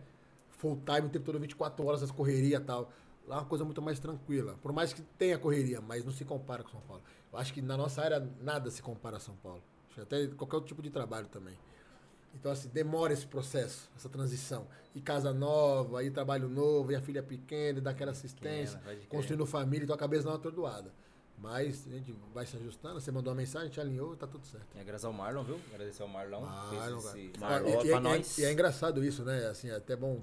Full 0.58 0.82
time 0.86 1.08
o 1.08 1.10
tempo 1.10 1.24
todo, 1.24 1.40
24 1.40 1.84
horas, 1.84 2.02
as 2.02 2.10
correrias 2.10 2.60
e 2.60 2.64
tal. 2.64 2.92
Lá 3.26 3.36
é 3.36 3.38
uma 3.40 3.46
coisa 3.46 3.64
muito 3.64 3.82
mais 3.82 3.98
tranquila. 3.98 4.56
Por 4.62 4.72
mais 4.72 4.92
que 4.92 5.02
tenha 5.02 5.38
correria, 5.38 5.80
mas 5.80 6.04
não 6.04 6.12
se 6.12 6.24
compara 6.24 6.62
com 6.62 6.70
São 6.70 6.80
Paulo. 6.82 7.02
Eu 7.32 7.38
acho 7.38 7.52
que 7.52 7.62
na 7.62 7.76
nossa 7.76 8.02
área 8.02 8.28
nada 8.40 8.70
se 8.70 8.82
compara 8.82 9.16
a 9.16 9.20
São 9.20 9.34
Paulo. 9.36 9.62
Até 10.00 10.26
qualquer 10.28 10.56
outro 10.56 10.68
tipo 10.68 10.82
de 10.82 10.90
trabalho 10.90 11.26
também. 11.28 11.56
Então, 12.34 12.50
assim, 12.50 12.68
demora 12.68 13.12
esse 13.12 13.26
processo, 13.26 13.88
essa 13.96 14.08
transição. 14.08 14.66
E 14.94 15.00
casa 15.00 15.32
nova, 15.32 16.00
aí 16.00 16.10
trabalho 16.10 16.48
novo, 16.48 16.90
e 16.92 16.94
a 16.96 17.00
filha 17.00 17.22
pequena, 17.22 17.78
e 17.78 17.80
dá 17.82 17.90
aquela 17.90 18.10
assistência, 18.12 18.78
crer. 18.80 19.06
construindo 19.08 19.46
família, 19.46 19.84
então 19.84 19.94
a 19.94 19.98
cabeça 19.98 20.24
não 20.26 20.32
é 20.32 20.36
atordoada. 20.36 20.90
Mas 21.38 21.86
a 21.88 21.90
gente 21.90 22.14
vai 22.32 22.46
se 22.46 22.56
ajustando, 22.56 23.00
você 23.00 23.10
mandou 23.10 23.32
uma 23.32 23.36
mensagem, 23.38 23.66
gente 23.68 23.80
alinhou, 23.80 24.16
tá 24.16 24.26
tudo 24.26 24.46
certo. 24.46 24.66
E 24.76 24.80
agradecer 24.80 25.06
ao 25.06 25.12
Marlon, 25.12 25.42
viu? 25.42 25.58
Agradecer 25.72 26.02
ao 26.02 26.08
Marlon. 26.08 26.40
Marlon, 26.42 26.98
esse. 26.98 27.32
Marlon 27.38 27.68
E- 27.68 27.72
e, 27.86 27.88
pra 27.88 27.96
é- 27.96 28.00
nós. 28.00 28.38
e 28.38 28.44
é 28.44 28.52
engraçado 28.52 29.04
isso, 29.04 29.24
né? 29.24 29.46
Assim, 29.46 29.68
é 29.68 29.74
até 29.76 29.96
bom 29.96 30.20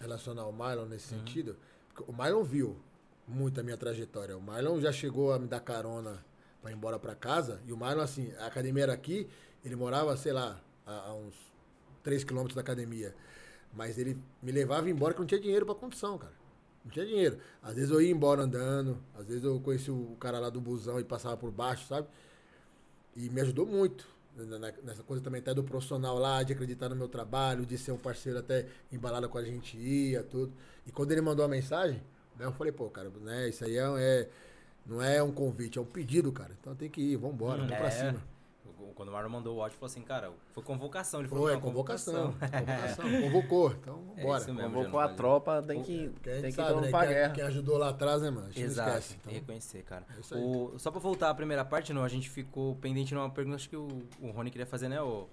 relacionar 0.00 0.44
o 0.46 0.52
Marlon 0.52 0.86
nesse 0.86 1.14
Uhum. 1.14 1.20
sentido. 1.20 1.56
Porque 1.94 2.10
o 2.10 2.14
Marlon 2.14 2.42
viu 2.42 2.76
muito 3.28 3.60
a 3.60 3.62
minha 3.62 3.76
trajetória. 3.76 4.36
O 4.36 4.40
Marlon 4.42 4.80
já 4.80 4.90
chegou 4.92 5.32
a 5.32 5.38
me 5.38 5.46
dar 5.46 5.60
carona 5.60 6.24
pra 6.60 6.70
ir 6.70 6.74
embora 6.74 6.98
pra 6.98 7.14
casa. 7.14 7.60
E 7.64 7.72
o 7.72 7.76
Marlon, 7.76 8.02
assim, 8.02 8.32
a 8.38 8.46
academia 8.46 8.82
era 8.84 8.92
aqui, 8.92 9.28
ele 9.64 9.76
morava, 9.76 10.16
sei 10.16 10.32
lá, 10.32 10.60
a, 10.86 11.08
a 11.08 11.14
uns 11.14 11.34
3 12.02 12.22
quilômetros 12.24 12.54
da 12.54 12.60
academia. 12.62 13.14
Mas 13.74 13.98
ele 13.98 14.16
me 14.42 14.52
levava 14.52 14.88
embora 14.88 15.12
que 15.12 15.20
não 15.20 15.26
tinha 15.26 15.40
dinheiro 15.40 15.66
pra 15.66 15.74
condução, 15.74 16.16
cara. 16.16 16.32
Não 16.84 16.90
tinha 16.90 17.04
dinheiro. 17.04 17.38
Às 17.62 17.74
vezes 17.74 17.90
eu 17.90 18.00
ia 18.00 18.10
embora 18.10 18.42
andando, 18.42 18.96
às 19.18 19.26
vezes 19.26 19.42
eu 19.44 19.60
conheci 19.60 19.90
o 19.90 20.16
cara 20.20 20.38
lá 20.38 20.48
do 20.48 20.60
busão 20.60 21.00
e 21.00 21.04
passava 21.04 21.36
por 21.36 21.50
baixo, 21.50 21.86
sabe? 21.88 22.06
E 23.16 23.28
me 23.28 23.40
ajudou 23.40 23.66
muito 23.66 24.06
nessa 24.84 25.02
coisa 25.02 25.22
também 25.22 25.40
até 25.40 25.52
do 25.54 25.64
profissional 25.64 26.18
lá, 26.18 26.42
de 26.42 26.52
acreditar 26.52 26.90
no 26.90 26.94
meu 26.96 27.08
trabalho, 27.08 27.64
de 27.64 27.76
ser 27.78 27.90
um 27.90 27.96
parceiro 27.98 28.38
até 28.38 28.66
embalado 28.92 29.28
com 29.30 29.38
a 29.38 29.42
gente 29.42 29.76
ia, 29.78 30.22
tudo. 30.22 30.52
E 30.86 30.92
quando 30.92 31.10
ele 31.10 31.22
mandou 31.22 31.42
a 31.44 31.48
mensagem, 31.48 32.02
né, 32.38 32.44
eu 32.44 32.52
falei, 32.52 32.70
pô, 32.70 32.88
cara, 32.90 33.08
né, 33.22 33.48
isso 33.48 33.64
aí 33.64 33.76
é, 33.78 33.82
é- 33.98 34.28
não 34.84 35.02
é 35.02 35.22
um 35.22 35.32
convite, 35.32 35.78
é 35.78 35.80
um 35.80 35.86
pedido, 35.86 36.30
cara. 36.32 36.54
Então 36.60 36.74
tem 36.76 36.88
que 36.90 37.00
ir, 37.00 37.16
vambora, 37.16 37.62
vamos 37.62 37.76
pra 37.76 37.86
É. 37.88 37.90
cima. 37.90 38.22
Quando 38.94 39.10
o 39.10 39.12
Marlon 39.12 39.28
mandou 39.28 39.56
o 39.56 39.62
áudio, 39.62 39.76
falou 39.78 39.90
assim, 39.90 40.00
cara, 40.02 40.32
foi 40.52 40.62
convocação. 40.62 41.20
Ele 41.20 41.28
falou, 41.28 41.44
Foi, 41.44 41.52
é 41.52 41.54
"Não, 41.56 41.60
convocação, 41.60 42.32
convocação, 42.32 43.04
convocou, 43.22 43.70
então 43.72 44.02
É 44.16 44.22
bora. 44.22 44.42
isso 44.42 44.54
mesmo, 44.54 44.70
Convocou 44.72 45.00
a 45.00 45.08
tropa, 45.08 45.62
tem 45.62 45.82
que, 45.82 46.10
tem 46.22 46.42
que 46.44 46.52
sabe, 46.52 46.80
né, 46.80 46.90
pra 46.90 47.00
quem, 47.00 47.08
guerra. 47.14 47.32
quem 47.34 47.44
ajudou 47.44 47.76
lá 47.78 47.90
atrás, 47.90 48.22
né, 48.22 48.30
mano? 48.30 48.46
A 48.46 48.50
gente 48.50 48.62
Exato, 48.62 48.90
não 48.90 48.96
esquece. 48.98 49.08
tem 49.14 49.18
Então, 49.20 49.32
que 49.32 49.38
reconhecer, 49.40 49.82
cara. 49.82 50.06
É 50.16 50.20
isso 50.20 50.34
aí. 50.34 50.40
O- 50.42 50.78
só 50.78 50.90
pra 50.90 51.00
voltar 51.00 51.28
à 51.30 51.34
primeira 51.34 51.64
parte, 51.64 51.92
não, 51.92 52.02
a 52.02 52.08
gente 52.08 52.30
ficou 52.30 52.74
pendente 52.76 53.14
numa 53.14 53.28
pergunta, 53.30 53.56
acho 53.56 53.68
que 53.68 53.76
o, 53.76 53.86
o 54.20 54.30
Rony 54.30 54.50
queria 54.50 54.66
fazer, 54.66 54.88
né, 54.88 55.00
o 55.02 55.26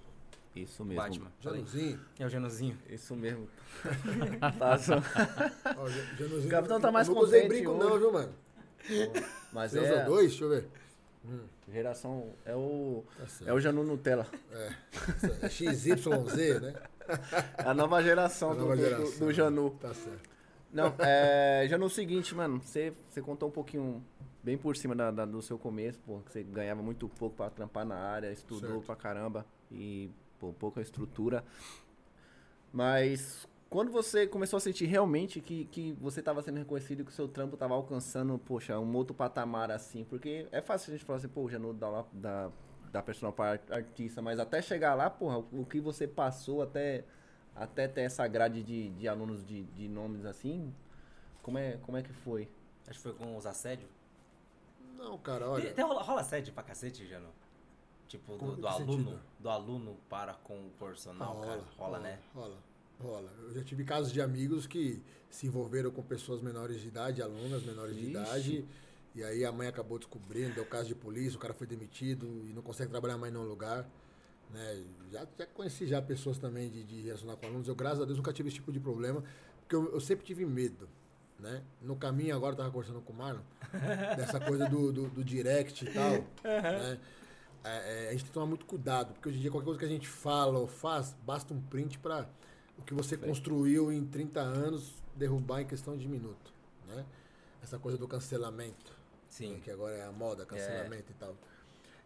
Isso 0.54 0.84
mesmo. 0.84 1.02
Batman? 1.02 1.32
Januzinho, 1.40 2.00
É 2.20 2.26
o 2.26 2.30
Januzinho. 2.30 2.78
Isso 2.90 3.16
mesmo. 3.16 3.48
tá, 4.60 4.78
só- 4.78 4.96
ó, 4.96 5.88
Ja- 5.90 6.04
Januzinho. 6.18 6.48
O 6.48 6.50
capitão 6.50 6.82
tá 6.82 6.92
mais 6.92 7.08
eu 7.08 7.14
nunca 7.14 7.26
usei 7.28 7.44
contente 7.44 7.62
brinco 7.64 7.72
hoje. 7.78 7.90
não, 7.90 7.98
viu, 8.00 8.12
mano? 8.12 8.34
Mas 9.54 9.72
Você 9.72 9.80
é 9.80 9.82
usou 9.94 10.06
dois? 10.06 10.30
Deixa 10.32 10.44
eu 10.44 10.50
ver. 10.50 10.68
Geração 11.72 12.34
é 12.46 12.56
o 12.56 13.04
Tá 13.18 13.26
é 13.46 13.54
o 13.54 13.60
Janu 13.60 13.84
Nutella. 13.84 14.28
É 15.42 15.50
XYZ, 15.50 15.96
né? 16.62 16.74
É 17.58 17.64
a 17.68 17.74
nova 17.74 18.02
geração, 18.04 18.52
A 18.52 18.54
do, 18.54 18.60
nova 18.62 18.76
do- 18.76 18.82
geração. 18.82 19.12
do, 19.20 19.26
do 19.26 19.34
Janu. 19.34 19.72
Tá 19.80 19.94
certo. 19.94 20.30
Não, 20.72 20.94
é, 21.00 21.68
Janu, 21.70 21.84
é 21.86 21.88
o 21.88 21.90
seguinte, 21.90 22.34
mano, 22.34 22.60
você, 22.62 22.94
você 23.10 23.22
contou 23.22 23.50
um 23.50 23.52
pouquinho 23.52 24.04
bem 24.44 24.58
por 24.58 24.76
cima 24.76 24.96
da, 24.96 25.12
da- 25.12 25.26
do 25.26 25.42
seu 25.42 25.58
começo, 25.58 26.00
pô, 26.06 26.20
que 26.20 26.32
você 26.32 26.44
ganhava 26.44 26.82
muito 26.82 27.08
pouco 27.08 27.36
pra 27.38 27.50
trampar 27.50 27.86
na 27.86 27.96
área, 27.96 28.32
estudou 28.32 28.72
Certo. 28.72 28.86
pra 28.86 28.96
caramba 28.96 29.46
e 29.72 30.10
pô, 30.40 30.52
pouca 30.54 30.82
estrutura. 30.82 31.44
Mas 32.72 33.48
quando 33.74 33.92
você 33.92 34.28
começou 34.28 34.58
a 34.58 34.60
sentir 34.60 34.86
realmente 34.86 35.42
que, 35.42 35.66
que 35.66 35.94
você 35.94 36.20
estava 36.20 36.44
sendo 36.44 36.60
reconhecido 36.60 37.00
e 37.02 37.04
que 37.04 37.10
o 37.10 37.14
seu 37.14 37.28
trampo 37.28 37.56
estava 37.56 37.74
alcançando, 37.74 38.38
poxa, 38.38 38.78
um 38.78 38.96
outro 38.96 39.16
patamar 39.16 39.72
assim, 39.72 40.04
porque 40.04 40.48
é 40.52 40.62
fácil 40.62 40.94
a 40.94 40.96
gente 40.96 41.04
falar 41.04 41.18
assim, 41.18 41.28
pô, 41.28 41.50
Janu 41.50 41.74
dá 41.74 41.90
lá 41.90 42.06
da, 42.14 42.52
da 42.92 43.02
personal 43.02 43.34
para 43.34 43.60
artista, 43.72 44.22
mas 44.22 44.40
até 44.40 44.62
chegar 44.62 44.94
lá, 44.94 45.10
porra, 45.10 45.40
o 45.40 45.66
que 45.66 45.80
você 45.82 46.08
passou 46.08 46.62
até, 46.62 47.04
até 47.56 47.88
ter 47.88 48.02
essa 48.02 48.28
grade 48.28 48.62
de, 48.62 48.90
de 48.90 49.08
alunos 49.08 49.44
de, 49.44 49.64
de 49.64 49.88
nomes 49.88 50.24
assim, 50.24 50.72
como 51.42 51.58
é, 51.58 51.78
como 51.78 51.98
é 51.98 52.04
que 52.04 52.14
foi? 52.14 52.48
Acho 52.88 53.00
que 53.00 53.04
foi 53.10 53.14
com 53.14 53.36
os 53.36 53.48
assédios. 53.48 53.90
Não, 54.96 55.18
cara, 55.18 55.50
olha. 55.50 55.72
Até 55.72 55.82
rola, 55.82 56.04
rola 56.04 56.22
assédio 56.22 56.54
pra 56.54 56.62
cacete, 56.62 57.08
Janu? 57.08 57.30
Tipo, 58.08 58.38
Como- 58.38 58.52
do, 58.52 58.62
do 58.62 58.68
aluno, 58.68 58.98
sentido? 58.98 59.20
do 59.40 59.50
aluno 59.50 59.98
para 60.08 60.36
com 60.36 60.68
o 60.68 60.70
personal, 60.78 61.42
cara. 61.42 61.64
Rola, 61.76 61.98
né? 61.98 62.20
Rola, 62.36 62.58
rola. 63.04 63.32
Eu 63.44 63.54
já 63.54 63.64
tive 63.64 63.84
casos 63.84 64.12
de 64.12 64.22
amigos 64.22 64.66
que 64.66 65.02
se 65.30 65.48
envolveram 65.48 65.92
com 65.92 66.02
pessoas 66.02 66.42
menores 66.42 66.82
de 66.82 66.88
idade, 66.88 67.22
alunas 67.22 67.64
menores 67.64 67.96
de 67.96 68.04
Ixi. 68.04 68.12
idade. 68.12 68.66
E 69.16 69.24
aí 69.24 69.46
a 69.46 69.52
mãe 69.52 69.68
acabou 69.68 70.00
descobrindo, 70.00 70.56
deu 70.56 70.66
caso 70.66 70.88
de 70.88 70.96
polícia, 70.96 71.38
o 71.38 71.40
cara 71.40 71.54
foi 71.54 71.68
demitido 71.68 72.26
e 72.48 72.54
não 72.54 72.64
consegue 72.64 72.90
trabalhar 72.90 73.18
mais 73.18 73.32
em 73.32 73.38
nenhum 73.38 73.48
lugar. 73.48 73.88
Né? 74.50 74.84
Já, 75.12 75.28
já 75.38 75.46
conheci 75.48 75.86
já 75.86 76.02
pessoas 76.02 76.38
também 76.40 76.70
de, 76.70 76.84
de 76.84 77.02
relacionar 77.02 77.36
com 77.36 77.46
alunos. 77.46 77.68
Eu, 77.68 77.76
graças 77.76 78.02
a 78.02 78.06
Deus, 78.06 78.18
nunca 78.18 78.34
tive 78.34 78.50
esse 78.50 78.56
tipo 78.56 78.72
de 78.72 78.80
problema, 78.80 79.24
porque 79.60 79.76
eu, 79.76 79.94
eu 79.94 80.00
sempre 80.00 80.26
tive 80.26 80.46
medo. 80.46 80.90
Né? 81.40 81.62
No 81.82 81.96
caminho 81.96 82.36
agora, 82.36 82.54
eu 82.54 82.58
tava 82.58 82.72
conversando 82.72 83.02
com 83.02 83.12
o 83.12 83.16
Marlon, 83.16 83.42
dessa 84.16 84.40
coisa 84.40 84.68
do, 84.70 84.92
do, 84.92 85.10
do 85.10 85.24
direct 85.24 85.86
e 85.86 85.94
tal. 85.94 86.12
né? 86.44 87.00
É, 87.66 88.06
é, 88.06 88.08
a 88.10 88.12
gente 88.12 88.22
tem 88.22 88.28
que 88.28 88.34
tomar 88.34 88.46
muito 88.46 88.66
cuidado, 88.66 89.14
porque 89.14 89.30
hoje 89.30 89.38
em 89.38 89.42
dia 89.42 89.50
qualquer 89.52 89.66
coisa 89.66 89.80
que 89.80 89.86
a 89.86 89.90
gente 89.90 90.08
fala 90.08 90.60
ou 90.60 90.68
faz, 90.68 91.16
basta 91.26 91.54
um 91.54 91.62
print 91.62 91.98
para 91.98 92.28
o 92.78 92.82
que 92.82 92.94
você 92.94 93.18
construiu 93.18 93.92
em 93.92 94.06
30 94.06 94.40
anos 94.40 94.94
derrubar 95.16 95.62
em 95.62 95.66
questão 95.66 95.98
de 95.98 96.08
minuto. 96.08 96.54
Né? 96.88 97.06
Essa 97.62 97.78
coisa 97.80 97.98
do 97.98 98.08
cancelamento, 98.08 98.92
Sim. 99.30 99.54
né, 99.54 99.60
que 99.64 99.72
agora 99.72 99.96
é 99.96 100.06
a 100.06 100.12
moda, 100.12 100.46
cancelamento 100.46 101.12
e 101.12 101.14
tal. 101.16 101.36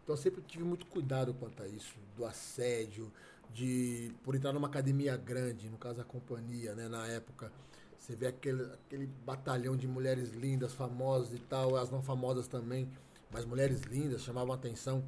Então 0.02 0.14
eu 0.14 0.16
sempre 0.16 0.40
tive 0.42 0.64
muito 0.64 0.86
cuidado 0.86 1.34
quanto 1.34 1.62
a 1.62 1.68
isso, 1.68 1.94
do 2.16 2.24
assédio, 2.24 3.12
de 3.52 4.12
por 4.22 4.34
entrar 4.34 4.52
numa 4.52 4.68
academia 4.68 5.16
grande, 5.16 5.68
no 5.68 5.76
caso 5.76 6.00
a 6.00 6.04
companhia, 6.04 6.74
né, 6.74 6.88
na 6.88 7.06
época. 7.06 7.50
Você 7.98 8.14
vê 8.14 8.28
aquele, 8.28 8.62
aquele 8.62 9.06
batalhão 9.26 9.76
de 9.76 9.86
mulheres 9.86 10.30
lindas, 10.30 10.72
famosas 10.72 11.34
e 11.34 11.38
tal, 11.38 11.76
as 11.76 11.90
não 11.90 12.02
famosas 12.02 12.46
também, 12.46 12.88
mas 13.30 13.44
mulheres 13.44 13.82
lindas 13.82 14.22
chamavam 14.22 14.54
atenção. 14.54 15.04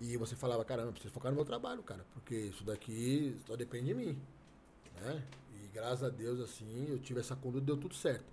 E 0.00 0.16
você 0.16 0.34
falava, 0.34 0.64
caramba, 0.64 0.90
preciso 0.90 1.14
focar 1.14 1.30
no 1.30 1.36
meu 1.36 1.44
trabalho, 1.44 1.82
cara, 1.82 2.04
porque 2.12 2.34
isso 2.34 2.64
daqui 2.64 3.36
só 3.46 3.54
depende 3.54 3.86
de 3.86 3.94
mim. 3.94 4.18
Né? 5.00 5.22
E 5.54 5.68
graças 5.68 6.02
a 6.02 6.08
Deus, 6.08 6.40
assim, 6.40 6.86
eu 6.88 6.98
tive 6.98 7.20
essa 7.20 7.36
conduta 7.36 7.64
e 7.64 7.66
deu 7.66 7.76
tudo 7.76 7.94
certo. 7.94 8.24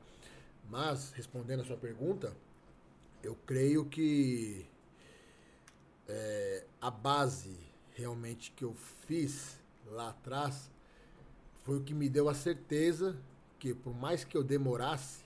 Mas, 0.69 1.11
respondendo 1.11 1.61
a 1.61 1.65
sua 1.65 1.77
pergunta, 1.77 2.35
eu 3.23 3.35
creio 3.45 3.85
que 3.85 4.65
é, 6.07 6.65
a 6.81 6.91
base 6.91 7.57
realmente 7.93 8.51
que 8.51 8.63
eu 8.63 8.73
fiz 9.07 9.59
lá 9.85 10.09
atrás 10.09 10.69
foi 11.63 11.77
o 11.77 11.83
que 11.83 11.93
me 11.93 12.07
deu 12.07 12.29
a 12.29 12.33
certeza 12.33 13.15
que 13.59 13.73
por 13.73 13.93
mais 13.93 14.23
que 14.23 14.37
eu 14.37 14.43
demorasse, 14.43 15.23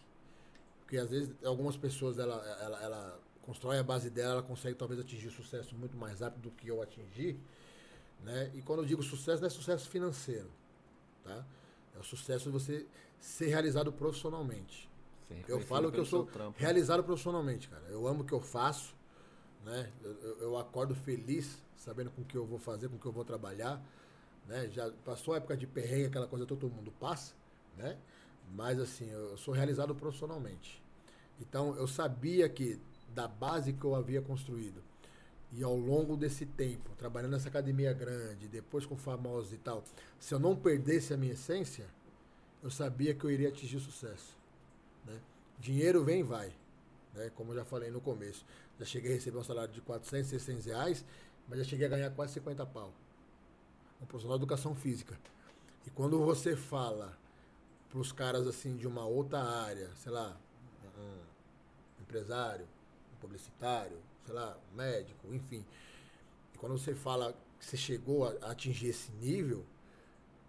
porque 0.81 0.97
às 0.97 1.09
vezes 1.11 1.33
algumas 1.45 1.77
pessoas 1.77 2.17
ela, 2.17 2.35
ela, 2.61 2.81
ela 2.81 3.19
constrói 3.43 3.77
a 3.77 3.83
base 3.83 4.09
dela, 4.09 4.33
ela 4.33 4.43
consegue 4.43 4.75
talvez 4.75 4.99
atingir 4.99 5.29
sucesso 5.29 5.75
muito 5.75 5.95
mais 5.95 6.21
rápido 6.21 6.41
do 6.41 6.51
que 6.51 6.67
eu 6.67 6.81
atingi, 6.81 7.37
né? 8.23 8.51
E 8.55 8.61
quando 8.61 8.79
eu 8.79 8.85
digo 8.85 9.03
sucesso, 9.03 9.41
não 9.41 9.47
é 9.47 9.49
sucesso 9.49 9.87
financeiro, 9.89 10.49
tá? 11.23 11.45
É 11.95 11.99
o 11.99 12.03
sucesso 12.03 12.45
de 12.45 12.51
você 12.51 12.85
ser 13.19 13.47
realizado 13.47 13.91
profissionalmente. 13.91 14.89
Ser 15.27 15.45
Eu 15.47 15.59
falo 15.59 15.91
que 15.91 15.99
eu 15.99 16.05
sou 16.05 16.25
trampo. 16.25 16.59
realizado 16.59 17.03
profissionalmente, 17.03 17.69
cara. 17.69 17.83
Eu 17.89 18.07
amo 18.07 18.21
o 18.23 18.25
que 18.25 18.33
eu 18.33 18.41
faço, 18.41 18.93
né? 19.63 19.91
Eu, 20.03 20.11
eu- 20.39 20.57
acordo 20.57 20.93
feliz, 20.95 21.61
sabendo 21.77 22.11
com 22.11 22.21
o 22.21 22.25
que 22.25 22.37
eu 22.37 22.45
vou 22.45 22.59
fazer, 22.59 22.89
com 22.89 22.95
o 22.95 22.99
que 22.99 23.05
eu 23.05 23.11
vou 23.11 23.23
trabalhar, 23.25 23.81
né? 24.47 24.69
Já 24.69 24.91
passou 25.05 25.33
a 25.33 25.37
época 25.37 25.55
de 25.55 25.65
perrengue, 25.67 26.07
aquela 26.07 26.27
coisa 26.27 26.45
todo 26.45 26.69
mundo 26.69 26.91
passa, 26.99 27.33
né? 27.77 27.97
Mas 28.53 28.79
assim, 28.79 29.09
eu 29.09 29.37
sou 29.37 29.53
realizado 29.53 29.95
profissionalmente. 29.95 30.81
Então, 31.39 31.75
eu 31.77 31.87
sabia 31.87 32.47
que 32.49 32.79
da 33.09 33.27
base 33.27 33.73
que 33.73 33.83
eu 33.83 33.95
havia 33.95 34.21
construído 34.21 34.81
e 35.55 35.63
ao 35.63 35.75
longo 35.75 36.17
desse 36.17 36.47
tempo, 36.47 36.89
trabalhando 36.97 37.33
nessa 37.33 37.47
academia 37.47 37.93
grande, 37.93 38.47
depois 38.47 38.87
com 38.87 38.97
famosos 38.97 39.53
e 39.53 39.57
tal, 39.57 39.83
se 40.19 40.33
eu 40.33 40.39
não 40.39 40.55
perdesse 40.55 41.13
a 41.13 41.17
minha 41.17 41.33
essência, 41.33 41.85
eu 42.63 42.71
sabia 42.71 43.13
que 43.13 43.23
eu 43.23 43.29
iria 43.29 43.49
atingir 43.49 43.79
sucesso. 43.79 44.35
Né? 45.05 45.19
Dinheiro 45.59 46.03
vem 46.03 46.21
e 46.21 46.23
vai, 46.23 46.51
né? 47.13 47.31
como 47.35 47.51
eu 47.51 47.57
já 47.57 47.65
falei 47.65 47.91
no 47.91 48.01
começo. 48.01 48.43
Já 48.79 48.85
cheguei 48.85 49.11
a 49.11 49.13
receber 49.15 49.37
um 49.37 49.43
salário 49.43 49.71
de 49.71 49.81
400, 49.81 50.27
600 50.31 50.65
reais, 50.65 51.05
mas 51.47 51.59
já 51.59 51.65
cheguei 51.65 51.85
a 51.85 51.89
ganhar 51.89 52.09
quase 52.09 52.33
50 52.33 52.65
pau. 52.65 52.91
Um 54.01 54.05
profissional 54.07 54.39
de 54.39 54.43
educação 54.43 54.73
física. 54.73 55.15
E 55.85 55.91
quando 55.91 56.17
você 56.25 56.55
fala 56.55 57.15
para 57.89 57.99
os 57.99 58.11
caras 58.11 58.47
assim 58.47 58.75
de 58.75 58.87
uma 58.87 59.05
outra 59.05 59.39
área, 59.43 59.87
sei 59.97 60.11
lá, 60.11 60.35
um 60.97 62.01
empresário, 62.01 62.65
um 63.13 63.19
publicitário, 63.19 63.99
sei 64.25 64.33
lá, 64.33 64.57
médico, 64.73 65.33
enfim. 65.33 65.65
E 66.53 66.57
quando 66.57 66.77
você 66.77 66.93
fala 66.93 67.33
que 67.59 67.65
você 67.65 67.77
chegou 67.77 68.25
a 68.25 68.47
a 68.47 68.51
atingir 68.51 68.87
esse 68.87 69.11
nível, 69.13 69.65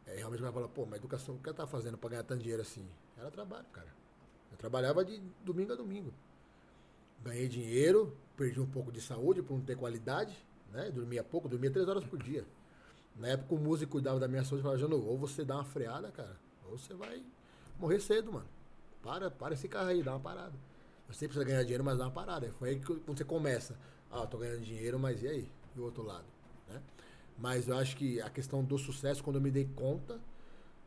é, 0.07 0.17
realmente 0.17 0.43
vai 0.43 0.53
falar, 0.53 0.69
pô, 0.69 0.85
mas 0.85 0.99
educação, 0.99 1.35
o 1.35 1.39
que 1.39 1.49
ela 1.49 1.57
tá 1.57 1.67
fazendo 1.67 1.97
para 1.97 2.11
ganhar 2.11 2.25
tanto 2.25 2.43
dinheiro 2.43 2.63
assim? 2.63 2.87
Era 3.17 3.31
trabalho, 3.31 3.67
cara. 3.73 3.89
Eu 4.51 4.59
trabalhava 4.59 5.05
de 5.05 5.19
domingo 5.45 5.73
a 5.73 5.77
domingo. 5.77 6.13
Ganhei 7.23 7.49
dinheiro, 7.49 8.17
perdi 8.37 8.61
um 8.61 8.67
pouco 8.67 8.93
de 8.93 9.01
saúde 9.01 9.43
por 9.43 9.55
não 9.55 9.65
ter 9.65 9.77
qualidade, 9.77 10.37
né? 10.71 10.91
Dormia 10.91 11.25
pouco, 11.25 11.49
dormia 11.49 11.71
três 11.71 11.89
horas 11.89 12.05
por 12.05 12.23
dia. 12.23 12.45
Na 13.17 13.29
época 13.29 13.55
o 13.55 13.59
músico 13.59 13.93
cuidava 13.93 14.19
da 14.19 14.29
minha 14.29 14.45
saúde 14.45 14.61
e 14.61 14.63
falava, 14.63 14.79
Jano, 14.79 15.05
ou 15.07 15.17
você 15.17 15.45
dá 15.45 15.55
uma 15.55 15.65
freada, 15.65 16.11
cara, 16.11 16.37
ou 16.69 16.77
você 16.77 16.93
vai 16.95 17.23
morrer 17.79 18.01
cedo, 18.01 18.33
mano. 18.33 18.49
Para, 19.03 19.31
para 19.31 19.55
esse 19.55 19.69
carro 19.69 19.89
aí, 19.89 20.03
dá 20.03 20.13
uma 20.13 20.21
parada. 20.21 20.55
Você 21.09 21.27
precisa 21.27 21.45
ganhar 21.45 21.63
dinheiro, 21.63 21.85
mas 21.85 21.99
dá 21.99 22.05
uma 22.05 22.11
parada. 22.11 22.51
Foi 22.59 22.71
aí 22.71 22.81
que 22.81 22.93
você 23.07 23.25
começa, 23.25 23.79
ah, 24.11 24.27
tô 24.27 24.39
ganhando 24.39 24.63
dinheiro, 24.63 24.99
mas 24.99 25.23
e 25.23 25.29
aí? 25.29 25.49
E 25.77 25.81
o 25.81 25.85
outro 25.85 26.03
lado, 26.03 26.25
né? 26.69 26.81
Mas 27.39 27.69
eu 27.69 27.77
acho 27.77 27.97
que 27.97 28.21
a 28.21 28.31
questão 28.31 28.63
do 28.63 28.79
sucesso, 28.79 29.23
quando 29.23 29.37
eu 29.37 29.43
me 29.43 29.51
dei 29.51 29.69
conta, 29.75 30.21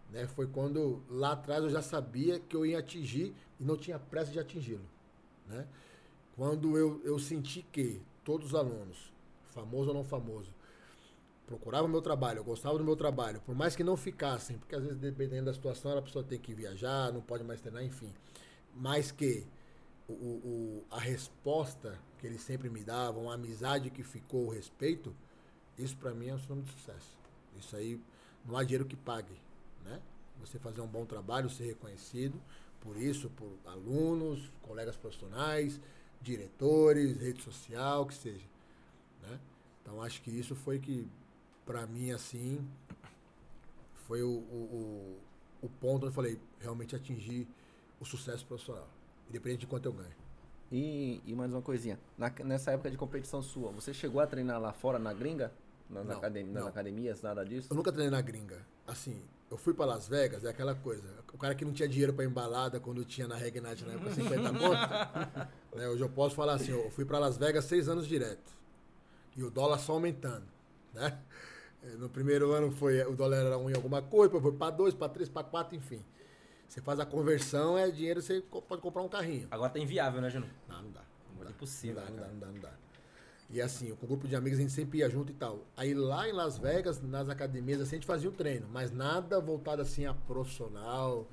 né, 0.10 0.26
foi 0.28 0.48
quando 0.48 1.02
lá 1.10 1.34
atrás 1.34 1.64
eu 1.64 1.70
já 1.70 1.82
sabia 1.82 2.40
que 2.40 2.56
eu 2.56 2.66
ia 2.66 2.80
atingir 2.80 3.36
e 3.60 3.64
não 3.64 3.76
tinha 3.76 4.00
pressa 4.00 4.32
de 4.32 4.40
atingi-lo, 4.40 4.86
né? 5.46 5.68
Quando 6.36 6.78
eu, 6.78 7.02
eu 7.04 7.20
senti 7.20 7.64
que 7.64 8.02
todos 8.24 8.48
os 8.48 8.56
alunos, 8.56 9.12
famoso 9.50 9.90
ou 9.90 9.94
não 9.94 10.04
famoso, 10.04 10.54
procuravam 11.48 11.88
o 11.88 11.92
meu 11.92 12.02
trabalho, 12.02 12.40
eu 12.40 12.44
gostava 12.44 12.78
do 12.78 12.84
meu 12.84 12.96
trabalho, 12.96 13.42
por 13.42 13.56
mais 13.56 13.76
que 13.76 13.84
não 13.84 13.98
ficassem, 13.98 14.58
porque 14.58 14.76
às 14.76 14.84
vezes 14.84 14.98
dependendo 14.98 15.46
da 15.46 15.54
situação 15.54 15.98
a 15.98 16.02
pessoa 16.02 16.24
tem 16.24 16.40
que 16.40 16.54
viajar, 16.54 17.12
não 17.12 17.22
pode 17.22 17.44
mais 17.44 17.60
treinar, 17.60 17.84
enfim. 17.84 18.14
Mas 18.76 19.12
que 19.12 19.46
o, 20.08 20.14
o- 20.14 20.86
a 20.90 21.00
resposta 21.00 22.00
que 22.20 22.28
eles 22.28 22.42
sempre 22.42 22.70
me 22.70 22.84
davam, 22.84 23.30
a 23.30 23.36
amizade 23.36 23.90
que 23.90 24.04
ficou, 24.04 24.48
o 24.48 24.50
respeito, 24.50 25.16
isso 25.78 25.98
pra 25.98 26.14
mim 26.14 26.28
é 26.30 26.36
um 26.36 26.40
sinônimo 26.40 26.66
de 26.68 26.74
sucesso. 26.74 27.18
Isso 27.60 27.76
aí 27.76 28.00
não 28.46 28.58
há 28.58 28.64
dinheiro 28.64 28.86
que 28.86 28.96
pague, 28.96 29.34
né? 29.86 30.02
Você 30.40 30.60
fazer 30.60 30.82
um 30.82 30.88
bom 30.88 31.06
trabalho, 31.06 31.50
ser 31.50 31.66
reconhecido 31.66 32.40
por 32.82 32.96
isso, 32.98 33.30
por 33.32 33.52
alunos, 33.66 34.52
colegas 34.62 34.96
profissionais, 34.96 35.80
diretores, 36.22 37.18
rede 37.18 37.42
social, 37.44 38.06
que 38.06 38.14
seja, 38.14 38.46
né? 39.24 39.40
Então 39.82 40.02
acho 40.02 40.22
que 40.22 40.32
isso 40.32 40.56
foi 40.56 40.80
que 40.80 41.08
pra 41.66 41.88
mim 41.88 42.12
assim 42.12 42.66
foi 44.08 44.22
o, 44.24 44.30
o, 44.30 45.18
o 45.62 45.70
ponto 45.82 45.98
onde 45.98 46.08
eu 46.08 46.12
falei, 46.12 46.40
realmente 46.60 46.96
atingir 46.96 47.48
o 48.00 48.06
sucesso 48.06 48.46
profissional, 48.46 48.88
independente 49.30 49.62
de 49.62 49.68
quanto 49.68 49.86
eu 49.86 49.94
ganho. 49.94 50.16
E, 50.72 51.22
e 51.26 51.34
mais 51.34 51.52
uma 51.54 51.62
coisinha. 51.62 51.98
Na- 52.18 52.32
nessa 52.44 52.72
época 52.72 52.92
de 52.92 52.98
competição 52.98 53.42
sua, 53.42 53.72
você 53.72 53.94
chegou 53.94 54.20
a 54.22 54.28
treinar 54.28 54.60
lá 54.60 54.74
fora 54.74 55.00
na 55.00 55.14
gringa? 55.14 55.52
Na, 55.90 56.02
na 56.04 56.12
Não, 56.12 56.18
academia, 56.18 56.54
nas 56.54 56.68
academias, 56.68 57.22
nada 57.22 57.46
disso? 57.46 57.68
Eu 57.72 57.76
nunca 57.78 57.92
treinei 57.92 58.12
na 58.12 58.22
gringa. 58.22 58.60
Assim, 58.86 59.22
eu 59.50 59.58
fui 59.58 59.74
pra 59.74 59.86
Las 59.86 60.08
Vegas, 60.10 60.44
é 60.44 60.50
aquela 60.50 60.76
coisa. 60.76 61.08
O 61.34 61.38
cara 61.38 61.56
que 61.56 61.64
não 61.64 61.72
tinha 61.72 61.88
dinheiro 61.88 62.14
pra 62.14 62.26
embalada 62.26 62.80
quando 62.80 63.06
tinha 63.06 63.28
na 63.28 63.36
Reg 63.38 63.62
Night 63.62 63.86
na 63.86 63.94
época 63.94 64.12
50 64.14 64.50
conto. 64.60 65.78
né, 65.78 65.88
hoje 65.88 66.02
eu 66.02 66.10
posso 66.10 66.36
falar 66.36 66.56
assim, 66.56 66.72
eu 66.74 66.90
fui 66.92 67.06
pra 67.06 67.18
Las 67.20 67.38
Vegas 67.38 67.64
seis 67.64 67.88
anos 67.88 68.06
direto. 68.06 68.52
E 69.38 69.44
o 69.44 69.50
dólar 69.50 69.78
só 69.80 69.94
aumentando. 69.94 70.44
Né? 70.94 71.18
Eh, 71.84 71.96
No 71.98 72.10
primeiro 72.10 72.52
ano 72.52 72.70
foi, 72.72 73.02
o 73.06 73.16
dólar 73.16 73.38
era 73.38 73.58
um 73.58 73.70
em 73.70 73.76
alguma 73.76 74.02
coisa, 74.02 74.26
depois 74.34 74.44
foi 74.44 74.52
pra 74.52 74.70
dois, 74.70 74.94
pra 74.94 75.08
três, 75.08 75.30
pra 75.30 75.44
quatro, 75.44 75.76
enfim. 75.76 76.04
Você 76.68 76.82
faz 76.82 77.00
a 77.00 77.06
conversão, 77.06 77.78
é 77.78 77.90
dinheiro, 77.90 78.22
você 78.22 78.42
pode 78.42 78.82
comprar 78.82 79.02
um 79.02 79.10
carrinho. 79.10 79.48
Agora 79.50 79.70
tá 79.70 79.80
inviável, 79.80 80.22
né, 80.22 80.30
Janu? 80.30 80.48
Não, 80.68 80.82
não 80.82 80.92
dá. 80.92 81.02
Não 81.36 81.44
dá. 81.44 81.50
Impossível, 81.50 82.02
Não 82.02 82.06
dá, 82.06 82.12
né, 82.12 82.18
não 82.18 82.26
dá, 82.26 82.28
não 82.30 82.40
dá, 82.40 82.48
não 82.48 82.62
dá. 82.62 82.88
E 83.50 83.62
assim, 83.62 83.96
com 83.96 84.06
o 84.06 84.10
grupo 84.10 84.28
de 84.28 84.36
amigos 84.36 84.60
a 84.60 84.62
gente 84.62 84.74
sempre 84.74 85.00
ia 85.00 85.10
junto 85.10 85.32
e 85.32 85.36
tal. 85.36 85.66
Aí 85.78 85.94
lá 85.94 86.28
em 86.28 86.34
Las 86.34 86.58
Vegas, 86.58 87.02
nas 87.02 87.30
academias, 87.30 87.80
assim, 87.80 87.96
a 87.96 88.00
gente 88.00 88.06
fazia 88.06 88.30
o 88.30 88.34
treino, 88.34 88.68
mas 88.70 88.92
nada 88.92 89.40
voltado 89.40 89.82
assim 89.82 90.06
a 90.06 90.14
profissional, 90.14 91.30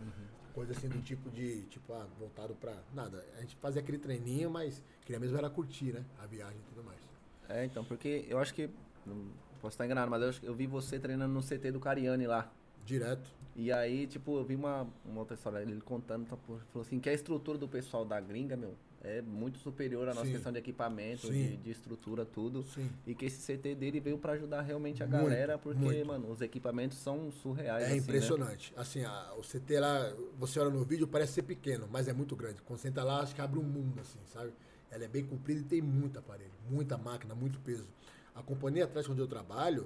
coisa 0.52 0.72
assim 0.72 0.88
do 0.88 1.00
tipo 1.02 1.28
de, 1.28 1.62
tipo, 1.62 1.92
ah, 1.92 2.06
voltado 2.16 2.54
pra. 2.54 2.72
Nada. 2.94 3.24
A 3.36 3.40
gente 3.40 3.56
fazia 3.56 3.82
aquele 3.82 3.98
treininho, 3.98 4.48
mas 4.48 4.80
queria 5.04 5.18
mesmo 5.18 5.36
era 5.36 5.50
curtir, 5.50 5.92
né? 5.92 6.04
A 6.22 6.26
viagem 6.26 6.56
e 6.60 6.62
tudo 6.72 6.84
mais. 6.84 7.00
É, 7.48 7.64
então, 7.64 7.84
porque 7.84 8.24
eu 8.28 8.38
acho 8.38 8.54
que. 8.54 8.70
Não 9.04 9.26
posso 9.60 9.74
estar 9.74 9.84
enganado, 9.84 10.10
mas 10.10 10.22
eu, 10.22 10.28
acho 10.28 10.40
que 10.40 10.46
eu 10.46 10.54
vi 10.54 10.66
você 10.66 10.98
treinando 10.98 11.34
no 11.34 11.42
CT 11.42 11.72
do 11.72 11.80
Cariani 11.80 12.26
lá. 12.26 12.50
Direto. 12.84 13.30
E 13.56 13.70
aí, 13.72 14.06
tipo, 14.06 14.36
eu 14.36 14.44
vi 14.44 14.54
uma, 14.56 14.86
uma 15.04 15.20
outra 15.20 15.34
história, 15.36 15.60
ele 15.60 15.80
contando, 15.80 16.26
tá, 16.26 16.36
falou 16.36 16.60
assim, 16.80 16.98
que 16.98 17.08
a 17.08 17.12
estrutura 17.12 17.56
do 17.56 17.68
pessoal 17.68 18.04
da 18.04 18.20
gringa, 18.20 18.56
meu, 18.56 18.74
é 19.00 19.22
muito 19.22 19.58
superior 19.58 20.08
à 20.08 20.14
nossa 20.14 20.26
Sim. 20.26 20.32
questão 20.32 20.50
de 20.50 20.58
equipamento, 20.58 21.30
de, 21.30 21.56
de 21.58 21.70
estrutura, 21.70 22.24
tudo. 22.24 22.64
Sim. 22.64 22.90
E 23.06 23.14
que 23.14 23.26
esse 23.26 23.40
CT 23.42 23.74
dele 23.76 24.00
veio 24.00 24.18
pra 24.18 24.32
ajudar 24.32 24.62
realmente 24.62 25.02
a 25.02 25.06
Muito, 25.06 25.20
galera, 25.20 25.56
porque, 25.58 25.78
muito. 25.78 26.06
mano, 26.06 26.30
os 26.30 26.40
equipamentos 26.40 26.98
são 26.98 27.30
surreais. 27.30 27.82
É 27.84 27.86
assim, 27.86 27.94
né? 27.96 28.00
impressionante. 28.02 28.72
Assim, 28.76 29.04
a- 29.04 29.34
o 29.38 29.42
CT 29.44 29.78
lá, 29.78 30.12
você 30.38 30.58
olha 30.58 30.70
no 30.70 30.82
vídeo, 30.84 31.06
parece 31.06 31.34
ser 31.34 31.42
pequeno, 31.42 31.86
mas 31.92 32.08
é 32.08 32.12
muito 32.12 32.34
grande. 32.34 32.60
Quando 32.62 32.80
você 32.80 32.88
entra 32.88 33.04
lá, 33.04 33.20
acho 33.20 33.34
que 33.34 33.40
abre 33.40 33.58
um 33.60 33.62
mundo, 33.62 34.00
assim, 34.00 34.18
sabe? 34.32 34.52
Ela 34.90 35.04
é 35.04 35.08
bem 35.08 35.24
comprida 35.24 35.60
e 35.60 35.64
tem 35.64 35.82
muito 35.82 36.18
aparelho, 36.18 36.50
muita 36.68 36.96
máquina, 36.96 37.34
muito 37.34 37.60
peso. 37.60 37.86
A 38.34 38.42
companhia 38.42 38.84
atlética 38.84 39.12
onde 39.12 39.20
eu 39.20 39.28
trabalho, 39.28 39.82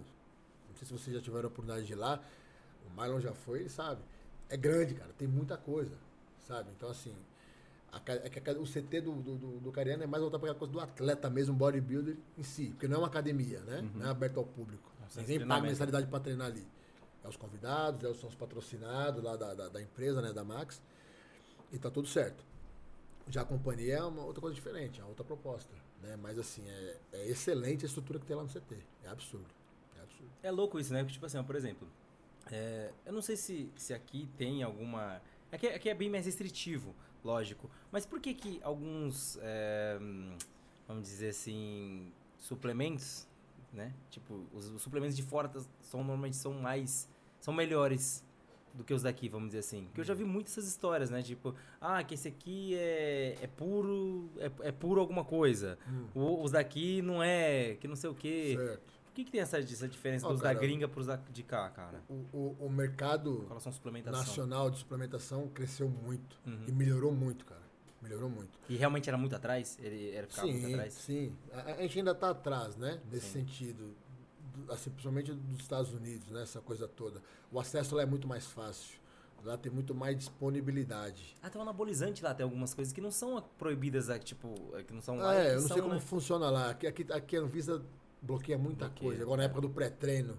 não 0.68 0.76
sei 0.76 0.86
se 0.86 0.92
vocês 0.92 1.14
já 1.16 1.20
tiveram 1.20 1.44
a 1.44 1.48
oportunidade 1.48 1.86
de 1.86 1.92
ir 1.92 1.96
lá, 1.96 2.22
o 2.92 2.96
Marlon 2.96 3.20
já 3.20 3.32
foi, 3.32 3.60
ele 3.60 3.68
sabe. 3.68 4.02
É 4.48 4.56
grande, 4.56 4.94
cara, 4.94 5.12
tem 5.16 5.28
muita 5.28 5.56
coisa, 5.56 5.96
sabe? 6.46 6.70
Então, 6.76 6.88
assim, 6.88 7.14
a 7.92 7.96
é 8.12 8.26
a 8.26 8.30
ca- 8.40 8.52
o 8.52 8.66
CT 8.66 9.00
do, 9.00 9.12
do, 9.22 9.34
do, 9.36 9.60
do 9.60 9.72
Cariano 9.72 10.02
é 10.02 10.06
mais 10.06 10.20
voltado 10.22 10.40
para 10.40 10.50
aquela 10.50 10.58
coisa 10.58 10.72
do 10.72 10.80
atleta 10.80 11.28
mesmo, 11.30 11.54
bodybuilder 11.54 12.16
em 12.36 12.42
si, 12.42 12.68
porque 12.70 12.88
não 12.88 12.96
é 12.96 12.98
uma 12.98 13.06
academia, 13.08 13.60
né? 13.60 13.88
Não 13.94 14.06
é 14.06 14.10
aberto 14.10 14.38
ao 14.38 14.44
público. 14.44 14.90
Sem 15.08 15.22
Ninguém 15.22 15.46
paga 15.46 15.62
mensalidade 15.62 16.06
para 16.06 16.20
treinar 16.20 16.48
ali. 16.48 16.66
É 17.24 17.28
os 17.28 17.36
convidados, 17.36 18.04
é 18.04 18.08
os, 18.08 18.20
são 18.20 18.28
os 18.28 18.34
patrocinados 18.34 19.22
lá 19.22 19.36
da, 19.36 19.54
da, 19.54 19.68
da 19.68 19.82
empresa, 19.82 20.20
né, 20.20 20.32
da 20.32 20.44
Max. 20.44 20.82
E 21.72 21.78
tá 21.78 21.90
tudo 21.90 22.06
certo. 22.08 22.44
Já 23.28 23.42
a 23.42 23.44
companhia 23.44 23.96
é 23.96 24.02
uma 24.04 24.22
outra 24.22 24.40
coisa 24.40 24.54
diferente, 24.54 25.00
é 25.00 25.04
outra 25.04 25.24
proposta. 25.24 25.72
Né? 26.02 26.16
Mas 26.16 26.38
assim, 26.38 26.62
é, 26.68 26.96
é 27.12 27.28
excelente 27.28 27.84
a 27.84 27.88
estrutura 27.88 28.18
que 28.18 28.26
tem 28.26 28.36
lá 28.36 28.42
no 28.42 28.48
CT. 28.48 28.76
É 29.04 29.08
absurdo. 29.08 29.46
É 29.98 30.02
absurdo. 30.02 30.30
É 30.42 30.50
louco 30.50 30.78
isso, 30.78 30.92
né? 30.92 31.00
Porque, 31.00 31.14
tipo 31.14 31.26
assim, 31.26 31.38
ó, 31.38 31.42
por 31.42 31.56
exemplo, 31.56 31.88
é, 32.50 32.90
eu 33.06 33.12
não 33.12 33.22
sei 33.22 33.36
se, 33.36 33.70
se 33.76 33.92
aqui 33.94 34.28
tem 34.36 34.62
alguma. 34.62 35.20
Aqui, 35.50 35.66
é- 35.66 35.74
aqui 35.74 35.88
é 35.88 35.94
bem 35.94 36.10
mais 36.10 36.26
restritivo, 36.26 36.94
lógico. 37.24 37.70
Mas 37.90 38.04
por 38.06 38.20
que 38.20 38.34
que 38.34 38.60
alguns, 38.62 39.38
é, 39.42 39.98
hum, 40.00 40.36
vamos 40.86 41.04
dizer 41.04 41.30
assim, 41.30 42.12
suplementos, 42.38 43.26
né? 43.72 43.92
Tipo, 44.10 44.44
os, 44.52 44.68
os 44.70 44.82
suplementos 44.82 45.16
de 45.16 45.22
fora 45.22 45.48
tas- 45.48 45.68
são 45.80 46.00
normalmente 46.00 46.36
são 46.36 46.52
mais, 46.54 47.08
são 47.40 47.52
melhores 47.54 48.24
do 48.74 48.84
que 48.84 48.92
os 48.94 49.02
daqui, 49.02 49.28
vamos 49.28 49.48
dizer 49.48 49.60
assim. 49.60 49.84
Porque 49.86 50.00
eu 50.00 50.04
já 50.04 50.14
vi 50.14 50.24
muitas 50.24 50.52
essas 50.52 50.68
histórias, 50.68 51.10
né? 51.10 51.22
Tipo, 51.22 51.54
ah, 51.80 52.02
que 52.04 52.14
esse 52.14 52.28
aqui 52.28 52.74
é, 52.76 53.36
é 53.42 53.46
puro, 53.46 54.28
é, 54.38 54.68
é 54.68 54.72
puro 54.72 55.00
alguma 55.00 55.24
coisa. 55.24 55.78
O- 56.14 56.42
os 56.44 56.52
daqui 56.52 57.02
não 57.02 57.22
é, 57.22 57.74
que 57.80 57.88
não 57.88 57.96
sei 57.96 58.10
o 58.10 58.14
quê. 58.14 58.54
Certo. 58.56 58.97
Que, 59.18 59.24
que 59.24 59.32
tem 59.32 59.40
essa, 59.40 59.58
essa 59.58 59.88
diferença 59.88 60.28
Ó, 60.28 60.30
dos 60.30 60.40
cara, 60.40 60.54
da 60.54 60.60
gringa 60.60 60.86
pros 60.86 61.06
da, 61.06 61.16
de 61.16 61.42
cá, 61.42 61.68
cara? 61.70 62.04
O, 62.08 62.14
o, 62.32 62.56
o 62.66 62.70
mercado 62.70 63.48
nacional 64.06 64.70
de 64.70 64.78
suplementação 64.78 65.48
cresceu 65.48 65.88
muito. 65.88 66.38
Uhum. 66.46 66.66
E 66.68 66.70
melhorou 66.70 67.10
muito, 67.12 67.44
cara. 67.44 67.60
Melhorou 68.00 68.30
muito. 68.30 68.56
E 68.68 68.76
realmente 68.76 69.08
era 69.08 69.18
muito 69.18 69.34
atrás? 69.34 69.76
Ele 69.82 70.12
era 70.12 70.28
ficava 70.28 70.46
muito 70.46 70.64
Sim, 70.64 70.72
atrás? 70.72 70.92
sim. 70.94 71.36
A, 71.52 71.60
a 71.72 71.82
gente 71.82 71.98
ainda 71.98 72.12
está 72.12 72.30
atrás, 72.30 72.76
né? 72.76 73.00
Nesse 73.10 73.26
sentido. 73.30 73.92
do- 74.54 74.72
assim, 74.72 74.88
principalmente 74.90 75.32
dos 75.32 75.58
Estados 75.58 75.92
Unidos, 75.92 76.30
né? 76.30 76.42
Essa 76.44 76.60
coisa 76.60 76.86
toda. 76.86 77.20
O 77.50 77.58
acesso 77.58 77.96
lá 77.96 78.02
é 78.02 78.06
muito 78.06 78.28
mais 78.28 78.46
fácil. 78.46 79.00
Lá 79.44 79.56
tem 79.58 79.72
muito 79.72 79.96
mais 79.96 80.16
disponibilidade. 80.16 81.34
Ah, 81.42 81.50
tem 81.50 81.58
um 81.58 81.62
anabolizante 81.62 82.22
lá, 82.22 82.32
tem 82.34 82.44
algumas 82.44 82.72
coisas 82.72 82.92
que 82.92 83.00
não 83.00 83.10
são 83.10 83.42
proibidas, 83.58 84.08
é, 84.10 84.18
tipo, 84.20 84.54
é, 84.76 84.84
que 84.84 84.92
não 84.92 85.00
são 85.00 85.18
Ah, 85.20 85.24
lá. 85.24 85.34
é, 85.34 85.42
que 85.44 85.50
eu 85.50 85.54
não 85.54 85.60
são, 85.62 85.76
sei 85.76 85.82
como 85.82 85.94
né? 85.94 86.00
funciona 86.00 86.50
lá. 86.50 86.70
Aqui, 86.70 86.86
aqui, 86.86 87.06
aqui 87.12 87.36
a 87.36 87.40
Anvisa 87.40 87.84
bloqueia 88.22 88.58
muita 88.58 88.86
Bloqueia. 88.86 89.10
coisa. 89.10 89.22
Agora 89.22 89.38
na 89.38 89.44
época 89.44 89.60
do 89.60 89.70
pré-treino, 89.70 90.36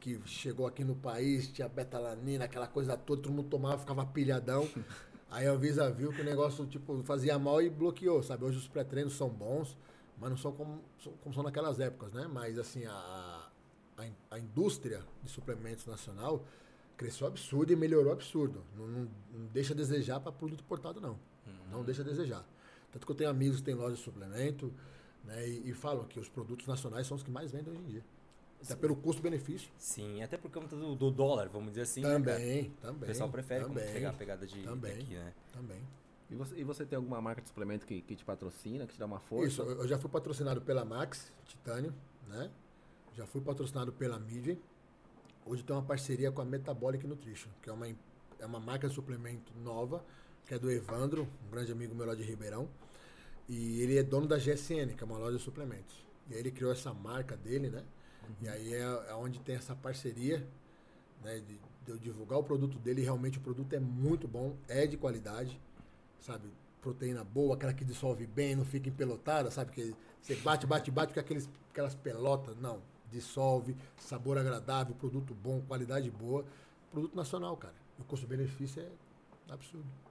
que 0.00 0.20
chegou 0.26 0.66
aqui 0.66 0.84
no 0.84 0.94
país, 0.94 1.48
tinha 1.48 1.68
betalanina, 1.68 2.44
aquela 2.44 2.66
coisa 2.66 2.96
toda, 2.96 3.22
todo 3.22 3.32
mundo 3.32 3.48
tomava, 3.48 3.78
ficava 3.78 4.04
pilhadão. 4.06 4.68
Aí 5.30 5.46
a 5.48 5.52
Anvisa 5.52 5.90
viu 5.90 6.12
que 6.12 6.20
o 6.20 6.24
negócio, 6.24 6.64
tipo, 6.66 7.02
fazia 7.02 7.38
mal 7.38 7.60
e 7.60 7.68
bloqueou, 7.68 8.22
sabe? 8.22 8.44
Hoje 8.44 8.58
os 8.58 8.68
pré-treinos 8.68 9.14
são 9.16 9.28
bons, 9.28 9.76
mas 10.20 10.30
não 10.30 10.36
são 10.36 10.52
como, 10.52 10.80
são- 11.02 11.12
como 11.22 11.34
são 11.34 11.42
naquelas 11.42 11.80
épocas, 11.80 12.12
né? 12.12 12.28
Mas, 12.32 12.56
assim, 12.58 12.84
a, 12.84 12.92
a, 13.98 14.04
a 14.30 14.38
indústria 14.38 15.00
de 15.24 15.30
suplementos 15.30 15.86
nacional 15.86 16.44
cresceu 16.96 17.26
absurdo 17.26 17.72
e 17.72 17.76
melhorou 17.76 18.12
absurdo. 18.12 18.62
Não, 18.76 18.86
não- 18.86 19.08
não 19.32 19.46
deixa 19.46 19.72
a 19.72 19.76
desejar 19.76 20.20
para 20.20 20.30
produto 20.30 20.60
importado, 20.60 21.00
não. 21.00 21.18
Não 21.72 21.82
deixa 21.82 22.02
a 22.02 22.04
desejar. 22.04 22.46
Tanto 22.92 23.04
que 23.04 23.10
eu 23.10 23.16
tenho 23.16 23.30
amigos 23.30 23.56
que 23.56 23.64
têm 23.64 23.74
loja 23.74 23.96
de 23.96 24.02
suplemento, 24.02 24.72
né? 25.24 25.48
E, 25.48 25.70
e 25.70 25.74
falam 25.74 26.04
que 26.04 26.18
os 26.20 26.28
produtos 26.28 26.66
nacionais 26.66 27.06
são 27.06 27.16
os 27.16 27.22
que 27.22 27.30
mais 27.30 27.50
vendem 27.52 27.72
hoje 27.72 27.82
em 27.82 27.86
dia. 27.86 28.04
Até 28.62 28.76
pelo 28.76 28.96
custo-benefício. 28.96 29.70
Sim, 29.76 30.22
até 30.22 30.38
por 30.38 30.50
conta 30.50 30.74
do, 30.74 30.94
do 30.94 31.10
dólar, 31.10 31.48
vamos 31.50 31.70
dizer 31.70 31.82
assim. 31.82 32.00
né, 32.00 32.08
cara? 32.08 32.20
também, 32.22 32.62
O 32.68 32.70
também. 32.80 33.08
pessoal 33.08 33.28
prefere 33.28 33.64
como 33.64 33.74
também, 33.74 33.92
pegar 33.92 34.10
a 34.10 34.12
pegada 34.14 34.46
de 34.46 34.62
também. 34.62 34.96
daqui, 34.96 35.14
né? 35.14 35.34
Também. 35.52 35.82
E 36.30 36.34
você, 36.34 36.56
e 36.56 36.64
você 36.64 36.86
tem 36.86 36.96
alguma 36.96 37.20
marca 37.20 37.42
de 37.42 37.48
suplemento 37.48 37.84
que, 37.86 38.00
que 38.00 38.16
te 38.16 38.24
patrocina, 38.24 38.86
que 38.86 38.94
te 38.94 38.98
dá 38.98 39.04
uma 39.04 39.20
força? 39.20 39.46
Isso, 39.48 39.62
eu 39.62 39.86
já 39.86 39.98
fui 39.98 40.08
patrocinado 40.10 40.62
pela 40.62 40.82
Max 40.82 41.30
Titânio, 41.44 41.92
né? 42.26 42.50
Já 43.14 43.26
fui 43.26 43.42
patrocinado 43.42 43.92
pela 43.92 44.18
Midway. 44.18 44.58
Hoje 45.44 45.62
tem 45.62 45.76
uma 45.76 45.82
parceria 45.82 46.32
com 46.32 46.40
a 46.40 46.44
Metabolic 46.46 47.06
Nutrition, 47.06 47.50
que 47.60 47.68
é 47.68 47.72
uma, 47.72 47.86
é 47.86 48.46
uma 48.46 48.58
marca 48.58 48.88
de 48.88 48.94
suplemento 48.94 49.52
nova, 49.62 50.02
que 50.46 50.54
é 50.54 50.58
do 50.58 50.70
Evandro, 50.70 51.28
um 51.46 51.50
grande 51.50 51.70
amigo 51.70 51.94
meu 51.94 52.06
lá 52.06 52.14
de 52.14 52.22
Ribeirão. 52.22 52.66
E 53.48 53.80
ele 53.82 53.98
é 53.98 54.02
dono 54.02 54.26
da 54.26 54.38
GSN, 54.38 54.94
que 54.96 55.02
é 55.02 55.06
uma 55.06 55.18
loja 55.18 55.36
de 55.36 55.42
suplementos. 55.42 56.04
E 56.28 56.34
aí 56.34 56.40
ele 56.40 56.50
criou 56.50 56.72
essa 56.72 56.92
marca 56.94 57.36
dele, 57.36 57.68
né? 57.68 57.84
E 58.40 58.48
aí 58.48 58.74
é, 58.74 58.80
é 58.80 59.14
onde 59.14 59.38
tem 59.40 59.54
essa 59.56 59.74
parceria, 59.74 60.46
né? 61.22 61.40
De, 61.40 61.60
de 61.84 61.90
eu 61.90 61.98
divulgar 61.98 62.38
o 62.38 62.42
produto 62.42 62.78
dele. 62.78 63.02
Realmente 63.02 63.38
o 63.38 63.40
produto 63.40 63.72
é 63.74 63.80
muito 63.80 64.26
bom, 64.26 64.56
é 64.68 64.86
de 64.86 64.96
qualidade, 64.96 65.60
sabe? 66.18 66.48
Proteína 66.80 67.24
boa, 67.24 67.54
aquela 67.54 67.72
que 67.72 67.84
dissolve 67.84 68.26
bem, 68.26 68.56
não 68.56 68.64
fica 68.64 68.88
empelotada, 68.88 69.50
sabe? 69.50 69.72
Que 69.72 69.94
você 70.20 70.34
bate, 70.36 70.66
bate, 70.66 70.90
bate 70.90 71.12
com 71.12 71.20
aqueles, 71.20 71.48
aquelas 71.70 71.94
pelotas. 71.94 72.56
Não, 72.56 72.80
dissolve, 73.10 73.76
sabor 73.98 74.38
agradável, 74.38 74.94
produto 74.94 75.34
bom, 75.34 75.60
qualidade 75.62 76.10
boa. 76.10 76.44
Produto 76.90 77.14
nacional, 77.14 77.56
cara. 77.56 77.74
E 77.98 78.02
o 78.02 78.04
custo-benefício 78.04 78.82
é 78.82 79.52
absurdo. 79.52 80.03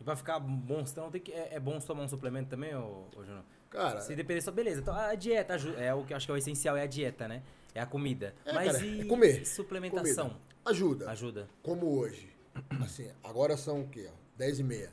E 0.00 0.04
pra 0.04 0.16
ficar 0.16 0.40
monstrão, 0.40 1.10
tem 1.10 1.20
que, 1.20 1.30
é, 1.32 1.54
é 1.54 1.60
bom 1.60 1.78
tomar 1.78 2.02
um 2.04 2.08
suplemento 2.08 2.48
também, 2.48 2.74
ô, 2.74 3.04
ô? 3.14 3.22
Cara, 3.68 4.00
Se 4.00 4.16
depender 4.16 4.40
só, 4.40 4.50
beleza. 4.50 4.80
Então, 4.80 4.94
a 4.94 5.14
dieta 5.14 5.54
aju- 5.54 5.74
é 5.76 5.94
o 5.94 6.04
que 6.04 6.12
eu 6.12 6.16
acho 6.16 6.26
que 6.26 6.32
é 6.32 6.34
o 6.34 6.38
essencial, 6.38 6.76
é 6.76 6.82
a 6.82 6.86
dieta, 6.86 7.28
né? 7.28 7.42
É 7.74 7.80
a 7.80 7.86
comida. 7.86 8.34
É, 8.44 8.52
Mas 8.52 8.72
cara, 8.72 8.84
e 8.86 9.02
é 9.02 9.04
comer. 9.04 9.46
suplementação? 9.46 10.30
comida. 10.30 10.44
ajuda. 10.64 11.10
Ajuda. 11.10 11.48
Como 11.62 11.86
hoje. 11.98 12.34
Assim, 12.82 13.08
agora 13.22 13.56
são 13.56 13.82
o 13.82 13.88
quê? 13.88 14.08
ó? 14.10 14.14
10 14.36 14.58
e 14.58 14.64
meia. 14.64 14.90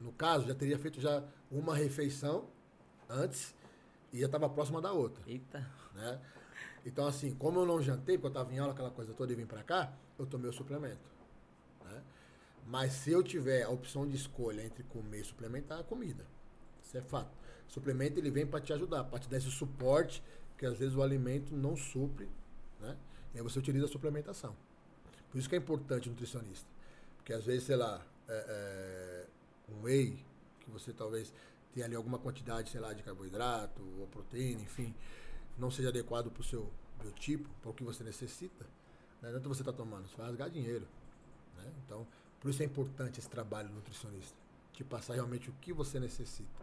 No 0.00 0.10
caso, 0.12 0.48
já 0.48 0.54
teria 0.54 0.76
feito 0.78 1.00
já 1.00 1.22
uma 1.50 1.76
refeição 1.76 2.46
antes 3.08 3.54
e 4.12 4.18
já 4.18 4.26
estava 4.26 4.48
próxima 4.48 4.80
da 4.82 4.90
outra, 4.92 5.22
Eita. 5.26 5.64
né? 5.94 6.18
Então, 6.84 7.06
assim, 7.06 7.32
como 7.34 7.60
eu 7.60 7.66
não 7.66 7.80
jantei, 7.80 8.16
porque 8.18 8.26
eu 8.26 8.40
estava 8.40 8.52
em 8.52 8.58
aula, 8.58 8.72
aquela 8.72 8.90
coisa 8.90 9.14
toda, 9.14 9.32
e 9.32 9.36
vim 9.36 9.46
para 9.46 9.62
cá, 9.62 9.92
eu 10.18 10.26
tomei 10.26 10.50
o 10.50 10.52
suplemento? 10.52 11.13
Mas 12.66 12.92
se 12.92 13.10
eu 13.10 13.22
tiver 13.22 13.62
a 13.62 13.68
opção 13.68 14.06
de 14.06 14.16
escolha 14.16 14.62
entre 14.62 14.82
comer 14.84 15.20
e 15.20 15.24
suplementar, 15.24 15.80
é 15.80 15.82
comida. 15.82 16.24
Isso 16.82 16.96
é 16.96 17.02
fato. 17.02 17.30
O 17.68 17.72
suplemento, 17.72 18.18
ele 18.18 18.30
vem 18.30 18.46
para 18.46 18.60
te 18.60 18.72
ajudar, 18.72 19.04
para 19.04 19.18
te 19.18 19.28
dar 19.28 19.36
esse 19.36 19.50
suporte, 19.50 20.22
que 20.56 20.64
às 20.64 20.78
vezes 20.78 20.94
o 20.94 21.02
alimento 21.02 21.54
não 21.54 21.76
supre, 21.76 22.28
né? 22.80 22.96
E 23.34 23.38
aí 23.38 23.42
você 23.42 23.58
utiliza 23.58 23.86
a 23.86 23.88
suplementação. 23.88 24.56
Por 25.30 25.38
isso 25.38 25.48
que 25.48 25.54
é 25.54 25.58
importante 25.58 26.08
o 26.08 26.12
nutricionista. 26.12 26.68
Porque 27.16 27.32
às 27.32 27.44
vezes, 27.44 27.64
sei 27.64 27.76
lá, 27.76 28.00
é, 28.28 28.44
é, 28.48 29.26
um 29.72 29.82
whey, 29.82 30.24
que 30.60 30.70
você 30.70 30.92
talvez 30.92 31.32
tenha 31.72 31.86
ali 31.86 31.96
alguma 31.96 32.18
quantidade, 32.18 32.70
sei 32.70 32.80
lá, 32.80 32.92
de 32.92 33.02
carboidrato 33.02 33.82
ou 33.98 34.06
proteína, 34.06 34.62
enfim, 34.62 34.94
não 35.58 35.70
seja 35.70 35.88
adequado 35.88 36.30
para 36.30 36.40
o 36.40 36.44
seu 36.44 36.70
biotipo, 37.02 37.48
para 37.60 37.70
o 37.70 37.74
que 37.74 37.82
você 37.82 38.04
necessita, 38.04 38.64
né? 38.64 38.70
não 39.22 39.28
adianta 39.30 39.48
você 39.48 39.62
estar 39.62 39.72
tomando, 39.72 40.08
você 40.08 40.16
vai 40.16 40.26
rasgar 40.26 40.48
dinheiro. 40.48 40.86
Né? 41.56 41.72
Então, 41.84 42.06
por 42.44 42.50
isso 42.50 42.62
é 42.62 42.66
importante 42.66 43.18
esse 43.18 43.28
trabalho 43.30 43.70
nutricionista. 43.70 44.36
Te 44.74 44.84
passar 44.84 45.14
realmente 45.14 45.48
o 45.48 45.52
que 45.62 45.72
você 45.72 45.98
necessita. 45.98 46.62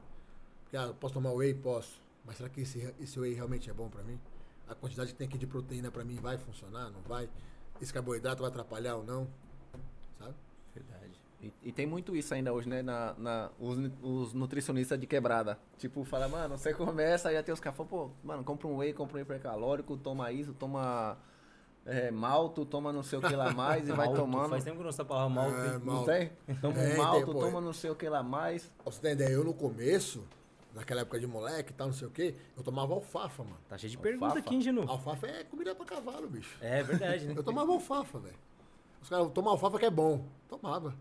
Porque, 0.61 0.77
ah, 0.77 0.93
posso 0.99 1.15
tomar 1.15 1.31
whey? 1.31 1.55
Posso. 1.55 1.99
Mas 2.23 2.37
será 2.37 2.49
que 2.49 2.61
esse, 2.61 2.93
esse 2.99 3.19
whey 3.19 3.33
realmente 3.33 3.67
é 3.67 3.73
bom 3.73 3.89
para 3.89 4.03
mim? 4.03 4.19
A 4.67 4.75
quantidade 4.75 5.11
que 5.11 5.17
tem 5.17 5.27
aqui 5.27 5.39
de 5.39 5.47
proteína 5.47 5.89
para 5.89 6.03
mim 6.03 6.17
vai 6.17 6.37
funcionar? 6.37 6.91
Não 6.91 7.01
vai? 7.01 7.27
Esse 7.81 7.91
carboidrato 7.91 8.43
vai 8.43 8.51
atrapalhar 8.51 8.97
ou 8.97 9.03
não? 9.03 9.27
Sabe? 10.19 10.35
Verdade. 10.75 11.19
E, 11.41 11.51
e 11.63 11.71
tem 11.71 11.87
muito 11.87 12.15
isso 12.15 12.31
ainda 12.31 12.53
hoje, 12.53 12.69
né? 12.69 12.83
Na, 12.83 13.15
na, 13.17 13.49
os, 13.59 13.79
os 14.03 14.33
nutricionistas 14.33 14.99
de 14.99 15.07
quebrada. 15.07 15.57
Tipo, 15.79 16.05
fala, 16.05 16.27
mano, 16.27 16.59
você 16.59 16.75
começa, 16.75 17.29
aí 17.29 17.41
tem 17.41 17.51
os 17.51 17.59
caras 17.59 17.75
falam, 17.75 17.89
pô, 17.89 18.11
mano, 18.23 18.43
compra 18.43 18.67
um 18.67 18.77
whey, 18.77 18.93
compra 18.93 19.17
um 19.17 19.21
hipercalórico, 19.21 19.97
toma 19.97 20.31
isso, 20.31 20.53
toma 20.53 21.17
é, 21.85 22.11
malto, 22.11 22.65
toma 22.65 22.93
não 22.93 23.01
sei 23.03 23.17
o 23.19 23.21
que 23.21 23.35
lá 23.35 23.51
mais 23.53 23.87
e 23.87 23.91
vai 23.91 24.05
Malto. 24.07 24.21
tomando. 24.21 24.49
Faz 24.49 24.63
tempo 24.63 24.75
que 24.77 24.81
eu 24.81 24.85
não 24.85 24.91
sei 24.91 25.01
a 25.03 25.05
palavra 25.05 25.29
malto. 25.29 25.55
É, 25.57 25.65
hein? 25.65 25.71
Não 25.83 25.93
malto. 25.93 26.05
tem? 26.05 26.31
Toma 26.61 26.73
Tem, 26.75 26.83
um 26.83 26.87
tem, 26.89 26.97
malto, 26.97 27.25
pô. 27.31 27.39
toma 27.39 27.61
não 27.61 27.73
sei 27.73 27.89
o 27.89 27.95
que 27.95 28.07
lá 28.07 28.21
mais. 28.23 28.71
Você 28.85 29.01
ter 29.01 29.11
ideia, 29.13 29.29
eu 29.29 29.43
no 29.43 29.53
começo, 29.53 30.23
naquela 30.75 31.01
época 31.01 31.19
de 31.19 31.25
moleque 31.27 31.71
e 31.71 31.75
tal, 31.75 31.87
não 31.87 31.93
sei 31.93 32.07
o 32.07 32.11
quê, 32.11 32.35
eu 32.55 32.63
tomava 32.63 32.93
alfafa, 32.93 33.43
mano. 33.43 33.57
Tá 33.67 33.77
cheio 33.77 33.89
de 33.89 33.97
Alfafa. 33.97 34.17
pergunta 34.19 34.39
aqui, 34.39 34.61
Genu? 34.61 34.85
Alfafa 34.87 35.27
é 35.27 35.43
comida 35.43 35.73
pra 35.73 35.85
cavalo, 35.85 36.27
bicho. 36.27 36.55
É 36.61 36.83
verdade, 36.83 37.25
né? 37.25 37.33
Eu 37.35 37.43
tomava 37.43 37.71
alfafa, 37.71 38.19
velho. 38.19 38.35
Os 39.01 39.09
caras 39.09 39.27
tomam 39.33 39.51
alfafa 39.53 39.79
que 39.79 39.85
é 39.85 39.89
bom. 39.89 40.23
Tomava. 40.47 40.93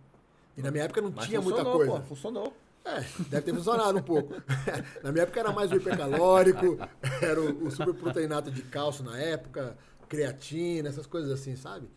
E 0.57 0.63
na 0.63 0.71
minha 0.71 0.85
época 0.85 1.01
não 1.03 1.13
Mas 1.15 1.27
tinha 1.27 1.41
muita 1.41 1.63
coisa. 1.65 1.93
Pô, 1.93 2.01
funcionou. 2.03 2.53
É, 2.83 3.01
deve 3.29 3.43
ter 3.43 3.55
funcionado 3.55 3.99
um 3.99 4.03
pouco. 4.03 4.35
na 5.05 5.13
minha 5.13 5.25
época 5.25 5.39
era 5.39 5.53
mais 5.53 5.71
o 5.71 5.77
hipercalórico, 5.77 6.79
era 7.21 7.39
o, 7.39 7.67
o 7.67 7.71
superproteinato 7.71 8.51
de 8.51 8.63
cálcio 8.63 9.05
na 9.05 9.19
época, 9.19 9.77
creatina, 10.11 10.89
essas 10.89 11.07
coisas 11.07 11.31
assim, 11.31 11.57
sabe? 11.57 11.89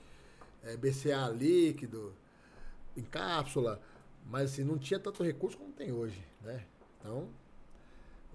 É, 0.63 0.77
BCA 0.77 1.27
líquido, 1.29 2.13
em 2.95 3.01
cápsula. 3.01 3.81
Mas 4.25 4.53
assim, 4.53 4.63
não 4.63 4.77
tinha 4.77 4.99
tanto 4.99 5.23
recurso 5.23 5.57
como 5.57 5.73
tem 5.73 5.91
hoje, 5.91 6.23
né? 6.41 6.63
Então, 6.99 7.27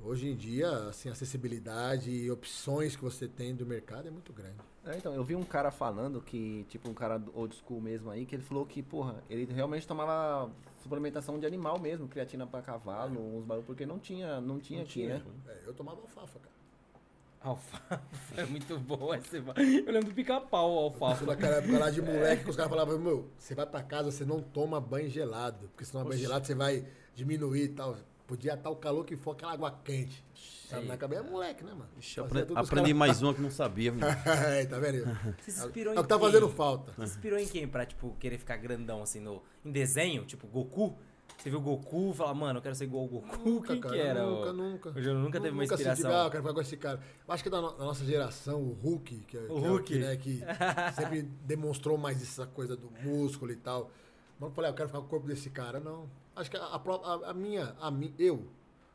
hoje 0.04 0.28
em 0.28 0.36
dia, 0.36 0.68
assim, 0.88 1.08
a 1.08 1.12
acessibilidade 1.12 2.10
e 2.10 2.30
opções 2.30 2.94
que 2.94 3.02
você 3.02 3.26
tem 3.26 3.54
do 3.54 3.64
mercado 3.64 4.08
é 4.08 4.10
muito 4.10 4.32
grande. 4.32 4.58
É, 4.84 4.96
então, 4.98 5.14
eu 5.14 5.24
vi 5.24 5.34
um 5.34 5.44
cara 5.44 5.70
falando 5.70 6.20
que, 6.20 6.66
tipo, 6.68 6.90
um 6.90 6.94
cara 6.94 7.22
old 7.32 7.54
school 7.54 7.80
mesmo 7.80 8.10
aí, 8.10 8.26
que 8.26 8.34
ele 8.34 8.42
falou 8.42 8.66
que, 8.66 8.82
porra, 8.82 9.22
ele 9.30 9.44
realmente 9.50 9.86
tomava 9.86 10.50
suplementação 10.82 11.38
de 11.38 11.46
animal 11.46 11.78
mesmo, 11.78 12.06
creatina 12.08 12.46
pra 12.46 12.60
cavalo, 12.60 13.38
uns 13.38 13.44
barulhos, 13.44 13.66
porque 13.66 13.86
não 13.86 13.98
tinha, 13.98 14.40
não 14.40 14.58
tinha 14.58 14.82
aqui, 14.82 15.06
né? 15.06 15.22
É, 15.46 15.62
eu 15.66 15.72
tomava 15.72 16.00
alfafa, 16.00 16.38
cara. 16.38 16.57
Alfafa 17.40 18.00
é 18.36 18.44
muito 18.44 18.78
boa. 18.78 19.16
esse- 19.16 19.36
Eu 19.36 19.92
lembro 19.92 20.10
do 20.10 20.14
pica-pau, 20.14 20.78
alfafa. 20.78 21.24
naquela 21.24 21.56
época 21.56 21.78
lá 21.78 21.90
de 21.90 22.02
moleque, 22.02 22.44
que 22.44 22.50
os 22.50 22.56
caras 22.56 22.70
falavam, 22.70 22.98
meu, 22.98 23.30
você 23.38 23.54
vai 23.54 23.64
pra 23.66 23.82
casa, 23.82 24.10
você 24.10 24.24
não 24.24 24.40
toma 24.42 24.80
banho 24.80 25.08
gelado. 25.08 25.68
Porque 25.68 25.84
se 25.84 25.92
tomar 25.92 26.04
banho 26.04 26.18
gelado, 26.20 26.46
você 26.46 26.54
vai 26.54 26.84
diminuir 27.14 27.62
e 27.64 27.68
tal. 27.68 27.96
Podia 28.26 28.52
estar 28.54 28.68
o 28.68 28.76
calor 28.76 29.04
que 29.06 29.16
for, 29.16 29.30
aquela 29.32 29.52
água 29.52 29.70
quente. 29.84 30.22
Sabe, 30.68 30.84
na 30.86 30.98
cabeça 30.98 31.22
é 31.22 31.30
moleque, 31.30 31.64
né, 31.64 31.70
mano? 31.72 31.88
Ixi, 31.98 32.20
apre- 32.20 32.40
aprendi 32.42 32.66
caras- 32.66 32.92
mais 32.92 33.22
uma 33.22 33.32
que 33.32 33.40
não 33.40 33.50
sabia. 33.50 33.90
menino. 33.90 34.06
é, 34.46 34.66
tá 34.66 34.78
vendo? 34.78 35.02
Você 35.40 35.50
se 35.50 35.62
É 35.62 35.64
inspirou 35.64 35.94
o 35.94 35.96
em 35.98 36.02
que 36.02 36.08
tá 36.08 36.18
quem? 36.18 36.26
fazendo 36.26 36.48
falta. 36.50 36.92
Você 36.92 37.06
se 37.06 37.12
inspirou 37.14 37.38
em 37.38 37.46
quem 37.48 37.66
pra, 37.66 37.86
tipo, 37.86 38.14
querer 38.20 38.36
ficar 38.36 38.58
grandão, 38.58 39.02
assim, 39.02 39.18
no, 39.18 39.42
em 39.64 39.70
desenho? 39.72 40.26
Tipo, 40.26 40.46
Goku? 40.46 40.98
Você 41.36 41.50
viu 41.50 41.60
Goku, 41.60 42.12
fala, 42.14 42.34
mano, 42.34 42.58
eu 42.58 42.62
quero 42.62 42.74
ser 42.74 42.84
igual 42.84 43.04
o 43.04 43.08
Goku. 43.08 43.38
Nunca, 43.48 43.68
quem 43.68 43.80
cara, 43.80 43.94
que 43.94 44.00
era? 44.00 44.26
nunca, 44.26 44.50
o... 44.50 44.52
nunca. 44.52 44.88
O 44.90 45.00
Júnior 45.00 45.22
nunca 45.22 45.40
teve 45.40 45.54
uma 45.54 45.62
Nunca 45.62 45.76
se 45.76 45.82
inspiração. 45.82 46.10
diga, 46.10 46.22
ah, 46.22 46.26
eu 46.26 46.30
quero 46.30 46.42
ficar 46.42 46.54
com 46.54 46.60
esse 46.60 46.76
cara. 46.76 47.00
Eu 47.26 47.34
acho 47.34 47.42
que 47.44 47.50
da, 47.50 47.60
no- 47.60 47.72
da 47.72 47.84
nossa 47.84 48.04
geração, 48.04 48.60
o 48.62 48.72
Hulk, 48.72 49.20
que, 49.20 49.36
é- 49.38 49.46
que 49.46 49.52
O 49.52 49.58
é 49.64 49.68
Hulk. 49.68 49.84
que, 49.84 49.98
né, 50.00 50.16
que 50.16 50.40
sempre 50.96 51.22
demonstrou 51.22 51.96
mais 51.96 52.20
essa 52.20 52.46
coisa 52.46 52.76
do 52.76 52.90
músculo 53.02 53.52
e 53.52 53.56
tal. 53.56 53.90
Mas 54.40 54.48
eu 54.50 54.54
falei, 54.54 54.70
ah, 54.70 54.72
eu 54.72 54.76
quero 54.76 54.88
ficar 54.88 55.00
com 55.00 55.06
o 55.06 55.08
corpo 55.08 55.26
desse 55.28 55.48
cara. 55.50 55.78
Não. 55.78 56.08
Acho 56.34 56.50
que 56.50 56.56
a, 56.56 56.60
a 56.64 57.30
a- 57.30 57.34
minha, 57.34 57.76
a 57.80 57.90
mi, 57.90 58.12
eu, 58.18 58.44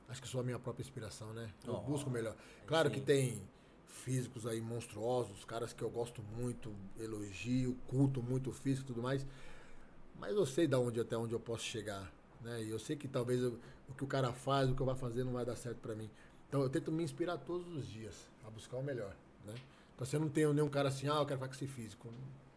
acho 0.10 0.22
que 0.22 0.28
sou 0.28 0.42
a 0.42 0.44
minha 0.44 0.60
própria 0.60 0.84
inspiração, 0.84 1.34
né? 1.34 1.50
Eu 1.66 1.76
Oh, 1.76 1.80
busco 1.82 2.10
melhor. 2.10 2.36
Claro 2.68 2.90
sim. 2.90 2.96
que 2.96 3.02
tem 3.02 3.42
físicos 3.88 4.46
aí 4.46 4.60
monstruosos, 4.60 5.46
caras 5.46 5.72
que 5.72 5.82
eu 5.82 5.90
gosto 5.90 6.22
muito, 6.38 6.74
elogio, 7.00 7.78
culto 7.88 8.22
muito 8.22 8.50
o 8.50 8.54
físico 8.54 8.84
e 8.86 8.88
tudo 8.88 9.02
mais. 9.02 9.26
Mas 10.20 10.36
eu 10.36 10.46
sei 10.46 10.68
da 10.68 10.78
onde 10.78 11.00
até 11.00 11.16
onde 11.18 11.34
eu 11.34 11.40
posso 11.40 11.64
chegar, 11.64 12.12
né? 12.44 12.64
E 12.64 12.70
eu 12.70 12.80
sei 12.80 12.96
que 12.96 13.08
talvez 13.08 13.42
eu- 13.42 13.58
o 13.90 13.94
que 13.94 14.04
o 14.04 14.08
cara 14.08 14.32
faz, 14.34 14.70
o 14.70 14.76
que 14.76 14.82
eu 14.82 14.86
vou 14.86 14.96
fazer 14.96 15.24
não 15.24 15.34
vai 15.34 15.46
dar 15.46 15.56
certo 15.56 15.78
pra 15.78 15.96
mim. 15.96 16.10
Então 16.48 16.62
eu 16.62 16.70
tento 16.70 16.92
me 16.92 17.04
inspirar 17.04 17.38
todos 17.38 17.68
os 17.76 17.88
dias 17.88 18.28
a 18.46 18.50
buscar 18.50 18.78
o 18.78 18.84
melhor, 18.84 19.16
né? 19.46 19.54
Então 19.96 20.08
eu 20.14 20.20
não 20.20 20.30
tenho 20.30 20.54
nenhum 20.54 20.70
cara 20.70 20.90
assim, 20.90 21.08
ah, 21.08 21.16
eu 21.16 21.26
quero 21.26 21.40
ficar 21.40 21.48
com 21.48 21.54
esse 21.56 21.68
físico. 21.68 22.10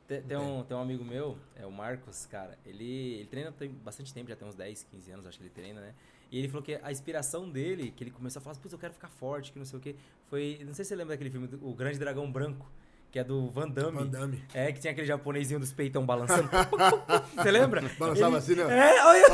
Tem, 0.06 0.22
tem 0.22 0.36
um, 0.36 0.62
tem 0.62 0.76
um 0.76 0.80
amigo 0.80 1.04
meu, 1.04 1.36
é 1.56 1.66
o 1.66 1.72
Marcos, 1.72 2.26
cara. 2.26 2.56
Ele, 2.64 2.84
ele 3.14 3.26
treina 3.26 3.50
tem 3.52 3.68
bastante 3.70 4.14
tempo, 4.14 4.28
já 4.28 4.36
tem 4.36 4.46
uns 4.46 4.54
10, 4.54 4.84
15 4.84 5.10
anos, 5.10 5.26
acho 5.26 5.36
que 5.38 5.44
ele 5.44 5.50
treina, 5.50 5.80
né? 5.80 5.94
E 6.30 6.38
ele 6.38 6.48
falou 6.48 6.62
que 6.62 6.74
a 6.82 6.90
inspiração 6.92 7.48
dele, 7.48 7.90
que 7.90 8.02
ele 8.04 8.10
começou 8.10 8.40
a 8.40 8.42
falar, 8.42 8.56
putz, 8.56 8.72
eu 8.72 8.78
quero 8.78 8.92
ficar 8.94 9.08
forte, 9.08 9.52
que 9.52 9.58
não 9.58 9.66
sei 9.66 9.78
o 9.78 9.82
quê, 9.82 9.96
foi. 10.28 10.60
Não 10.64 10.74
sei 10.74 10.84
se 10.84 10.90
você 10.90 10.96
lembra 10.96 11.14
daquele 11.14 11.30
filme, 11.30 11.48
O 11.62 11.72
Grande 11.74 11.98
Dragão 11.98 12.30
Branco, 12.30 12.68
que 13.10 13.18
é 13.18 13.24
do 13.24 13.48
Van 13.50 13.68
Damme. 13.68 13.98
Van 13.98 14.06
Damme. 14.06 14.44
É, 14.52 14.70
que 14.72 14.80
tinha 14.80 14.92
aquele 14.92 15.06
japonesinho 15.06 15.58
dos 15.60 15.72
peitão 15.72 16.04
balançando. 16.04 16.48
você 17.34 17.50
lembra? 17.50 17.82
Balançava 17.98 18.28
Ele- 18.28 18.36
assim, 18.36 18.54
né? 18.56 18.64
É, 18.94 19.04
olha. 19.04 19.26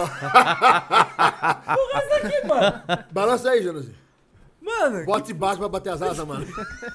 Porra, 1.75 2.03
isso 2.05 2.15
aqui, 2.27 2.47
mano. 2.47 2.83
Balança 3.11 3.51
aí, 3.51 3.63
Jonazinho. 3.63 4.03
Mano, 4.65 5.05
Bota 5.05 5.33
embaixo 5.33 5.59
pra 5.59 5.69
bater 5.69 5.91
as 5.93 6.01
asas, 6.01 6.25
mano. 6.25 6.47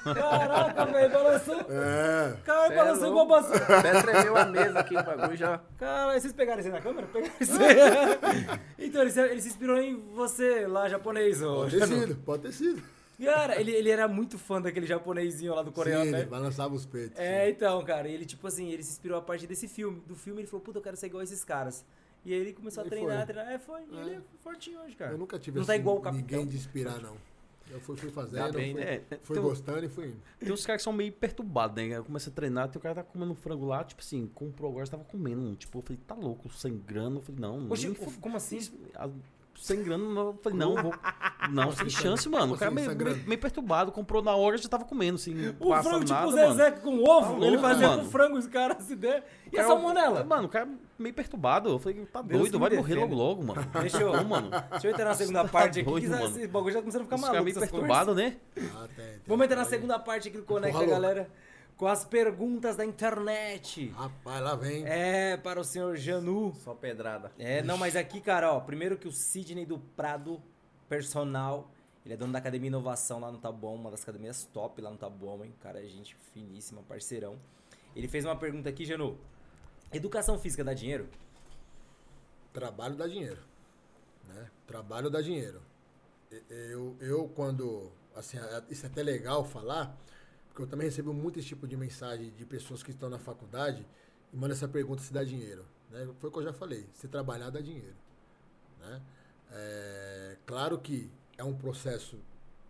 caraca, 0.02 0.86
velho, 0.86 1.12
balançou. 1.12 1.60
É. 1.68 2.34
Cara, 2.42 2.72
é 2.72 2.76
balançou 2.76 3.08
igual 3.08 3.26
balançou. 3.26 3.56
Até 3.56 4.00
tremeu 4.02 4.36
a 4.38 4.44
mesa 4.46 4.78
aqui, 4.80 4.96
o 4.96 5.02
bagulho 5.02 5.36
já. 5.36 5.60
Cara, 5.78 6.18
vocês 6.18 6.32
pegaram 6.32 6.60
isso 6.60 6.68
aí 6.68 6.74
na 6.74 6.80
câmera? 6.80 7.06
Pegaram 7.12 7.34
isso 7.38 7.58
aí. 7.62 8.58
então, 8.78 9.02
ele 9.02 9.10
se, 9.10 9.20
ele 9.20 9.42
se 9.42 9.48
inspirou 9.48 9.76
em 9.76 9.96
você 10.14 10.66
lá, 10.66 10.88
japonês. 10.88 11.40
Pode 11.42 11.78
ter 11.78 11.86
sido, 11.86 12.14
pode 12.24 12.42
ter 12.44 12.52
sido. 12.52 12.82
Cara, 13.24 13.60
ele, 13.60 13.72
ele 13.72 13.90
era 13.90 14.06
muito 14.06 14.38
fã 14.38 14.60
daquele 14.62 14.86
japonesinho 14.86 15.54
lá 15.54 15.62
do 15.62 15.72
coreano, 15.72 16.04
Sim, 16.04 16.10
né? 16.12 16.20
ele 16.20 16.28
balançava 16.30 16.74
os 16.74 16.86
peitos. 16.86 17.18
É, 17.18 17.46
sim. 17.46 17.52
então, 17.52 17.84
cara, 17.84 18.08
ele, 18.08 18.24
tipo 18.24 18.46
assim, 18.46 18.70
ele 18.70 18.82
se 18.82 18.92
inspirou 18.92 19.18
a 19.18 19.22
partir 19.22 19.46
desse 19.46 19.66
filme. 19.66 20.00
Do 20.06 20.14
filme, 20.14 20.40
ele 20.40 20.46
falou, 20.48 20.64
puta, 20.64 20.78
eu 20.78 20.82
quero 20.82 20.96
ser 20.96 21.06
igual 21.06 21.20
a 21.20 21.24
esses 21.24 21.42
caras. 21.42 21.84
E 22.24 22.32
aí 22.32 22.38
ele 22.40 22.52
começou 22.52 22.82
a 22.82 22.86
treinar, 22.86 23.24
foi. 23.24 23.34
treinar. 23.34 23.52
É, 23.52 23.58
foi. 23.58 23.80
E 23.90 23.96
ele 23.96 24.14
é 24.16 24.20
fortinho 24.40 24.80
hoje, 24.80 24.94
cara. 24.96 25.12
Eu 25.12 25.18
nunca 25.18 25.38
tive 25.38 25.58
Não 25.58 25.66
tá 25.66 25.72
assim, 25.72 25.80
igual 25.80 25.96
o 25.96 26.00
capitão. 26.00 26.20
ninguém 26.38 26.46
de 26.46 26.56
inspirar, 26.56 27.00
não. 27.00 27.16
Eu 27.70 27.80
fui, 27.80 27.96
fui 27.98 28.10
fazendo, 28.10 28.54
bem, 28.54 28.72
fui, 28.72 28.80
né? 28.82 29.02
É, 29.10 29.18
fui 29.22 29.34
tem 29.36 29.42
gostando 29.42 29.84
e 29.84 29.88
fui 29.90 30.06
indo. 30.06 30.16
Tem 30.40 30.50
uns 30.52 30.64
caras 30.64 30.80
que 30.80 30.84
são 30.84 30.92
meio 30.92 31.12
perturbados, 31.12 31.76
né? 31.76 31.96
Eu 31.98 32.04
começo 32.04 32.30
a 32.30 32.32
treinar, 32.32 32.68
tem 32.70 32.78
o 32.78 32.82
cara 32.82 32.94
que 32.94 33.00
tá 33.02 33.12
comendo 33.12 33.32
um 33.32 33.36
frango 33.36 33.66
lá, 33.66 33.84
tipo 33.84 34.00
assim, 34.00 34.26
comprou 34.34 34.70
agora, 34.70 34.86
tava 34.86 35.04
comendo. 35.04 35.54
Tipo, 35.54 35.78
eu 35.78 35.82
falei, 35.82 36.00
tá 36.06 36.14
louco, 36.14 36.48
sem 36.54 36.78
grana. 36.78 37.16
Eu 37.16 37.20
falei, 37.22 37.40
não, 37.40 37.70
Oxe, 37.70 37.82
nem 37.82 37.92
o- 37.92 37.94
fu- 37.94 38.18
como 38.20 38.36
assim? 38.38 38.58
Sem 39.60 39.82
grana, 39.82 40.04
não. 40.04 40.26
eu 40.28 40.38
falei, 40.42 40.56
não, 40.58 40.74
vou. 40.76 40.94
Não, 41.50 41.72
sem 41.72 41.90
chance, 41.90 42.28
mano. 42.28 42.54
O 42.54 42.56
cara 42.58 42.70
meio, 42.70 42.94
meio, 42.96 43.16
meio 43.26 43.40
perturbado, 43.40 43.90
comprou 43.90 44.22
na 44.22 44.34
hora 44.34 44.56
já 44.56 44.68
tava 44.68 44.84
comendo, 44.84 45.16
assim. 45.16 45.34
O 45.58 45.74
frango 45.82 46.04
tipo 46.04 46.12
nada, 46.12 46.30
Zezé 46.52 46.70
mano. 46.70 46.82
com 46.82 47.02
ovo, 47.10 47.40
Tá 47.40 47.46
ele 47.46 47.58
fazia 47.58 47.88
mano. 47.88 48.04
com 48.04 48.10
frango, 48.10 48.36
os 48.38 48.46
caras 48.46 48.84
se 48.84 48.94
der. 48.94 49.26
E 49.52 49.58
a 49.58 49.62
Cara, 49.62 49.74
salmonela? 49.74 50.24
Mano, 50.24 50.44
o 50.44 50.48
cara 50.48 50.68
meio 50.98 51.14
perturbado. 51.14 51.70
Eu 51.70 51.78
falei, 51.78 52.06
tá 52.06 52.22
Deus 52.22 52.42
doido, 52.42 52.58
vai 52.58 52.70
morrer 52.70 52.94
logo 52.94 53.14
logo, 53.14 53.42
mano. 53.44 53.66
Deixa 53.80 53.98
eu, 54.00 54.12
Não, 54.12 54.24
mano. 54.24 54.50
deixa 54.70 54.86
eu 54.86 54.90
entrar 54.92 55.04
na 55.06 55.14
segunda 55.14 55.42
Tá 55.42 55.48
parte 55.48 55.80
aqui, 55.80 55.90
doido, 55.90 56.04
que 56.04 56.08
mano. 56.10 56.24
esse 56.26 56.46
bagulho 56.46 56.72
já 56.72 56.78
tá 56.78 56.82
começando 56.82 57.00
a 57.00 57.04
ficar 57.04 57.16
Os 57.16 57.20
maluco. 57.22 57.32
caras 57.34 57.44
meio 57.44 57.56
essas 57.58 57.70
perturbados, 57.70 58.16
né? 58.16 58.36
Ah, 58.58 58.88
tem, 58.94 59.04
tem. 59.06 59.20
Vamos 59.26 59.44
entrar 59.44 59.56
na 59.56 59.62
Aí, 59.62 59.68
segunda 59.68 59.98
parte 59.98 60.28
aqui 60.28 60.38
que 60.38 60.44
conecta 60.44 60.86
galera 60.86 61.28
com 61.78 61.86
as 61.86 62.04
perguntas 62.04 62.76
da 62.76 62.84
internet. 62.84 63.88
Rapaz, 63.96 64.42
lá 64.42 64.54
vem. 64.56 64.84
É, 64.84 65.36
para 65.38 65.60
o 65.60 65.64
senhor 65.64 65.96
Janu. 65.96 66.52
Só 66.56 66.74
pedrada. 66.74 67.32
É, 67.38 67.62
não, 67.62 67.78
mas 67.78 67.94
aqui, 67.96 68.20
cara, 68.20 68.52
ó, 68.52 68.60
primeiro 68.60 68.98
que 68.98 69.08
o 69.08 69.12
Sidney 69.12 69.64
do 69.64 69.78
Prado, 69.78 70.42
personal, 70.88 71.70
ele 72.04 72.14
é 72.14 72.16
dono 72.16 72.32
da 72.32 72.38
Academia 72.40 72.66
Inovação 72.68 73.20
lá 73.20 73.30
no 73.30 73.38
Tabuão, 73.38 73.76
uma 73.76 73.90
das 73.92 74.02
academias 74.02 74.44
top 74.52 74.82
lá 74.82 74.90
no 74.90 74.96
Tabuão, 74.98 75.44
hein? 75.44 75.54
Cara, 75.60 75.80
é 75.82 75.86
gente 75.86 76.16
finíssima, 76.34 76.82
parceirão. 76.82 77.38
Ele 77.94 78.08
fez 78.08 78.24
uma 78.24 78.36
pergunta 78.36 78.68
aqui, 78.68 78.84
Janu. 78.84 79.16
Educação 79.92 80.38
física 80.38 80.62
dá 80.64 80.74
dinheiro? 80.74 81.08
Trabalho 82.52 82.96
dá 82.96 83.06
dinheiro. 83.06 83.38
Né? 84.26 84.50
Trabalho 84.66 85.08
dá 85.10 85.20
dinheiro. 85.22 85.62
E- 86.30 86.42
Eu, 86.48 86.96
eu 87.00 87.28
quando. 87.34 87.90
Assim, 88.16 88.36
é- 88.38 88.62
isso 88.68 88.84
é 88.84 88.88
até 88.88 89.02
legal 89.02 89.44
falar, 89.44 89.96
porque 90.58 90.64
eu 90.64 90.66
também 90.66 90.88
recebo 90.88 91.14
muito 91.14 91.38
esse 91.38 91.46
tipo 91.46 91.68
de 91.68 91.76
mensagem 91.76 92.32
de 92.32 92.44
pessoas 92.44 92.82
que 92.82 92.90
estão 92.90 93.08
na 93.08 93.18
faculdade 93.20 93.86
e 94.32 94.36
mandam 94.36 94.56
essa 94.56 94.66
pergunta 94.66 95.00
se 95.00 95.12
dá 95.12 95.22
dinheiro. 95.22 95.64
Né? 95.88 96.12
Foi 96.18 96.30
o 96.30 96.32
que 96.32 96.38
eu 96.40 96.42
já 96.42 96.52
falei. 96.52 96.84
Se 96.94 97.06
trabalhar 97.06 97.48
dá 97.50 97.60
dinheiro. 97.60 97.94
Né? 98.80 99.00
É, 99.52 100.36
claro 100.44 100.76
que 100.80 101.08
é 101.36 101.44
um 101.44 101.54
processo, 101.54 102.18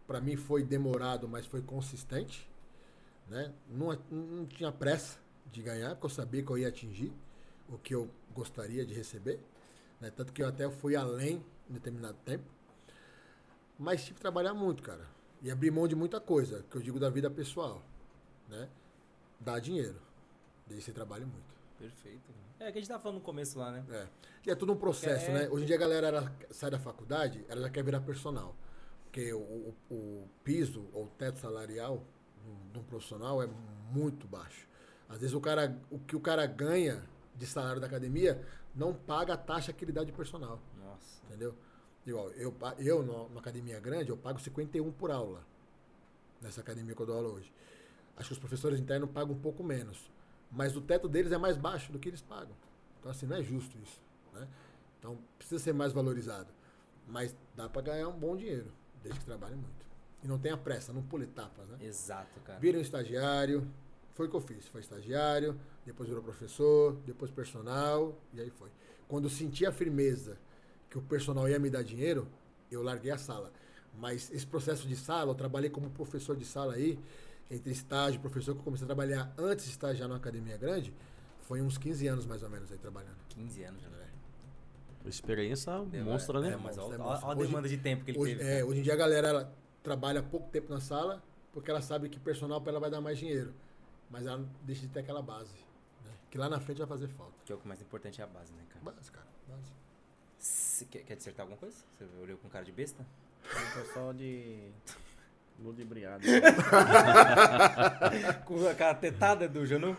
para 0.07 0.20
mim 0.20 0.36
foi 0.36 0.62
demorado, 0.62 1.26
mas 1.26 1.47
foi 1.47 1.62
consistente. 1.62 2.47
Né? 3.26 3.55
Não, 3.70 3.99
não 4.11 4.45
tinha 4.45 4.70
pressa 4.70 5.18
de 5.51 5.62
ganhar, 5.62 5.95
porque 5.95 6.07
eu 6.07 6.11
sabia 6.11 6.43
que 6.43 6.51
eu 6.51 6.59
ia 6.59 6.68
atingir 6.68 7.11
o 7.70 7.78
que 7.78 7.95
eu 7.95 8.11
gostaria 8.34 8.84
de 8.84 8.93
receber. 8.93 9.41
Né? 9.99 10.11
Tanto 10.11 10.30
que 10.34 10.43
eu 10.43 10.49
até 10.49 10.70
fui 10.70 10.95
além 10.95 11.43
em 11.70 11.72
determinado 11.72 12.18
tempo. 12.22 12.45
Mas 13.78 14.03
tive 14.03 14.16
que 14.16 14.20
trabalhar 14.20 14.53
muito, 14.53 14.82
cara. 14.82 15.07
E 15.43 15.51
abrir 15.51 15.70
mão 15.70 15.86
de 15.86 15.95
muita 15.95 16.20
coisa, 16.20 16.64
que 16.70 16.76
eu 16.76 16.82
digo 16.82 16.99
da 16.99 17.09
vida 17.09 17.30
pessoal. 17.30 17.82
Né? 18.49 18.68
Dá 19.41 19.59
dinheiro. 19.59 19.97
Desde 20.66 20.84
que 20.84 20.91
você 20.91 20.93
trabalhe 20.93 21.24
muito. 21.24 21.55
Perfeito. 21.78 22.32
É, 22.59 22.72
que 22.72 22.78
a 22.78 22.80
gente 22.80 22.89
tava 22.89 23.01
falando 23.01 23.18
no 23.18 23.24
começo 23.24 23.57
lá, 23.59 23.70
né? 23.70 23.84
É. 23.91 24.07
E 24.47 24.51
é 24.51 24.55
tudo 24.55 24.72
um 24.72 24.76
processo, 24.76 25.26
É. 25.30 25.32
né? 25.34 25.49
Hoje 25.49 25.62
em 25.62 25.66
dia 25.66 25.76
a 25.76 25.78
galera 25.78 26.09
ela 26.09 26.36
sai 26.51 26.70
da 26.70 26.78
faculdade, 26.78 27.45
ela 27.49 27.61
já 27.62 27.70
quer 27.70 27.84
virar 27.84 28.01
personal. 28.01 28.57
Porque 29.05 29.32
o, 29.32 29.39
o- 29.39 29.74
o 29.91 30.28
piso 30.43 30.86
ou 30.93 31.05
o 31.05 31.09
teto 31.11 31.39
salarial 31.39 32.03
de 32.43 32.51
um- 32.51 32.72
de 32.72 32.78
um 32.80 32.82
profissional 32.82 33.41
é 33.43 33.47
muito 33.93 34.26
baixo. 34.26 34.66
Às 35.09 35.20
vezes 35.20 35.34
o 35.34 35.41
cara, 35.41 35.78
o 35.91 35.99
que 36.01 36.16
o 36.16 36.20
cara 36.20 36.45
ganha 36.47 37.03
de 37.36 37.47
salário 37.47 37.80
da 37.80 37.86
academia 37.86 38.45
não 38.74 38.93
paga 38.93 39.34
a 39.34 39.36
taxa 39.36 39.72
que 39.72 39.84
ele 39.84 39.93
dá 39.93 40.03
de 40.03 40.12
personal. 40.12 40.61
Nossa. 40.84 41.22
Entendeu? 41.26 41.55
Igual, 42.09 42.30
eu, 42.30 42.54
eu 42.78 43.02
no- 43.02 43.28
numa 43.28 43.40
academia 43.40 43.78
grande, 43.80 44.11
eu 44.11 44.16
pago 44.16 44.38
51 44.40 44.90
por 44.92 45.11
aula. 45.11 45.44
Nessa 46.40 46.61
academia 46.61 46.94
que 46.94 47.02
eu 47.02 47.06
dou 47.06 47.16
aula 47.16 47.28
hoje. 47.28 47.52
Acho 48.16 48.28
que 48.28 48.32
os 48.32 48.38
professores 48.38 48.80
internos 48.80 49.11
pagam 49.11 49.34
um 49.34 49.38
pouco 49.38 49.62
menos. 49.62 50.11
Mas 50.50 50.74
o 50.76 50.80
teto 50.80 51.09
deles 51.09 51.32
é 51.32 51.38
mais 51.38 51.56
baixo 51.56 51.92
do 51.92 51.98
que 51.98 52.09
eles 52.09 52.22
pagam. 52.22 52.54
Então, 52.98 53.11
assim, 53.11 53.26
não 53.26 53.36
é 53.36 53.42
justo 53.42 53.76
isso. 53.78 54.00
Né? 54.32 54.48
Então, 54.98 55.18
precisa 55.36 55.62
ser 55.62 55.74
mais 55.74 55.92
valorizado. 55.92 56.48
Mas 57.06 57.36
dá 57.54 57.68
para 57.68 57.82
ganhar 57.82 58.09
um 58.09 58.18
bom 58.18 58.36
dinheiro, 58.36 58.72
desde 59.02 59.20
que 59.20 59.26
trabalhe 59.26 59.54
muito. 59.54 59.86
E 60.22 60.26
não 60.28 60.38
tenha 60.38 60.56
pressa, 60.56 60.92
não 60.92 61.02
pule 61.02 61.24
etapas, 61.24 61.68
né? 61.68 61.78
Exato, 61.82 62.40
cara. 62.40 62.59
Vira 62.59 62.78
um 62.78 62.80
estagiário, 62.80 63.68
foi 64.14 64.26
o 64.26 64.30
que 64.30 64.36
eu 64.36 64.40
fiz. 64.40 64.66
Foi 64.68 64.80
estagiário, 64.80 65.59
depois 65.86 66.09
virou 66.09 66.24
professor, 66.24 66.96
depois 67.06 67.30
personal, 67.30 68.18
e 68.32 68.40
aí 68.40 68.50
foi. 68.50 68.70
Quando 69.06 69.28
senti 69.30 69.64
a 69.64 69.72
firmeza 69.72 70.38
que 70.91 70.99
o 70.99 71.03
personal 71.03 71.49
ia 71.49 71.59
me 71.59 71.68
dar 71.70 71.82
dinheiro, 71.82 72.26
eu 72.70 72.82
larguei 72.82 73.11
a 73.11 73.18
sala. 73.18 73.53
Mas 73.99 74.30
esse 74.32 74.47
processo 74.47 74.86
de 74.86 74.97
sala, 74.97 75.30
eu 75.30 75.34
trabalhei 75.34 75.68
como 75.70 75.91
professor 75.91 76.36
de 76.36 76.45
sala 76.45 76.74
aí, 76.74 76.99
entre 77.51 77.72
estágio 77.72 78.18
e 78.18 78.20
professor, 78.20 78.55
que 78.55 78.61
eu 78.61 78.64
comecei 78.64 78.84
a 78.84 78.86
trabalhar 78.86 79.32
antes 79.39 79.64
de 79.64 79.70
estagiar 79.72 80.09
numa 80.09 80.18
academia 80.18 80.57
grande, 80.57 80.93
foi 81.43 81.61
uns 81.62 81.78
15 81.78 82.07
anos 82.07 82.26
mais 82.26 82.43
ou 82.43 82.51
menos 82.51 82.70
aí 82.70 82.78
trabalhando. 82.78 83.16
15 83.30 83.62
anos 83.64 83.82
já, 83.82 83.89
velho. 83.89 84.09
Experiência 85.07 85.72
Deu, 85.86 86.05
monstra, 86.05 86.39
é, 86.39 86.43
né? 86.43 86.57
mas 86.57 86.76
monstro, 86.76 86.84
olha 86.84 86.95
é 86.97 87.24
a 87.24 87.28
Hoje- 87.36 87.47
demanda 87.47 87.68
de 87.68 87.78
tempo 87.78 88.05
que 88.05 88.11
ele 88.11 88.18
Hoje, 88.18 88.36
teve. 88.36 88.51
é, 88.51 88.64
hoje 88.64 88.80
em 88.80 88.82
dia 88.82 88.93
a 88.93 88.97
galera 88.97 89.28
ela 89.28 89.55
trabalha 89.82 90.22
pouco 90.22 90.50
tempo 90.50 90.71
na 90.71 90.80
sala, 90.80 91.22
porque 91.53 91.71
ela 91.71 91.80
sabe 91.80 92.08
que 92.11 92.21
personal 92.21 92.61
para 92.61 92.72
ela 92.72 92.80
vai 92.80 92.91
dar 92.91 93.00
mais 93.00 93.17
dinheiro. 93.18 93.54
Mas 94.11 94.26
ela 94.26 94.45
deixa 94.62 94.83
de 94.83 94.88
ter 94.88 95.00
aquela 95.00 95.22
base. 95.22 95.54
né? 96.04 96.11
Que 96.30 96.37
lá 96.37 96.49
na 96.49 96.61
frente 96.61 96.79
vai 96.79 96.87
fazer 96.87 97.08
falta. 97.08 97.33
Que 97.45 97.53
é 97.53 97.54
o 97.54 97.58
que 97.58 97.67
mais 97.67 97.80
importante 97.80 98.21
é 98.21 98.25
a 98.25 98.26
base, 98.26 98.53
né, 98.53 98.62
cara? 98.68 98.84
Base, 98.84 99.11
cara. 99.11 99.26
Base. 99.49 99.72
Você 100.79 100.84
quer, 100.84 101.03
quer 101.03 101.17
dissertar 101.17 101.42
alguma 101.42 101.59
coisa? 101.59 101.76
Você 101.99 102.05
olhou 102.22 102.38
com 102.38 102.49
cara 102.49 102.64
de 102.64 102.71
besta? 102.71 103.05
Eu 103.45 103.83
tô 103.83 103.92
só 103.92 104.13
de. 104.13 104.71
Ludibriado. 105.59 106.22
Com 108.46 108.64
aquela 108.68 108.95
tetada 108.95 109.49
do 109.49 109.67
Janu? 109.67 109.96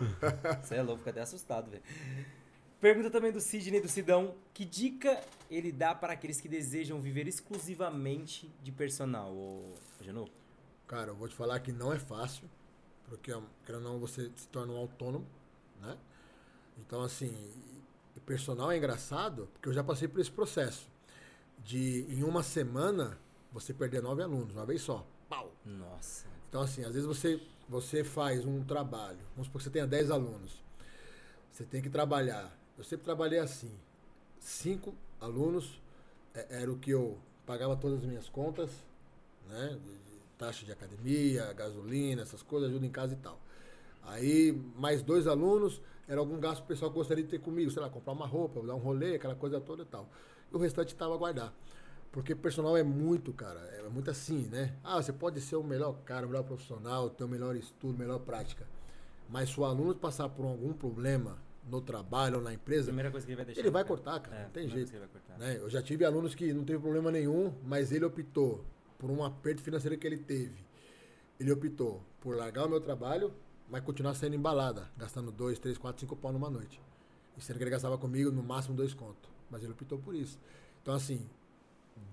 Você 0.63 0.75
é 0.75 0.81
louco, 0.81 0.99
fica 0.99 1.09
até 1.09 1.19
assustado, 1.19 1.69
velho. 1.69 1.83
Pergunta 2.79 3.11
também 3.11 3.29
do 3.29 3.41
Sidney 3.41 3.81
do 3.81 3.89
Sidão. 3.89 4.35
Que 4.53 4.63
dica 4.63 5.21
ele 5.51 5.69
dá 5.69 5.93
para 5.93 6.13
aqueles 6.13 6.39
que 6.39 6.47
desejam 6.47 7.01
viver 7.01 7.27
exclusivamente 7.27 8.49
de 8.63 8.71
personal, 8.71 9.33
ô 9.33 9.73
Janu? 9.99 10.29
Cara, 10.87 11.11
eu 11.11 11.15
vou 11.15 11.27
te 11.27 11.35
falar 11.35 11.59
que 11.59 11.73
não 11.73 11.91
é 11.91 11.99
fácil, 11.99 12.49
porque, 13.09 13.33
querendo 13.65 13.85
ou 13.85 13.91
não, 13.91 13.99
você 13.99 14.31
se 14.33 14.47
torna 14.47 14.71
um 14.71 14.77
autônomo, 14.77 15.27
né? 15.81 15.97
Então, 16.77 17.01
assim, 17.01 17.35
personal 18.29 18.71
é 18.71 18.77
engraçado, 18.77 19.49
porque 19.53 19.67
eu 19.69 19.73
já 19.73 19.83
passei 19.83 20.07
por 20.07 20.21
esse 20.21 20.29
processo. 20.29 20.87
De, 21.65 22.05
em 22.07 22.23
uma 22.23 22.43
semana, 22.43 23.17
você 23.51 23.73
perder 23.73 24.03
nove 24.03 24.21
alunos, 24.21 24.53
uma 24.53 24.67
vez 24.67 24.83
só. 24.83 25.03
Pau! 25.27 25.51
Nossa. 25.65 26.27
Então, 26.47 26.61
assim, 26.61 26.83
às 26.83 26.93
vezes 26.93 27.07
você, 27.07 27.41
você 27.67 28.03
faz 28.03 28.45
um 28.45 28.63
trabalho, 28.63 29.17
vamos 29.31 29.47
supor 29.47 29.57
que 29.57 29.63
você 29.63 29.71
tenha 29.71 29.87
10 29.87 30.11
alunos. 30.11 30.63
Você 31.51 31.63
tem 31.63 31.81
que 31.81 31.89
trabalhar. 31.89 32.55
Eu 32.77 32.83
sempre 32.83 33.03
trabalhei 33.03 33.39
assim. 33.39 33.71
Cinco 34.39 34.93
alunos 35.19 35.81
é- 36.35 36.61
era 36.61 36.71
o 36.71 36.77
que 36.77 36.91
eu 36.91 37.17
pagava 37.47 37.75
todas 37.75 37.97
as 37.97 38.05
minhas 38.05 38.29
contas, 38.29 38.69
né? 39.47 39.79
Taxa 40.37 40.65
de 40.65 40.71
academia, 40.71 41.51
gasolina, 41.53 42.21
essas 42.21 42.43
coisas, 42.43 42.69
ajuda 42.69 42.85
em 42.85 42.91
casa 42.91 43.13
e 43.13 43.17
tal. 43.17 43.39
Aí, 44.03 44.51
mais 44.75 45.01
dois 45.01 45.25
alunos, 45.25 45.81
era 46.09 46.19
algum 46.19 46.39
gasto 46.39 46.63
pessoal 46.65 46.91
que 46.91 46.97
eu 46.97 46.99
gostaria 47.01 47.23
de 47.23 47.29
ter 47.29 47.39
comigo, 47.39 47.69
sei 47.71 47.81
lá, 47.81 47.89
comprar 47.89 48.11
uma 48.13 48.25
roupa, 48.25 48.61
dar 48.65 48.75
um 48.75 48.79
rolê, 48.79 49.15
aquela 49.15 49.35
coisa 49.35 49.61
toda 49.61 49.83
e 49.83 49.85
tal. 49.85 50.09
E 50.51 50.55
o 50.55 50.59
restante 50.59 50.89
estava 50.93 51.13
a 51.13 51.17
guardar. 51.17 51.53
Porque 52.11 52.33
personal 52.33 52.75
é 52.75 52.81
muito, 52.81 53.31
cara, 53.31 53.59
é 53.77 53.87
muito 53.87 54.09
assim, 54.09 54.49
né? 54.51 54.73
Ah, 54.83 54.99
você 55.01 55.13
pode 55.13 55.39
ser 55.39 55.55
o 55.55 55.63
melhor 55.63 55.93
cara, 56.03 56.25
o 56.25 56.29
melhor 56.29 56.43
profissional, 56.43 57.07
ter 57.11 57.23
o 57.23 57.27
melhor 57.27 57.55
estudo, 57.55 57.95
melhor 57.97 58.17
prática. 58.19 58.65
Mas 59.29 59.49
se 59.49 59.59
o 59.59 59.63
aluno 59.63 59.93
passar 59.93 60.27
por 60.27 60.43
algum 60.43 60.73
problema 60.73 61.37
no 61.69 61.79
trabalho 61.79 62.37
ou 62.37 62.41
na 62.41 62.49
A 62.49 62.53
empresa, 62.55 62.85
primeira 62.87 63.11
coisa 63.11 63.23
que 63.27 63.31
ele 63.31 63.35
vai 63.37 63.45
deixar. 63.45 63.61
ele 63.61 63.69
vai 63.69 63.83
cortar, 63.85 64.19
cara. 64.19 64.35
É, 64.35 64.43
não 64.45 64.49
tem 64.49 64.67
jeito. 64.67 64.91
né? 65.37 65.57
Eu 65.59 65.69
já 65.69 65.83
tive 65.83 66.03
alunos 66.03 66.33
que 66.33 66.51
não 66.51 66.63
teve 66.63 66.79
problema 66.79 67.11
nenhum, 67.11 67.53
mas 67.63 67.91
ele 67.91 68.03
optou 68.05 68.65
por 68.97 69.11
um 69.11 69.23
aperto 69.23 69.61
financeiro 69.61 69.95
que 69.95 70.07
ele 70.07 70.17
teve. 70.17 70.65
Ele 71.39 71.51
optou 71.51 72.01
por 72.19 72.35
largar 72.35 72.65
o 72.65 72.69
meu 72.69 72.81
trabalho, 72.81 73.31
mas 73.69 73.83
continuar 73.83 74.15
saindo 74.15 74.35
embalada, 74.35 74.89
gastando 74.97 75.31
dois, 75.31 75.59
três, 75.59 75.77
quatro, 75.77 75.99
cinco 75.99 76.15
pau 76.15 76.33
numa 76.33 76.49
noite. 76.49 76.81
E 77.37 77.41
sendo 77.41 77.57
que 77.57 77.63
ele 77.63 77.71
gastava 77.71 77.97
comigo 77.97 78.31
no 78.31 78.43
máximo 78.43 78.75
dois 78.75 78.93
contos. 78.93 79.29
Mas 79.49 79.63
ele 79.63 79.71
optou 79.71 79.99
por 79.99 80.15
isso. 80.15 80.39
Então, 80.81 80.93
assim, 80.93 81.29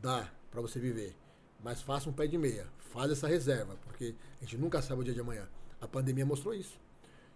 dá 0.01 0.31
pra 0.51 0.61
você 0.61 0.79
viver. 0.79 1.17
Mas 1.63 1.83
faça 1.83 2.09
um 2.09 2.13
pé 2.13 2.27
de 2.27 2.37
meia. 2.37 2.69
Faz 2.79 3.11
essa 3.11 3.27
reserva, 3.27 3.77
porque 3.83 4.15
a 4.41 4.45
gente 4.45 4.57
nunca 4.57 4.81
sabe 4.83 5.01
o 5.01 5.05
dia 5.05 5.15
de 5.15 5.21
amanhã. 5.21 5.49
A 5.81 5.89
pandemia 5.89 6.25
mostrou 6.25 6.55
isso. 6.55 6.79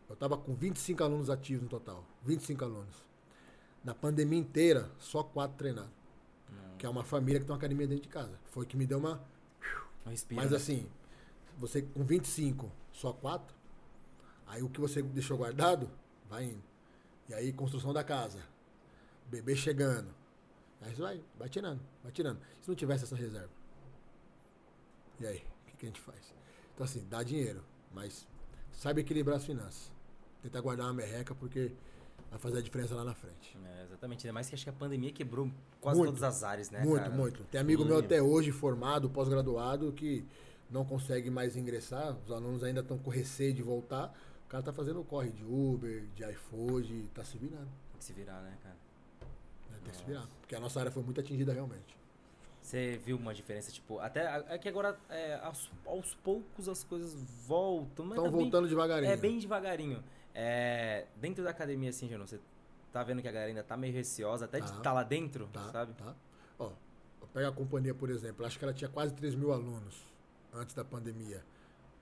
Eu 0.09 0.16
tava 0.16 0.36
com 0.36 0.55
25 0.55 1.02
alunos 1.02 1.30
ativos 1.30 1.62
no 1.62 1.68
total. 1.68 2.05
25 2.24 2.64
alunos. 2.64 2.94
Na 3.82 3.94
pandemia 3.94 4.38
inteira, 4.38 4.90
só 4.98 5.22
quatro 5.22 5.56
treinaram. 5.56 5.90
Que 6.78 6.86
é 6.86 6.88
uma 6.88 7.05
família 7.05 7.38
que 7.38 7.47
tem 7.47 7.52
uma 7.52 7.59
academia 7.59 7.86
dentro 7.86 8.02
de 8.02 8.09
casa. 8.09 8.38
Foi 8.47 8.66
que 8.66 8.76
me 8.76 8.86
deu 8.86 8.98
uma. 8.98 9.20
Um 10.06 10.10
respiro. 10.10 10.40
Mas 10.40 10.51
né? 10.51 10.56
assim, 10.56 10.86
você 11.59 11.82
com 11.82 12.05
25, 12.05 12.70
só 12.92 13.12
quatro. 13.12 13.55
Aí 14.51 14.62
o 14.62 14.68
que 14.68 14.81
você 14.81 15.01
deixou 15.01 15.39
guardado, 15.39 15.89
vai 16.28 16.44
indo. 16.44 16.62
E 17.28 17.35
aí, 17.35 17.52
construção 17.52 17.93
da 17.93 18.02
casa. 18.02 18.40
Bebê 19.31 19.55
chegando. 19.55 20.12
Aí 20.81 20.93
você 20.93 21.01
vai, 21.01 21.20
vai 21.39 21.48
tirando, 21.48 21.81
vai 22.02 22.10
tirando. 22.10 22.40
Se 22.60 22.68
não 22.68 22.74
tivesse 22.74 23.05
essa 23.05 23.14
reserva. 23.14 23.51
E 25.20 25.27
aí, 25.27 25.36
o 25.36 25.70
que, 25.70 25.77
que 25.77 25.86
a 25.86 25.89
gente 25.89 26.01
faz? 26.01 26.35
Então 26.74 26.85
assim, 26.85 27.06
dá 27.09 27.22
dinheiro, 27.22 27.62
mas 27.93 28.27
sabe 28.72 29.02
equilibrar 29.02 29.36
as 29.36 29.44
finanças. 29.44 29.93
Tentar 30.43 30.60
guardar 30.62 30.86
uma 30.86 30.94
merreca 30.94 31.32
porque 31.32 31.70
vai 32.28 32.39
fazer 32.40 32.59
a 32.59 32.62
diferença 32.62 32.94
lá 32.94 33.05
na 33.05 33.14
frente. 33.14 33.56
É, 33.64 33.85
exatamente. 33.85 34.27
Ainda 34.27 34.32
mais 34.32 34.48
que 34.48 34.55
acho 34.55 34.64
que 34.64 34.70
a 34.70 34.72
pandemia 34.72 35.12
quebrou 35.12 35.48
quase 35.81 35.98
Muito. 35.98 36.14
todas 36.14 36.22
as 36.24 36.43
áreas, 36.43 36.70
né? 36.70 36.82
muito, 36.82 37.02
cara? 37.02 37.14
muito. 37.14 37.44
Tem 37.44 37.60
amigo 37.60 37.85
meu 37.85 37.98
até 37.98 38.20
hoje, 38.20 38.51
formado, 38.51 39.10
pós-graduado, 39.10 39.93
que 39.93 40.24
não 40.70 40.85
consegue 40.85 41.31
mais 41.31 41.56
ingressar. 41.56 42.16
Os 42.24 42.32
alunos 42.32 42.64
ainda 42.64 42.81
estão 42.81 42.98
com 42.98 43.10
receio 43.10 43.52
de 43.52 43.62
voltar. 43.62 44.12
O 44.51 44.52
cara 44.52 44.64
tá 44.64 44.72
fazendo 44.72 45.01
o 45.01 45.05
corre 45.05 45.31
de 45.31 45.44
Uber, 45.44 46.02
de 46.16 46.24
iFood, 46.32 47.09
tá 47.14 47.22
se 47.22 47.39
virando. 47.39 47.68
Tem 47.93 47.98
que 47.98 48.05
se 48.05 48.12
virar, 48.12 48.40
né, 48.40 48.52
cara? 48.60 48.74
né? 49.70 49.78
Tem 49.85 49.93
que 49.93 49.97
se 49.97 50.02
virar. 50.05 50.27
Porque 50.40 50.56
a 50.56 50.59
nossa 50.59 50.81
área 50.81 50.90
foi 50.90 51.05
muito 51.05 51.20
atingida 51.20 51.52
realmente. 51.52 51.97
Você 52.60 53.01
viu 53.06 53.16
uma 53.16 53.32
diferença, 53.32 53.70
tipo, 53.70 54.01
até 54.01 54.44
é 54.48 54.59
que 54.59 54.68
agora 54.68 54.98
é, 55.09 55.36
aos, 55.36 55.70
aos 55.86 56.14
poucos 56.16 56.68
as 56.68 56.82
coisas 56.82 57.14
voltam, 57.47 58.05
mas 58.05 58.16
Estão 58.18 58.24
tá 58.24 58.31
bem- 58.36 58.40
voltando 58.40 58.68
devagarinho. 58.68 59.12
É 59.12 59.16
bem 59.16 59.39
devagarinho. 59.39 60.02
É, 60.35 61.06
dentro 61.14 61.44
da 61.44 61.51
academia, 61.51 61.90
assim, 61.90 62.09
Jano, 62.09 62.27
você 62.27 62.40
tá 62.93 63.05
vendo 63.05 63.22
que 63.22 63.28
a 63.28 63.32
galera 63.32 63.51
ainda 63.51 63.62
tá 63.62 63.77
meio 63.77 63.94
receosa, 63.94 64.47
até 64.47 64.59
de 64.59 64.68
Tá. 64.68 64.78
estar 64.78 64.93
lá 64.93 65.05
dentro, 65.05 65.47
Tá, 65.52 65.70
sabe? 65.70 65.93
tá. 65.94 66.12
Ó, 66.59 66.72
eu 67.20 67.28
pego 67.32 67.48
a 67.48 67.52
companhia, 67.52 67.94
por 67.94 68.10
exemplo, 68.10 68.44
acho 68.44 68.59
que 68.59 68.64
ela 68.64 68.74
tinha 68.74 68.90
quase 68.90 69.14
3 69.14 69.36
mil 69.36 69.52
alunos 69.52 70.02
antes 70.52 70.74
da 70.74 70.85
pandemia. 70.85 71.40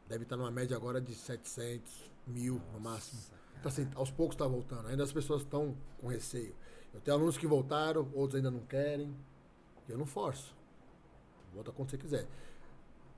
Deve 0.09 0.25
estar 0.25 0.37
numa 0.37 0.51
média 0.51 0.77
agora 0.77 1.01
de 1.01 1.15
700, 1.15 2.11
mil 2.27 2.61
no 2.73 2.81
máximo. 2.81 3.21
Então, 3.59 3.71
assim, 3.71 3.89
aos 3.95 4.11
poucos 4.11 4.35
está 4.35 4.47
voltando. 4.47 4.89
Ainda 4.89 5.03
as 5.03 5.13
pessoas 5.13 5.43
estão 5.43 5.77
com 6.01 6.09
receio. 6.09 6.55
Eu 6.95 7.01
tenho 7.01 7.17
alunos 7.17 7.37
que 7.37 7.47
voltaram, 7.47 8.09
outros 8.15 8.37
ainda 8.37 8.51
não 8.51 8.61
querem. 8.61 9.15
Eu 9.89 9.99
não 9.99 10.07
forço. 10.07 10.55
Volta 11.53 11.73
quando 11.73 11.91
você 11.91 11.99
quiser. 11.99 12.27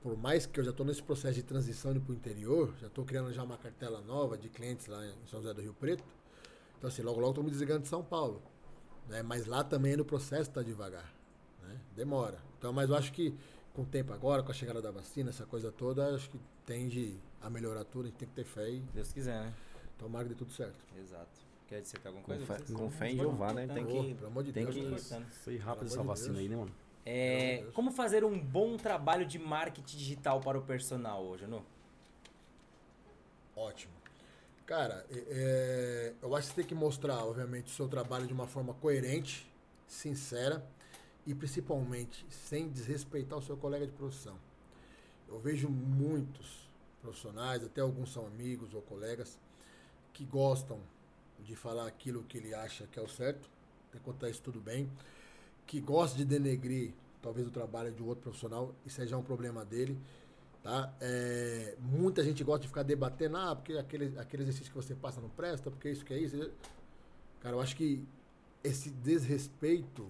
Por 0.01 0.17
mais 0.17 0.45
que 0.45 0.59
eu 0.59 0.63
já 0.63 0.71
estou 0.71 0.85
nesse 0.85 1.03
processo 1.03 1.35
de 1.35 1.43
transição 1.43 1.93
para 1.99 2.11
o 2.11 2.15
interior, 2.15 2.73
já 2.81 2.87
estou 2.87 3.05
criando 3.05 3.31
já 3.31 3.43
uma 3.43 3.57
cartela 3.57 4.01
nova 4.01 4.37
de 4.37 4.49
clientes 4.49 4.87
lá 4.87 5.05
em 5.05 5.13
São 5.27 5.41
José 5.41 5.53
do 5.53 5.61
Rio 5.61 5.75
Preto. 5.75 6.03
Então, 6.77 6.89
assim, 6.89 7.03
logo, 7.03 7.19
logo 7.19 7.31
estou 7.31 7.43
me 7.43 7.51
desligando 7.51 7.83
de 7.83 7.87
São 7.87 8.03
Paulo. 8.03 8.41
Né? 9.07 9.21
Mas 9.21 9.45
lá 9.45 9.63
também 9.63 9.95
no 9.95 10.03
processo 10.03 10.49
está 10.49 10.63
devagar. 10.63 11.13
Né? 11.61 11.79
Demora. 11.95 12.39
Então, 12.57 12.73
mas 12.73 12.89
eu 12.89 12.95
acho 12.95 13.13
que 13.13 13.37
com 13.73 13.83
o 13.83 13.85
tempo 13.85 14.13
agora, 14.13 14.43
com 14.43 14.51
a 14.51 14.53
chegada 14.53 14.81
da 14.81 14.91
vacina, 14.91 15.29
essa 15.29 15.45
coisa 15.45 15.71
toda, 15.71 16.13
acho 16.15 16.29
que 16.29 16.39
tende 16.65 17.17
a 17.41 17.49
melhorar 17.49 17.83
tudo. 17.85 18.05
A 18.05 18.09
gente 18.09 18.17
tem 18.17 18.27
que 18.27 18.35
ter 18.35 18.43
fé 18.43 18.69
e 18.69 18.79
Deus 18.93 19.11
quiser, 19.11 19.39
né? 19.41 19.53
tomara 19.97 20.23
que 20.25 20.29
dê 20.33 20.35
tudo 20.35 20.51
certo. 20.51 20.75
Exato. 20.99 21.29
Quer 21.67 21.81
dizer 21.81 21.99
alguma 22.03 22.23
Com 22.23 22.31
coisa? 22.31 22.45
fé, 22.45 22.57
Vocês- 22.57 22.77
com 22.77 22.89
fé 22.89 23.11
em 23.11 23.15
Jeová, 23.17 23.53
né? 23.53 23.67
Tem 23.67 23.85
que. 23.85 24.13
pelo 24.15 24.27
amor 24.27 24.43
de 24.43 24.51
tem 24.51 24.65
Deus. 24.65 25.07
que-. 25.07 25.23
Foi 25.43 25.57
rápido 25.57 25.85
essa 25.87 26.03
vacina 26.03 26.29
Deus. 26.33 26.39
aí, 26.39 26.49
né, 26.49 26.55
mano? 26.57 26.71
É, 27.05 27.65
como 27.73 27.91
fazer 27.91 28.23
um 28.25 28.37
bom 28.37 28.77
trabalho 28.77 29.25
de 29.25 29.39
marketing 29.39 29.97
digital 29.97 30.41
para 30.41 30.57
o 30.57 30.61
personal 30.63 31.23
hoje, 31.23 31.41
Jano? 31.43 31.63
Ótimo. 33.55 33.93
Cara, 34.65 35.05
é- 35.09 35.25
é, 35.29 36.13
eu 36.21 36.35
acho 36.35 36.47
que 36.47 36.53
você 36.55 36.61
tem 36.61 36.65
que 36.67 36.75
mostrar, 36.75 37.23
obviamente, 37.25 37.67
o 37.67 37.69
seu 37.75 37.87
trabalho 37.87 38.25
de 38.27 38.33
uma 38.33 38.47
forma 38.47 38.73
coerente, 38.75 39.49
sincera 39.87 40.65
e 41.25 41.33
principalmente 41.33 42.25
sem 42.29 42.69
desrespeitar 42.69 43.37
o 43.37 43.41
seu 43.41 43.57
colega 43.57 43.85
de 43.85 43.91
profissão. 43.93 44.37
Eu 45.27 45.39
vejo 45.39 45.69
muitos 45.69 46.69
profissionais, 47.01 47.63
até 47.63 47.81
alguns 47.81 48.11
são 48.11 48.25
amigos 48.27 48.73
ou 48.73 48.81
colegas, 48.81 49.39
que 50.13 50.25
gostam 50.25 50.79
de 51.39 51.55
falar 51.55 51.87
aquilo 51.87 52.23
que 52.23 52.37
ele 52.37 52.53
acha 52.53 52.85
que 52.87 52.99
é 52.99 53.01
o 53.01 53.07
certo, 53.07 53.49
acontece 53.95 54.41
tudo 54.41 54.59
bem, 54.59 54.89
que 55.65 55.79
gosta 55.79 56.17
de 56.17 56.25
denegrir 56.25 56.93
talvez 57.21 57.47
o 57.47 57.51
trabalho 57.51 57.91
de 57.91 58.01
um 58.01 58.07
outro 58.07 58.23
profissional, 58.23 58.73
isso 58.85 58.99
aí 59.01 59.07
já 59.07 59.15
é 59.15 59.19
um 59.19 59.23
problema 59.23 59.63
dele. 59.63 59.97
Tá? 60.63 60.93
É, 61.01 61.75
muita 61.79 62.23
gente 62.23 62.43
gosta 62.43 62.61
de 62.61 62.67
ficar 62.67 62.83
debatendo, 62.83 63.37
ah, 63.37 63.55
porque 63.55 63.73
aquele, 63.73 64.17
aquele 64.19 64.43
exercício 64.43 64.71
que 64.71 64.77
você 64.77 64.93
passa 64.93 65.19
não 65.19 65.29
presta, 65.29 65.71
porque 65.71 65.89
isso 65.89 66.05
que 66.05 66.13
é 66.13 66.19
isso. 66.19 66.51
Cara, 67.39 67.55
eu 67.55 67.61
acho 67.61 67.75
que 67.75 68.05
esse 68.63 68.89
desrespeito, 68.89 70.07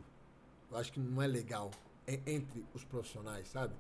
eu 0.72 0.78
acho 0.78 0.92
que 0.92 1.00
não 1.00 1.22
é 1.22 1.28
legal 1.28 1.72
en- 2.08 2.22
entre 2.26 2.66
os 2.74 2.84
profissionais, 2.84 3.48
sabe? 3.50 3.74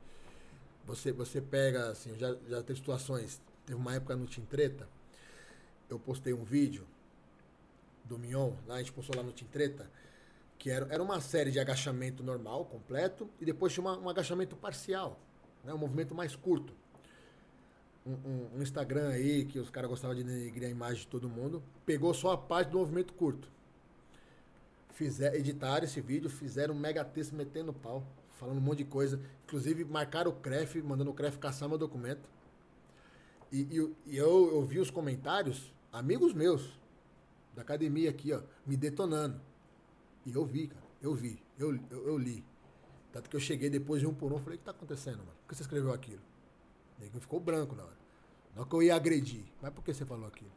Você, 0.85 1.11
você 1.11 1.39
pega, 1.41 1.89
assim, 1.89 2.17
já, 2.17 2.35
já 2.49 2.61
teve 2.63 2.79
situações, 2.79 3.41
teve 3.65 3.79
uma 3.79 3.95
época 3.95 4.15
no 4.15 4.25
Team 4.27 4.45
Treta, 4.45 4.87
eu 5.89 5.99
postei 5.99 6.33
um 6.33 6.43
vídeo 6.43 6.85
do 8.03 8.17
Mion, 8.17 8.53
lá 8.67 8.75
a 8.75 8.77
gente 8.79 8.91
postou 8.91 9.15
lá 9.15 9.23
no 9.23 9.31
Team 9.31 9.47
Treta, 9.51 9.89
que 10.57 10.69
era, 10.69 10.87
era 10.93 11.01
uma 11.01 11.19
série 11.21 11.51
de 11.51 11.59
agachamento 11.59 12.23
normal, 12.23 12.65
completo, 12.65 13.29
e 13.39 13.45
depois 13.45 13.73
tinha 13.73 13.83
uma- 13.83 13.97
um 13.97 14.09
agachamento 14.09 14.55
parcial, 14.55 15.19
né, 15.63 15.73
um 15.73 15.77
movimento 15.77 16.13
mais 16.13 16.35
curto. 16.35 16.73
Um, 18.05 18.13
um- 18.13 18.49
um 18.57 18.61
Instagram 18.63 19.09
aí, 19.09 19.45
que 19.45 19.59
os 19.59 19.69
caras 19.69 19.89
gostavam 19.89 20.15
de 20.15 20.23
denegrir 20.23 20.67
a 20.67 20.71
imagem 20.71 21.01
de 21.01 21.07
todo 21.07 21.29
mundo, 21.29 21.61
pegou 21.85 22.13
só 22.13 22.31
a 22.31 22.37
parte 22.37 22.69
do 22.69 22.79
movimento 22.79 23.13
curto. 23.13 23.47
Fizer, 24.93 25.33
editaram 25.35 25.85
esse 25.85 26.01
vídeo, 26.01 26.29
fizeram 26.29 26.73
um 26.75 26.77
mega 26.79 27.03
texto 27.03 27.33
metendo 27.33 27.73
pau, 27.73 28.05
falando 28.37 28.57
um 28.57 28.61
monte 28.61 28.79
de 28.79 28.85
coisa. 28.85 29.19
Inclusive, 29.45 29.85
marcaram 29.85 30.31
o 30.31 30.35
CREF, 30.35 30.81
mandando 30.81 31.11
o 31.11 31.13
CREF 31.13 31.37
caçar 31.37 31.69
meu 31.69 31.77
documento. 31.77 32.29
E, 33.51 33.61
e- 33.61 33.95
e 34.05 34.17
eu, 34.17 34.51
eu 34.53 34.63
vi 34.65 34.79
os 34.79 34.89
comentários, 34.91 35.73
amigos 35.91 36.33
meus, 36.33 36.77
da 37.55 37.61
academia 37.61 38.09
aqui, 38.09 38.33
ó, 38.33 38.41
me 38.65 38.77
detonando. 38.77 39.39
E 40.25 40.33
eu 40.33 40.45
vi, 40.45 40.67
cara, 40.67 40.85
eu 41.01 41.13
vi, 41.15 41.41
eu, 41.57 41.75
eu, 41.89 42.07
eu 42.07 42.17
li. 42.17 42.43
Tanto 43.11 43.29
que 43.29 43.35
eu 43.35 43.39
cheguei 43.39 43.69
depois 43.69 44.01
de 44.01 44.07
um 44.07 44.13
por 44.13 44.31
um, 44.31 44.39
falei, 44.39 44.55
o 44.55 44.59
que 44.59 44.65
tá 44.65 44.71
acontecendo, 44.71 45.17
mano? 45.17 45.31
Por 45.41 45.49
que 45.49 45.55
você 45.55 45.63
escreveu 45.63 45.91
aquilo? 45.91 46.21
Nego 46.99 47.19
ficou 47.19 47.39
branco 47.39 47.75
na 47.75 47.83
hora. 47.83 47.97
Não 48.55 48.63
que 48.65 48.73
eu 48.75 48.83
ia 48.83 48.95
agredir, 48.95 49.43
mas 49.61 49.73
por 49.73 49.83
que 49.83 49.93
você 49.93 50.05
falou 50.05 50.27
aquilo? 50.27 50.51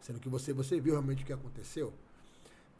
Sendo 0.00 0.20
que 0.20 0.28
você, 0.28 0.52
você 0.52 0.78
viu 0.80 0.92
realmente 0.92 1.22
o 1.22 1.26
que 1.26 1.32
aconteceu. 1.32 1.92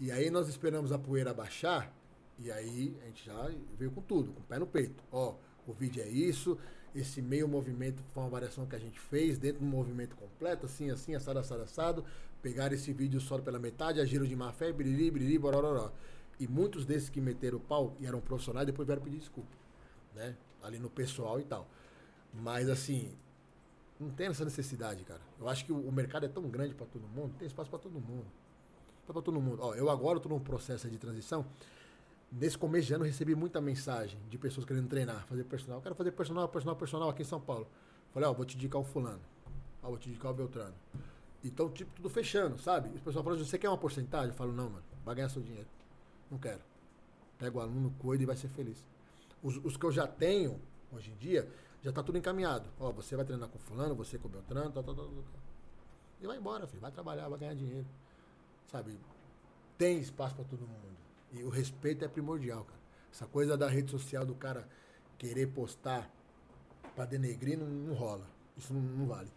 E 0.00 0.10
aí 0.10 0.30
nós 0.30 0.48
esperamos 0.48 0.92
a 0.92 0.98
poeira 0.98 1.32
baixar, 1.32 1.92
e 2.38 2.50
aí 2.50 2.96
a 3.02 3.06
gente 3.06 3.24
já 3.24 3.50
veio 3.78 3.90
com 3.90 4.02
tudo, 4.02 4.32
com 4.32 4.40
o 4.40 4.44
pé 4.44 4.58
no 4.58 4.66
peito. 4.66 5.02
Ó, 5.12 5.34
o 5.66 5.72
vídeo 5.72 6.02
é 6.02 6.08
isso, 6.08 6.58
esse 6.94 7.20
meio 7.22 7.48
movimento 7.48 8.02
foi 8.12 8.22
uma 8.22 8.28
variação 8.28 8.66
que 8.66 8.76
a 8.76 8.78
gente 8.78 9.00
fez 9.00 9.38
dentro 9.38 9.60
do 9.60 9.66
movimento 9.66 10.14
completo, 10.16 10.66
assim, 10.66 10.90
assim, 10.90 11.14
assado, 11.14 11.38
assado, 11.38 11.62
assado. 11.62 12.04
Pegaram 12.42 12.74
esse 12.74 12.92
vídeo 12.92 13.20
só 13.20 13.38
pela 13.38 13.58
metade, 13.58 14.00
agiram 14.00 14.24
de 14.24 14.36
má 14.36 14.52
fé, 14.52 14.72
biriri, 14.72 15.10
biriri, 15.10 15.38
borororó. 15.38 15.92
E 16.38 16.46
muitos 16.46 16.84
desses 16.84 17.08
que 17.08 17.20
meteram 17.20 17.58
o 17.58 17.60
pau 17.60 17.96
e 17.98 18.06
eram 18.06 18.20
profissionais, 18.20 18.66
depois 18.66 18.86
vieram 18.86 19.02
pedir 19.02 19.18
desculpa, 19.18 19.56
né? 20.14 20.36
Ali 20.62 20.78
no 20.78 20.90
pessoal 20.90 21.40
e 21.40 21.44
tal. 21.44 21.68
Mas 22.32 22.68
assim, 22.68 23.12
não 23.98 24.10
tem 24.10 24.26
essa 24.26 24.44
necessidade, 24.44 25.04
cara. 25.04 25.20
Eu 25.40 25.48
acho 25.48 25.64
que 25.64 25.72
o 25.72 25.92
mercado 25.92 26.26
é 26.26 26.28
tão 26.28 26.48
grande 26.48 26.74
para 26.74 26.86
todo 26.86 27.06
mundo, 27.08 27.34
tem 27.38 27.46
espaço 27.46 27.70
para 27.70 27.78
todo 27.78 28.00
mundo. 28.00 28.26
Para 29.06 29.20
todo 29.20 29.40
mundo. 29.40 29.58
Ó, 29.60 29.74
eu 29.74 29.90
agora 29.90 30.16
estou 30.16 30.32
num 30.32 30.40
processo 30.40 30.88
de 30.88 30.98
transição. 30.98 31.44
Nesse 32.32 32.58
começo 32.58 32.86
de 32.86 32.94
ano 32.94 33.04
recebi 33.04 33.34
muita 33.34 33.60
mensagem 33.60 34.18
de 34.28 34.36
pessoas 34.36 34.66
querendo 34.66 34.88
treinar, 34.88 35.24
fazer 35.26 35.44
personal. 35.44 35.80
Quero 35.80 35.94
fazer 35.94 36.12
personal, 36.12 36.48
personal, 36.48 36.76
personal 36.76 37.08
aqui 37.08 37.22
em 37.22 37.26
São 37.26 37.40
Paulo. 37.40 37.66
Falei, 38.12 38.28
ó, 38.28 38.32
vou 38.32 38.44
te 38.44 38.56
indicar 38.56 38.80
o 38.80 38.84
fulano. 38.84 39.20
Ó, 39.82 39.88
vou 39.88 39.98
te 39.98 40.08
indicar 40.08 40.32
o 40.32 40.34
Beltrano. 40.34 40.74
Então, 41.44 41.70
tipo, 41.70 41.92
tudo 41.94 42.08
fechando, 42.08 42.58
sabe? 42.58 42.88
E 42.88 42.96
o 42.96 43.00
pessoal 43.00 43.22
fala, 43.22 43.36
você 43.36 43.58
quer 43.58 43.68
uma 43.68 43.76
porcentagem? 43.76 44.28
Eu 44.28 44.34
falo, 44.34 44.52
não, 44.52 44.70
mano, 44.70 44.84
vai 45.04 45.14
ganhar 45.14 45.28
seu 45.28 45.42
dinheiro. 45.42 45.68
Não 46.30 46.38
quero. 46.38 46.60
Pega 47.38 47.58
o 47.58 47.60
aluno, 47.60 47.94
cuida 47.98 48.22
e 48.22 48.26
vai 48.26 48.36
ser 48.36 48.48
feliz. 48.48 48.82
Os, 49.42 49.58
os 49.62 49.76
que 49.76 49.84
eu 49.84 49.92
já 49.92 50.06
tenho, 50.06 50.58
hoje 50.90 51.10
em 51.10 51.16
dia, 51.16 51.46
já 51.82 51.92
tá 51.92 52.02
tudo 52.02 52.16
encaminhado. 52.16 52.68
Ó, 52.80 52.90
você 52.90 53.14
vai 53.14 53.26
treinar 53.26 53.48
com 53.48 53.58
fulano, 53.58 53.94
você 53.94 54.16
com 54.16 54.26
o 54.26 54.30
Beltrano, 54.30 54.72
tal, 54.72 54.82
tal, 54.82 54.94
tal. 54.94 55.04
tal. 55.04 55.24
E 56.22 56.26
vai 56.26 56.38
embora, 56.38 56.66
filho. 56.66 56.80
Vai 56.80 56.90
trabalhar, 56.90 57.28
vai 57.28 57.38
ganhar 57.38 57.54
dinheiro. 57.54 57.86
Sabe? 58.70 58.98
Tem 59.78 59.98
espaço 59.98 60.34
para 60.34 60.44
todo 60.44 60.60
mundo. 60.60 60.84
E 61.32 61.42
o 61.42 61.48
respeito 61.48 62.04
é 62.04 62.08
primordial, 62.08 62.64
cara. 62.64 62.80
Essa 63.12 63.26
coisa 63.26 63.56
da 63.56 63.68
rede 63.68 63.90
social 63.90 64.24
do 64.24 64.34
cara 64.34 64.68
querer 65.18 65.48
postar 65.48 66.10
para 66.94 67.04
denegrir 67.04 67.58
não, 67.58 67.66
não 67.66 67.94
rola. 67.94 68.26
Isso 68.56 68.72
não, 68.72 68.80
não 68.80 69.06
vale. 69.06 69.28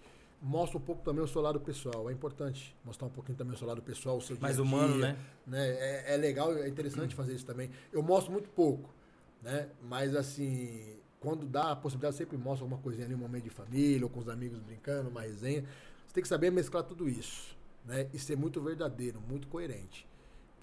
Mostra 0.42 0.78
um 0.78 0.82
pouco 0.82 1.04
também 1.04 1.24
o 1.24 1.28
seu 1.28 1.42
lado 1.42 1.60
pessoal. 1.60 2.10
É 2.10 2.14
importante 2.14 2.76
mostrar 2.86 3.08
um 3.08 3.12
pouquinho 3.12 3.38
também 3.38 3.56
o 3.56 3.58
seu 3.58 3.68
lado 3.68 3.82
pessoal, 3.82 4.18
o 4.18 4.22
seu 4.22 4.38
Mais 4.40 4.56
dia 4.56 4.64
a 4.64 4.68
humano, 4.68 4.94
dia, 4.94 5.18
né? 5.46 5.68
É, 5.68 6.14
é 6.14 6.18
legal, 6.18 6.56
é 6.56 6.68
interessante 6.68 7.16
fazer 7.16 7.34
isso 7.34 7.46
também. 7.46 7.72
Eu 7.92 8.04
mostro 8.04 8.32
muito 8.32 8.50
pouco, 8.50 8.94
né? 9.42 9.70
Mas 9.82 10.16
assim, 10.16 11.00
quando 11.20 11.46
dá 11.46 11.72
a 11.72 11.76
possibilidade, 11.76 12.14
eu 12.14 12.18
sempre 12.18 12.38
mostro 12.38 12.66
alguma 12.66 12.80
coisinha 12.82 13.08
ali, 13.08 13.16
um 13.16 13.20
momento 13.20 13.46
de 13.46 13.50
família, 13.50 14.06
ou 14.06 14.10
com 14.10 14.20
os 14.20 14.30
amigos 14.30 14.60
brincando, 14.60 15.10
uma 15.10 15.22
resenha. 15.22 15.66
Você 16.06 16.14
tem 16.14 16.22
que 16.22 16.30
saber 16.30 16.52
mesclar 16.52 16.84
tudo 16.84 17.10
isso, 17.10 17.57
né? 17.88 18.10
E 18.14 18.20
ser 18.20 18.36
muito 18.36 18.62
verdadeiro, 18.62 19.20
muito 19.22 19.48
coerente. 19.48 20.06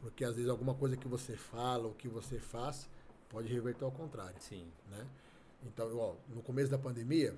Porque 0.01 0.25
às 0.25 0.37
vezes 0.37 0.51
alguma 0.51 0.75
coisa 0.75 0.97
que 0.97 1.09
você 1.09 1.35
fala 1.35 1.87
ou 1.87 1.95
que 1.95 2.07
você 2.07 2.39
faz 2.39 2.89
pode 3.31 3.53
reverter 3.53 3.85
ao 3.85 3.91
contrário 3.91 4.37
Sim. 4.39 4.69
né? 4.91 5.05
Então, 5.67 5.97
ó, 5.97 6.15
no 6.29 6.43
começo 6.43 6.71
da 6.71 6.77
pandemia, 6.77 7.35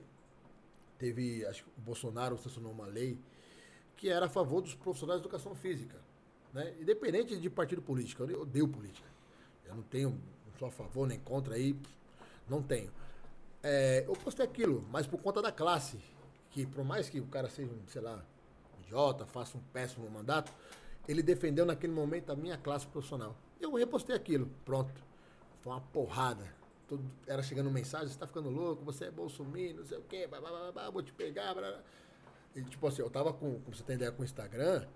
teve, 0.98 1.46
acho 1.46 1.62
que 1.62 1.70
o 1.78 1.82
Bolsonaro 1.82 2.36
sancionou 2.36 2.72
uma 2.72 2.86
lei 2.86 3.16
que 3.96 4.08
era 4.08 4.26
a 4.26 4.28
favor 4.28 4.60
dos 4.60 4.74
profissionais 4.74 5.20
de 5.20 5.26
educação 5.26 5.54
física, 5.54 5.96
né? 6.52 6.74
Independente 6.80 7.36
de 7.38 7.48
partido 7.48 7.80
político, 7.80 8.24
eu 8.24 8.42
odeio 8.42 8.66
política. 8.66 9.08
Eu 9.64 9.76
não 9.76 9.82
tenho, 9.84 10.10
não 10.10 10.58
sou 10.58 10.68
a 10.68 10.70
favor 10.72 11.06
nem 11.06 11.20
contra 11.20 11.54
aí, 11.54 11.76
não 12.48 12.60
tenho. 12.60 12.90
É, 13.62 14.04
eu 14.06 14.12
postei 14.14 14.44
aquilo, 14.44 14.86
mas 14.90 15.06
por 15.06 15.20
conta 15.20 15.40
da 15.40 15.52
classe, 15.52 15.98
que 16.50 16.66
por 16.66 16.84
mais 16.84 17.08
que 17.08 17.20
o 17.20 17.26
cara 17.26 17.48
seja, 17.48 17.72
sei 17.86 18.02
lá, 18.02 18.24
idiota, 18.86 19.26
faça 19.26 19.58
um 19.58 19.60
péssimo 19.72 20.08
mandato, 20.10 20.52
ele 21.06 21.22
defendeu 21.22 21.66
naquele 21.66 21.92
momento 21.92 22.30
a 22.30 22.36
minha 22.36 22.56
classe 22.56 22.86
profissional. 22.86 23.36
Eu 23.60 23.74
repostei 23.74 24.14
aquilo, 24.14 24.50
pronto. 24.64 24.92
Foi 25.60 25.72
uma 25.72 25.80
porrada. 25.80 26.44
Era 27.26 27.42
chegando 27.42 27.70
mensagem, 27.70 28.08
você 28.08 28.18
tá 28.18 28.26
ficando 28.26 28.48
louco, 28.48 28.84
você 28.84 29.06
é 29.06 29.10
bolsominion, 29.10 29.78
não 29.78 29.84
sei 29.84 29.98
o 29.98 30.02
quê, 30.02 30.26
blá, 30.26 30.40
blá, 30.40 30.72
blá, 30.72 30.90
vou 30.90 31.02
te 31.02 31.12
pegar, 31.12 31.54
blá. 31.54 31.80
E, 32.54 32.62
tipo 32.62 32.86
assim, 32.86 33.02
eu 33.02 33.10
tava 33.10 33.32
com, 33.32 33.60
como 33.60 33.76
você 33.76 33.82
tem 33.82 33.96
ideia, 33.96 34.12
com 34.12 34.22
o 34.22 34.24
Instagram, 34.24 34.86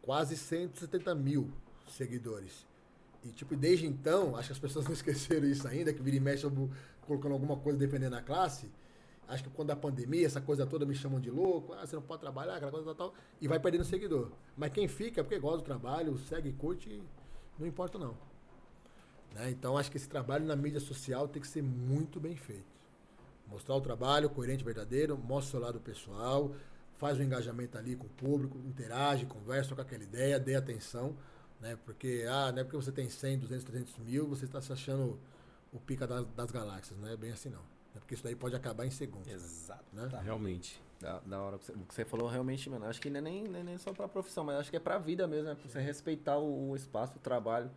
quase 0.00 0.36
170 0.36 1.14
mil 1.14 1.50
seguidores. 1.88 2.66
E, 3.24 3.28
tipo, 3.28 3.56
desde 3.56 3.86
então, 3.86 4.36
acho 4.36 4.48
que 4.48 4.52
as 4.52 4.58
pessoas 4.58 4.84
não 4.86 4.92
esqueceram 4.94 5.46
isso 5.46 5.66
ainda, 5.66 5.92
que 5.92 6.02
vira 6.02 6.16
e 6.16 6.20
mexe 6.20 6.46
colocando 7.02 7.32
alguma 7.32 7.56
coisa 7.56 7.78
defendendo 7.78 8.14
a 8.14 8.22
classe. 8.22 8.70
Acho 9.28 9.44
que 9.44 9.50
quando 9.50 9.70
a 9.70 9.76
pandemia, 9.76 10.26
essa 10.26 10.40
coisa 10.40 10.66
toda 10.66 10.84
me 10.84 10.94
chamam 10.94 11.20
de 11.20 11.30
louco, 11.30 11.72
ah, 11.74 11.86
você 11.86 11.96
não 11.96 12.02
pode 12.02 12.20
trabalhar, 12.20 12.56
aquela 12.56 12.70
coisa 12.70 12.86
tal, 12.94 13.10
tal, 13.10 13.14
e 13.40 13.48
vai 13.48 13.58
perdendo 13.58 13.84
seguidor. 13.84 14.30
Mas 14.56 14.72
quem 14.72 14.88
fica 14.88 15.20
é 15.20 15.24
porque 15.24 15.38
gosta 15.38 15.58
do 15.58 15.64
trabalho, 15.64 16.18
segue, 16.18 16.52
curte, 16.52 17.02
não 17.58 17.66
importa 17.66 17.98
não. 17.98 18.16
Né? 19.34 19.50
Então 19.50 19.78
acho 19.78 19.90
que 19.90 19.96
esse 19.96 20.08
trabalho 20.08 20.44
na 20.44 20.56
mídia 20.56 20.80
social 20.80 21.26
tem 21.28 21.40
que 21.40 21.48
ser 21.48 21.62
muito 21.62 22.20
bem 22.20 22.36
feito. 22.36 22.72
Mostrar 23.48 23.74
o 23.74 23.80
trabalho 23.80 24.30
coerente, 24.30 24.64
verdadeiro, 24.64 25.16
mostra 25.16 25.48
o 25.48 25.50
seu 25.50 25.60
lado 25.60 25.80
pessoal, 25.80 26.54
faz 26.96 27.18
o 27.18 27.22
engajamento 27.22 27.76
ali 27.76 27.96
com 27.96 28.06
o 28.06 28.10
público, 28.10 28.58
interage, 28.58 29.26
conversa 29.26 29.74
com 29.74 29.80
aquela 29.80 30.02
ideia, 30.02 30.38
dê 30.38 30.54
atenção, 30.54 31.16
né? 31.60 31.76
Porque, 31.84 32.24
ah, 32.28 32.52
não 32.52 32.60
é 32.60 32.64
porque 32.64 32.76
você 32.76 32.92
tem 32.92 33.08
100, 33.08 33.40
200, 33.40 33.64
300 33.64 33.98
mil, 33.98 34.26
você 34.26 34.44
está 34.44 34.60
se 34.60 34.72
achando 34.72 35.18
o 35.72 35.78
pica 35.78 36.06
das, 36.06 36.26
das 36.28 36.50
galáxias, 36.50 36.98
não 36.98 37.08
é 37.08 37.16
bem 37.16 37.32
assim 37.32 37.48
não. 37.48 37.62
É 37.94 37.98
porque 37.98 38.14
isso 38.14 38.24
daí 38.24 38.34
pode 38.34 38.56
acabar 38.56 38.86
em 38.86 38.90
segundos. 38.90 39.30
Exato. 39.30 39.84
Né? 39.92 40.08
Realmente. 40.22 40.80
Da, 41.00 41.18
da 41.20 41.40
hora 41.40 41.58
que 41.58 41.66
você, 41.66 41.72
o 41.72 41.78
que 41.78 41.94
você 41.94 42.04
falou 42.04 42.28
realmente, 42.28 42.70
mano. 42.70 42.86
Acho 42.86 43.00
que 43.00 43.10
não 43.10 43.18
é 43.18 43.20
nem, 43.20 43.48
nem, 43.48 43.64
nem 43.64 43.78
só 43.78 43.92
pra 43.92 44.06
profissão, 44.06 44.44
mas 44.44 44.56
acho 44.56 44.70
que 44.70 44.76
é 44.76 44.80
pra 44.80 44.98
vida 44.98 45.26
mesmo, 45.26 45.48
né? 45.48 45.54
Pra 45.54 45.68
você 45.68 45.80
respeitar 45.80 46.38
o, 46.38 46.70
o 46.70 46.76
espaço, 46.76 47.14
o 47.16 47.20
trabalho. 47.20 47.70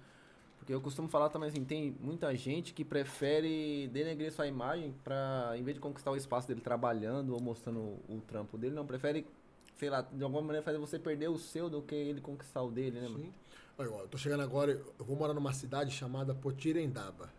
Porque 0.57 0.73
eu 0.73 0.81
costumo 0.81 1.07
falar 1.07 1.29
também 1.29 1.49
assim, 1.49 1.63
tem 1.63 1.95
muita 1.99 2.35
gente 2.35 2.73
que 2.73 2.83
prefere 2.83 3.87
denegrir 3.89 4.31
sua 4.31 4.47
imagem 4.47 4.95
pra, 5.03 5.53
em 5.55 5.63
vez 5.63 5.75
de 5.75 5.81
conquistar 5.81 6.11
o 6.11 6.15
espaço 6.15 6.47
dele 6.47 6.61
trabalhando 6.61 7.33
ou 7.33 7.39
mostrando 7.39 7.79
o, 7.79 7.99
o 8.09 8.21
trampo 8.21 8.57
dele, 8.57 8.73
não, 8.73 8.85
prefere, 8.85 9.27
sei 9.75 9.91
lá, 9.91 10.01
de 10.01 10.23
alguma 10.23 10.41
maneira 10.41 10.63
fazer 10.63 10.79
você 10.79 10.97
perder 10.97 11.27
o 11.27 11.37
seu 11.37 11.69
do 11.69 11.81
que 11.81 11.93
ele 11.93 12.19
conquistar 12.19 12.63
o 12.63 12.71
dele, 12.71 12.99
né, 12.99 13.07
mano? 13.07 13.25
Sim. 13.25 13.33
Olha, 13.77 13.91
ó, 13.91 14.01
eu 14.01 14.07
tô 14.07 14.17
chegando 14.17 14.41
agora, 14.41 14.71
eu 14.71 15.05
vou 15.05 15.15
morar 15.15 15.33
numa 15.33 15.53
cidade 15.53 15.91
chamada 15.91 16.33
Potirendaba. 16.33 17.29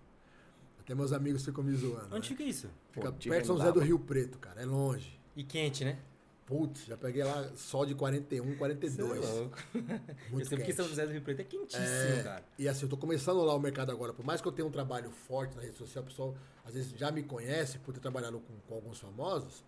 Até 0.87 0.95
meus 0.95 1.13
amigos 1.13 1.45
ficam 1.45 1.65
me 1.65 1.75
zoando. 1.75 2.07
Onde 2.15 2.21
né? 2.21 2.23
fica 2.23 2.45
isso? 2.45 2.69
Fica 2.93 3.11
Potirendaba. 3.11 3.19
perto 3.29 3.41
de 3.41 3.47
São 3.49 3.57
José 3.57 3.73
do 3.73 3.81
Rio 3.81 3.99
Preto, 3.99 4.39
cara. 4.39 4.63
É 4.63 4.65
longe. 4.65 5.19
E 5.35 5.43
quente, 5.43 5.85
né? 5.85 5.99
Putz, 6.47 6.87
já 6.87 6.97
peguei 6.97 7.25
lá 7.25 7.51
sol 7.57 7.85
de 7.85 7.93
41, 7.97 8.57
42. 8.57 8.95
Cê 8.95 9.27
é 9.27 9.35
louco. 9.35 9.59
Muito 9.75 9.89
eu 9.89 10.45
sei 10.45 10.59
porque 10.59 10.63
quente. 10.63 10.77
São 10.77 10.87
José 10.87 11.05
do 11.05 11.11
Rio 11.11 11.23
Preto 11.23 11.41
é 11.41 11.45
quentíssimo, 11.45 11.85
É, 11.85 12.23
cara. 12.23 12.45
E 12.57 12.69
assim, 12.69 12.85
eu 12.85 12.89
tô 12.89 12.97
começando 12.97 13.43
lá 13.43 13.53
o 13.53 13.59
mercado 13.59 13.91
agora. 13.91 14.13
Por 14.13 14.25
mais 14.25 14.41
que 14.41 14.47
eu 14.47 14.53
tenha 14.53 14.65
um 14.65 14.71
trabalho 14.71 15.11
forte 15.11 15.57
na 15.57 15.63
rede 15.63 15.77
social, 15.77 16.05
o 16.05 16.07
pessoal 16.07 16.37
às 16.65 16.75
vezes 16.75 16.97
já 16.97 17.11
me 17.11 17.25
conhece 17.25 17.81
por 17.81 17.93
ter 17.93 17.99
trabalhado 17.99 18.39
com, 18.39 18.55
com 18.69 18.75
alguns 18.77 19.01
famosos. 19.01 19.65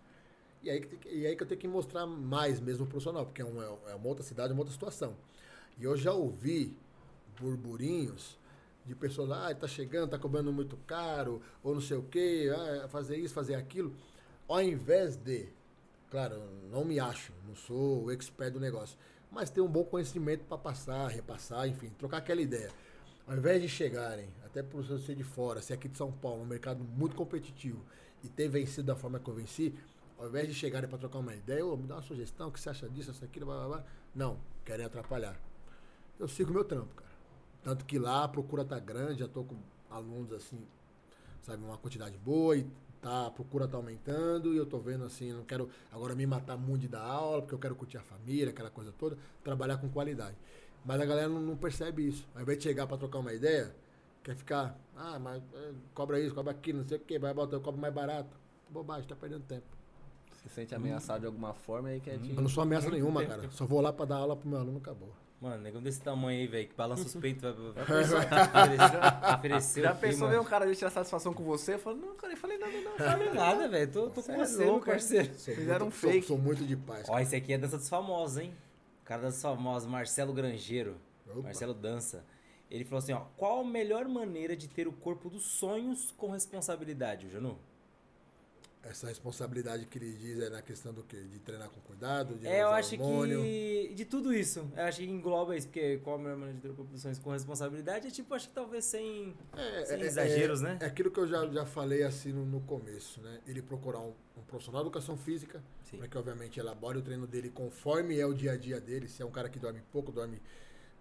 E 0.63 0.69
aí, 0.69 0.89
e 1.05 1.27
aí 1.27 1.35
que 1.35 1.43
eu 1.43 1.47
tenho 1.47 1.59
que 1.59 1.67
mostrar 1.67 2.05
mais 2.05 2.61
mesmo 2.61 2.85
o 2.85 2.87
profissional, 2.87 3.25
porque 3.25 3.41
é 3.41 3.45
uma, 3.45 3.65
é 3.89 3.95
uma 3.95 4.07
outra 4.07 4.23
cidade, 4.23 4.53
uma 4.53 4.61
outra 4.61 4.73
situação. 4.73 5.17
E 5.77 5.83
eu 5.83 5.97
já 5.97 6.13
ouvi 6.13 6.77
burburinhos 7.37 8.38
de 8.89 8.95
pessoas, 8.95 9.29
ah, 9.29 9.53
tá 9.53 9.67
chegando, 9.67 10.09
tá 10.09 10.17
cobrando 10.17 10.51
muito 10.51 10.75
caro, 10.87 11.39
ou 11.61 11.75
não 11.75 11.81
sei 11.81 11.95
o 11.95 12.01
quê, 12.01 12.51
ah, 12.51 12.87
fazer 12.87 13.17
isso, 13.17 13.35
fazer 13.35 13.53
aquilo. 13.53 13.93
Ao 14.47 14.59
invés 14.59 15.15
de, 15.15 15.47
claro, 16.09 16.41
não 16.71 16.83
me 16.83 16.99
acho, 16.99 17.31
não 17.47 17.55
sou 17.55 18.05
o 18.05 18.11
expert 18.11 18.51
do 18.51 18.59
negócio, 18.59 18.97
mas 19.31 19.51
ter 19.51 19.61
um 19.61 19.67
bom 19.67 19.83
conhecimento 19.83 20.43
para 20.45 20.57
passar, 20.57 21.07
repassar, 21.07 21.67
enfim, 21.67 21.89
trocar 21.99 22.17
aquela 22.17 22.41
ideia. 22.41 22.71
Ao 23.27 23.37
invés 23.37 23.61
de 23.61 23.69
chegarem, 23.69 24.27
até 24.43 24.63
por 24.63 24.83
ser 24.83 25.13
de 25.13 25.23
fora, 25.23 25.61
ser 25.61 25.73
aqui 25.73 25.87
de 25.87 25.95
São 25.95 26.11
Paulo, 26.11 26.41
um 26.41 26.47
mercado 26.47 26.83
muito 26.83 27.15
competitivo, 27.15 27.85
e 28.23 28.27
ter 28.27 28.47
vencido 28.47 28.87
da 28.87 28.95
forma 28.95 29.19
que 29.19 29.29
eu 29.29 29.35
venci, 29.35 29.71
ao 30.17 30.27
invés 30.27 30.47
de 30.47 30.55
chegarem 30.55 30.89
para 30.89 30.97
trocar 30.97 31.19
uma 31.19 31.35
ideia, 31.35 31.63
ô, 31.63 31.77
me 31.77 31.85
dá 31.85 31.95
uma 31.95 32.01
sugestão, 32.01 32.47
o 32.47 32.51
que 32.51 32.59
você 32.59 32.71
acha 32.71 32.89
disso, 32.89 33.11
isso, 33.11 33.23
aquilo, 33.23 33.45
blá, 33.45 33.55
blá, 33.59 33.67
blá. 33.67 33.85
Não, 34.15 34.39
querem 34.65 34.83
atrapalhar. 34.83 35.39
Eu 36.19 36.27
sigo 36.27 36.51
meu 36.51 36.65
trampo, 36.65 36.95
cara. 36.95 37.08
Tanto 37.63 37.85
que 37.85 37.99
lá 37.99 38.23
a 38.23 38.27
procura 38.27 38.63
tá 38.63 38.79
grande, 38.79 39.19
já 39.19 39.27
tô 39.27 39.43
com 39.43 39.55
alunos 39.89 40.31
assim, 40.31 40.59
sabe, 41.41 41.63
uma 41.63 41.77
quantidade 41.77 42.17
boa 42.17 42.55
e 42.55 42.65
tá, 43.01 43.27
a 43.27 43.31
procura 43.31 43.67
tá 43.67 43.77
aumentando 43.77 44.53
e 44.53 44.57
eu 44.57 44.65
tô 44.65 44.77
vendo 44.79 45.03
assim, 45.03 45.31
não 45.33 45.43
quero 45.43 45.69
agora 45.91 46.15
me 46.15 46.25
matar 46.25 46.57
muito 46.57 46.81
de 46.81 46.87
dar 46.87 47.01
aula, 47.01 47.41
porque 47.41 47.55
eu 47.55 47.59
quero 47.59 47.75
curtir 47.75 47.97
a 47.97 48.01
família, 48.01 48.49
aquela 48.49 48.69
coisa 48.69 48.93
toda, 48.97 49.17
trabalhar 49.43 49.77
com 49.77 49.89
qualidade. 49.89 50.35
Mas 50.85 51.01
a 51.01 51.05
galera 51.05 51.27
não, 51.27 51.41
não 51.41 51.57
percebe 51.57 52.07
isso. 52.07 52.25
Ao 52.33 52.41
invés 52.41 52.57
de 52.57 52.63
chegar 52.63 52.87
para 52.87 52.97
trocar 52.97 53.19
uma 53.19 53.33
ideia, 53.33 53.75
quer 54.23 54.35
ficar, 54.35 54.77
ah, 54.95 55.19
mas 55.19 55.41
é, 55.53 55.71
cobra 55.93 56.19
isso, 56.19 56.33
cobra 56.33 56.51
aquilo, 56.51 56.79
não 56.79 56.87
sei 56.87 56.97
o 56.97 57.01
que, 57.01 57.19
vai 57.19 57.33
botar, 57.33 57.57
eu 57.57 57.61
cobro 57.61 57.79
mais 57.79 57.93
barato. 57.93 58.37
Bobagem, 58.69 59.07
tá 59.07 59.15
perdendo 59.15 59.43
tempo. 59.43 59.65
Se 60.43 60.47
sente 60.47 60.73
ameaçado 60.73 61.21
de 61.21 61.25
alguma 61.25 61.53
forma 61.53 61.89
aí 61.89 61.99
quer 61.99 62.17
te... 62.17 62.29
Eu 62.29 62.41
não 62.41 62.47
sou 62.47 62.63
ameaça 62.63 62.89
nenhuma, 62.89 63.21
tempo. 63.21 63.31
cara. 63.35 63.51
Só 63.51 63.65
vou 63.65 63.81
lá 63.81 63.91
para 63.91 64.05
dar 64.05 64.17
aula 64.17 64.35
pro 64.35 64.47
meu 64.47 64.59
aluno, 64.59 64.77
acabou. 64.77 65.11
Mano, 65.41 65.63
negão 65.63 65.81
desse 65.81 66.01
tamanho 66.01 66.37
aí, 66.41 66.47
velho, 66.47 66.67
que 66.67 66.75
balança 66.75 67.03
os 67.03 67.15
peitos, 67.15 67.41
vai, 67.41 67.85
vai, 67.85 68.03
vai 68.77 69.35
oferecer 69.35 69.83
Já 69.83 69.95
pensou 69.95 70.27
ver 70.27 70.37
um 70.37 70.43
cara 70.43 70.65
de 70.65 70.75
tirar 70.75 70.89
satisfação 70.89 71.33
com 71.33 71.43
você? 71.45 71.75
Eu 71.75 71.79
falo, 71.79 71.95
não, 71.95 72.13
cara, 72.15 72.33
eu 72.33 72.37
falei 72.37 72.57
nada, 72.57 72.73
não. 72.73 72.91
Não 72.91 72.97
falei 72.97 73.33
nada, 73.33 73.67
velho. 73.69 73.89
Tô, 73.89 74.09
tô 74.09 74.21
Você 74.21 74.33
com 74.33 74.41
é 74.41 74.45
você, 74.45 74.65
louco, 74.65 74.85
meu 74.85 74.95
parceiro. 74.95 75.33
Sou 75.35 75.55
Fizeram 75.55 75.87
um 75.87 75.91
fake. 75.91 76.27
Sou, 76.27 76.35
sou 76.35 76.37
muito 76.37 76.65
de 76.65 76.75
paz. 76.75 77.07
Ó, 77.07 77.17
esse 77.19 77.37
aqui 77.37 77.53
é 77.53 77.57
dança 77.57 77.77
dos 77.77 77.87
famosos, 77.87 78.37
hein? 78.37 78.53
O 79.01 79.05
cara 79.05 79.21
das 79.21 79.41
famosas, 79.41 79.89
Marcelo 79.89 80.33
Grangeiro. 80.33 80.97
Opa. 81.29 81.43
Marcelo 81.43 81.73
Dança. 81.73 82.25
Ele 82.69 82.83
falou 82.83 82.99
assim, 82.99 83.13
ó, 83.13 83.21
qual 83.37 83.61
a 83.61 83.63
melhor 83.63 84.07
maneira 84.09 84.57
de 84.57 84.67
ter 84.67 84.87
o 84.87 84.91
corpo 84.91 85.29
dos 85.29 85.43
sonhos 85.43 86.11
com 86.17 86.31
responsabilidade, 86.31 87.29
Janu? 87.29 87.57
Essa 88.81 89.07
responsabilidade 89.07 89.85
que 89.87 89.97
ele 89.97 90.13
diz 90.13 90.39
é 90.39 90.49
na 90.49 90.61
questão 90.61 90.93
do 90.93 91.03
quê? 91.03 91.17
De 91.29 91.37
treinar 91.39 91.69
com 91.69 91.81
cuidado, 91.81 92.35
de 92.35 92.47
É, 92.47 92.61
eu 92.63 92.69
acho 92.69 92.95
hormônio. 92.95 93.41
que 93.43 93.91
de 93.93 94.05
tudo 94.05 94.33
isso. 94.33 94.71
Eu 94.75 94.83
acho 94.83 94.99
que 94.99 95.05
engloba 95.05 95.55
isso, 95.55 95.67
porque 95.67 95.99
a 96.03 96.17
melhor 96.17 96.37
maneira 96.37 96.73
de 96.73 96.99
sonhos 96.99 97.19
com 97.19 97.29
responsabilidade 97.31 98.07
é 98.07 98.09
tipo, 98.09 98.33
acho 98.33 98.47
que 98.47 98.53
talvez 98.55 98.85
sem, 98.85 99.35
É, 99.55 99.83
sem 99.85 100.01
é- 100.01 100.05
exageros, 100.05 100.61
é- 100.61 100.63
né? 100.63 100.77
É 100.81 100.85
aquilo 100.85 101.11
que 101.11 101.19
eu 101.19 101.27
já, 101.27 101.45
já 101.49 101.65
falei 101.65 102.03
assim 102.03 102.31
no, 102.31 102.45
no 102.45 102.61
começo, 102.61 103.19
né? 103.21 103.41
Ele 103.45 103.61
procurar 103.61 103.99
um, 103.99 104.13
um 104.37 104.41
profissional 104.47 104.81
de 104.81 104.87
educação 104.87 105.17
física, 105.17 105.61
para 105.97 106.07
que 106.07 106.17
obviamente 106.17 106.57
elabore 106.57 106.99
o 106.99 107.01
treino 107.01 107.27
dele 107.27 107.49
conforme 107.49 108.17
é 108.17 108.25
o 108.25 108.33
dia 108.33 108.53
a 108.53 108.57
dia 108.57 108.79
dele. 108.79 109.09
Se 109.09 109.21
é 109.21 109.25
um 109.25 109.31
cara 109.31 109.49
que 109.49 109.59
dorme 109.59 109.81
pouco, 109.91 110.09
dorme, 110.09 110.41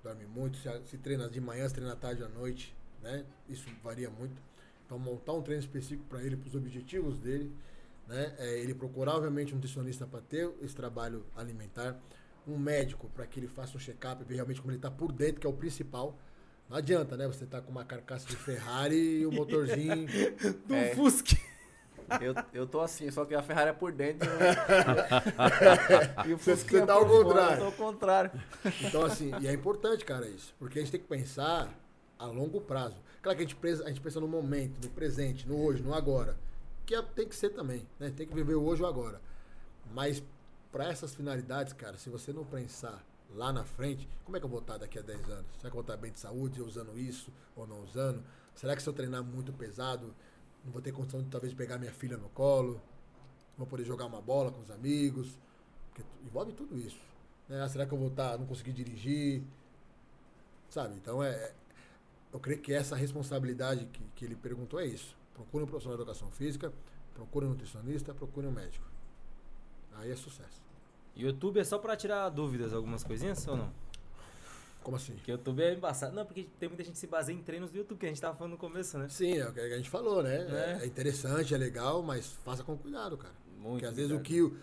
dorme 0.02 0.26
muito, 0.26 0.58
se, 0.58 0.68
se 0.86 0.98
treina 0.98 1.28
de 1.28 1.40
manhã, 1.40 1.66
se 1.68 1.74
treina 1.76 1.92
à 1.92 1.96
tarde 1.96 2.24
à 2.24 2.28
noite, 2.28 2.74
né? 3.00 3.24
Isso 3.48 3.68
varia 3.84 4.10
muito. 4.10 4.42
Então 4.84 4.98
montar 4.98 5.32
um 5.34 5.42
treino 5.42 5.62
específico 5.62 6.02
para 6.08 6.22
ele, 6.24 6.36
para 6.36 6.48
os 6.48 6.54
objetivos 6.56 7.18
dele, 7.18 7.52
né? 8.08 8.34
É, 8.38 8.58
ele 8.58 8.74
procurar 8.74 9.14
obviamente 9.16 9.52
um 9.52 9.56
nutricionista 9.56 10.06
para 10.06 10.20
ter 10.20 10.50
esse 10.62 10.74
trabalho 10.74 11.24
alimentar, 11.36 11.96
um 12.46 12.56
médico 12.58 13.08
para 13.10 13.26
que 13.26 13.38
ele 13.38 13.46
faça 13.48 13.76
um 13.76 13.80
check-up, 13.80 14.24
ver 14.24 14.36
realmente 14.36 14.60
como 14.60 14.70
ele 14.72 14.78
está 14.78 14.90
por 14.90 15.12
dentro, 15.12 15.40
que 15.40 15.46
é 15.46 15.50
o 15.50 15.52
principal. 15.52 16.18
Não 16.68 16.76
adianta, 16.76 17.16
né? 17.16 17.26
Você 17.26 17.46
tá 17.46 17.60
com 17.60 17.70
uma 17.70 17.84
carcaça 17.84 18.26
de 18.26 18.36
Ferrari 18.36 19.20
e 19.20 19.26
o 19.26 19.32
motorzinho 19.32 20.06
Do 20.66 20.74
É. 20.74 20.94
Fusca. 20.94 21.36
Eu, 22.22 22.34
eu 22.54 22.66
tô 22.66 22.80
assim, 22.80 23.10
só 23.10 23.26
que 23.26 23.34
a 23.34 23.42
Ferrari 23.42 23.68
é 23.68 23.72
por 23.74 23.92
dentro. 23.92 24.26
e 26.26 26.32
o 26.32 26.38
Você- 26.38 26.56
Fusquinha 26.56 26.80
você 26.80 26.86
tá 26.86 26.94
ao 26.94 27.06
por 27.06 27.22
fora, 27.22 27.24
contrário. 27.24 27.52
Eu 27.52 27.58
tô 27.58 27.64
ao 27.64 27.72
contrário. 27.72 28.30
Então, 28.82 29.04
assim, 29.04 29.30
e 29.40 29.46
é 29.46 29.52
importante, 29.52 30.04
cara, 30.04 30.26
isso. 30.26 30.54
Porque 30.58 30.78
a 30.78 30.82
gente 30.82 30.90
tem 30.90 31.00
que 31.00 31.06
pensar 31.06 31.68
a 32.18 32.26
longo 32.26 32.60
prazo. 32.60 32.96
Claro 33.22 33.36
que 33.36 33.44
a 33.44 33.46
gente, 33.46 33.56
pensa, 33.56 33.84
a 33.84 33.88
gente 33.88 34.00
pensa 34.00 34.20
no 34.20 34.28
momento, 34.28 34.78
no 34.82 34.90
presente, 34.90 35.46
no 35.46 35.62
hoje, 35.62 35.82
no 35.82 35.92
agora. 35.94 36.36
Que 36.88 36.94
é- 36.94 37.02
tem 37.02 37.28
que 37.28 37.36
ser 37.36 37.50
também, 37.50 37.86
né? 38.00 38.10
Tem 38.10 38.26
que 38.26 38.34
viver 38.34 38.54
o 38.54 38.64
hoje 38.64 38.82
ou 38.82 38.88
agora. 38.88 39.20
Mas 39.92 40.22
para 40.72 40.88
essas 40.88 41.14
finalidades, 41.14 41.74
cara, 41.74 41.98
se 41.98 42.08
você 42.08 42.32
não 42.32 42.46
pensar 42.46 43.04
lá 43.34 43.52
na 43.52 43.62
frente, 43.62 44.08
como 44.24 44.38
é 44.38 44.40
que 44.40 44.46
eu 44.46 44.50
vou 44.50 44.60
estar 44.60 44.78
daqui 44.78 44.98
a 44.98 45.02
10 45.02 45.28
anos? 45.28 45.44
Será 45.58 45.64
que 45.64 45.66
eu 45.66 45.72
vou 45.72 45.80
estar 45.82 45.98
bem 45.98 46.10
de 46.10 46.18
saúde, 46.18 46.62
usando 46.62 46.98
isso 46.98 47.30
ou 47.54 47.66
não 47.66 47.84
usando? 47.84 48.24
Será 48.54 48.74
que 48.74 48.82
se 48.82 48.88
eu 48.88 48.94
treinar 48.94 49.22
muito 49.22 49.52
pesado, 49.52 50.14
não 50.64 50.72
vou 50.72 50.80
ter 50.80 50.90
condição 50.92 51.22
de 51.22 51.28
talvez 51.28 51.52
pegar 51.52 51.76
minha 51.76 51.92
filha 51.92 52.16
no 52.16 52.30
colo? 52.30 52.80
Vou 53.58 53.66
poder 53.66 53.84
jogar 53.84 54.06
uma 54.06 54.22
bola 54.22 54.50
com 54.50 54.62
os 54.62 54.70
amigos? 54.70 55.38
Porque 55.90 56.02
envolve 56.24 56.54
tudo 56.54 56.78
isso. 56.78 56.98
Né? 57.50 57.60
Ah, 57.60 57.68
será 57.68 57.84
que 57.84 57.92
eu 57.92 57.98
vou 57.98 58.08
estar, 58.08 58.38
não 58.38 58.46
conseguir 58.46 58.72
dirigir? 58.72 59.42
Sabe? 60.70 60.94
Então 60.94 61.22
é. 61.22 61.32
é- 61.34 61.54
Eu 62.32 62.40
creio 62.40 62.60
que 62.60 62.72
essa 62.72 62.96
responsabilidade 62.96 63.84
que, 63.86 64.02
que 64.16 64.24
ele 64.24 64.36
perguntou 64.36 64.80
é 64.80 64.86
isso. 64.86 65.16
Procure 65.38 65.62
um 65.62 65.66
profissional 65.68 65.96
de 65.96 66.02
educação 66.02 66.30
física, 66.32 66.72
procure 67.14 67.46
um 67.46 67.50
nutricionista, 67.50 68.12
procure 68.12 68.46
um 68.46 68.50
médico. 68.50 68.84
Aí 69.94 70.10
é 70.10 70.16
sucesso. 70.16 70.60
YouTube 71.16 71.60
é 71.60 71.64
só 71.64 71.78
pra 71.78 71.96
tirar 71.96 72.28
dúvidas, 72.28 72.72
algumas 72.72 73.04
coisinhas 73.04 73.46
ou 73.46 73.56
não? 73.56 73.72
Como 74.82 74.96
assim? 74.96 75.12
Porque 75.14 75.30
o 75.30 75.34
YouTube 75.34 75.62
é 75.62 75.74
embaçado. 75.74 76.14
Não, 76.14 76.24
porque 76.26 76.48
tem 76.58 76.68
muita 76.68 76.82
gente 76.82 76.94
que 76.94 76.98
se 76.98 77.06
baseia 77.06 77.36
em 77.36 77.42
treinos 77.42 77.70
do 77.70 77.78
YouTube, 77.78 77.98
que 77.98 78.06
a 78.06 78.08
gente 78.08 78.20
tava 78.20 78.36
falando 78.36 78.52
no 78.52 78.58
começo, 78.58 78.98
né? 78.98 79.08
Sim, 79.08 79.38
é 79.38 79.48
o 79.48 79.52
que 79.52 79.60
a 79.60 79.76
gente 79.76 79.90
falou, 79.90 80.22
né? 80.22 80.36
É. 80.36 80.82
É, 80.82 80.86
interessante, 80.86 81.54
é 81.54 81.58
legal, 81.58 82.02
mas 82.02 82.26
faça 82.44 82.64
com 82.64 82.76
cuidado, 82.76 83.16
cara. 83.16 83.34
Muito. 83.58 83.72
Porque 83.74 83.86
às 83.86 83.94
vezes 83.94 84.10
o 84.12 84.20
que 84.20 84.36
eu- 84.38 84.56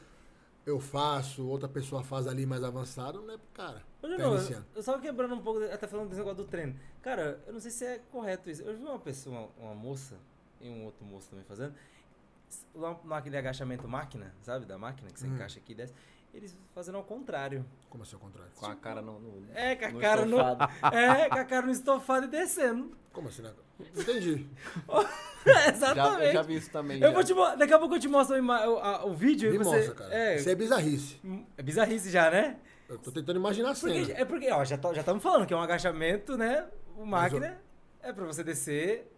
eu 0.65 0.79
faço, 0.79 1.45
outra 1.45 1.69
pessoa 1.69 2.03
faz 2.03 2.27
ali 2.27 2.45
mais 2.45 2.63
avançado, 2.63 3.21
não 3.21 3.33
é 3.33 3.37
pro 3.37 3.47
cara. 3.53 3.83
Ô, 4.01 4.07
Tá 4.07 4.17
Janô, 4.17 4.35
iniciando. 4.35 4.65
eu 4.75 4.83
só 4.83 4.97
quebrando 4.99 5.35
um 5.35 5.41
pouco, 5.41 5.63
até 5.65 5.87
falando 5.87 6.07
desse 6.07 6.19
negócio 6.19 6.43
do 6.43 6.49
treino. 6.49 6.75
Cara, 7.01 7.39
eu 7.45 7.53
não 7.53 7.59
sei 7.59 7.71
se 7.71 7.85
é 7.85 7.99
correto 8.11 8.49
isso. 8.49 8.61
Eu 8.63 8.75
vi 8.75 8.83
uma 8.83 8.99
pessoa, 8.99 9.49
uma 9.59 9.75
moça, 9.75 10.15
e 10.61 10.69
um 10.69 10.85
outro 10.85 11.05
moço 11.05 11.29
também 11.29 11.45
fazendo, 11.45 11.73
lá 12.73 12.97
naquele 13.03 13.37
agachamento 13.37 13.87
máquina, 13.87 14.33
sabe? 14.41 14.65
Da 14.65 14.77
máquina, 14.77 15.09
que 15.11 15.19
você 15.19 15.27
Hum. 15.27 15.33
encaixa 15.35 15.59
aqui 15.59 15.71
e 15.73 15.75
desce. 15.75 15.93
Eles 16.33 16.57
fazendo 16.73 16.97
ao 16.97 17.03
contrário. 17.03 17.65
Como 17.89 18.03
assim 18.03 18.15
ao 18.15 18.19
contrário? 18.21 18.51
Com 18.55 18.65
a 18.65 18.75
cara 18.75 19.01
no. 19.01 19.19
no 19.21 19.47
É, 19.55 19.73
com 19.75 19.85
a 19.85 19.91
no 19.91 19.99
cara 20.01 20.25
no. 20.25 20.37
estofado. 20.37 20.73
É, 20.95 21.29
com 21.29 21.35
a 21.39 21.45
cara 21.45 21.65
no 21.65 21.71
estofado 21.71 22.25
e 22.25 22.29
descendo. 22.29 22.97
Como 23.13 23.29
assim? 23.29 23.41
Né? 23.41 23.53
Entendi. 23.79 24.45
Já, 25.45 25.67
Exatamente. 25.69 26.25
eu 26.25 26.33
já 26.33 26.41
vi 26.41 26.55
isso 26.55 26.71
também. 26.71 26.97
Eu 26.99 27.09
já. 27.09 27.13
vou 27.13 27.23
te 27.53 27.57
Daqui 27.57 27.71
a 27.73 27.77
pouco 27.79 27.95
eu 27.95 27.99
te 27.99 28.07
mostro 28.07 28.35
o, 28.43 28.51
a- 28.51 29.05
o 29.05 29.13
vídeo 29.13 29.49
Me 29.51 29.55
e 29.55 29.59
você. 29.59 29.75
mostra, 29.77 29.93
cara. 29.95 30.13
É, 30.15 30.35
Isso 30.37 30.49
é 30.49 30.55
bizarrice. 30.55 31.21
é 31.55 31.61
bizarrice 31.63 32.09
já, 32.09 32.31
né? 32.31 32.57
Eu 32.89 32.97
tô 32.97 33.11
tentando 33.11 33.37
imaginar 33.37 33.71
a 33.71 33.75
Porque, 33.75 34.05
cena. 34.05 34.19
é 34.19 34.25
porque, 34.25 34.51
ó, 34.51 34.63
já 34.65 34.75
estamos 34.75 35.21
falando 35.21 35.45
que 35.45 35.53
é 35.53 35.57
um 35.57 35.61
agachamento, 35.61 36.35
né? 36.35 36.67
O 36.97 37.05
máquina 37.05 37.61
é 38.01 38.11
pra 38.11 38.25
você 38.25 38.43
descer 38.43 39.14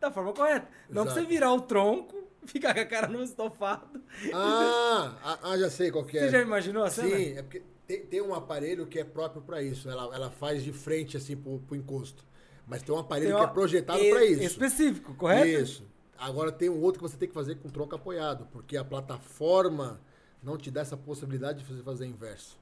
da 0.00 0.10
forma 0.10 0.32
correta. 0.32 0.68
Não 0.88 1.02
pra 1.04 1.12
Exato. 1.12 1.20
você 1.20 1.26
virar 1.26 1.52
o 1.52 1.60
tronco, 1.62 2.28
ficar 2.46 2.74
com 2.74 2.80
a 2.80 2.86
cara 2.86 3.08
no 3.08 3.22
estofado. 3.22 4.00
Ah, 4.32 5.16
ah, 5.22 5.38
ah, 5.42 5.58
já 5.58 5.70
sei 5.70 5.90
qual 5.90 6.04
que 6.04 6.18
é. 6.18 6.22
Você 6.22 6.30
já 6.30 6.40
imaginou 6.40 6.84
a 6.84 6.90
cena? 6.90 7.16
Sim, 7.16 7.36
é 7.38 7.42
porque 7.42 7.62
tem, 7.86 8.06
tem 8.06 8.20
um 8.22 8.34
aparelho 8.34 8.86
que 8.86 8.98
é 8.98 9.04
próprio 9.04 9.42
pra 9.42 9.62
isso. 9.62 9.88
Ela, 9.88 10.14
ela 10.14 10.30
faz 10.30 10.62
de 10.62 10.72
frente, 10.72 11.16
assim, 11.16 11.36
pro, 11.36 11.58
pro 11.60 11.76
encosto. 11.76 12.24
Mas 12.66 12.82
tem 12.82 12.94
um 12.94 12.98
aparelho 12.98 13.28
Tem 13.30 13.36
que 13.36 13.42
uma- 13.42 13.50
é 13.50 13.52
projetado 13.54 13.98
e- 14.00 14.10
pra 14.10 14.24
isso. 14.24 14.42
Específico, 14.42 15.14
correto? 15.14 15.46
Isso. 15.62 15.84
Agora 16.18 16.50
tem 16.52 16.68
um 16.68 16.80
outro 16.82 17.02
que 17.02 17.08
você 17.08 17.16
tem 17.16 17.28
que 17.28 17.34
fazer 17.34 17.54
com 17.56 17.68
tronco 17.68 17.94
apoiado, 17.94 18.46
porque 18.52 18.76
a 18.76 18.84
plataforma 18.84 20.00
não 20.42 20.56
te 20.56 20.70
dá 20.70 20.80
essa 20.80 20.96
possibilidade 20.96 21.60
de 21.62 21.64
você 21.72 21.82
fazer 21.82 22.06
inverso. 22.06 22.58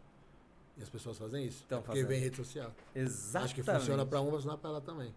E 0.79 0.83
as 0.83 0.91
pessoas 0.91 1.17
fazem 1.19 1.47
isso. 1.47 1.65
Tão 1.67 1.79
é 1.79 1.81
porque 1.81 1.93
fazendo. 2.01 2.09
vem 2.09 2.19
em 2.19 2.23
rede 2.23 2.37
social. 2.37 2.71
Exatamente. 2.95 3.45
Acho 3.47 3.55
que 3.55 3.63
funciona 3.63 4.05
pra 4.07 4.21
um, 4.21 4.31
funciona 4.31 4.59
pra 4.59 4.71
ela 4.71 4.81
também. 4.81 5.15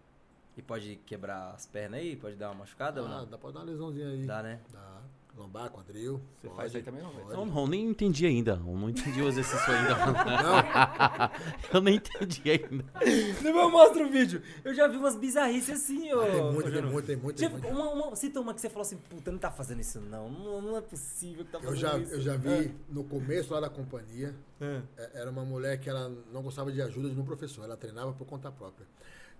E 0.59 0.61
pode 0.61 0.97
quebrar 1.05 1.51
as 1.55 1.65
pernas 1.65 2.01
aí? 2.01 2.17
Pode 2.17 2.35
dar 2.35 2.49
uma 2.49 2.55
machucada 2.55 3.01
ou 3.01 3.07
Ah, 3.07 3.19
não? 3.21 3.27
dá 3.27 3.37
pra 3.37 3.49
dar 3.51 3.59
uma 3.59 3.65
lesãozinha 3.65 4.09
aí. 4.09 4.25
Dá, 4.25 4.43
né? 4.43 4.59
Dá. 4.73 4.99
Lombar, 5.37 5.69
quadril. 5.69 6.19
Você 6.41 6.47
pode, 6.47 6.57
faz 6.57 6.75
aí 6.75 6.83
também, 6.83 7.01
não, 7.01 7.11
velho? 7.11 7.23
pode. 7.23 7.37
Não, 7.37 7.45
não, 7.45 7.65
nem 7.65 7.85
entendi 7.87 8.25
ainda. 8.25 8.59
Eu 8.61 8.75
não 8.75 8.89
entendi 8.89 9.21
o 9.21 9.27
exercício 9.29 9.71
ainda. 9.73 9.95
Não, 10.43 11.31
eu 11.79 11.81
nem 11.81 11.95
entendi 11.95 12.41
ainda. 12.51 12.83
Depois 12.93 13.45
eu 13.45 13.71
mostro 13.71 14.05
o 14.05 14.11
vídeo. 14.11 14.41
Eu 14.65 14.73
já 14.73 14.85
vi 14.89 14.97
umas 14.97 15.15
bizarrices 15.15 15.81
assim, 15.81 16.11
ô. 16.11 16.19
Ah, 16.19 16.25
tem 16.25 16.43
muito, 16.51 16.71
tem 16.73 16.81
muito, 16.81 17.05
tem 17.05 17.15
muito, 17.17 17.37
tem 17.37 17.49
muito. 17.49 17.67
uma, 17.69 17.89
uma, 18.07 18.15
cita 18.17 18.41
uma 18.41 18.53
que 18.53 18.59
você 18.59 18.67
falou 18.67 18.81
assim, 18.81 18.97
puta, 18.97 19.31
não 19.31 19.39
tá 19.39 19.49
fazendo 19.49 19.79
isso 19.79 20.01
não. 20.01 20.29
Não, 20.29 20.61
não 20.61 20.75
é 20.77 20.81
possível 20.81 21.45
que 21.45 21.51
tá 21.51 21.59
Eu 21.59 21.63
fazendo 21.63 21.79
já, 21.79 21.97
isso. 21.99 22.13
eu 22.15 22.21
já 22.21 22.35
vi 22.35 22.75
no 22.89 23.05
começo 23.05 23.53
lá 23.53 23.61
da 23.61 23.69
companhia, 23.69 24.35
É. 24.59 24.81
é- 24.97 25.11
era 25.21 25.31
uma 25.31 25.45
mulher 25.45 25.79
que 25.79 25.89
ela 25.89 26.09
não 26.33 26.41
gostava 26.43 26.69
de 26.69 26.81
ajuda 26.81 27.09
de 27.09 27.17
um 27.17 27.23
professor, 27.23 27.63
ela 27.63 27.77
treinava 27.77 28.11
por 28.11 28.27
conta 28.27 28.51
própria. 28.51 28.85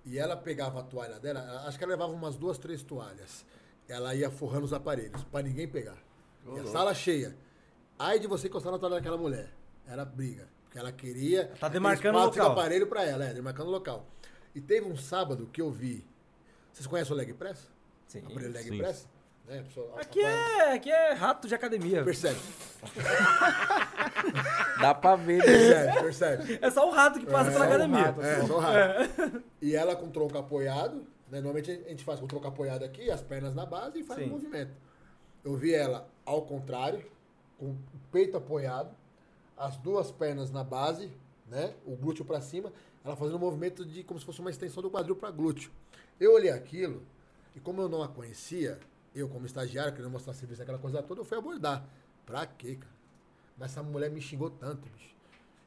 E 0.06 0.18
ela 0.18 0.36
pegava 0.36 0.80
a 0.80 0.84
toalha 0.84 1.20
dela, 1.20 1.40
ela- 1.42 1.68
acho 1.68 1.78
que 1.78 1.84
ela 1.84 1.92
levava 1.92 2.12
umas 2.12 2.36
duas, 2.36 2.58
três 2.58 2.82
toalhas. 2.84 3.46
Ela 3.88 4.14
ia 4.16 4.30
forrando 4.30 4.66
os 4.66 4.74
aparelhos, 4.74 5.24
pra 5.26 5.42
ninguém 5.42 5.68
pegar. 5.68 5.98
Ô, 6.46 6.58
e 6.58 6.60
a 6.62 6.66
sala 6.66 6.94
cheia. 6.94 7.36
Ai 7.98 8.20
de 8.20 8.28
você 8.28 8.48
encostar 8.48 8.72
na 8.72 8.80
toalha 8.80 8.96
daquela 8.96 9.18
mulher. 9.18 9.52
Era 9.88 10.06
briga. 10.06 10.48
Porque 10.64 10.78
ela 10.78 10.92
queria. 10.92 11.48
Tá 11.60 11.68
demarcando 11.68 12.18
o 12.18 12.26
local. 12.26 12.52
aparelho 12.52 12.88
pra 12.88 13.04
ela, 13.04 13.26
é, 13.26 13.34
demarcando 13.34 13.70
o 13.70 13.72
local. 13.74 14.06
E 14.54 14.62
teve 14.62 14.88
um 14.88 14.96
sábado 14.96 15.48
que 15.52 15.60
eu 15.62 15.72
vi. 15.72 16.08
Vocês 16.72 16.86
conhecem 16.88 17.12
o 17.14 17.16
leg 17.18 17.34
press? 17.34 17.68
Sim. 18.08 18.20
Aparelho 18.20 18.54
leg 18.54 18.64
Sim. 18.70 18.78
press? 18.78 19.08
Né, 19.50 19.64
pessoa- 19.64 20.00
Aqui 20.00 20.22
é, 20.22 20.74
aqui 20.74 20.92
é 20.92 21.12
rato 21.14 21.48
de 21.48 21.56
academia. 21.56 22.04
Percebe, 22.04 22.40
Dá 24.80 24.94
pra 24.94 25.16
ver, 25.16 25.40
né? 25.40 25.44
percebe, 25.44 26.00
percebe. 26.02 26.60
É 26.62 26.70
só 26.70 26.88
o 26.88 26.92
rato 26.92 27.20
que 27.20 27.26
passa 27.26 27.50
É, 27.50 27.54
pela 27.54 27.66
só 27.66 27.72
o 27.72 27.74
academia. 27.74 28.04
rato. 28.06 28.22
É, 28.22 28.46
só 28.46 28.60
rápido. 28.60 29.44
E 29.62 29.76
ela 29.76 29.96
com 29.96 30.06
o 30.06 30.10
tronco 30.12 30.38
apoiado, 30.38 30.98
né? 31.30 31.42
Normalmente 31.42 31.72
a 31.72 31.90
gente 31.90 32.04
faz 32.04 32.20
com 32.20 32.26
o 32.26 32.30
tronco 32.30 32.48
apoiado 32.48 32.84
aqui, 32.84 33.10
as 33.10 33.22
pernas 33.22 33.54
na 33.56 33.66
base 33.66 34.00
e 34.00 34.04
faz 34.04 34.24
o 34.24 34.28
movimento. 34.28 34.72
Eu 35.44 35.56
vi 35.56 35.74
ela 35.74 36.08
ao 36.26 36.44
contrário, 36.44 37.04
com 37.58 37.66
o 37.72 37.78
peito 38.12 38.38
apoiado, 38.38 38.92
as 39.58 39.76
duas 39.78 40.12
pernas 40.12 40.52
na 40.52 40.64
base, 40.64 41.12
né? 41.48 41.74
O 41.86 41.96
glúteo 41.96 42.24
pra 42.24 42.40
cima, 42.40 42.72
ela 43.04 43.16
fazendo 43.16 43.36
um 43.38 43.40
movimento 43.40 43.84
de 43.84 44.04
como 44.04 44.20
se 44.20 44.26
fosse 44.26 44.40
uma 44.40 44.50
extensão 44.52 44.82
do 44.84 44.90
quadril 44.92 45.16
para 45.16 45.32
glúteo. 45.32 45.72
Eu 46.20 46.34
olhei 46.36 46.52
aquilo 46.52 47.02
e 47.56 47.60
como 47.60 47.82
eu 47.82 47.90
não 47.90 48.02
a 48.04 48.08
conhecia, 48.08 48.78
eu 49.20 49.30
como 49.30 49.46
estagiário, 49.46 49.94
querendo 49.94 50.12
mostrar 50.12 50.34
serviço 50.34 50.62
aquela 50.62 50.78
coisa 50.78 51.02
toda, 51.04 51.22
eu 51.22 51.26
fui 51.26 51.38
abordar. 51.38 51.88
Pra 52.26 52.46
quê, 52.46 52.76
cara? 52.76 52.94
Mas 53.58 53.72
essa 53.72 53.84
mulher 53.84 54.10
me 54.10 54.22
xingou 54.22 54.50
tanto, 54.50 54.90
bicho. 54.90 55.16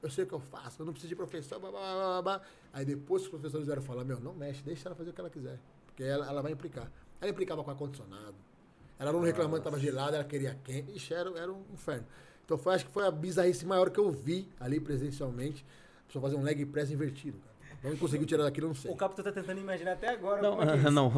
Eu 0.03 0.11
sei 0.11 0.25
o 0.25 0.27
que 0.27 0.33
eu 0.33 0.41
faço, 0.41 0.83
eu 0.83 0.87
não 0.87 0.93
preciso 0.93 1.11
de 1.11 1.17
professor, 1.17 1.61
blá, 1.61 1.71
blá, 1.71 1.81
blá, 1.81 1.95
blá, 1.95 2.23
blá. 2.23 2.43
Aí 2.73 2.85
depois 2.85 3.23
os 3.23 3.29
professores 3.29 3.67
vieram 3.67 3.83
falar, 3.83 4.05
meu, 4.05 4.19
não 4.19 4.35
mexe, 4.35 4.63
deixa 4.63 4.89
ela 4.89 4.97
fazer 4.97 5.11
o 5.11 5.13
que 5.13 5.21
ela 5.21 5.31
quiser. 5.31 5.61
Porque 5.87 6.03
ela, 6.03 6.27
ela 6.27 6.43
vai 6.43 6.53
implicar. 6.53 6.91
Ela 7.21 7.31
implicava 7.31 7.63
com 7.63 7.71
ar-condicionado. 7.71 8.35
Ela 8.99 9.13
não 9.13 9.21
reclamando 9.21 9.63
que 9.63 9.69
estava 9.69 9.79
gelada, 9.79 10.17
ela 10.17 10.25
queria 10.25 10.59
quente. 10.65 10.97
Ixi, 10.97 11.15
era, 11.15 11.31
era 11.39 11.53
um 11.53 11.65
inferno. 11.73 12.07
Então 12.45 12.59
foi, 12.59 12.75
acho 12.75 12.87
que 12.87 12.93
foi 12.93 13.07
a 13.07 13.11
bizarrice 13.11 13.65
maior 13.65 13.91
que 13.91 14.01
eu 14.01 14.11
vi 14.11 14.49
ali 14.59 14.81
presencialmente. 14.81 15.65
A 16.05 16.07
pessoa 16.07 16.23
fazer 16.23 16.37
um 16.37 16.43
leg 16.43 16.65
press 16.67 16.91
invertido, 16.91 17.39
cara. 17.39 17.52
Não 17.83 17.97
conseguiu 17.97 18.27
tirar 18.27 18.45
daquilo, 18.45 18.67
eu 18.67 18.69
não 18.69 18.75
sei. 18.77 18.91
O 18.91 18.97
Capitão 18.97 19.25
tá 19.25 19.33
tentando 19.33 19.61
imaginar 19.61 19.93
até 19.93 20.09
agora 20.11 20.41
Não, 20.41 20.57
como 20.57 20.71
é 20.71 20.79
que 20.79 20.87
é 20.87 20.91
não. 20.91 21.11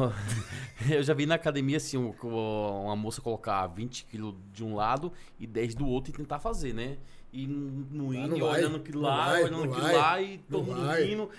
Eu 0.89 1.03
já 1.03 1.13
vi 1.13 1.25
na 1.25 1.35
academia 1.35 1.77
assim, 1.77 1.97
um- 1.97 2.13
uma 2.23 2.95
moça 2.95 3.21
colocar 3.21 3.65
20 3.67 4.05
quilos 4.05 4.33
de 4.51 4.63
um 4.63 4.75
lado 4.75 5.11
e 5.39 5.45
10 5.45 5.75
do 5.75 5.87
outro 5.87 6.11
e 6.11 6.15
tentar 6.17 6.39
fazer, 6.39 6.73
né? 6.73 6.97
E 7.31 7.45
no 7.47 8.13
Ah, 8.17 8.27
vai, 8.27 8.59
olhando 8.61 8.77
aquilo 8.77 9.01
lá, 9.01 9.25
vai, 9.25 9.43
olhando 9.43 9.63
aquilo 9.65 9.91
lá 9.97 10.21
e 10.21 10.37
todo 10.37 10.63
mundo 10.63 10.85
vai. 10.85 11.03
rindo. 11.03 11.29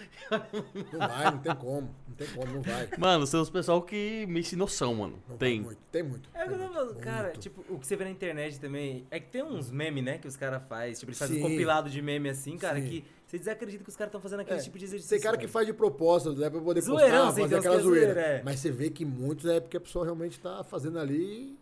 Não 0.92 0.98
vai, 1.08 1.24
não 1.30 1.38
tem 1.38 1.54
como. 1.56 1.94
Não 2.08 2.14
tem 2.14 2.26
como, 2.28 2.52
não 2.52 2.60
vai. 2.62 2.88
Mano, 2.98 3.26
são 3.26 3.40
os 3.40 3.48
pessoal 3.48 3.80
que 3.80 4.26
me 4.26 4.42
sem 4.44 4.58
noção, 4.58 4.94
mano. 4.94 5.18
Não 5.26 5.38
tem. 5.38 5.62
Muito, 5.62 5.78
tem 5.90 6.02
muito. 6.02 6.28
É 6.34 6.44
o 6.44 6.48
que 6.48 6.54
eu 6.54 6.58
tem 6.58 6.66
tô 6.68 6.72
muito, 6.74 6.74
falando, 6.74 7.00
cara, 7.02 7.22
muito. 7.28 7.40
tipo, 7.40 7.64
o 7.68 7.78
que 7.78 7.86
você 7.86 7.96
vê 7.96 8.04
na 8.04 8.10
internet 8.10 8.60
também, 8.60 9.06
é 9.10 9.18
que 9.18 9.28
tem 9.30 9.42
uns 9.42 9.70
memes, 9.70 10.04
né, 10.04 10.18
que 10.18 10.28
os 10.28 10.36
caras 10.36 10.62
fazem, 10.68 10.92
tipo, 10.92 11.06
eles 11.06 11.18
fazem 11.18 11.38
um 11.38 11.48
compilado 11.48 11.88
de 11.88 12.02
meme 12.02 12.28
assim, 12.28 12.58
cara, 12.58 12.78
Sim. 12.78 12.88
que 12.88 13.04
você 13.26 13.38
desacredita 13.38 13.82
que 13.82 13.90
os 13.90 13.96
caras 13.96 14.08
estão 14.10 14.20
fazendo 14.20 14.40
aquele 14.40 14.60
É, 14.60 14.62
tipo 14.62 14.78
de 14.78 14.84
exercício. 14.84 15.10
Tem 15.10 15.20
cara 15.20 15.36
que 15.36 15.48
faz 15.48 15.66
de 15.66 15.72
propósito, 15.72 16.34
né? 16.36 16.48
Pra 16.48 16.60
poder 16.60 16.80
Zoeirão, 16.80 17.26
postar, 17.26 17.42
fazer 17.42 17.56
aquela 17.56 17.60
que 17.60 17.68
é 17.80 17.84
zoeira. 17.84 18.12
zoeira, 18.14 18.20
é. 18.20 18.42
Mas 18.44 18.60
você 18.60 18.70
vê 18.70 18.88
que 18.90 19.04
muitos 19.04 19.46
é 19.46 19.58
porque 19.60 19.76
a 19.76 19.80
pessoa 19.80 20.04
realmente 20.04 20.38
tá 20.38 20.62
fazendo 20.62 20.98
ali 20.98 21.58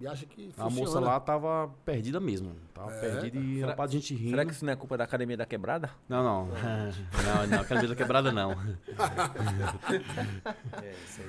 e 0.00 0.08
acha 0.08 0.26
que 0.26 0.48
A 0.58 0.64
funciona. 0.64 0.70
moça 0.70 0.98
lá 0.98 1.20
tava 1.20 1.70
perdida 1.84 2.18
mesmo. 2.18 2.52
Tava 2.74 2.90
É. 2.92 3.00
perdida 3.00 3.38
e 3.38 3.54
Será- 3.60 3.68
rapaz, 3.68 3.90
a 3.90 3.92
gente 3.92 4.12
rindo. 4.12 4.30
Será 4.30 4.44
que 4.44 4.50
isso 4.50 4.64
não 4.64 4.72
é 4.72 4.76
culpa 4.76 4.96
da 4.98 5.04
academia 5.04 5.36
da 5.36 5.46
quebrada? 5.46 5.88
Não, 6.08 6.24
não. 6.24 6.46
não, 6.50 7.46
não, 7.48 7.60
academia 7.60 7.94
quebrada 7.94 8.32
não. 8.32 8.50
É, 10.82 10.92
isso 11.06 11.20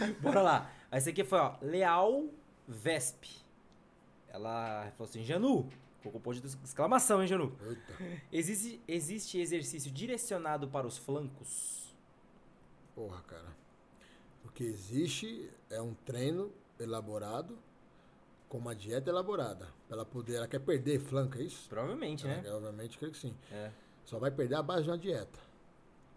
aí. 0.00 0.16
Bora 0.20 0.42
lá. 0.42 0.70
Esse 0.92 1.10
aqui 1.10 1.24
foi, 1.24 1.38
ó, 1.38 1.54
Leal 1.62 2.24
Vesp. 2.66 3.24
Ela 4.28 4.90
falou 4.96 5.08
assim, 5.08 5.22
Janu, 5.24 5.68
colocou 6.02 6.20
ponto 6.20 6.40
de 6.40 6.46
exclamação, 6.64 7.20
hein, 7.22 7.28
Janu? 7.28 7.56
Eita, 7.64 7.94
Existe, 8.32 8.80
existe 8.88 9.38
exercício 9.38 9.90
direcionado 9.90 10.68
para 10.68 10.86
os 10.86 10.98
flancos? 10.98 11.80
porra, 12.94 13.22
cara. 13.22 13.56
O 14.44 14.50
que 14.50 14.64
existe 14.64 15.48
é 15.70 15.80
um 15.80 15.94
treino 15.94 16.52
elaborado 16.78 17.56
com 18.48 18.58
uma 18.58 18.74
dieta 18.74 19.08
elaborada. 19.08 19.66
Pra 19.88 19.96
ela 19.96 20.04
poder. 20.04 20.34
Ela 20.36 20.46
quer 20.48 20.58
perder 20.58 21.00
flanca, 21.00 21.38
é 21.38 21.42
isso? 21.44 21.66
Provavelmente, 21.70 22.26
Ela 22.26 22.36
né? 22.36 22.42
quer, 22.42 22.52
obviamente, 22.52 22.98
creio 22.98 23.12
que 23.12 23.18
sim. 23.18 23.34
É. 23.50 23.70
Só 24.04 24.18
vai 24.18 24.30
perder 24.30 24.56
a 24.56 24.62
base 24.62 24.82
de 24.84 24.90
uma 24.90 24.98
dieta. 24.98 25.38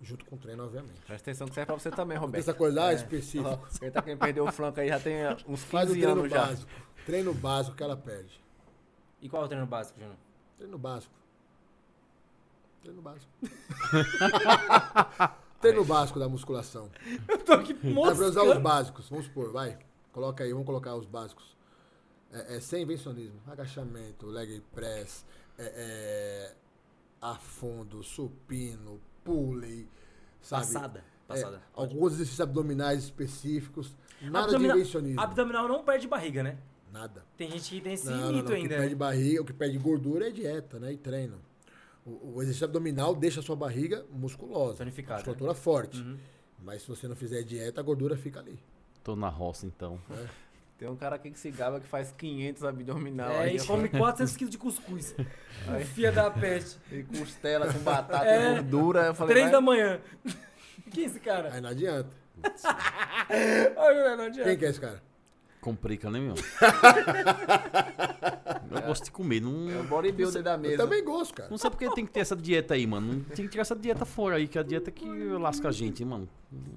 Junto 0.01 0.25
com 0.25 0.35
o 0.35 0.39
treino, 0.39 0.65
obviamente. 0.65 0.99
Presta 1.05 1.29
atenção 1.31 1.47
que 1.47 1.53
serve 1.53 1.67
pra 1.67 1.75
você 1.75 1.89
também, 1.89 2.17
Roberto. 2.17 2.41
Essa 2.43 2.53
coisa 2.53 2.77
lá 2.81 2.91
É. 2.91 2.95
específica. 2.95 3.51
Ó, 3.51 3.79
Quem 3.79 3.89
tá 3.91 4.01
querendo 4.01 4.19
perder 4.19 4.41
o 4.41 4.51
flanco 4.51 4.79
aí 4.81 4.89
já 4.89 4.99
tem 4.99 5.15
uns 5.47 5.63
15 5.63 5.65
Faz 5.67 5.89
o 5.89 5.93
treino 5.93 6.11
anos 6.11 6.29
já. 6.29 6.45
básico. 6.47 6.71
Treino 7.05 7.33
básico 7.33 7.77
que 7.77 7.83
ela 7.83 7.95
perde. 7.95 8.43
E 9.25 9.27
qual 9.27 9.41
é 9.41 9.45
o 9.45 9.47
treino 9.47 9.65
básico, 9.65 9.99
Júnior? 9.99 10.17
Treino 10.55 10.77
básico. 10.77 11.15
Treino 12.83 13.01
básico. 13.01 13.31
treino 15.59 15.83
básico 15.83 16.19
da 16.19 16.29
musculação. 16.29 16.91
Eu 17.27 17.39
tô 17.39 17.53
aqui 17.53 17.73
Dá 17.73 18.15
pra 18.15 18.27
usar 18.27 18.43
os 18.43 18.57
básicos, 18.59 19.09
vamos 19.09 19.25
supor, 19.25 19.51
vai. 19.51 19.79
Coloca 20.11 20.43
aí, 20.43 20.51
vamos 20.51 20.67
colocar 20.67 20.93
os 20.93 21.07
básicos. 21.07 21.57
É, 22.31 22.57
é, 22.57 22.59
sem 22.59 22.83
invencionismo. 22.83 23.41
Agachamento, 23.47 24.27
leg 24.27 24.61
press, 24.75 25.25
é, 25.57 25.73
é, 25.75 26.55
afundo, 27.19 28.03
supino, 28.03 29.01
pulley, 29.23 29.89
sabe? 30.39 30.71
Passada. 30.71 30.99
É, 30.99 31.03
Passada. 31.27 31.63
Alguns 31.73 32.13
exercícios 32.13 32.41
abdominais 32.41 33.05
específicos. 33.05 33.97
Nada 34.21 34.45
Abdominal- 34.45 34.75
de 34.75 34.81
invencionismo. 34.81 35.19
Abdominal 35.19 35.67
não 35.67 35.83
perde 35.83 36.07
barriga, 36.07 36.43
né? 36.43 36.59
Nada. 36.95 37.25
Tem 37.35 37.51
gente 37.51 37.69
que 37.75 37.81
tem 37.81 37.93
esse 37.93 38.05
Não, 38.09 38.15
não, 38.17 38.31
mito 38.31 38.37
não. 38.37 38.43
O 38.43 38.47
que 38.47 38.53
ainda. 38.55 38.75
perde 38.75 38.89
né? 38.89 38.95
barriga, 38.95 39.41
o 39.41 39.45
que 39.45 39.51
perde 39.53 39.77
gordura 39.77 40.29
é 40.29 40.31
dieta, 40.31 40.79
né? 40.79 40.93
E 40.93 40.97
treino. 40.97 41.41
O, 42.05 42.35
o 42.35 42.41
exercício 42.41 42.63
abdominal 42.63 43.13
deixa 43.13 43.41
a 43.41 43.43
sua 43.43 43.55
barriga 43.55 44.05
musculosa. 44.11 44.77
Tonificada, 44.77 45.15
né? 45.15 45.17
Musculatura 45.27 45.53
forte. 45.53 45.99
Uhum. 46.01 46.17
Mas 46.63 46.83
se 46.83 46.87
você 46.87 47.05
não 47.05 47.15
fizer 47.17 47.43
dieta, 47.43 47.81
a 47.81 47.83
gordura 47.83 48.15
fica 48.15 48.39
ali. 48.39 48.57
Tô 49.03 49.13
na 49.13 49.27
roça, 49.27 49.65
então. 49.65 49.99
Tem 50.77 50.87
um 50.87 50.95
cara 50.95 51.17
aqui 51.17 51.31
que 51.31 51.37
se 51.39 51.51
gaba 51.51 51.81
que 51.81 51.85
faz 51.87 52.11
500 52.13 52.63
abdominal 52.63 53.31
É, 53.31 53.39
aí, 53.43 53.57
e 53.57 53.65
come 53.65 53.89
400 53.89 54.35
quilos 54.37 54.51
de 54.51 54.57
cuscuz. 54.57 55.13
Fia 55.93 56.13
da 56.13 56.31
peste. 56.31 56.77
E 56.91 57.03
costela 57.03 57.71
com 57.73 57.79
batata 57.79 58.25
É. 58.25 58.51
e 58.51 58.55
gordura. 58.55 59.05
Eu 59.07 59.13
falei, 59.13 59.33
Três 59.33 59.45
vai- 59.45 59.51
da 59.51 59.61
manhã. 59.61 59.99
Quem 60.91 61.03
é 61.03 61.07
esse 61.07 61.19
cara? 61.19 61.53
Aí 61.53 61.59
não 61.59 61.69
adianta. 61.69 62.09
Ai, 63.29 64.15
não 64.17 64.23
adianta. 64.25 64.49
Quem 64.49 64.57
que 64.57 64.65
é 64.65 64.69
esse 64.69 64.79
cara? 64.79 65.01
Complica, 65.65 66.11
né, 66.11 66.19
meu? 66.19 66.35
eu 68.71 68.81
gosto 68.83 69.05
de 69.05 69.11
comer. 69.11 69.41
É 69.41 69.45
o 69.45 69.49
Não, 69.49 69.85
bodybuilder 69.85 70.43
da 70.43 70.53
Eu 70.53 70.59
mesa. 70.59 70.77
também 70.77 71.03
gosto, 71.03 71.33
cara. 71.33 71.49
não 71.49 71.57
sei 71.57 71.69
porque 71.71 71.89
tem 71.89 72.05
que 72.05 72.11
ter 72.11 72.19
essa 72.19 72.35
dieta 72.35 72.75
aí, 72.75 72.85
mano. 72.85 73.25
Tem 73.35 73.45
que 73.45 73.51
tirar 73.51 73.61
essa 73.63 73.75
dieta 73.75 74.05
fora 74.05 74.35
aí, 74.35 74.47
que 74.47 74.59
é 74.59 74.61
a 74.61 74.63
dieta 74.63 74.91
que 74.91 75.05
lasca 75.39 75.69
a 75.69 75.71
gente, 75.71 76.03
hein, 76.03 76.09
mano. 76.09 76.29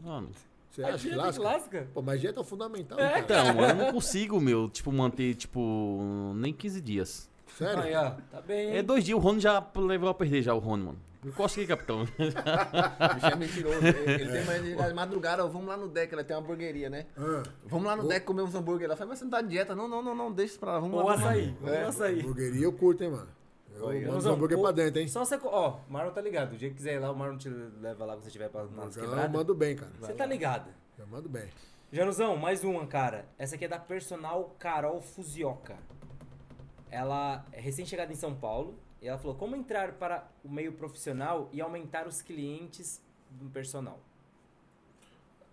Mano. 0.03 0.31
Você 0.71 0.83
A 0.83 0.95
acha 0.95 1.07
que 1.09 1.15
lasca? 1.15 1.43
lasca? 1.43 1.89
Pô, 1.93 2.01
mas 2.01 2.19
dieta 2.21 2.41
é 2.41 2.45
fundamental, 2.45 2.99
É, 2.99 3.09
cara. 3.09 3.21
Então, 3.21 3.61
eu 3.69 3.75
não 3.75 3.93
consigo, 3.93 4.41
meu, 4.41 4.69
tipo, 4.71 4.91
manter, 4.91 5.35
tipo, 5.35 6.33
nem 6.37 6.53
15 6.53 6.81
dias. 6.81 7.29
Sério? 7.59 7.83
Aí, 7.83 7.95
ó. 7.95 8.13
Tá 8.31 8.41
bem. 8.41 8.71
É 8.77 8.83
dois 8.83 9.05
dias, 9.05 9.19
o 9.19 9.21
Rony 9.21 9.41
já 9.41 9.63
levou 9.77 10.09
a 10.09 10.15
perder 10.15 10.41
já, 10.43 10.55
o 10.55 10.59
Rony, 10.59 10.85
mano. 10.85 10.99
Encosta 11.25 11.59
aqui, 11.61 11.67
capitão. 11.69 12.03
O 12.03 12.05
bicho 13.15 13.27
é 13.27 13.37
mentiroso. 13.37 13.79
Ele, 13.87 14.13
ele 14.23 14.33
tem 14.33 14.45
mais 14.45 14.63
de 14.89 14.95
madrugada, 14.95 15.45
ó, 15.45 15.49
vamos 15.49 15.67
lá 15.69 15.77
no 15.77 15.89
deck, 15.89 16.13
ela 16.13 16.23
tem 16.23 16.37
uma 16.37 16.43
hamburgueria, 16.43 16.89
né? 16.89 17.07
Ah, 17.17 17.43
Vamos 17.67 17.87
lá 17.87 17.97
no 17.97 18.07
deck 18.07 18.25
comer 18.25 18.43
uns 18.43 18.55
hambúrguer. 18.55 18.85
Ela 18.87 18.97
fala, 18.97 19.11
mas 19.11 19.19
você 19.19 19.25
não 19.25 19.31
tá 19.33 19.41
de 19.43 19.49
dieta? 19.49 19.75
Não, 19.75 19.89
não, 19.89 20.01
não, 20.03 20.15
não, 20.15 20.33
deixa 20.33 20.53
isso 20.53 20.61
pra 20.61 20.73
lá. 20.75 20.79
Vamos 20.81 20.97
Ou 20.97 21.05
lá. 21.05 21.17
vamos 21.17 21.25
lá. 21.25 21.31
açaí. 21.33 21.57
Ou 21.61 21.69
É. 21.69 21.83
açaí. 21.85 22.21
hamburgueria 22.21 22.65
eu 22.65 22.73
curto, 22.73 23.03
hein, 23.03 23.11
mano. 23.11 23.29
Eu 23.75 23.87
mando 24.07 24.17
os 24.19 24.27
hambúrguer 24.27 24.59
o- 24.59 24.63
pra 24.63 24.71
dentro, 24.73 25.01
hein? 25.01 25.09
Só 25.09 25.25
você. 25.25 25.39
Ó, 25.43 25.79
o 25.89 25.93
Marlon 25.93 26.13
tá 26.13 26.21
ligado. 26.21 26.53
O 26.55 26.57
dia 26.57 26.69
que 26.69 26.77
quiser 26.77 26.95
ir 26.95 26.99
lá, 27.01 27.11
o 27.11 27.17
Marlon 27.17 27.37
te 27.39 27.49
leva 27.49 28.05
lá 28.05 28.15
quando 28.15 28.23
você 28.23 28.29
estiver 28.29 28.49
pra 28.49 28.63
nas 28.65 28.73
Não, 28.73 28.85
eu 28.85 28.91
quebradas. 29.09 29.31
mando 29.33 29.55
bem, 29.55 29.77
cara. 29.77 29.91
Você 30.01 30.13
tá 30.15 30.25
ligado. 30.27 30.71
Eu 30.99 31.07
mando 31.07 31.29
bem. 31.29 31.49
Januzão, 31.93 32.37
mais 32.37 32.63
uma, 32.65 32.87
cara. 32.87 33.25
Essa 33.39 33.55
aqui 33.57 33.65
é 33.65 33.69
da 33.69 33.79
personal 33.79 34.55
Carol 34.59 35.01
Fuzioka. 35.01 35.77
Ela 36.91 37.45
é 37.53 37.61
recém-chegada 37.61 38.13
em 38.13 38.17
São 38.17 38.35
Paulo 38.35 38.75
e 39.01 39.09
ela 39.09 39.19
falou 39.19 39.37
como 39.37 39.55
entrar 39.55 39.93
para 39.93 40.29
o 40.45 40.49
meio 40.51 40.73
profissional 40.73 41.49
e 41.53 41.61
aumentar 41.61 42.07
os 42.07 42.21
clientes 42.23 43.01
do 43.31 43.49
personal. 43.51 44.01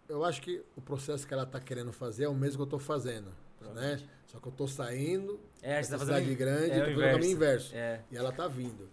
Eu 0.08 0.24
acho 0.24 0.42
que 0.42 0.64
o 0.76 0.82
processo 0.82 1.28
que 1.28 1.34
ela 1.34 1.46
tá 1.46 1.60
querendo 1.60 1.92
fazer 1.92 2.26
é 2.26 2.30
o 2.30 2.34
mesmo 2.34 2.58
que 2.58 2.64
eu 2.64 2.70
tô 2.70 2.80
fazendo, 2.80 3.32
né? 3.74 4.00
Só 4.28 4.40
que 4.40 4.48
eu 4.48 4.52
tô 4.52 4.68
saindo 4.68 5.40
É, 5.62 5.82
da 5.82 5.88
tá 5.90 6.00
cidade 6.00 6.06
fazendo 6.26 6.38
grande 6.38 6.72
é, 6.72 6.78
e 6.92 6.94
tô 6.96 7.02
fazendo 7.02 7.24
o 7.24 7.26
inverso. 7.26 7.76
É. 7.76 8.02
E 8.12 8.18
ela 8.18 8.32
tá 8.32 8.48
vindo. 8.48 8.88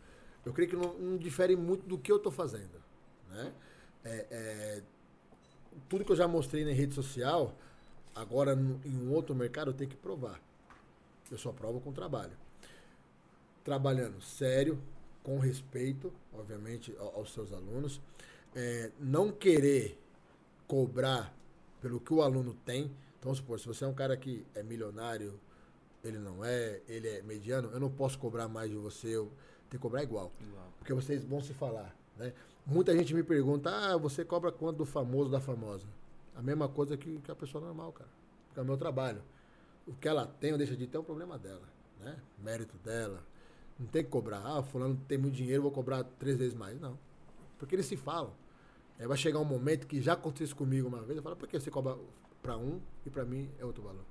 Eu 0.44 0.52
creio 0.52 0.70
que 0.70 0.76
não, 0.76 0.94
não 0.94 1.16
difere 1.18 1.54
muito 1.54 1.86
do 1.86 1.98
que 1.98 2.10
eu 2.10 2.18
tô 2.18 2.30
fazendo, 2.30 2.82
né? 3.30 3.52
É, 4.04 4.26
é, 4.30 4.82
tudo 5.88 6.04
que 6.04 6.12
eu 6.12 6.16
já 6.16 6.26
mostrei 6.26 6.64
na 6.64 6.72
rede 6.72 6.94
social, 6.94 7.54
agora 8.14 8.54
no- 8.56 8.80
em 8.84 8.96
um 8.96 9.12
outro 9.12 9.34
mercado 9.34 9.70
eu 9.70 9.74
tenho 9.74 9.88
que 9.90 9.96
provar. 9.96 10.40
Eu 11.30 11.38
só 11.38 11.52
provo 11.52 11.80
com 11.80 11.92
trabalho. 11.92 12.32
Trabalhando 13.64 14.20
sério, 14.20 14.78
com 15.22 15.38
respeito, 15.38 16.12
obviamente, 16.32 16.94
ao- 16.98 17.16
aos 17.16 17.32
seus 17.32 17.52
alunos. 17.52 18.00
É, 18.54 18.90
não 18.98 19.30
querer 19.30 19.98
cobrar 20.66 21.34
pelo 21.80 22.00
que 22.00 22.12
o 22.12 22.22
aluno 22.22 22.54
tem. 22.64 22.84
Então, 22.84 23.24
vamos 23.30 23.38
supor, 23.38 23.58
se 23.60 23.66
você 23.66 23.84
é 23.84 23.88
um 23.88 23.94
cara 23.94 24.16
que 24.16 24.44
é 24.54 24.62
milionário, 24.62 25.38
ele 26.02 26.18
não 26.18 26.44
é, 26.44 26.80
ele 26.88 27.08
é 27.08 27.22
mediano, 27.22 27.70
eu 27.72 27.78
não 27.78 27.90
posso 27.90 28.18
cobrar 28.18 28.48
mais 28.48 28.70
de 28.70 28.76
você, 28.76 29.08
eu 29.08 29.26
tenho 29.70 29.70
que 29.70 29.78
cobrar 29.78 30.02
igual. 30.02 30.32
Igual. 30.40 30.72
Porque 30.78 30.92
vocês 30.92 31.24
vão 31.24 31.40
se 31.40 31.54
falar, 31.54 31.94
né? 32.16 32.32
Muita 32.66 32.96
gente 32.96 33.14
me 33.14 33.22
pergunta, 33.22 33.70
ah, 33.70 33.96
você 33.96 34.24
cobra 34.24 34.50
quanto 34.52 34.78
do 34.78 34.86
famoso, 34.86 35.30
da 35.30 35.40
famosa? 35.40 35.86
A 36.34 36.42
mesma 36.42 36.68
coisa 36.68 36.96
que, 36.96 37.18
que 37.20 37.30
a 37.30 37.34
pessoa 37.34 37.64
normal, 37.64 37.92
cara. 37.92 38.10
Porque 38.46 38.60
é 38.60 38.62
o 38.62 38.66
meu 38.66 38.76
trabalho. 38.76 39.22
O 39.86 39.92
que 39.94 40.08
ela 40.08 40.26
tem 40.26 40.52
ou 40.52 40.58
deixa 40.58 40.76
de 40.76 40.86
ter 40.86 40.96
é 40.96 41.00
um 41.00 41.04
problema 41.04 41.38
dela, 41.38 41.68
né? 42.00 42.16
Mérito 42.38 42.76
dela. 42.78 43.22
Não 43.82 43.88
tem 43.88 44.04
que 44.04 44.10
cobrar. 44.10 44.40
Ah, 44.44 44.62
fulano 44.62 44.96
tem 45.08 45.18
muito 45.18 45.34
dinheiro, 45.34 45.62
vou 45.62 45.72
cobrar 45.72 46.04
três 46.04 46.36
vezes 46.36 46.54
mais. 46.54 46.80
Não. 46.80 46.96
Porque 47.58 47.74
eles 47.74 47.86
se 47.86 47.96
falam. 47.96 48.32
Aí 48.98 49.06
vai 49.06 49.16
chegar 49.16 49.40
um 49.40 49.44
momento 49.44 49.88
que 49.88 50.00
já 50.00 50.12
aconteceu 50.12 50.44
isso 50.44 50.56
comigo 50.56 50.86
uma 50.86 51.02
vez, 51.02 51.16
eu 51.16 51.22
falo, 51.22 51.34
por 51.34 51.48
que 51.48 51.58
você 51.58 51.70
cobra 51.70 51.98
pra 52.40 52.56
um 52.56 52.80
e 53.04 53.10
pra 53.10 53.24
mim 53.24 53.50
é 53.58 53.64
outro 53.64 53.82
valor? 53.82 54.04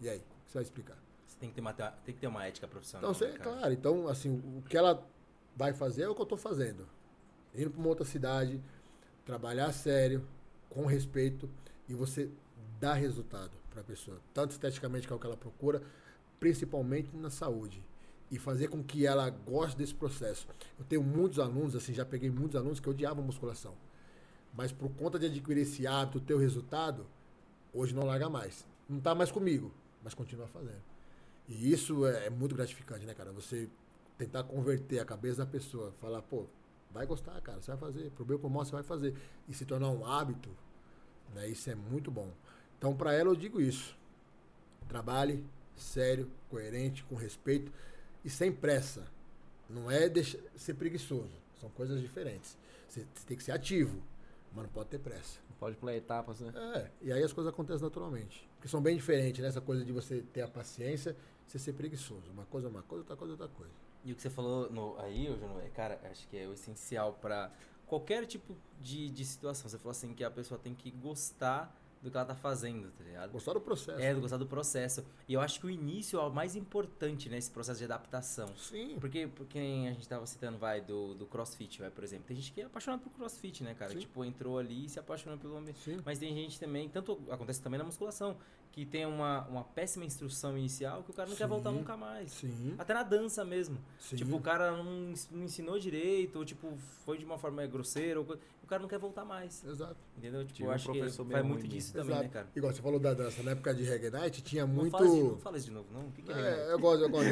E 0.00 0.08
aí? 0.08 0.18
O 0.18 0.20
que 0.20 0.52
você 0.52 0.54
vai 0.54 0.62
explicar? 0.62 0.96
Você 1.26 1.36
tem 1.38 1.48
que 1.48 1.56
ter 1.56 1.60
uma, 1.60 1.72
tem 1.72 2.14
que 2.14 2.20
ter 2.20 2.26
uma 2.28 2.46
ética 2.46 2.68
profissional. 2.68 3.10
Então, 3.10 3.14
você, 3.14 3.32
né, 3.32 3.38
claro, 3.38 3.72
então, 3.72 4.06
assim, 4.06 4.40
o 4.56 4.62
que 4.62 4.76
ela 4.76 5.04
vai 5.56 5.72
fazer 5.72 6.02
é 6.02 6.08
o 6.08 6.14
que 6.14 6.22
eu 6.22 6.26
tô 6.26 6.36
fazendo. 6.36 6.86
Indo 7.52 7.70
pra 7.70 7.80
uma 7.80 7.88
outra 7.88 8.04
cidade, 8.04 8.62
trabalhar 9.24 9.72
sério, 9.72 10.24
com 10.70 10.86
respeito, 10.86 11.50
e 11.88 11.94
você 11.94 12.30
dá 12.78 12.94
resultado 12.94 13.50
pra 13.70 13.82
pessoa. 13.82 14.20
Tanto 14.32 14.52
esteticamente, 14.52 15.08
que 15.08 15.12
é 15.12 15.16
o 15.16 15.18
que 15.18 15.26
ela 15.26 15.36
procura, 15.36 15.82
principalmente 16.38 17.16
na 17.16 17.30
saúde. 17.30 17.82
E 18.30 18.38
fazer 18.38 18.68
com 18.68 18.82
que 18.82 19.06
ela 19.06 19.30
goste 19.30 19.76
desse 19.76 19.94
processo. 19.94 20.46
Eu 20.78 20.84
tenho 20.84 21.02
muitos 21.02 21.38
alunos, 21.38 21.74
assim, 21.74 21.94
já 21.94 22.04
peguei 22.04 22.30
muitos 22.30 22.56
alunos 22.56 22.78
que 22.78 22.88
odiavam 22.88 23.24
musculação. 23.24 23.74
Mas 24.52 24.72
por 24.72 24.90
conta 24.90 25.18
de 25.18 25.26
adquirir 25.26 25.62
esse 25.62 25.86
hábito, 25.86 26.20
ter 26.20 26.34
o 26.34 26.38
resultado, 26.38 27.06
hoje 27.72 27.94
não 27.94 28.04
larga 28.04 28.28
mais. 28.28 28.66
Não 28.88 29.00
tá 29.00 29.14
mais 29.14 29.30
comigo, 29.30 29.72
mas 30.02 30.14
continua 30.14 30.46
fazendo. 30.46 30.82
E 31.48 31.72
isso 31.72 32.06
é, 32.06 32.26
é 32.26 32.30
muito 32.30 32.54
gratificante, 32.54 33.06
né, 33.06 33.14
cara? 33.14 33.32
Você 33.32 33.68
tentar 34.18 34.42
converter 34.44 34.98
a 34.98 35.04
cabeça 35.04 35.38
da 35.38 35.46
pessoa, 35.46 35.92
falar, 36.00 36.20
pô, 36.22 36.46
vai 36.90 37.06
gostar, 37.06 37.40
cara, 37.40 37.60
você 37.60 37.70
vai 37.70 37.78
fazer, 37.78 38.10
pro 38.10 38.24
bem 38.24 38.38
ou 38.42 38.50
mal 38.50 38.64
você 38.64 38.72
vai 38.72 38.82
fazer. 38.82 39.14
E 39.48 39.54
se 39.54 39.64
tornar 39.64 39.90
um 39.90 40.04
hábito, 40.04 40.50
né, 41.34 41.48
isso 41.48 41.70
é 41.70 41.74
muito 41.74 42.10
bom. 42.10 42.32
Então, 42.76 42.94
para 42.94 43.14
ela 43.14 43.30
eu 43.30 43.36
digo 43.36 43.60
isso. 43.60 43.96
Trabalhe 44.88 45.44
sério, 45.76 46.30
coerente, 46.50 47.04
com 47.04 47.14
respeito 47.14 47.72
e 48.28 48.30
sem 48.30 48.52
pressa. 48.52 49.06
Não 49.70 49.90
é 49.90 50.06
deixar, 50.06 50.38
ser 50.54 50.74
preguiçoso. 50.74 51.32
São 51.58 51.70
coisas 51.70 51.98
diferentes. 51.98 52.58
Você, 52.86 53.06
você 53.14 53.26
tem 53.26 53.36
que 53.38 53.42
ser 53.42 53.52
ativo, 53.52 54.02
mas 54.54 54.64
não 54.64 54.70
pode 54.70 54.90
ter 54.90 54.98
pressa. 54.98 55.38
Pode 55.58 55.76
pular 55.76 55.96
etapas, 55.96 56.38
né? 56.40 56.52
É, 56.76 56.90
e 57.00 57.10
aí 57.10 57.22
as 57.22 57.32
coisas 57.32 57.52
acontecem 57.52 57.82
naturalmente. 57.82 58.46
Porque 58.56 58.68
são 58.68 58.82
bem 58.82 58.96
diferentes, 58.96 59.40
né? 59.40 59.48
Essa 59.48 59.62
coisa 59.62 59.82
de 59.82 59.90
você 59.92 60.22
ter 60.32 60.42
a 60.42 60.48
paciência 60.48 61.16
e 61.46 61.50
você 61.50 61.58
ser 61.58 61.72
preguiçoso. 61.72 62.30
Uma 62.30 62.44
coisa 62.44 62.68
é 62.68 62.70
uma 62.70 62.82
coisa, 62.82 63.02
outra 63.02 63.16
coisa 63.16 63.32
é 63.32 63.34
outra 63.34 63.48
coisa. 63.48 63.72
E 64.04 64.12
o 64.12 64.14
que 64.14 64.20
você 64.20 64.30
falou 64.30 64.70
no, 64.70 64.96
aí, 65.00 65.26
Júnior, 65.26 65.62
é, 65.64 65.70
cara, 65.70 65.98
acho 66.10 66.28
que 66.28 66.36
é 66.36 66.46
o 66.46 66.52
essencial 66.52 67.14
pra 67.14 67.50
qualquer 67.86 68.26
tipo 68.26 68.54
de, 68.78 69.08
de 69.08 69.24
situação. 69.24 69.70
Você 69.70 69.78
falou 69.78 69.92
assim 69.92 70.12
que 70.12 70.22
a 70.22 70.30
pessoa 70.30 70.60
tem 70.60 70.74
que 70.74 70.90
gostar 70.90 71.74
do 72.02 72.10
que 72.10 72.16
ela 72.16 72.26
tá 72.26 72.34
fazendo, 72.34 72.90
tá 72.92 73.04
ligado? 73.04 73.30
Gostar 73.30 73.54
do 73.54 73.60
processo. 73.60 74.00
É, 74.00 74.14
gostar 74.14 74.36
do 74.36 74.46
processo. 74.46 75.04
E 75.26 75.34
eu 75.34 75.40
acho 75.40 75.60
que 75.60 75.66
o 75.66 75.70
início 75.70 76.18
é 76.18 76.22
o 76.22 76.30
mais 76.30 76.54
importante 76.54 77.28
nesse 77.28 77.50
processo 77.50 77.78
de 77.78 77.84
adaptação. 77.84 78.48
Sim. 78.56 78.96
Porque, 79.00 79.26
porque 79.26 79.58
a 79.58 79.92
gente 79.92 80.08
tava 80.08 80.26
citando, 80.26 80.58
vai, 80.58 80.80
do, 80.80 81.14
do 81.14 81.26
crossfit, 81.26 81.80
vai, 81.80 81.90
por 81.90 82.04
exemplo. 82.04 82.26
Tem 82.26 82.36
gente 82.36 82.52
que 82.52 82.60
é 82.60 82.64
apaixonado 82.64 83.00
por 83.00 83.10
crossfit, 83.10 83.64
né, 83.64 83.74
cara? 83.74 83.92
Sim. 83.92 83.98
Tipo, 83.98 84.24
entrou 84.24 84.58
ali 84.58 84.86
e 84.86 84.88
se 84.88 84.98
apaixonou 84.98 85.38
pelo 85.38 85.56
ambiente. 85.56 85.80
Sim. 85.80 85.98
Mas 86.04 86.18
tem 86.18 86.34
gente 86.34 86.58
também, 86.60 86.88
tanto 86.88 87.20
acontece 87.30 87.60
também 87.60 87.78
na 87.78 87.84
musculação, 87.84 88.36
que 88.70 88.86
tem 88.86 89.04
uma, 89.04 89.44
uma 89.48 89.64
péssima 89.64 90.04
instrução 90.04 90.56
inicial 90.56 91.02
que 91.02 91.10
o 91.10 91.14
cara 91.14 91.28
não 91.28 91.36
quer 91.36 91.48
voltar 91.48 91.70
Sim. 91.70 91.76
nunca 91.76 91.96
mais. 91.96 92.30
Sim. 92.30 92.74
Até 92.78 92.94
na 92.94 93.02
dança 93.02 93.44
mesmo. 93.44 93.78
Sim. 93.98 94.16
Tipo, 94.16 94.36
o 94.36 94.40
cara 94.40 94.70
não, 94.70 95.14
não 95.32 95.44
ensinou 95.44 95.78
direito, 95.78 96.36
ou 96.38 96.44
tipo, 96.44 96.76
foi 97.04 97.18
de 97.18 97.24
uma 97.24 97.38
forma 97.38 97.66
grosseira, 97.66 98.20
ou 98.20 98.38
o 98.62 98.66
cara 98.68 98.82
não 98.82 98.88
quer 98.88 98.98
voltar 98.98 99.24
mais. 99.24 99.64
Exato. 99.64 99.96
Entendeu? 100.16 100.44
Tipo, 100.44 100.54
Tive 100.54 100.66
eu 100.66 100.70
um 100.70 100.74
acho 100.74 100.92
que 100.92 101.22
vai 101.24 101.42
muito 101.42 101.66
disso 101.66 101.87
mesmo. 101.94 102.10
também, 102.10 102.14
né, 102.16 102.20
Exato. 102.20 102.32
cara? 102.34 102.48
Igual 102.56 102.72
você 102.72 102.82
falou 102.82 103.00
da 103.00 103.14
dança, 103.14 103.42
na 103.42 103.50
época 103.52 103.74
de 103.74 103.82
Reggae 103.84 104.10
Night 104.10 104.42
tinha 104.42 104.66
muito. 104.66 104.92
Não, 104.92 104.98
fala 104.98 105.06
isso, 105.06 105.24
não 105.28 105.38
fala 105.38 105.56
isso 105.58 105.66
de 105.66 105.72
novo, 105.72 105.88
não. 105.92 106.06
O 106.08 106.12
que, 106.12 106.22
que 106.22 106.32
é, 106.32 106.34
É, 106.34 106.50
reggae? 106.56 106.70
eu 106.72 106.78
gosto, 106.78 107.02
eu 107.04 107.08
gosto. 107.10 107.28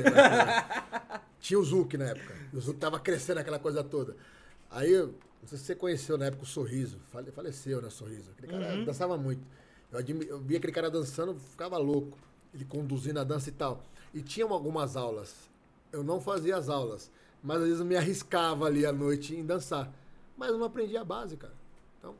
Tinha 1.40 1.58
o 1.58 1.64
Zuc 1.64 1.94
na 1.96 2.06
época. 2.06 2.34
O 2.52 2.60
Zuc 2.60 2.78
tava 2.78 2.98
crescendo 2.98 3.38
aquela 3.38 3.58
coisa 3.58 3.82
toda. 3.84 4.16
Aí, 4.70 4.92
não 4.96 5.12
sei 5.46 5.58
se 5.58 5.64
você 5.64 5.74
conheceu 5.74 6.18
na 6.18 6.26
época 6.26 6.42
o 6.42 6.46
Sorriso. 6.46 6.98
Fale- 7.12 7.30
Faleceu, 7.30 7.80
né, 7.80 7.90
Sorriso. 7.90 8.30
Aquele 8.32 8.48
cara 8.52 8.74
Uhum. 8.74 8.84
dançava 8.84 9.16
muito. 9.16 9.42
Eu, 9.92 9.98
admi- 9.98 10.26
eu 10.26 10.40
via 10.40 10.58
aquele 10.58 10.72
cara 10.72 10.90
dançando, 10.90 11.34
ficava 11.34 11.76
louco. 11.78 12.18
Ele 12.52 12.64
conduzindo 12.64 13.20
a 13.20 13.24
dança 13.24 13.48
e 13.48 13.52
tal. 13.52 13.82
E 14.14 14.22
tinham 14.22 14.52
algumas 14.52 14.96
aulas. 14.96 15.34
Eu 15.92 16.02
não 16.02 16.20
fazia 16.20 16.56
as 16.56 16.68
aulas. 16.68 17.10
Mas 17.42 17.58
às 17.58 17.64
vezes 17.64 17.80
eu 17.80 17.86
me 17.86 17.96
arriscava 17.96 18.66
ali 18.66 18.84
à 18.84 18.92
noite 18.92 19.34
em 19.36 19.44
dançar. 19.44 19.92
Mas 20.36 20.48
eu 20.50 20.58
não 20.58 20.66
aprendi 20.66 20.96
a 20.96 21.04
base, 21.04 21.36
cara. 21.36 21.52
Então, 21.98 22.14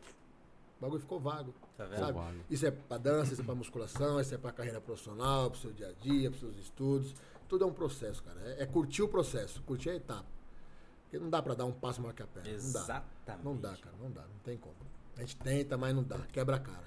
o 0.78 0.80
bagulho 0.80 1.00
ficou 1.00 1.18
vago. 1.18 1.54
Tá 1.76 1.84
vendo? 1.86 1.98
Sabe? 1.98 2.12
Vago. 2.12 2.38
Isso 2.50 2.66
é 2.66 2.70
pra 2.70 2.98
dança, 2.98 3.32
isso 3.32 3.42
é 3.42 3.44
pra 3.44 3.54
musculação, 3.54 4.20
isso 4.20 4.34
é 4.34 4.38
pra 4.38 4.52
carreira 4.52 4.80
profissional, 4.80 5.50
pro 5.50 5.60
seu 5.60 5.72
dia 5.72 5.88
a 5.88 5.92
dia, 5.92 6.30
pros 6.30 6.40
seus 6.40 6.56
estudos. 6.56 7.14
Tudo 7.48 7.64
é 7.64 7.66
um 7.66 7.72
processo, 7.72 8.22
cara. 8.22 8.40
É, 8.40 8.62
é 8.62 8.66
curtir 8.66 9.02
o 9.02 9.08
processo, 9.08 9.62
curtir 9.62 9.90
a 9.90 9.94
etapa. 9.94 10.26
Porque 11.04 11.18
não 11.18 11.30
dá 11.30 11.40
pra 11.40 11.54
dar 11.54 11.64
um 11.64 11.72
passo 11.72 12.00
maior 12.02 12.12
que 12.12 12.22
a 12.22 12.26
perna. 12.26 12.50
Não 12.50 12.72
dá. 12.72 12.80
Exatamente. 12.80 13.44
Não 13.44 13.56
dá, 13.56 13.76
cara. 13.76 13.96
Não 14.00 14.10
dá. 14.10 14.22
Não 14.22 14.38
tem 14.44 14.58
como. 14.58 14.74
A 15.16 15.20
gente 15.20 15.36
tenta, 15.36 15.78
mas 15.78 15.94
não 15.94 16.02
dá. 16.02 16.18
Quebra 16.32 16.56
a 16.56 16.60
cara. 16.60 16.84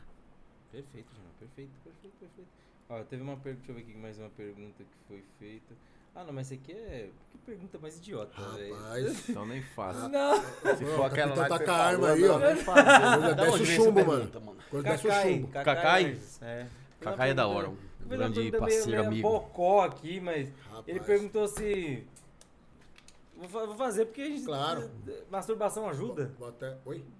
Perfeito, 0.71 1.09
João. 1.15 1.29
Perfeito, 1.39 1.71
perfeito, 1.83 2.13
perfeito. 2.19 2.49
Ó, 2.89 3.03
teve 3.03 3.23
uma 3.23 3.37
pergunta, 3.37 3.65
deixa 3.67 3.71
eu 3.71 3.75
ver 3.75 3.91
aqui 3.91 3.99
mais 3.99 4.19
uma 4.19 4.29
pergunta 4.29 4.83
que 4.83 4.97
foi 5.07 5.23
feita. 5.39 5.75
Ah, 6.15 6.23
não, 6.23 6.33
mas 6.33 6.51
isso 6.51 6.61
aqui 6.61 6.71
é. 6.73 7.09
Que 7.31 7.37
pergunta 7.37 7.77
mais 7.79 7.97
idiota, 7.97 8.41
velho. 8.55 8.75
Rapaz. 8.75 9.29
Então 9.29 9.45
nem 9.45 9.61
faço. 9.61 10.09
Não! 10.09 10.35
Se 10.75 10.85
for 10.85 10.99
o 10.99 11.03
aquela 11.03 11.35
lá 11.35 11.47
tá 11.47 11.59
que 11.59 11.65
com 11.65 11.71
você 11.71 11.79
a 11.79 11.83
arma 11.85 12.09
aí, 12.11 12.27
ó. 12.27 12.39
desce 13.35 13.61
o 13.61 13.65
chumbo, 13.65 14.05
mano. 14.05 14.31
Coisa 14.69 14.89
desce 14.89 15.05
o 15.07 15.09
Cacai, 15.09 15.33
chumbo. 15.33 15.47
Cacai? 15.47 16.19
É. 16.41 16.65
Cacai 16.99 17.29
é 17.29 17.33
da 17.33 17.47
hora, 17.47 17.69
um 17.69 17.77
grande 18.05 18.35
pergunta 18.41 18.57
parceiro, 18.59 19.05
amigo. 19.05 19.29
bocó 19.29 19.85
aqui, 19.85 20.19
mas 20.19 20.51
ele 20.85 20.99
perguntou 20.99 21.47
se. 21.47 22.05
Vou, 23.37 23.47
fa- 23.47 23.65
vou 23.65 23.75
fazer 23.75 24.05
porque 24.05 24.21
a 24.21 24.25
gente. 24.25 24.43
Claro. 24.43 24.91
Masturbação 25.31 25.87
ajuda? 25.87 26.33
Vou 26.37 26.49
até... 26.49 26.75
Oi? 26.85 27.05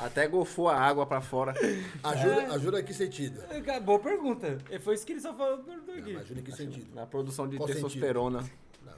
Até 0.00 0.26
gofou 0.26 0.68
a 0.68 0.78
água 0.78 1.04
pra 1.04 1.20
fora. 1.20 1.52
Ajuda, 2.02 2.54
ajuda 2.54 2.80
em 2.80 2.84
que 2.84 2.94
sentido? 2.94 3.42
É, 3.50 3.80
Boa 3.80 3.98
pergunta. 3.98 4.56
E 4.70 4.78
Foi 4.78 4.94
isso 4.94 5.04
que 5.04 5.12
ele 5.12 5.20
só 5.20 5.34
falou 5.34 5.62
aqui. 5.96 6.12
Não, 6.12 6.20
ajuda 6.20 6.40
em 6.40 6.42
que 6.42 6.52
sentido? 6.52 6.94
Na 6.94 7.06
produção 7.06 7.46
de 7.46 7.58
Qual 7.58 7.68
testosterona. 7.68 8.40
Não. 8.84 8.92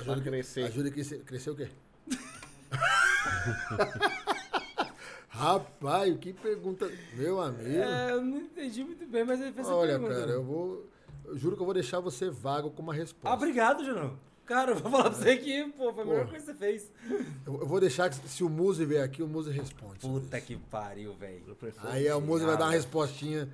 Ajuda 0.00 0.20
Pra 0.20 0.30
crescer. 0.30 0.64
Ajuda 0.64 0.88
em 0.88 0.92
que. 0.92 1.04
Crescer 1.20 1.50
o 1.50 1.56
quê? 1.56 1.68
Rapaz, 5.28 6.16
que 6.18 6.32
pergunta... 6.32 6.90
Meu 7.14 7.40
amigo... 7.40 7.68
É, 7.68 8.12
eu 8.12 8.22
não 8.22 8.38
entendi 8.38 8.84
muito 8.84 9.06
bem, 9.06 9.24
mas 9.24 9.40
ele 9.40 9.52
fez 9.52 9.66
essa 9.66 9.74
Olha, 9.74 9.98
pergunta. 9.98 10.20
cara, 10.20 10.30
eu 10.30 10.44
vou. 10.44 10.86
Eu 11.24 11.38
juro 11.38 11.56
que 11.56 11.62
eu 11.62 11.64
vou 11.64 11.74
deixar 11.74 12.00
você 12.00 12.28
vago 12.28 12.70
com 12.70 12.82
uma 12.82 12.92
resposta. 12.92 13.28
Ah, 13.28 13.34
obrigado, 13.34 13.84
Junão. 13.84 14.18
Cara, 14.46 14.72
eu 14.72 14.76
vou 14.76 14.90
falar 14.90 15.10
pra 15.10 15.18
você 15.18 15.36
que, 15.36 15.64
pô, 15.72 15.92
foi 15.92 16.02
a 16.02 16.06
melhor 16.06 16.24
Pô. 16.24 16.30
coisa 16.30 16.44
que 16.46 16.52
você 16.52 16.58
fez. 16.58 16.90
Eu, 17.46 17.60
eu 17.60 17.66
vou 17.66 17.80
deixar 17.80 18.10
que 18.10 18.16
se 18.28 18.42
o 18.44 18.48
Muzi 18.50 18.84
vier 18.84 19.02
aqui, 19.04 19.22
o 19.22 19.28
Muzi 19.28 19.50
responde. 19.50 20.00
Puta 20.00 20.40
que 20.40 20.56
pariu, 20.56 21.14
velho. 21.14 21.56
Aí 21.84 22.10
o 22.12 22.20
Muzi 22.20 22.44
vai 22.44 22.56
dar 22.56 22.64
uma 22.64 22.72
respostinha. 22.72 23.48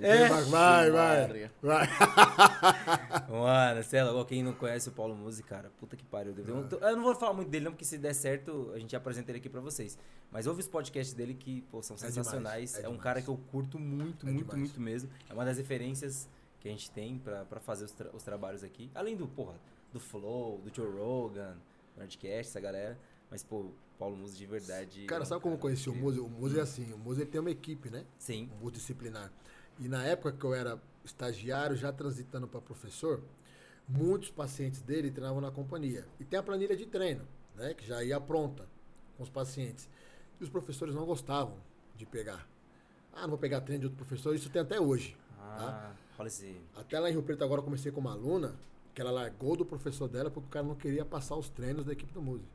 É. 0.00 0.28
Vai, 0.28 0.90
vai, 0.92 1.50
vai. 1.60 1.88
Mano, 3.28 3.82
sei 3.82 4.02
lá, 4.02 4.24
quem 4.24 4.42
não 4.44 4.52
conhece 4.52 4.88
o 4.88 4.92
Paulo 4.92 5.14
Musi, 5.14 5.42
cara, 5.42 5.70
puta 5.80 5.96
que 5.96 6.04
pariu. 6.04 6.32
Eu, 6.38 6.54
não- 6.54 6.88
eu 6.88 6.96
não 6.96 7.02
vou 7.02 7.14
falar 7.16 7.32
muito 7.34 7.48
dele, 7.48 7.64
não, 7.64 7.72
porque 7.72 7.84
se 7.84 7.98
der 7.98 8.14
certo, 8.14 8.70
a 8.74 8.78
gente 8.78 8.94
apresenta 8.94 9.30
ele 9.30 9.38
aqui 9.38 9.48
pra 9.48 9.60
vocês. 9.60 9.98
Mas 10.30 10.46
ouve 10.46 10.60
os 10.60 10.68
podcasts 10.68 11.14
dele 11.14 11.34
que, 11.34 11.62
pô, 11.70 11.82
são 11.82 11.96
É 11.96 11.98
sensacionais. 11.98 12.70
demais, 12.70 12.74
É, 12.76 12.78
é 12.78 12.88
um 12.88 12.92
demais. 12.92 13.02
cara 13.02 13.22
que 13.22 13.28
eu 13.28 13.38
curto 13.50 13.78
muito, 13.78 14.26
É 14.26 14.30
muito, 14.30 14.44
demais. 14.44 14.60
muito 14.60 14.80
mesmo. 14.80 15.10
É 15.28 15.32
uma 15.34 15.44
das 15.44 15.58
referências 15.58 16.28
que 16.60 16.68
a 16.68 16.70
gente 16.70 16.90
tem 16.92 17.18
pra, 17.18 17.44
pra 17.44 17.58
fazer 17.60 17.84
os, 17.84 17.92
tra- 17.92 18.10
os 18.12 18.22
trabalhos 18.22 18.62
aqui. 18.62 18.90
Além 18.94 19.16
do, 19.16 19.26
porra, 19.26 19.54
do 19.92 20.00
Flow, 20.00 20.58
do 20.58 20.74
Joe 20.74 20.90
Rogan, 20.90 21.56
Nerdcast, 21.96 22.50
essa 22.50 22.60
galera. 22.60 22.98
Mas, 23.30 23.42
pô, 23.42 23.56
o 23.56 23.74
Paulo 23.98 24.16
Musi 24.16 24.36
de 24.36 24.46
verdade. 24.46 25.04
Cara, 25.06 25.22
é 25.22 25.26
um 25.26 25.28
sabe 25.28 25.42
como 25.42 25.54
eu 25.54 25.58
conheci 25.58 25.88
o. 25.90 25.94
Muzi? 25.94 26.20
O 26.20 26.28
Muzi 26.28 26.58
é 26.58 26.62
assim, 26.62 26.92
o 26.92 27.12
ele 27.12 27.26
tem 27.26 27.40
uma 27.40 27.50
equipe, 27.50 27.90
né? 27.90 28.04
Sim. 28.18 28.50
multidisciplinar. 28.60 29.32
E 29.78 29.88
na 29.88 30.04
época 30.04 30.32
que 30.32 30.44
eu 30.44 30.54
era 30.54 30.80
estagiário, 31.04 31.76
já 31.76 31.92
transitando 31.92 32.46
para 32.46 32.60
professor, 32.60 33.22
muitos 33.88 34.30
pacientes 34.30 34.82
dele 34.82 35.10
treinavam 35.10 35.40
na 35.40 35.50
companhia. 35.50 36.06
E 36.20 36.24
tem 36.24 36.38
a 36.38 36.42
planilha 36.42 36.76
de 36.76 36.86
treino, 36.86 37.26
né, 37.54 37.74
que 37.74 37.86
já 37.86 38.02
ia 38.02 38.20
pronta 38.20 38.66
com 39.16 39.22
os 39.22 39.30
pacientes. 39.30 39.88
E 40.40 40.44
os 40.44 40.50
professores 40.50 40.94
não 40.94 41.06
gostavam 41.06 41.56
de 41.96 42.04
pegar. 42.04 42.46
Ah, 43.12 43.22
não 43.22 43.30
vou 43.30 43.38
pegar 43.38 43.60
treino 43.60 43.80
de 43.80 43.86
outro 43.86 44.04
professor, 44.04 44.34
isso 44.34 44.50
tem 44.50 44.62
até 44.62 44.80
hoje. 44.80 45.16
Ah, 45.38 45.92
rola 46.16 46.28
esse. 46.28 46.60
Até 46.76 47.00
lá 47.00 47.08
em 47.08 47.12
Rio 47.12 47.22
Preto 47.22 47.42
agora 47.42 47.60
eu 47.60 47.64
comecei 47.64 47.90
com 47.90 48.00
uma 48.00 48.12
aluna 48.12 48.54
que 48.98 49.02
ela 49.02 49.12
largou 49.12 49.54
do 49.54 49.64
professor 49.64 50.08
dela 50.08 50.28
porque 50.28 50.48
o 50.48 50.50
cara 50.50 50.66
não 50.66 50.74
queria 50.74 51.04
passar 51.04 51.36
os 51.36 51.48
treinos 51.48 51.84
da 51.84 51.92
equipe 51.92 52.12
do 52.12 52.20
Muse. 52.20 52.48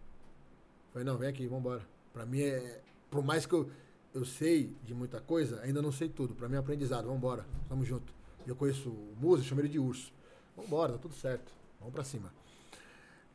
Falei, 0.91 1.05
não, 1.05 1.17
vem 1.17 1.29
aqui, 1.29 1.47
vambora. 1.47 1.87
Pra 2.11 2.25
mim 2.25 2.41
é. 2.41 2.81
Por 3.09 3.23
mais 3.23 3.45
que 3.45 3.53
eu, 3.53 3.71
eu 4.13 4.25
sei 4.25 4.75
de 4.83 4.93
muita 4.93 5.21
coisa, 5.21 5.61
ainda 5.61 5.81
não 5.81 5.89
sei 5.89 6.09
tudo. 6.09 6.35
Pra 6.35 6.49
mim 6.49 6.55
é 6.55 6.57
aprendizado, 6.57 7.07
vambora, 7.07 7.45
tamo 7.69 7.85
junto. 7.85 8.13
Eu 8.45 8.57
conheço 8.57 8.89
o 8.89 9.15
Muse, 9.21 9.45
chamo 9.45 9.61
ele 9.61 9.69
de 9.69 9.79
urso. 9.79 10.11
Vambora, 10.57 10.91
tá 10.91 10.99
tudo 10.99 11.15
certo. 11.15 11.49
Vamos 11.79 11.93
pra 11.93 12.03
cima. 12.03 12.29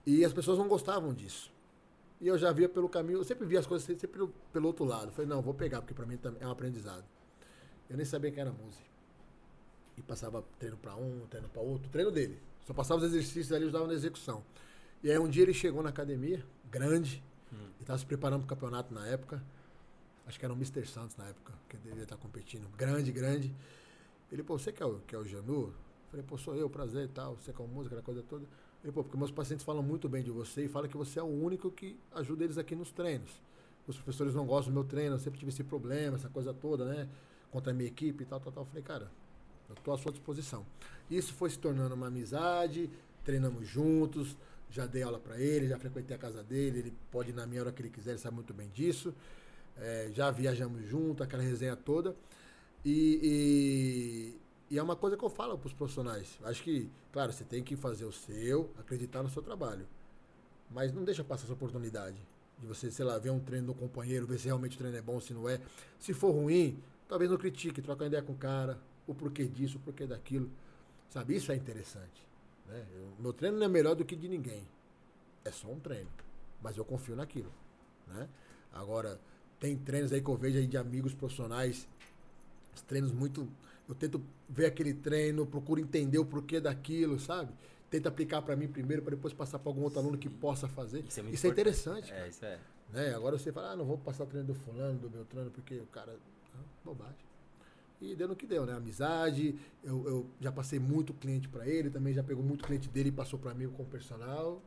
E 0.05 0.23
as 0.23 0.35
pessoas 0.35 0.59
não 0.59 0.69
gostavam 0.69 1.15
disso. 1.15 1.51
E 2.21 2.29
eu 2.29 2.37
já 2.37 2.53
via 2.53 2.69
pelo 2.69 2.91
caminho, 2.91 3.21
eu 3.21 3.25
sempre 3.25 3.47
via 3.47 3.61
as 3.61 3.67
coisas 3.67 3.87
sempre 3.87 4.07
pelo, 4.07 4.29
pelo 4.53 4.67
outro 4.67 4.85
lado. 4.85 5.13
Falei, 5.13 5.31
não, 5.31 5.41
vou 5.41 5.55
pegar, 5.55 5.81
porque 5.81 5.95
pra 5.95 6.05
mim 6.05 6.19
é 6.39 6.47
um 6.47 6.51
aprendizado. 6.51 7.07
Eu 7.89 7.97
nem 7.97 8.05
sabia 8.05 8.31
quem 8.31 8.43
era 8.43 8.53
Muse. 8.53 8.85
E 9.97 10.03
passava 10.03 10.45
treino 10.59 10.77
pra 10.77 10.95
um, 10.95 11.27
treino 11.31 11.49
pra 11.49 11.63
outro, 11.63 11.89
treino 11.89 12.11
dele. 12.11 12.39
Só 12.69 12.75
passava 12.75 13.01
os 13.01 13.07
exercícios 13.07 13.51
ali 13.51 13.65
ajudava 13.65 13.87
na 13.87 13.95
execução. 13.95 14.45
E 15.03 15.11
aí 15.11 15.19
um 15.19 15.27
dia 15.27 15.43
ele 15.43 15.55
chegou 15.55 15.83
na 15.83 15.89
academia, 15.89 16.45
grande, 16.71 17.25
e 17.79 17.81
estava 17.81 17.99
se 17.99 18.05
preparando 18.05 18.41
pro 18.41 18.49
campeonato 18.55 18.93
na 18.93 19.07
época. 19.07 19.43
Acho 20.27 20.39
que 20.39 20.45
era 20.45 20.53
o 20.53 20.57
Mr. 20.57 20.87
Santos 20.87 21.17
na 21.17 21.25
época, 21.29 21.55
que 21.67 21.79
devia 21.79 22.03
estar 22.03 22.19
competindo. 22.19 22.69
Grande, 22.77 23.11
grande. 23.11 23.55
Ele, 24.31 24.43
pô, 24.43 24.59
você 24.59 24.71
que 24.71 24.83
é 24.83 24.87
o, 24.87 24.99
que 24.99 25.15
é 25.15 25.19
o 25.19 25.25
Janu? 25.25 25.73
Falei, 26.11 26.23
pô, 26.29 26.37
sou 26.37 26.55
eu, 26.57 26.69
prazer 26.69 27.07
e 27.07 27.09
tal, 27.09 27.37
você 27.37 27.55
com 27.55 27.65
a 27.65 27.67
música, 27.67 27.95
aquela 27.95 28.03
coisa 28.03 28.23
toda. 28.29 28.45
Ele, 28.85 28.93
pô, 28.93 29.03
porque 29.03 29.17
meus 29.17 29.31
pacientes 29.31 29.65
falam 29.65 29.83
muito 29.83 30.07
bem 30.07 30.23
de 30.23 30.31
você 30.31 30.67
e 30.67 30.69
falam 30.69 30.91
que 30.91 30.97
você 30.99 31.19
é 31.19 31.23
o 31.23 31.27
único 31.27 31.71
que 31.71 31.99
ajuda 32.13 32.45
eles 32.45 32.59
aqui 32.59 32.77
nos 32.77 32.93
treinos. 32.93 33.31
Os 33.87 33.97
professores 33.97 34.35
não 34.35 34.45
gostam 34.45 34.75
do 34.75 34.79
meu 34.79 34.85
treino, 34.85 35.15
eu 35.15 35.19
sempre 35.19 35.39
tive 35.39 35.51
esse 35.51 35.65
problema, 35.65 36.17
essa 36.17 36.29
coisa 36.29 36.53
toda, 36.53 36.85
né? 36.85 37.09
Contra 37.51 37.73
a 37.73 37.75
minha 37.75 37.89
equipe 37.89 38.25
e 38.25 38.27
tal, 38.27 38.39
tal, 38.39 38.53
tal. 38.53 38.65
Eu 38.65 38.67
falei, 38.67 38.83
cara, 38.83 39.11
tô 39.77 39.93
à 39.93 39.99
sua 39.99 40.13
disposição. 40.13 40.65
Isso 41.11 41.33
foi 41.35 41.51
se 41.51 41.59
tornando 41.59 41.95
uma 41.95 42.09
amizade, 42.09 42.91
treinamos 43.25 43.67
juntos, 43.67 44.37
já 44.71 44.87
dei 44.87 45.03
aula 45.03 45.19
para 45.19 45.41
ele, 45.41 45.69
já 45.69 45.79
frequentei 45.79 46.17
a 46.17 46.19
casa 46.19 46.43
dele, 46.43 46.79
ele 46.79 46.95
pode 47.11 47.31
ir 47.31 47.35
na 47.35 47.47
minha 47.47 47.63
hora 47.63 47.73
que 47.73 47.81
ele 47.83 47.91
quiser, 47.91 48.11
ele 48.11 48.19
sabe 48.19 48.37
muito 48.37 48.53
bem 48.53 48.69
disso. 48.69 49.15
É, 49.77 50.11
já 50.13 50.31
viajamos 50.31 50.85
junto, 50.87 51.23
aquela 51.23 51.43
resenha 51.43 51.77
toda. 51.77 52.15
E, 52.85 54.37
e, 54.71 54.75
e 54.75 54.79
é 54.79 54.83
uma 54.83 54.97
coisa 54.97 55.17
que 55.17 55.25
eu 55.25 55.31
falo 55.31 55.57
para 55.57 55.67
os 55.67 55.73
profissionais. 55.73 56.39
Acho 56.43 56.63
que, 56.63 56.91
claro, 57.13 57.33
você 57.33 57.45
tem 57.45 57.63
que 57.63 57.77
fazer 57.77 58.05
o 58.05 58.13
seu, 58.13 58.71
acreditar 58.79 59.23
no 59.23 59.31
seu 59.31 59.43
trabalho. 59.43 59.87
Mas 60.71 60.93
não 60.93 61.05
deixa 61.05 61.25
passar 61.25 61.45
essa 61.45 61.53
oportunidade 61.53 62.17
de 62.59 62.67
você, 62.67 62.91
sei 62.91 63.05
lá, 63.05 63.19
ver 63.19 63.31
um 63.31 63.41
treino 63.41 63.69
do 63.69 63.75
companheiro, 63.75 64.27
ver 64.27 64.39
se 64.39 64.47
realmente 64.47 64.75
o 64.75 64.79
treino 64.79 64.97
é 64.97 65.03
bom, 65.03 65.21
se 65.21 65.33
não 65.33 65.49
é. 65.49 65.61
Se 65.99 66.13
for 66.13 66.33
ruim, 66.33 66.83
talvez 67.09 67.31
não 67.31 67.39
critique, 67.39 67.81
troca 67.81 68.03
uma 68.03 68.09
ideia 68.09 68.23
com 68.23 68.33
o 68.33 68.37
cara, 68.37 68.79
o 69.13 69.15
porquê 69.15 69.47
disso, 69.47 69.79
o 69.79 69.81
porquê 69.81 70.07
daquilo. 70.07 70.51
Sabe, 71.11 71.35
isso 71.37 71.51
é 71.51 71.57
interessante. 71.57 72.27
Né? 72.67 72.85
Eu- 72.95 73.13
meu 73.19 73.33
treino 73.33 73.57
não 73.59 73.65
é 73.65 73.69
melhor 73.69 73.95
do 73.95 74.05
que 74.05 74.15
de 74.15 74.29
ninguém. 74.29 74.63
É 75.45 75.51
só 75.51 75.69
um 75.69 75.81
treino. 75.81 76.11
Mas 76.63 76.77
eu 76.77 76.85
confio 76.85 77.17
naquilo. 77.17 77.53
Né? 78.07 78.29
Agora, 78.73 79.19
tem 79.59 79.77
treinos 79.77 80.13
aí 80.13 80.21
que 80.21 80.29
eu 80.29 80.37
vejo 80.37 80.59
aí 80.59 80.67
de 80.67 80.77
amigos 80.77 81.15
profissionais, 81.15 81.89
os 82.75 82.83
treinos 82.83 83.11
muito. 83.13 83.49
Eu 83.89 83.95
tento 83.95 84.23
ver 84.49 84.67
aquele 84.67 84.93
treino, 84.93 85.47
procuro 85.47 85.81
entender 85.81 86.19
o 86.19 86.25
porquê 86.27 86.61
daquilo, 86.61 87.19
sabe? 87.19 87.51
Tento 87.91 88.07
aplicar 88.07 88.43
para 88.43 88.55
mim 88.55 88.69
primeiro, 88.69 89.03
para 89.03 89.15
depois 89.17 89.33
passar 89.33 89.59
para 89.59 89.71
algum 89.71 89.83
outro 89.83 89.99
aluno 89.99 90.19
que 90.19 90.29
possa 90.29 90.69
fazer. 90.69 91.03
Isso 91.09 91.21
é 91.21 91.23
muito 91.23 91.35
Isso 91.35 91.47
é 91.47 91.51
interessante. 91.51 92.11
cara 92.11 92.27
É, 92.27 92.29
isso 92.29 92.45
é. 92.45 92.61
né? 92.93 93.15
Agora 93.15 93.39
você 93.39 93.51
fala, 93.51 93.71
ah, 93.73 93.77
não 93.77 93.87
vou 93.87 93.97
passar 93.97 94.25
o 94.25 94.27
treino 94.27 94.47
do 94.47 94.55
fulano, 94.55 94.99
do 94.99 95.09
Beltrano, 95.09 95.51
porque 95.51 95.77
o 95.79 95.87
cara. 95.87 96.13
Não, 96.55 96.65
bobagem. 96.85 97.17
E 98.01 98.15
deu 98.15 98.29
no 98.29 98.37
que 98.37 98.47
deu, 98.47 98.65
né? 98.65 98.75
Amizade, 98.75 99.59
eu, 99.83 100.07
eu 100.07 100.27
já 100.41 100.53
passei 100.53 100.79
muito 100.79 101.13
cliente 101.13 101.49
para 101.49 101.67
ele, 101.67 101.91
também 101.91 102.15
já 102.15 102.23
pegou 102.23 102.45
muito 102.45 102.65
cliente 102.65 102.89
dele 102.89 103.09
e 103.09 103.13
passou 103.13 103.39
para 103.39 103.53
mim 103.55 103.69
como 103.69 103.89
personal. 103.89 104.63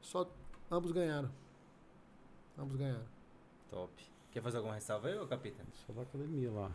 Só 0.00 0.28
ambos 0.70 0.90
ganharam. 0.90 1.30
Ambos 2.58 2.76
ganharam. 2.76 3.04
Top. 3.70 3.92
Quer 4.32 4.42
fazer 4.42 4.56
alguma 4.56 4.74
ressalva 4.74 5.08
aí, 5.08 5.16
ô 5.16 5.26
Capita? 5.26 5.64
Só 5.86 5.92
da 5.92 6.02
academia 6.02 6.50
lá. 6.50 6.72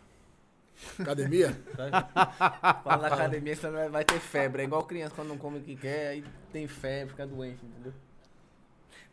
Academia? 0.98 1.52
Falando 2.84 3.02
na 3.02 3.08
academia, 3.08 3.56
você 3.56 3.70
vai, 3.70 3.90
vai 3.90 4.06
ter 4.06 4.20
febre. 4.20 4.62
É 4.62 4.66
igual 4.66 4.86
criança 4.86 5.14
quando 5.14 5.28
não 5.28 5.38
come 5.38 5.60
o 5.60 5.62
que 5.62 5.76
quer, 5.76 6.08
aí 6.08 6.24
tem 6.54 6.68
febre, 6.68 7.10
fica 7.10 7.28
doente, 7.28 7.66
entendeu? 7.66 7.94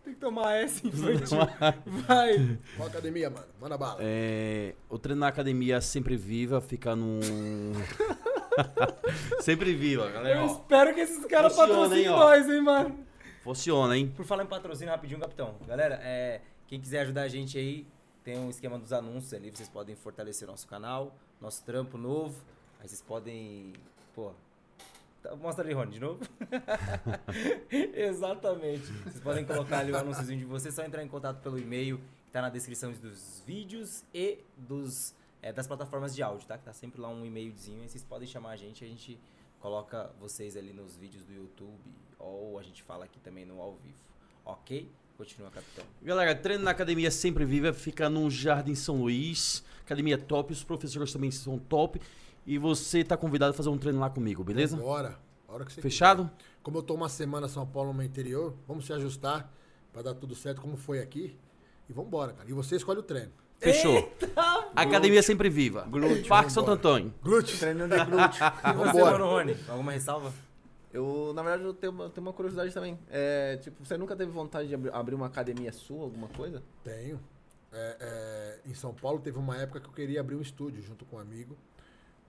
Tem 0.06 0.14
que 0.14 0.20
tomar 0.20 0.54
essa 0.54 0.86
infantil. 0.86 1.36
Vai. 1.84 2.58
Qual 2.76 2.88
academia, 2.88 3.28
mano? 3.28 3.46
Manda 3.60 3.76
bala. 3.76 3.98
É, 4.00 4.76
o 4.88 5.00
treino 5.00 5.18
na 5.18 5.26
academia 5.26 5.80
sempre 5.80 6.16
viva, 6.16 6.60
fica 6.60 6.94
num. 6.94 7.72
sempre 9.42 9.74
viva, 9.74 10.08
galera. 10.08 10.38
Eu 10.38 10.44
ó. 10.44 10.46
espero 10.46 10.94
que 10.94 11.00
esses 11.00 11.26
caras 11.26 11.56
patrocinem 11.56 12.06
nós, 12.06 12.48
hein, 12.48 12.60
mano. 12.60 13.04
Funciona, 13.42 13.96
hein? 13.98 14.12
Por 14.14 14.24
falar 14.24 14.44
em 14.44 14.46
patrocínio, 14.46 14.92
rapidinho, 14.94 15.18
capitão. 15.18 15.56
Galera, 15.66 15.98
é, 16.00 16.40
quem 16.68 16.80
quiser 16.80 17.00
ajudar 17.00 17.22
a 17.22 17.28
gente 17.28 17.58
aí, 17.58 17.84
tem 18.22 18.38
um 18.38 18.48
esquema 18.48 18.78
dos 18.78 18.92
anúncios 18.92 19.34
ali. 19.34 19.50
Vocês 19.50 19.68
podem 19.68 19.96
fortalecer 19.96 20.46
nosso 20.46 20.68
canal, 20.68 21.16
nosso 21.40 21.64
trampo 21.64 21.98
novo. 21.98 22.40
Aí 22.80 22.86
vocês 22.86 23.02
podem. 23.02 23.72
Pô. 24.14 24.30
Mostra 25.34 25.64
ali, 25.64 25.72
Rony, 25.72 25.92
de 25.92 26.00
novo. 26.00 26.20
Exatamente. 27.70 28.86
Vocês 29.04 29.20
podem 29.20 29.44
colocar 29.44 29.78
ali 29.78 29.92
o 29.92 29.96
anúnciozinho 29.96 30.38
de 30.38 30.44
vocês, 30.44 30.74
só 30.74 30.84
entrar 30.84 31.02
em 31.02 31.08
contato 31.08 31.40
pelo 31.40 31.58
e-mail 31.58 31.98
que 32.26 32.32
tá 32.32 32.42
na 32.42 32.50
descrição 32.50 32.92
dos 32.92 33.42
vídeos 33.46 34.04
e 34.12 34.38
dos, 34.56 35.14
é, 35.42 35.52
das 35.52 35.66
plataformas 35.66 36.14
de 36.14 36.22
áudio, 36.22 36.46
tá? 36.46 36.58
Que 36.58 36.64
tá 36.64 36.72
sempre 36.72 37.00
lá 37.00 37.08
um 37.08 37.24
e-mailzinho. 37.24 37.82
Aí 37.82 37.88
vocês 37.88 38.04
podem 38.04 38.28
chamar 38.28 38.50
a 38.50 38.56
gente, 38.56 38.84
a 38.84 38.86
gente 38.86 39.18
coloca 39.60 40.10
vocês 40.20 40.56
ali 40.56 40.72
nos 40.72 40.96
vídeos 40.96 41.24
do 41.24 41.32
YouTube 41.32 41.80
ou 42.18 42.58
a 42.58 42.62
gente 42.62 42.82
fala 42.82 43.04
aqui 43.04 43.18
também 43.20 43.44
no 43.44 43.60
ao 43.60 43.74
vivo. 43.76 43.98
Ok? 44.44 44.88
Continua, 45.16 45.50
capitão. 45.50 45.84
Galera, 46.02 46.34
treino 46.34 46.62
na 46.62 46.72
academia 46.72 47.10
sempre 47.10 47.44
viva, 47.44 47.72
fica 47.72 48.10
no 48.10 48.30
Jardim 48.30 48.74
São 48.74 49.00
Luís. 49.00 49.64
Academia 49.82 50.18
top, 50.18 50.52
os 50.52 50.62
professores 50.62 51.12
também 51.12 51.30
são 51.30 51.58
top. 51.58 52.00
E 52.46 52.58
você 52.58 53.02
tá 53.02 53.16
convidado 53.16 53.50
a 53.50 53.54
fazer 53.54 53.68
um 53.68 53.76
treino 53.76 53.98
lá 53.98 54.08
comigo, 54.08 54.44
beleza? 54.44 54.76
Bora. 54.76 55.18
Hora 55.48 55.64
que 55.64 55.72
você 55.72 55.82
Fechado? 55.82 56.30
Como 56.62 56.78
eu 56.78 56.82
tô 56.82 56.94
uma 56.94 57.08
semana 57.08 57.46
em 57.46 57.50
São 57.50 57.66
Paulo 57.66 57.88
no 57.90 57.98
meu 57.98 58.06
interior, 58.06 58.54
vamos 58.68 58.86
se 58.86 58.92
ajustar 58.92 59.52
pra 59.92 60.02
dar 60.02 60.14
tudo 60.14 60.34
certo 60.34 60.60
como 60.60 60.76
foi 60.76 61.00
aqui. 61.00 61.36
E 61.88 61.92
vambora, 61.92 62.32
cara. 62.32 62.48
E 62.48 62.52
você 62.52 62.76
escolhe 62.76 63.00
o 63.00 63.02
treino. 63.02 63.32
Fechou. 63.58 64.12
Academia 64.76 65.22
sempre 65.22 65.48
viva. 65.48 65.88
Parque 66.28 66.52
Santo 66.52 66.70
Antônio. 66.70 67.12
Glúteo. 67.22 67.58
Treinando 67.58 67.96
de 67.96 68.04
glúteo. 68.04 68.44
E 68.64 68.72
você, 68.74 69.00
Rony? 69.02 69.56
Alguma 69.68 69.92
ressalva? 69.92 70.32
Eu, 70.92 71.32
na 71.34 71.42
verdade, 71.42 71.64
eu 71.64 71.74
tenho 71.74 71.92
uma, 71.92 72.10
tenho 72.10 72.26
uma 72.26 72.32
curiosidade 72.32 72.72
também. 72.72 72.98
É, 73.10 73.56
tipo, 73.56 73.84
você 73.84 73.96
nunca 73.96 74.14
teve 74.14 74.30
vontade 74.30 74.68
de 74.68 74.74
abrir, 74.74 74.94
abrir 74.94 75.14
uma 75.14 75.26
academia 75.26 75.72
sua, 75.72 76.04
alguma 76.04 76.28
coisa? 76.28 76.62
Tenho. 76.84 77.20
É, 77.72 77.96
é, 78.00 78.70
em 78.70 78.74
São 78.74 78.94
Paulo 78.94 79.20
teve 79.20 79.38
uma 79.38 79.56
época 79.56 79.80
que 79.80 79.86
eu 79.86 79.92
queria 79.92 80.20
abrir 80.20 80.36
um 80.36 80.40
estúdio 80.40 80.82
junto 80.82 81.04
com 81.04 81.16
um 81.16 81.18
amigo. 81.18 81.56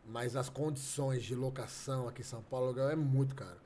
Mas 0.08 0.36
as 0.36 0.50
condições 0.50 1.24
de 1.24 1.36
locação 1.36 2.08
aqui 2.08 2.22
em 2.22 2.26
São 2.26 2.42
Paulo 2.42 2.80
é 2.80 2.96
muito 2.96 3.36
caro. 3.36 3.60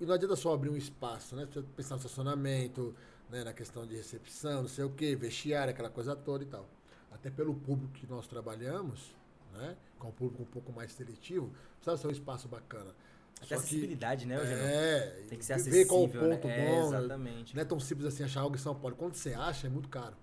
E 0.00 0.04
não 0.04 0.14
adianta 0.14 0.36
só 0.36 0.54
abrir 0.54 0.68
um 0.68 0.76
espaço, 0.76 1.34
né? 1.34 1.44
Precisa 1.44 1.66
pensar 1.74 1.94
no 1.94 2.00
estacionamento, 2.00 2.94
né? 3.30 3.42
na 3.42 3.52
questão 3.52 3.86
de 3.86 3.96
recepção, 3.96 4.62
não 4.62 4.68
sei 4.68 4.84
o 4.84 4.90
quê, 4.90 5.16
vestiário, 5.16 5.72
aquela 5.72 5.88
coisa 5.90 6.14
toda 6.14 6.44
e 6.44 6.46
tal. 6.46 6.68
Até 7.10 7.30
pelo 7.30 7.54
público 7.54 7.92
que 7.94 8.06
nós 8.06 8.26
trabalhamos, 8.26 9.14
né? 9.54 9.76
Com 9.98 10.08
um 10.08 10.12
público 10.12 10.42
um 10.42 10.46
pouco 10.46 10.72
mais 10.72 10.92
seletivo, 10.92 11.50
precisa 11.80 11.96
ser 11.96 12.06
um 12.06 12.10
espaço 12.10 12.48
bacana. 12.48 12.94
Até 13.42 13.54
acessibilidade, 13.54 14.26
né, 14.26 14.36
Eugênio? 14.36 14.64
é, 14.64 15.22
Tem 15.28 15.38
que 15.38 15.44
ser 15.44 15.58
ver 15.58 15.86
qual 15.86 16.02
o 16.02 16.04
acessível, 16.04 16.30
ponto 16.30 16.48
né? 16.48 16.58
É, 16.58 16.70
bom. 16.80 16.90
né? 16.90 16.98
exatamente. 16.98 17.54
Não 17.54 17.62
é 17.62 17.64
tão 17.64 17.80
simples 17.80 18.06
assim 18.06 18.24
achar 18.24 18.40
algo 18.40 18.56
em 18.56 18.58
São 18.58 18.74
Paulo. 18.74 18.96
Quando 18.96 19.14
você 19.14 19.34
acha, 19.34 19.66
é 19.66 19.70
muito 19.70 19.88
caro. 19.88 20.16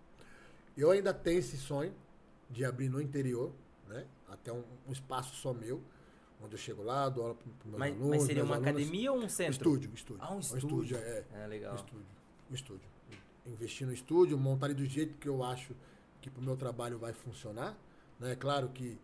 Eu 0.77 0.91
ainda 0.91 1.13
tenho 1.13 1.39
esse 1.39 1.57
sonho 1.57 1.93
de 2.49 2.63
abrir 2.65 2.89
no 2.89 3.01
interior? 3.01 3.51
Até 4.29 4.51
um, 4.51 4.63
um 4.87 4.91
espaço 4.91 5.35
só 5.35 5.53
meu, 5.53 5.81
onde 6.41 6.53
eu 6.55 6.57
chego 6.57 6.83
lá, 6.83 7.07
dou 7.09 7.23
aula 7.23 7.35
para 7.35 7.45
meus 7.65 7.79
Mas, 7.79 7.91
alunos. 7.93 8.09
mas 8.09 8.23
seria 8.23 8.43
uma 8.43 8.55
alunos. 8.55 8.69
academia 8.71 9.11
ou 9.11 9.19
um 9.19 9.25
Um 9.25 9.29
centro? 9.29 9.51
estúdio, 9.53 9.91
um 9.91 9.93
estúdio. 9.93 10.23
Ah, 10.23 10.33
um 10.33 10.39
estúdio. 10.39 10.97
é. 10.97 11.23
É, 11.33 11.47
legal. 11.47 11.73
Um 11.73 11.75
estúdio. 11.75 12.05
Um 12.49 12.53
estúdio. 12.55 12.87
Investir 13.45 13.85
no 13.85 13.93
estúdio, 13.93 14.37
montar 14.37 14.67
ele 14.67 14.75
do 14.75 14.85
jeito 14.85 15.17
que 15.17 15.27
eu 15.27 15.43
acho 15.43 15.75
que 16.21 16.29
pro 16.29 16.41
meu 16.41 16.55
trabalho 16.55 16.97
vai 16.97 17.11
funcionar. 17.13 17.77
Né? 18.19 18.35
Claro 18.35 18.69
que 18.69 18.97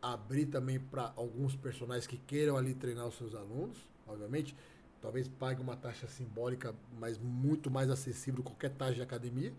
abrir 0.00 0.46
também 0.46 0.78
para 0.80 1.12
alguns 1.16 1.54
personagens 1.56 2.06
que 2.06 2.16
queiram 2.16 2.56
ali 2.56 2.74
treinar 2.74 3.06
os 3.06 3.14
seus 3.16 3.34
alunos, 3.34 3.78
obviamente. 4.06 4.54
Talvez 5.00 5.28
pague 5.28 5.60
uma 5.60 5.76
taxa 5.76 6.06
simbólica, 6.08 6.74
mas 6.98 7.18
muito 7.18 7.70
mais 7.70 7.90
acessível 7.90 8.42
que 8.42 8.50
qualquer 8.50 8.70
taxa 8.70 8.94
de 8.94 9.02
academia. 9.02 9.52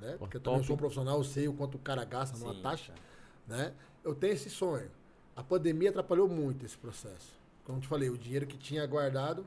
Né? 0.00 0.16
Porque 0.18 0.36
eu 0.36 0.40
também 0.40 0.62
sou 0.64 0.74
um 0.74 0.78
profissional, 0.78 1.18
eu 1.18 1.24
sei 1.24 1.46
o 1.48 1.52
quanto 1.52 1.76
o 1.76 1.78
cara 1.78 2.04
gasta 2.04 2.36
numa 2.38 2.54
Sim, 2.54 2.62
taxa. 2.62 2.92
cara. 2.92 3.04
Né? 3.46 3.74
Eu 4.08 4.14
tenho 4.14 4.32
esse 4.32 4.48
sonho. 4.48 4.90
A 5.36 5.42
pandemia 5.42 5.90
atrapalhou 5.90 6.26
muito 6.28 6.64
esse 6.64 6.76
processo. 6.78 7.38
Como 7.64 7.76
eu 7.78 7.82
te 7.82 7.88
falei, 7.88 8.08
o 8.08 8.16
dinheiro 8.16 8.46
que 8.46 8.56
tinha 8.56 8.86
guardado 8.86 9.44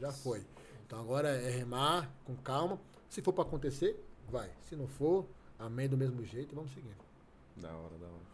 já 0.00 0.10
foi. 0.12 0.44
Então 0.84 0.98
agora 0.98 1.28
é 1.28 1.48
remar 1.50 2.10
com 2.24 2.34
calma. 2.36 2.80
Se 3.08 3.22
for 3.22 3.32
para 3.32 3.44
acontecer, 3.44 3.96
vai. 4.28 4.50
Se 4.68 4.74
não 4.74 4.88
for, 4.88 5.24
amém 5.58 5.88
do 5.88 5.96
mesmo 5.96 6.24
jeito 6.24 6.52
e 6.52 6.54
vamos 6.56 6.72
seguindo. 6.72 6.96
Da 7.56 7.68
hora, 7.72 7.96
da 7.96 8.06
hora. 8.06 8.26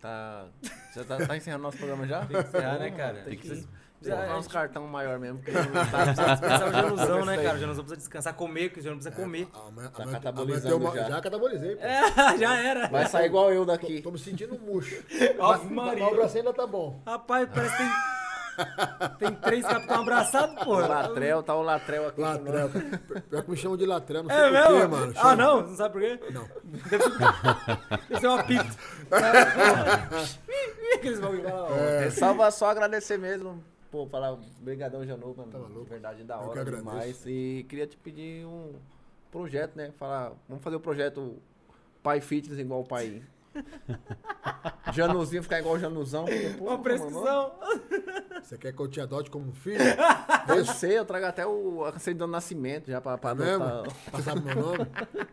Tá. 0.00 0.48
Já 0.94 1.04
tá, 1.04 1.26
tá 1.26 1.36
encerrando 1.36 1.62
nosso 1.62 1.76
programa 1.76 2.06
já? 2.06 2.24
Tem 2.24 2.40
que 2.42 2.48
encerrar, 2.48 2.78
né, 2.78 2.90
cara? 2.90 3.22
Tem 3.24 3.36
que 3.38 3.46
Precisa- 3.48 3.68
Precisa 4.00 4.16
colocar 4.16 4.32
a 4.34 4.38
uns 4.38 4.44
gente- 4.44 4.52
cartão 4.52 4.86
maior 4.86 5.18
mesmo, 5.18 5.38
porque 5.38 5.52
não 5.52 5.62
tá 5.90 6.04
Descansar 6.06 6.68
o 6.68 6.72
Januzão, 6.72 7.24
né, 7.26 7.36
cara? 7.36 7.56
O 7.56 7.60
Januzão 7.60 7.84
precisa 7.84 7.96
descansar, 7.98 8.34
comer, 8.34 8.70
que 8.70 8.80
o 8.80 8.82
Januzão 8.82 9.10
precisa 9.10 9.22
comer. 9.24 9.48
A- 9.52 9.68
Amanhã, 9.68 9.90
Tá 9.90 10.04
catabolizando 10.06 10.76
uma- 10.78 10.94
já. 10.94 11.04
já 11.08 11.20
catabolizei. 11.20 11.76
pô. 11.76 11.82
É, 11.84 12.38
já 12.38 12.56
era. 12.56 12.88
Vai 12.88 13.06
sair 13.06 13.26
igual 13.26 13.52
eu 13.52 13.66
Tô, 13.66 13.72
daqui. 13.72 14.00
tô 14.00 14.10
me 14.10 14.18
sentindo 14.18 14.58
murcho. 14.58 15.02
Ave 15.38 15.72
Maria. 15.74 16.06
o 16.08 16.16
braço 16.16 16.36
ainda 16.38 16.52
tá 16.54 16.66
bom. 16.66 17.02
Rapaz, 17.06 17.48
parece 17.54 17.76
que 17.76 17.82
tem. 17.82 17.90
Tem 19.18 19.34
três 19.36 19.64
capitão 19.64 20.02
abraçados, 20.02 20.54
O 20.60 20.64
porra. 20.66 20.86
Latrel, 20.86 21.42
tá 21.42 21.54
o 21.54 21.62
Latrel 21.62 22.08
aqui. 22.08 22.20
Latrel. 22.20 22.68
Pior 23.30 23.42
que 23.42 23.50
me 23.50 23.56
chamam 23.56 23.76
de 23.76 23.86
latrel, 23.86 24.22
não 24.24 24.30
sei 24.30 24.38
É 24.38 24.42
por 24.44 24.52
mesmo? 24.52 24.80
quê, 24.80 24.86
mano. 24.86 25.12
ah, 25.16 25.20
Chama- 25.20 25.36
não? 25.36 25.60
Não 25.66 25.76
sabe 25.76 25.92
por 25.92 26.02
quê? 26.02 26.20
Não. 26.30 26.48
Deve 28.08 28.20
ser 28.20 28.26
uma 28.26 28.42
pizza. 28.44 28.78
Aqueles 30.94 31.20
bagulho 31.20 31.42
lá, 31.44 31.64
ó. 31.64 31.74
É 31.76 32.10
só, 32.10 32.50
só 32.50 32.70
agradecer 32.70 33.18
mesmo. 33.18 33.64
Pô, 33.90 34.06
falar 34.06 34.38
brigadão 34.60 35.04
Janô, 35.04 35.34
mano. 35.36 35.50
Tá 35.50 35.58
de 35.58 35.88
verdade, 35.88 36.22
da 36.24 36.38
hora 36.38 36.60
agradeço. 36.60 36.76
demais. 36.76 37.22
E 37.26 37.66
queria 37.68 37.86
te 37.86 37.96
pedir 37.96 38.46
um 38.46 38.72
projeto, 39.32 39.74
né? 39.76 39.90
Falar, 39.98 40.32
vamos 40.48 40.62
fazer 40.62 40.76
o 40.76 40.80
projeto 40.80 41.36
Pai 42.02 42.20
Fitness 42.20 42.58
igual 42.58 42.80
o 42.80 42.86
pai. 42.86 43.22
Januzinho 44.94 45.42
ficar 45.42 45.58
igual 45.58 45.74
o 45.74 45.78
Januzão. 45.78 46.24
porque, 46.24 46.50
pô, 46.56 46.64
Uma 46.66 46.78
prescrição. 46.78 47.52
Você 48.42 48.56
quer 48.56 48.72
que 48.72 48.80
eu 48.80 48.88
te 48.88 49.00
adote 49.00 49.30
como 49.30 49.48
um 49.48 49.52
filho? 49.52 49.78
Eu 50.48 50.64
sei, 50.64 50.98
eu 50.98 51.04
trago 51.04 51.26
até 51.26 51.46
o 51.46 51.84
a 51.84 51.96
certidão 51.98 52.26
de 52.26 52.32
nascimento 52.32 52.90
já 52.90 53.00
pra, 53.00 53.16
pra 53.18 53.34
Mesmo? 53.34 53.62
adotar. 53.62 53.94
Você 54.12 54.22
sabe 54.22 54.40
meu 54.42 54.56
nome? 54.56 54.86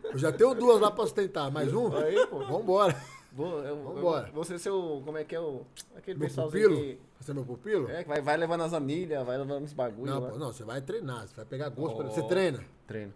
Eu 0.04 0.18
já 0.18 0.30
tenho 0.30 0.54
duas 0.54 0.80
lá 0.80 0.90
pra 0.90 1.04
sustentar. 1.04 1.50
Mais 1.50 1.72
um? 1.72 1.96
Aí, 1.96 2.24
pô. 2.26 2.38
Vambora. 2.44 2.94
Vou, 3.32 3.60
eu, 3.64 3.76
Vambora. 3.82 4.28
eu, 4.28 4.32
vou 4.34 4.44
ser 4.44 4.58
seu. 4.60 5.02
Como 5.04 5.18
é 5.18 5.24
que 5.24 5.34
é 5.34 5.40
o. 5.40 5.62
Aquele 5.96 6.18
Meu 6.18 6.28
pessoalzinho 6.28 6.68
pupilo? 6.68 6.84
que. 6.84 7.00
Você 7.20 7.30
é 7.30 7.34
meu 7.34 7.44
pupilo? 7.44 7.90
É, 7.90 8.02
que 8.02 8.08
vai, 8.08 8.20
vai 8.20 8.36
levando 8.36 8.62
as 8.62 8.72
anilhas, 8.72 9.26
vai 9.26 9.36
levando 9.38 9.64
os 9.64 9.72
bagulhos. 9.72 10.14
Não, 10.14 10.30
pô, 10.30 10.38
não, 10.38 10.52
você 10.52 10.62
vai 10.64 10.80
treinar, 10.80 11.26
você 11.26 11.34
vai 11.34 11.44
pegar 11.44 11.68
gosto. 11.70 11.96
pra- 11.96 12.06
Oh. 12.06 12.10
Você 12.10 12.22
treina? 12.22 12.64
Treino. 12.86 13.12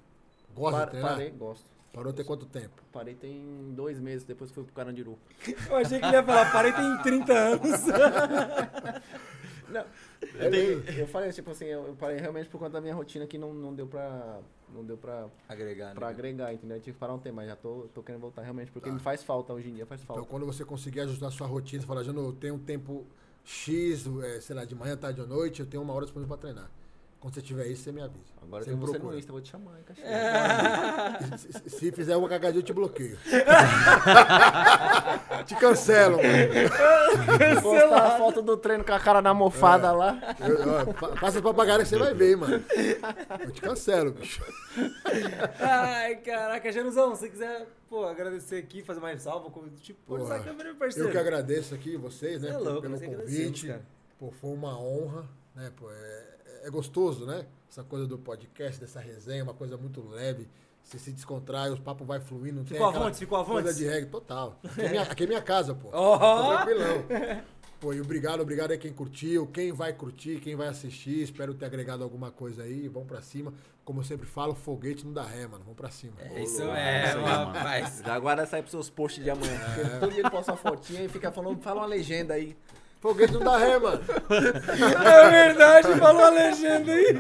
Gosta 0.55 0.79
Par- 0.79 0.85
de 0.87 0.91
treinar? 0.93 1.13
parei, 1.13 1.31
gosto. 1.31 1.65
Parou 1.93 2.13
tem 2.13 2.25
quanto 2.25 2.47
tempo? 2.47 2.83
Parei 2.91 3.15
tem 3.15 3.73
dois 3.77 4.01
meses 4.01 4.25
depois 4.25 4.51
que 4.51 4.55
fui 4.55 4.65
pro 4.65 4.73
Carandiru. 4.73 5.19
Eu 5.69 5.77
achei 5.77 5.99
que 6.01 6.05
ele 6.07 6.17
ia 6.17 6.23
falar, 6.23 6.51
parei 6.51 6.73
tem 6.73 6.99
30 7.03 7.33
anos. 7.33 7.81
Não, 9.69 9.87
eu, 10.39 10.83
eu 10.99 11.07
falei, 11.07 11.33
tipo 11.33 11.51
assim, 11.51 11.65
eu 11.65 11.97
parei 11.99 12.19
realmente 12.19 12.47
por 12.51 12.59
conta 12.59 12.73
da 12.73 12.81
minha 12.81 12.95
rotina 12.95 13.27
que 13.27 13.39
não, 13.39 13.55
não 13.55 13.75
deu 13.75 13.87
pra. 13.87 14.39
Não 14.69 14.85
deu 14.85 14.99
pra, 14.99 15.29
Agregar, 15.49 15.89
né? 15.89 15.95
pra 15.95 16.09
agregar, 16.09 16.53
entendeu? 16.53 16.77
Eu 16.77 16.81
tive 16.83 16.95
que 16.95 16.99
parar 17.01 17.15
um 17.15 17.19
tempo, 17.19 17.37
mas 17.37 17.47
já 17.49 17.57
tô, 17.57 17.87
tô 17.95 18.03
querendo 18.03 18.21
voltar 18.23 18.43
realmente, 18.43 18.71
porque 18.71 18.89
Tá. 18.89 18.95
me 18.95 19.01
faz 19.01 19.23
falta 19.23 19.53
hoje 19.53 19.69
em 19.71 19.75
dia, 19.75 19.85
faz 19.87 20.03
Então, 20.03 20.17
falta. 20.17 20.31
quando 20.31 20.45
você 20.47 20.63
conseguir 20.65 21.01
ajustar 21.01 21.29
a 21.29 21.33
sua 21.33 21.47
rotina, 21.47 21.81
você 21.83 21.87
fala, 21.87 22.03
Jano, 22.05 22.25
eu 22.27 22.33
tenho 22.33 22.55
um 22.55 22.59
tempo 22.59 23.07
X, 23.45 24.07
é, 24.25 24.41
sei 24.41 24.55
lá, 24.57 24.65
de 24.65 24.75
manhã, 24.75 24.97
tarde 24.97 25.21
ou 25.21 25.27
noite, 25.27 25.61
eu 25.61 25.67
tenho 25.67 25.83
uma 25.83 25.93
hora 25.93 26.05
disponível 26.05 26.37
pra 26.37 26.41
treinar. 26.43 26.71
Quando 27.23 27.35
você 27.35 27.41
tiver 27.41 27.69
isso, 27.69 27.85
você 27.85 27.93
me 27.93 28.03
avisa. 28.03 28.33
Agora 28.43 28.65
você 28.65 28.71
tem 28.71 28.79
você 28.81 28.99
no. 28.99 29.17
Insta, 29.17 29.31
eu 29.31 29.35
vou 29.35 29.41
te 29.41 29.49
chamar, 29.53 29.79
hein, 29.79 29.85
cachorro. 29.87 30.09
E 31.33 31.39
Se, 31.39 31.71
se- 31.71 31.93
fizer 31.93 32.17
uma 32.17 32.29
cagadinha, 32.29 32.59
eu 32.59 32.65
te 32.65 32.73
bloqueio. 32.73 33.17
te 35.47 35.55
cancelo, 35.55 36.17
mano. 36.17 37.63
Postar 37.63 38.07
a 38.07 38.19
foto 38.19 38.43
do 38.43 38.57
treino 38.57 38.83
com 38.85 38.93
a 38.93 38.99
cara 38.99 39.23
na 39.23 39.33
mofada 39.33 39.93
lá. 39.93 40.19
Eu, 40.41 40.93
fa- 40.95 41.17
faça 41.17 41.41
papagaio 41.41 41.79
que 41.83 41.87
você 41.87 41.97
vai 41.97 42.13
ver, 42.13 42.37
mano. 42.37 42.63
Eu 43.41 43.51
te 43.53 43.61
cancelo, 43.61 44.11
bicho. 44.13 44.43
Ai, 45.61 46.17
caraca, 46.17 46.73
Januzão, 46.73 47.15
se 47.15 47.21
você 47.23 47.29
quiser, 47.29 47.67
pô, 47.89 48.05
agradecer 48.05 48.57
aqui, 48.57 48.83
fazer 48.83 48.99
mais 49.01 49.23
salva, 49.23 49.49
tipo, 49.81 50.01
pô, 50.07 50.19
essa 50.19 50.41
câmera, 50.41 50.75
parceiro. 50.75 51.09
Eu 51.09 51.13
que 51.13 51.19
agradeço 51.19 51.73
aqui 51.75 51.97
vocês, 51.97 52.41
Você 52.41 52.49
né, 52.49 52.55
é 52.55 52.59
louco, 52.59 52.83
pelo 52.83 52.95
agradecemos, 52.97 53.25
convite. 53.27 53.75
Pô, 54.19 54.31
foi 54.33 54.51
uma 54.51 54.77
honra, 54.79 55.25
né? 55.55 55.71
Pô, 55.77 55.89
é, 55.91 56.25
é 56.63 56.71
gostoso, 56.71 57.27
né? 57.27 57.47
Essa 57.71 57.83
coisa 57.83 58.07
do 58.07 58.19
podcast, 58.19 58.81
dessa 58.81 59.01
resenha, 59.01 59.43
uma 59.43 59.55
coisa 59.55 59.77
muito 59.77 60.07
leve, 60.09 60.49
Você 60.83 60.99
se 60.99 61.13
descontrai, 61.13 61.71
os 61.71 61.79
papos 61.79 62.07
vai 62.07 62.21
fluindo. 62.21 62.57
Não 62.57 62.65
tem 62.65 62.77
Ficou 62.77 62.89
avante? 62.89 63.19
Ficou 63.19 63.45
Coisa 63.45 63.69
avante? 63.71 63.79
de 63.79 63.87
reggae, 63.89 64.07
total. 64.07 64.59
Aqui 64.65 64.81
é 64.83 64.89
minha, 64.89 65.03
aqui 65.03 65.25
é 65.25 65.27
minha 65.27 65.43
casa, 65.43 65.75
pô. 65.75 65.89
Tô 65.91 66.19
tranquilão. 66.57 67.05
Pô, 67.81 67.93
e 67.93 68.01
obrigado, 68.01 68.41
obrigado 68.41 68.71
aí 68.71 68.79
quem 68.79 68.93
curtiu, 68.93 69.47
quem 69.49 69.73
vai 69.73 69.93
curtir, 69.93 70.39
quem 70.41 70.55
vai 70.55 70.69
assistir. 70.69 71.21
Espero 71.23 71.53
ter 71.55 71.65
agregado 71.67 72.05
alguma 72.05 72.31
coisa 72.31 72.63
aí. 72.63 72.87
Vamos 72.89 73.09
pra 73.09 73.21
cima. 73.23 73.53
Como 73.85 74.01
eu 74.01 74.05
sempre 74.05 74.27
falo, 74.27 74.55
foguete 74.55 75.05
não 75.05 75.13
dá 75.13 75.25
ré, 75.25 75.47
mano. 75.49 75.65
Vamos 75.65 75.77
pra 75.77 75.91
cima. 75.91 76.15
É 76.21 76.43
isso 76.45 76.63
é, 76.63 77.15
mano. 77.17 77.27
rapaz. 77.53 78.01
Já 78.05 78.19
guarda 78.21 78.43
aí 78.43 78.63
pros 78.63 78.71
seus 78.71 78.89
posts 78.91 79.25
de 79.25 79.31
amanhã. 79.31 79.59
Porque 79.75 79.99
todo 79.99 80.11
dia 80.13 80.21
ele 80.21 80.31
posta 80.31 80.53
uma 80.53 80.59
fotinha 80.59 81.03
e 81.03 81.09
fica 81.09 81.33
falando, 81.33 81.61
fala 81.61 81.81
uma 81.81 81.87
legenda 81.87 82.35
aí. 82.35 82.57
Foguete 83.03 83.33
não 83.35 83.41
dá 83.41 83.59
ré, 83.59 83.79
mano. 83.79 84.01
É 85.05 85.31
verdade, 85.31 85.95
falou 85.99 86.23
a 86.25 86.31
legenda 86.31 86.93
aí. 86.93 87.15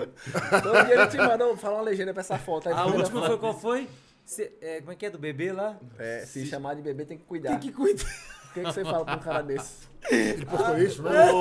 Todo 0.62 0.84
dia 0.86 0.94
ele 0.94 1.06
te 1.08 1.16
manda, 1.18 1.46
"Ô, 1.46 1.56
fala 1.56 1.74
uma 1.78 1.82
legenda 1.82 2.12
pra 2.14 2.20
essa 2.20 2.38
foto. 2.38 2.68
Aí 2.68 2.74
A 2.74 2.84
última 2.86 3.04
foto. 3.20 3.26
foi 3.26 3.38
qual 3.38 3.58
foi? 3.58 3.88
Cê- 4.24 4.52
é, 4.62 4.78
como 4.78 4.92
é 4.92 4.94
que 4.94 5.04
é 5.04 5.10
do 5.10 5.18
bebê 5.18 5.50
lá? 5.52 5.76
É, 5.98 6.20
se 6.24 6.46
chamar 6.46 6.74
de 6.76 6.82
bebê 6.82 7.04
tem 7.04 7.18
que 7.18 7.24
cuidar. 7.24 7.50
Tem 7.50 7.58
que 7.58 7.72
cuidar. 7.72 8.06
O 8.52 8.54
que, 8.54 8.60
que 8.60 8.66
você 8.72 8.84
fala 8.84 9.02
pra 9.02 9.16
um 9.16 9.18
cara 9.18 9.42
desse? 9.42 9.88
Ele 10.10 10.44
postou 10.44 10.76
isso, 10.78 11.02
né? 11.02 11.32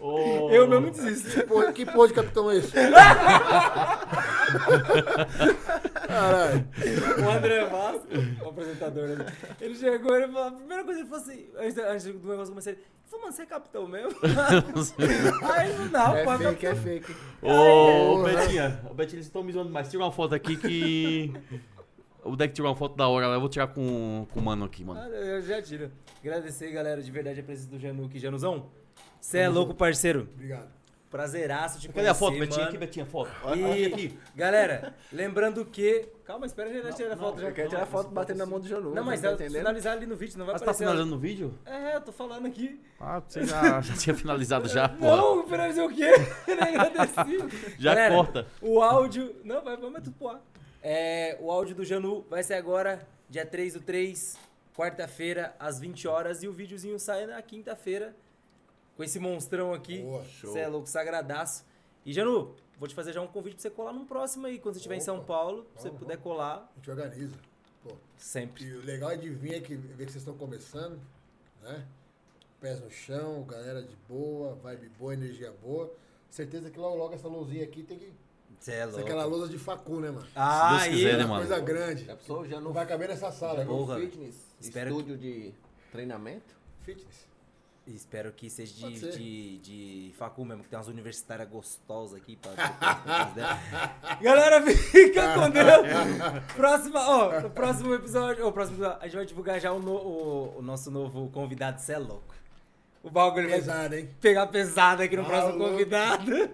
Ô, 0.00 0.46
ô, 0.46 0.50
Eu 0.50 0.66
mesmo 0.66 0.90
desisto. 0.90 1.46
Porra, 1.46 1.70
que 1.70 1.84
porra 1.84 2.08
de 2.08 2.14
capitão 2.14 2.50
é 2.50 2.56
esse? 2.56 2.72
Caralho. 6.06 6.68
O 7.22 7.28
André 7.30 7.66
Vasco, 7.66 8.06
o 8.42 8.48
apresentador, 8.48 9.08
né? 9.08 9.26
ele 9.60 9.74
chegou 9.74 10.16
e 10.16 10.22
ele 10.22 10.32
falou, 10.32 10.48
a 10.48 10.52
primeira 10.52 10.82
coisa 10.84 11.00
ele 11.00 11.08
falou 11.10 11.24
assim, 11.24 11.46
antes, 11.58 11.76
antes 11.76 12.04
do 12.06 12.28
negócio 12.28 12.48
começar, 12.52 12.70
ele 12.70 12.80
falou, 13.04 13.24
mano, 13.26 13.36
você 13.36 13.42
é 13.42 13.46
capitão 13.46 13.86
mesmo? 13.86 14.18
Aí 15.52 15.76
não 15.76 15.88
dá, 15.88 16.16
É 16.16 16.24
pô, 16.24 16.32
é 16.32 16.38
fake, 16.38 16.66
é 16.66 16.74
fake. 16.74 17.16
Ô, 17.42 18.22
Betinha, 18.22 18.80
ô, 18.90 18.94
Betinha, 18.94 19.16
eles 19.16 19.26
estão 19.26 19.42
me 19.42 19.52
zoando 19.52 19.68
demais. 19.68 19.90
Tira 19.90 20.02
uma 20.02 20.12
foto 20.12 20.34
aqui 20.34 20.56
que. 20.56 21.34
O 22.28 22.36
deck 22.36 22.52
tirou 22.54 22.70
uma 22.70 22.76
foto 22.76 22.96
da 22.96 23.08
hora 23.08 23.26
lá, 23.26 23.34
eu 23.34 23.40
vou 23.40 23.48
tirar 23.48 23.68
com, 23.68 24.26
com 24.32 24.40
o 24.40 24.42
mano 24.42 24.64
aqui, 24.64 24.84
mano. 24.84 25.00
Ah, 25.00 25.08
eu 25.08 25.42
já 25.42 25.60
tiro. 25.62 25.90
Agradecer, 26.20 26.70
galera, 26.70 27.02
de 27.02 27.10
verdade 27.10 27.40
a 27.40 27.42
presença 27.42 27.70
do 27.70 27.78
Januque. 27.78 28.18
Januzão, 28.18 28.66
você 29.20 29.38
é 29.38 29.48
louco, 29.48 29.74
parceiro. 29.74 30.28
Obrigado. 30.34 30.78
Prazeraço 31.10 31.80
te 31.80 31.88
Cadê 31.88 32.06
a 32.06 32.14
foto, 32.14 32.38
Betinha? 32.38 32.66
Aqui, 32.66 32.76
Betinha, 32.76 33.06
foto. 33.06 33.30
E, 33.56 33.86
aqui. 33.86 34.18
galera, 34.36 34.94
lembrando 35.10 35.64
que... 35.64 36.06
Calma, 36.22 36.44
espera 36.44 36.68
a 36.68 36.72
gente 36.72 36.94
tirar 36.94 37.14
a 37.14 37.16
foto. 37.16 37.38
Eu 37.38 37.46
já. 37.46 37.52
quero 37.52 37.70
tirar 37.70 37.86
foto 37.86 38.10
batendo 38.10 38.36
na 38.36 38.44
mão 38.44 38.60
do 38.60 38.68
Janu. 38.68 38.94
Não, 38.94 39.02
mas 39.02 39.22
tá 39.22 39.30
é 39.30 39.32
entendendo? 39.32 39.56
finalizar 39.60 39.96
ali 39.96 40.04
no 40.04 40.14
vídeo, 40.14 40.38
não 40.38 40.44
vai 40.44 40.52
Mas 40.52 40.60
tá 40.60 40.66
aparecer. 40.66 40.84
finalizando 40.84 41.10
no 41.10 41.18
vídeo? 41.18 41.58
É, 41.64 41.96
eu 41.96 42.00
tô 42.02 42.12
falando 42.12 42.46
aqui. 42.46 42.78
Ah, 43.00 43.22
você 43.26 43.46
já, 43.46 43.80
já 43.80 43.94
tinha 43.94 44.14
finalizado 44.14 44.68
já, 44.68 44.86
porra. 45.00 45.16
Não, 45.16 45.48
finalizar 45.48 45.86
o 45.86 45.88
quê? 45.88 46.10
Nem 46.46 46.76
agradeci. 46.76 47.74
Já 47.78 47.94
Galera, 47.94 48.14
corta. 48.14 48.46
O 48.60 48.82
áudio. 48.82 49.34
Não, 49.42 49.64
vai, 49.64 49.78
vamos 49.78 50.02
tudo 50.02 50.12
pro 50.12 50.28
ar. 50.28 50.42
É, 50.82 51.36
o 51.40 51.50
áudio 51.50 51.74
do 51.74 51.84
Janu 51.84 52.24
vai 52.30 52.42
ser 52.42 52.54
agora, 52.54 53.06
dia 53.28 53.44
3 53.44 53.74
do 53.74 53.80
3, 53.80 54.38
quarta-feira, 54.76 55.54
às 55.58 55.78
20 55.80 56.06
horas. 56.06 56.42
E 56.42 56.48
o 56.48 56.52
videozinho 56.52 56.98
sai 56.98 57.26
na 57.26 57.40
quinta-feira. 57.42 58.14
Com 58.96 59.04
esse 59.04 59.18
monstrão 59.18 59.72
aqui. 59.72 60.00
Boa, 60.02 60.22
Você 60.24 60.58
é 60.58 60.68
louco, 60.68 60.88
sagradaço. 60.88 61.64
E, 62.04 62.12
Janu, 62.12 62.54
vou 62.78 62.88
te 62.88 62.94
fazer 62.94 63.12
já 63.12 63.20
um 63.20 63.26
convite 63.26 63.54
pra 63.54 63.62
você 63.62 63.70
colar 63.70 63.92
num 63.92 64.04
próximo 64.04 64.46
aí, 64.46 64.58
quando 64.58 64.74
você 64.74 64.78
estiver 64.78 64.96
em 64.96 65.00
São. 65.00 65.22
Paulo. 65.24 65.66
Se 65.76 65.82
você 65.82 65.88
Vamos, 65.88 66.00
puder 66.02 66.16
colar, 66.18 66.68
A 66.72 66.76
gente 66.76 66.90
organiza. 66.90 67.36
Pô. 67.82 67.94
sempre. 68.16 68.64
E 68.64 68.74
o 68.74 68.84
legal 68.84 69.10
é 69.10 69.16
de 69.16 69.30
vir 69.30 69.54
aqui, 69.54 69.76
ver 69.76 70.06
que 70.06 70.12
vocês 70.12 70.16
estão 70.22 70.36
começando, 70.36 70.98
né? 71.62 71.86
Pés 72.60 72.80
no 72.80 72.90
chão, 72.90 73.44
galera 73.44 73.80
de 73.80 73.94
boa, 74.08 74.56
vibe 74.56 74.88
boa, 74.98 75.14
energia 75.14 75.52
boa. 75.62 75.92
Certeza 76.28 76.70
que 76.70 76.78
logo, 76.78 76.96
logo 76.96 77.14
essa 77.14 77.28
luzinha 77.28 77.62
aqui 77.62 77.84
tem 77.84 77.96
que 77.98 78.12
Você 78.60 78.72
é 78.72 78.90
ser 78.90 79.00
aquela 79.00 79.24
lousa 79.24 79.48
de 79.48 79.58
facu, 79.58 80.00
né, 80.00 80.10
mano? 80.10 80.26
Ah, 80.34 80.78
Se 80.80 80.88
Deus 80.88 80.96
quiser, 80.96 81.10
aí, 81.12 81.16
né, 81.18 81.24
Uma 81.24 81.34
mano? 81.36 81.46
coisa 81.46 81.60
grande. 81.64 82.04
Já 82.04 82.16
pensou? 82.16 82.46
Já 82.46 82.60
Não 82.60 82.72
vai 82.72 82.86
caber 82.86 83.08
nessa 83.08 83.30
sala. 83.30 83.58
já 83.58 83.64
no 83.64 83.76
Porra. 83.78 83.98
fitness, 84.00 84.34
Espero 84.60 84.90
estúdio 84.90 85.16
de 85.16 85.52
treinamento? 85.92 86.56
Fitness. 86.82 87.28
Espero 87.86 88.30
que 88.32 88.50
seja 88.50 88.74
de, 88.86 89.00
de, 89.16 89.58
de 89.60 90.14
facu 90.18 90.44
mesmo, 90.44 90.62
que 90.62 90.68
tem 90.68 90.78
umas 90.78 90.88
universitárias 90.88 91.48
gostosas 91.48 92.20
aqui. 92.20 92.36
Pra... 92.36 92.50
Galera, 94.20 94.60
fica 94.72 95.34
com 95.34 95.48
Deus. 95.48 96.44
Próxima, 96.54 97.00
ó, 97.08 97.40
no 97.40 97.48
próximo 97.50 97.94
episódio, 97.94 98.46
ó, 98.46 98.50
próximo 98.52 98.76
episódio, 98.76 98.98
a 99.00 99.04
gente 99.06 99.16
vai 99.16 99.24
divulgar 99.26 99.58
já 99.60 99.72
o, 99.72 99.78
no- 99.80 99.92
o- 99.94 100.58
o 100.58 100.62
nosso 100.62 100.90
novo 100.90 101.30
convidado, 101.30 101.80
cê 101.80 101.92
é 101.94 101.98
louco. 101.98 102.34
O 103.02 103.08
bagulho 103.10 103.48
vai 103.48 103.58
Pesado, 103.60 103.94
hein? 103.94 104.10
pegar 104.20 104.46
pesado 104.48 105.02
aqui 105.02 105.16
no 105.16 105.22
Ah, 105.22 105.26
próximo 105.26 105.54
louco. 105.56 105.72
convidado. 105.72 106.50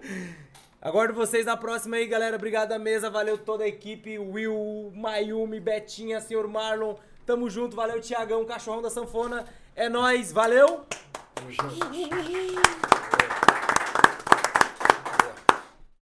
Aguardo 0.85 1.15
vocês 1.15 1.47
na 1.47 1.57
próxima 1.57 1.95
aí, 1.95 2.05
galera. 2.05 2.35
Obrigado 2.35 2.71
à 2.71 2.77
mesa, 2.77 3.09
valeu 3.09 3.39
toda 3.39 3.63
a 3.63 3.67
equipe. 3.67 4.19
Will, 4.19 4.91
Mayumi, 4.93 5.59
Betinha, 5.59 6.21
senhor 6.21 6.47
Marlon. 6.47 6.93
Tamo 7.25 7.49
junto, 7.49 7.75
valeu, 7.75 7.99
Tiagão, 7.99 8.45
cachorrão 8.45 8.83
da 8.83 8.91
sanfona. 8.91 9.45
É 9.75 9.89
nóis, 9.89 10.31
valeu! 10.31 10.85
Tamo 11.33 11.51
junto. 11.51 11.75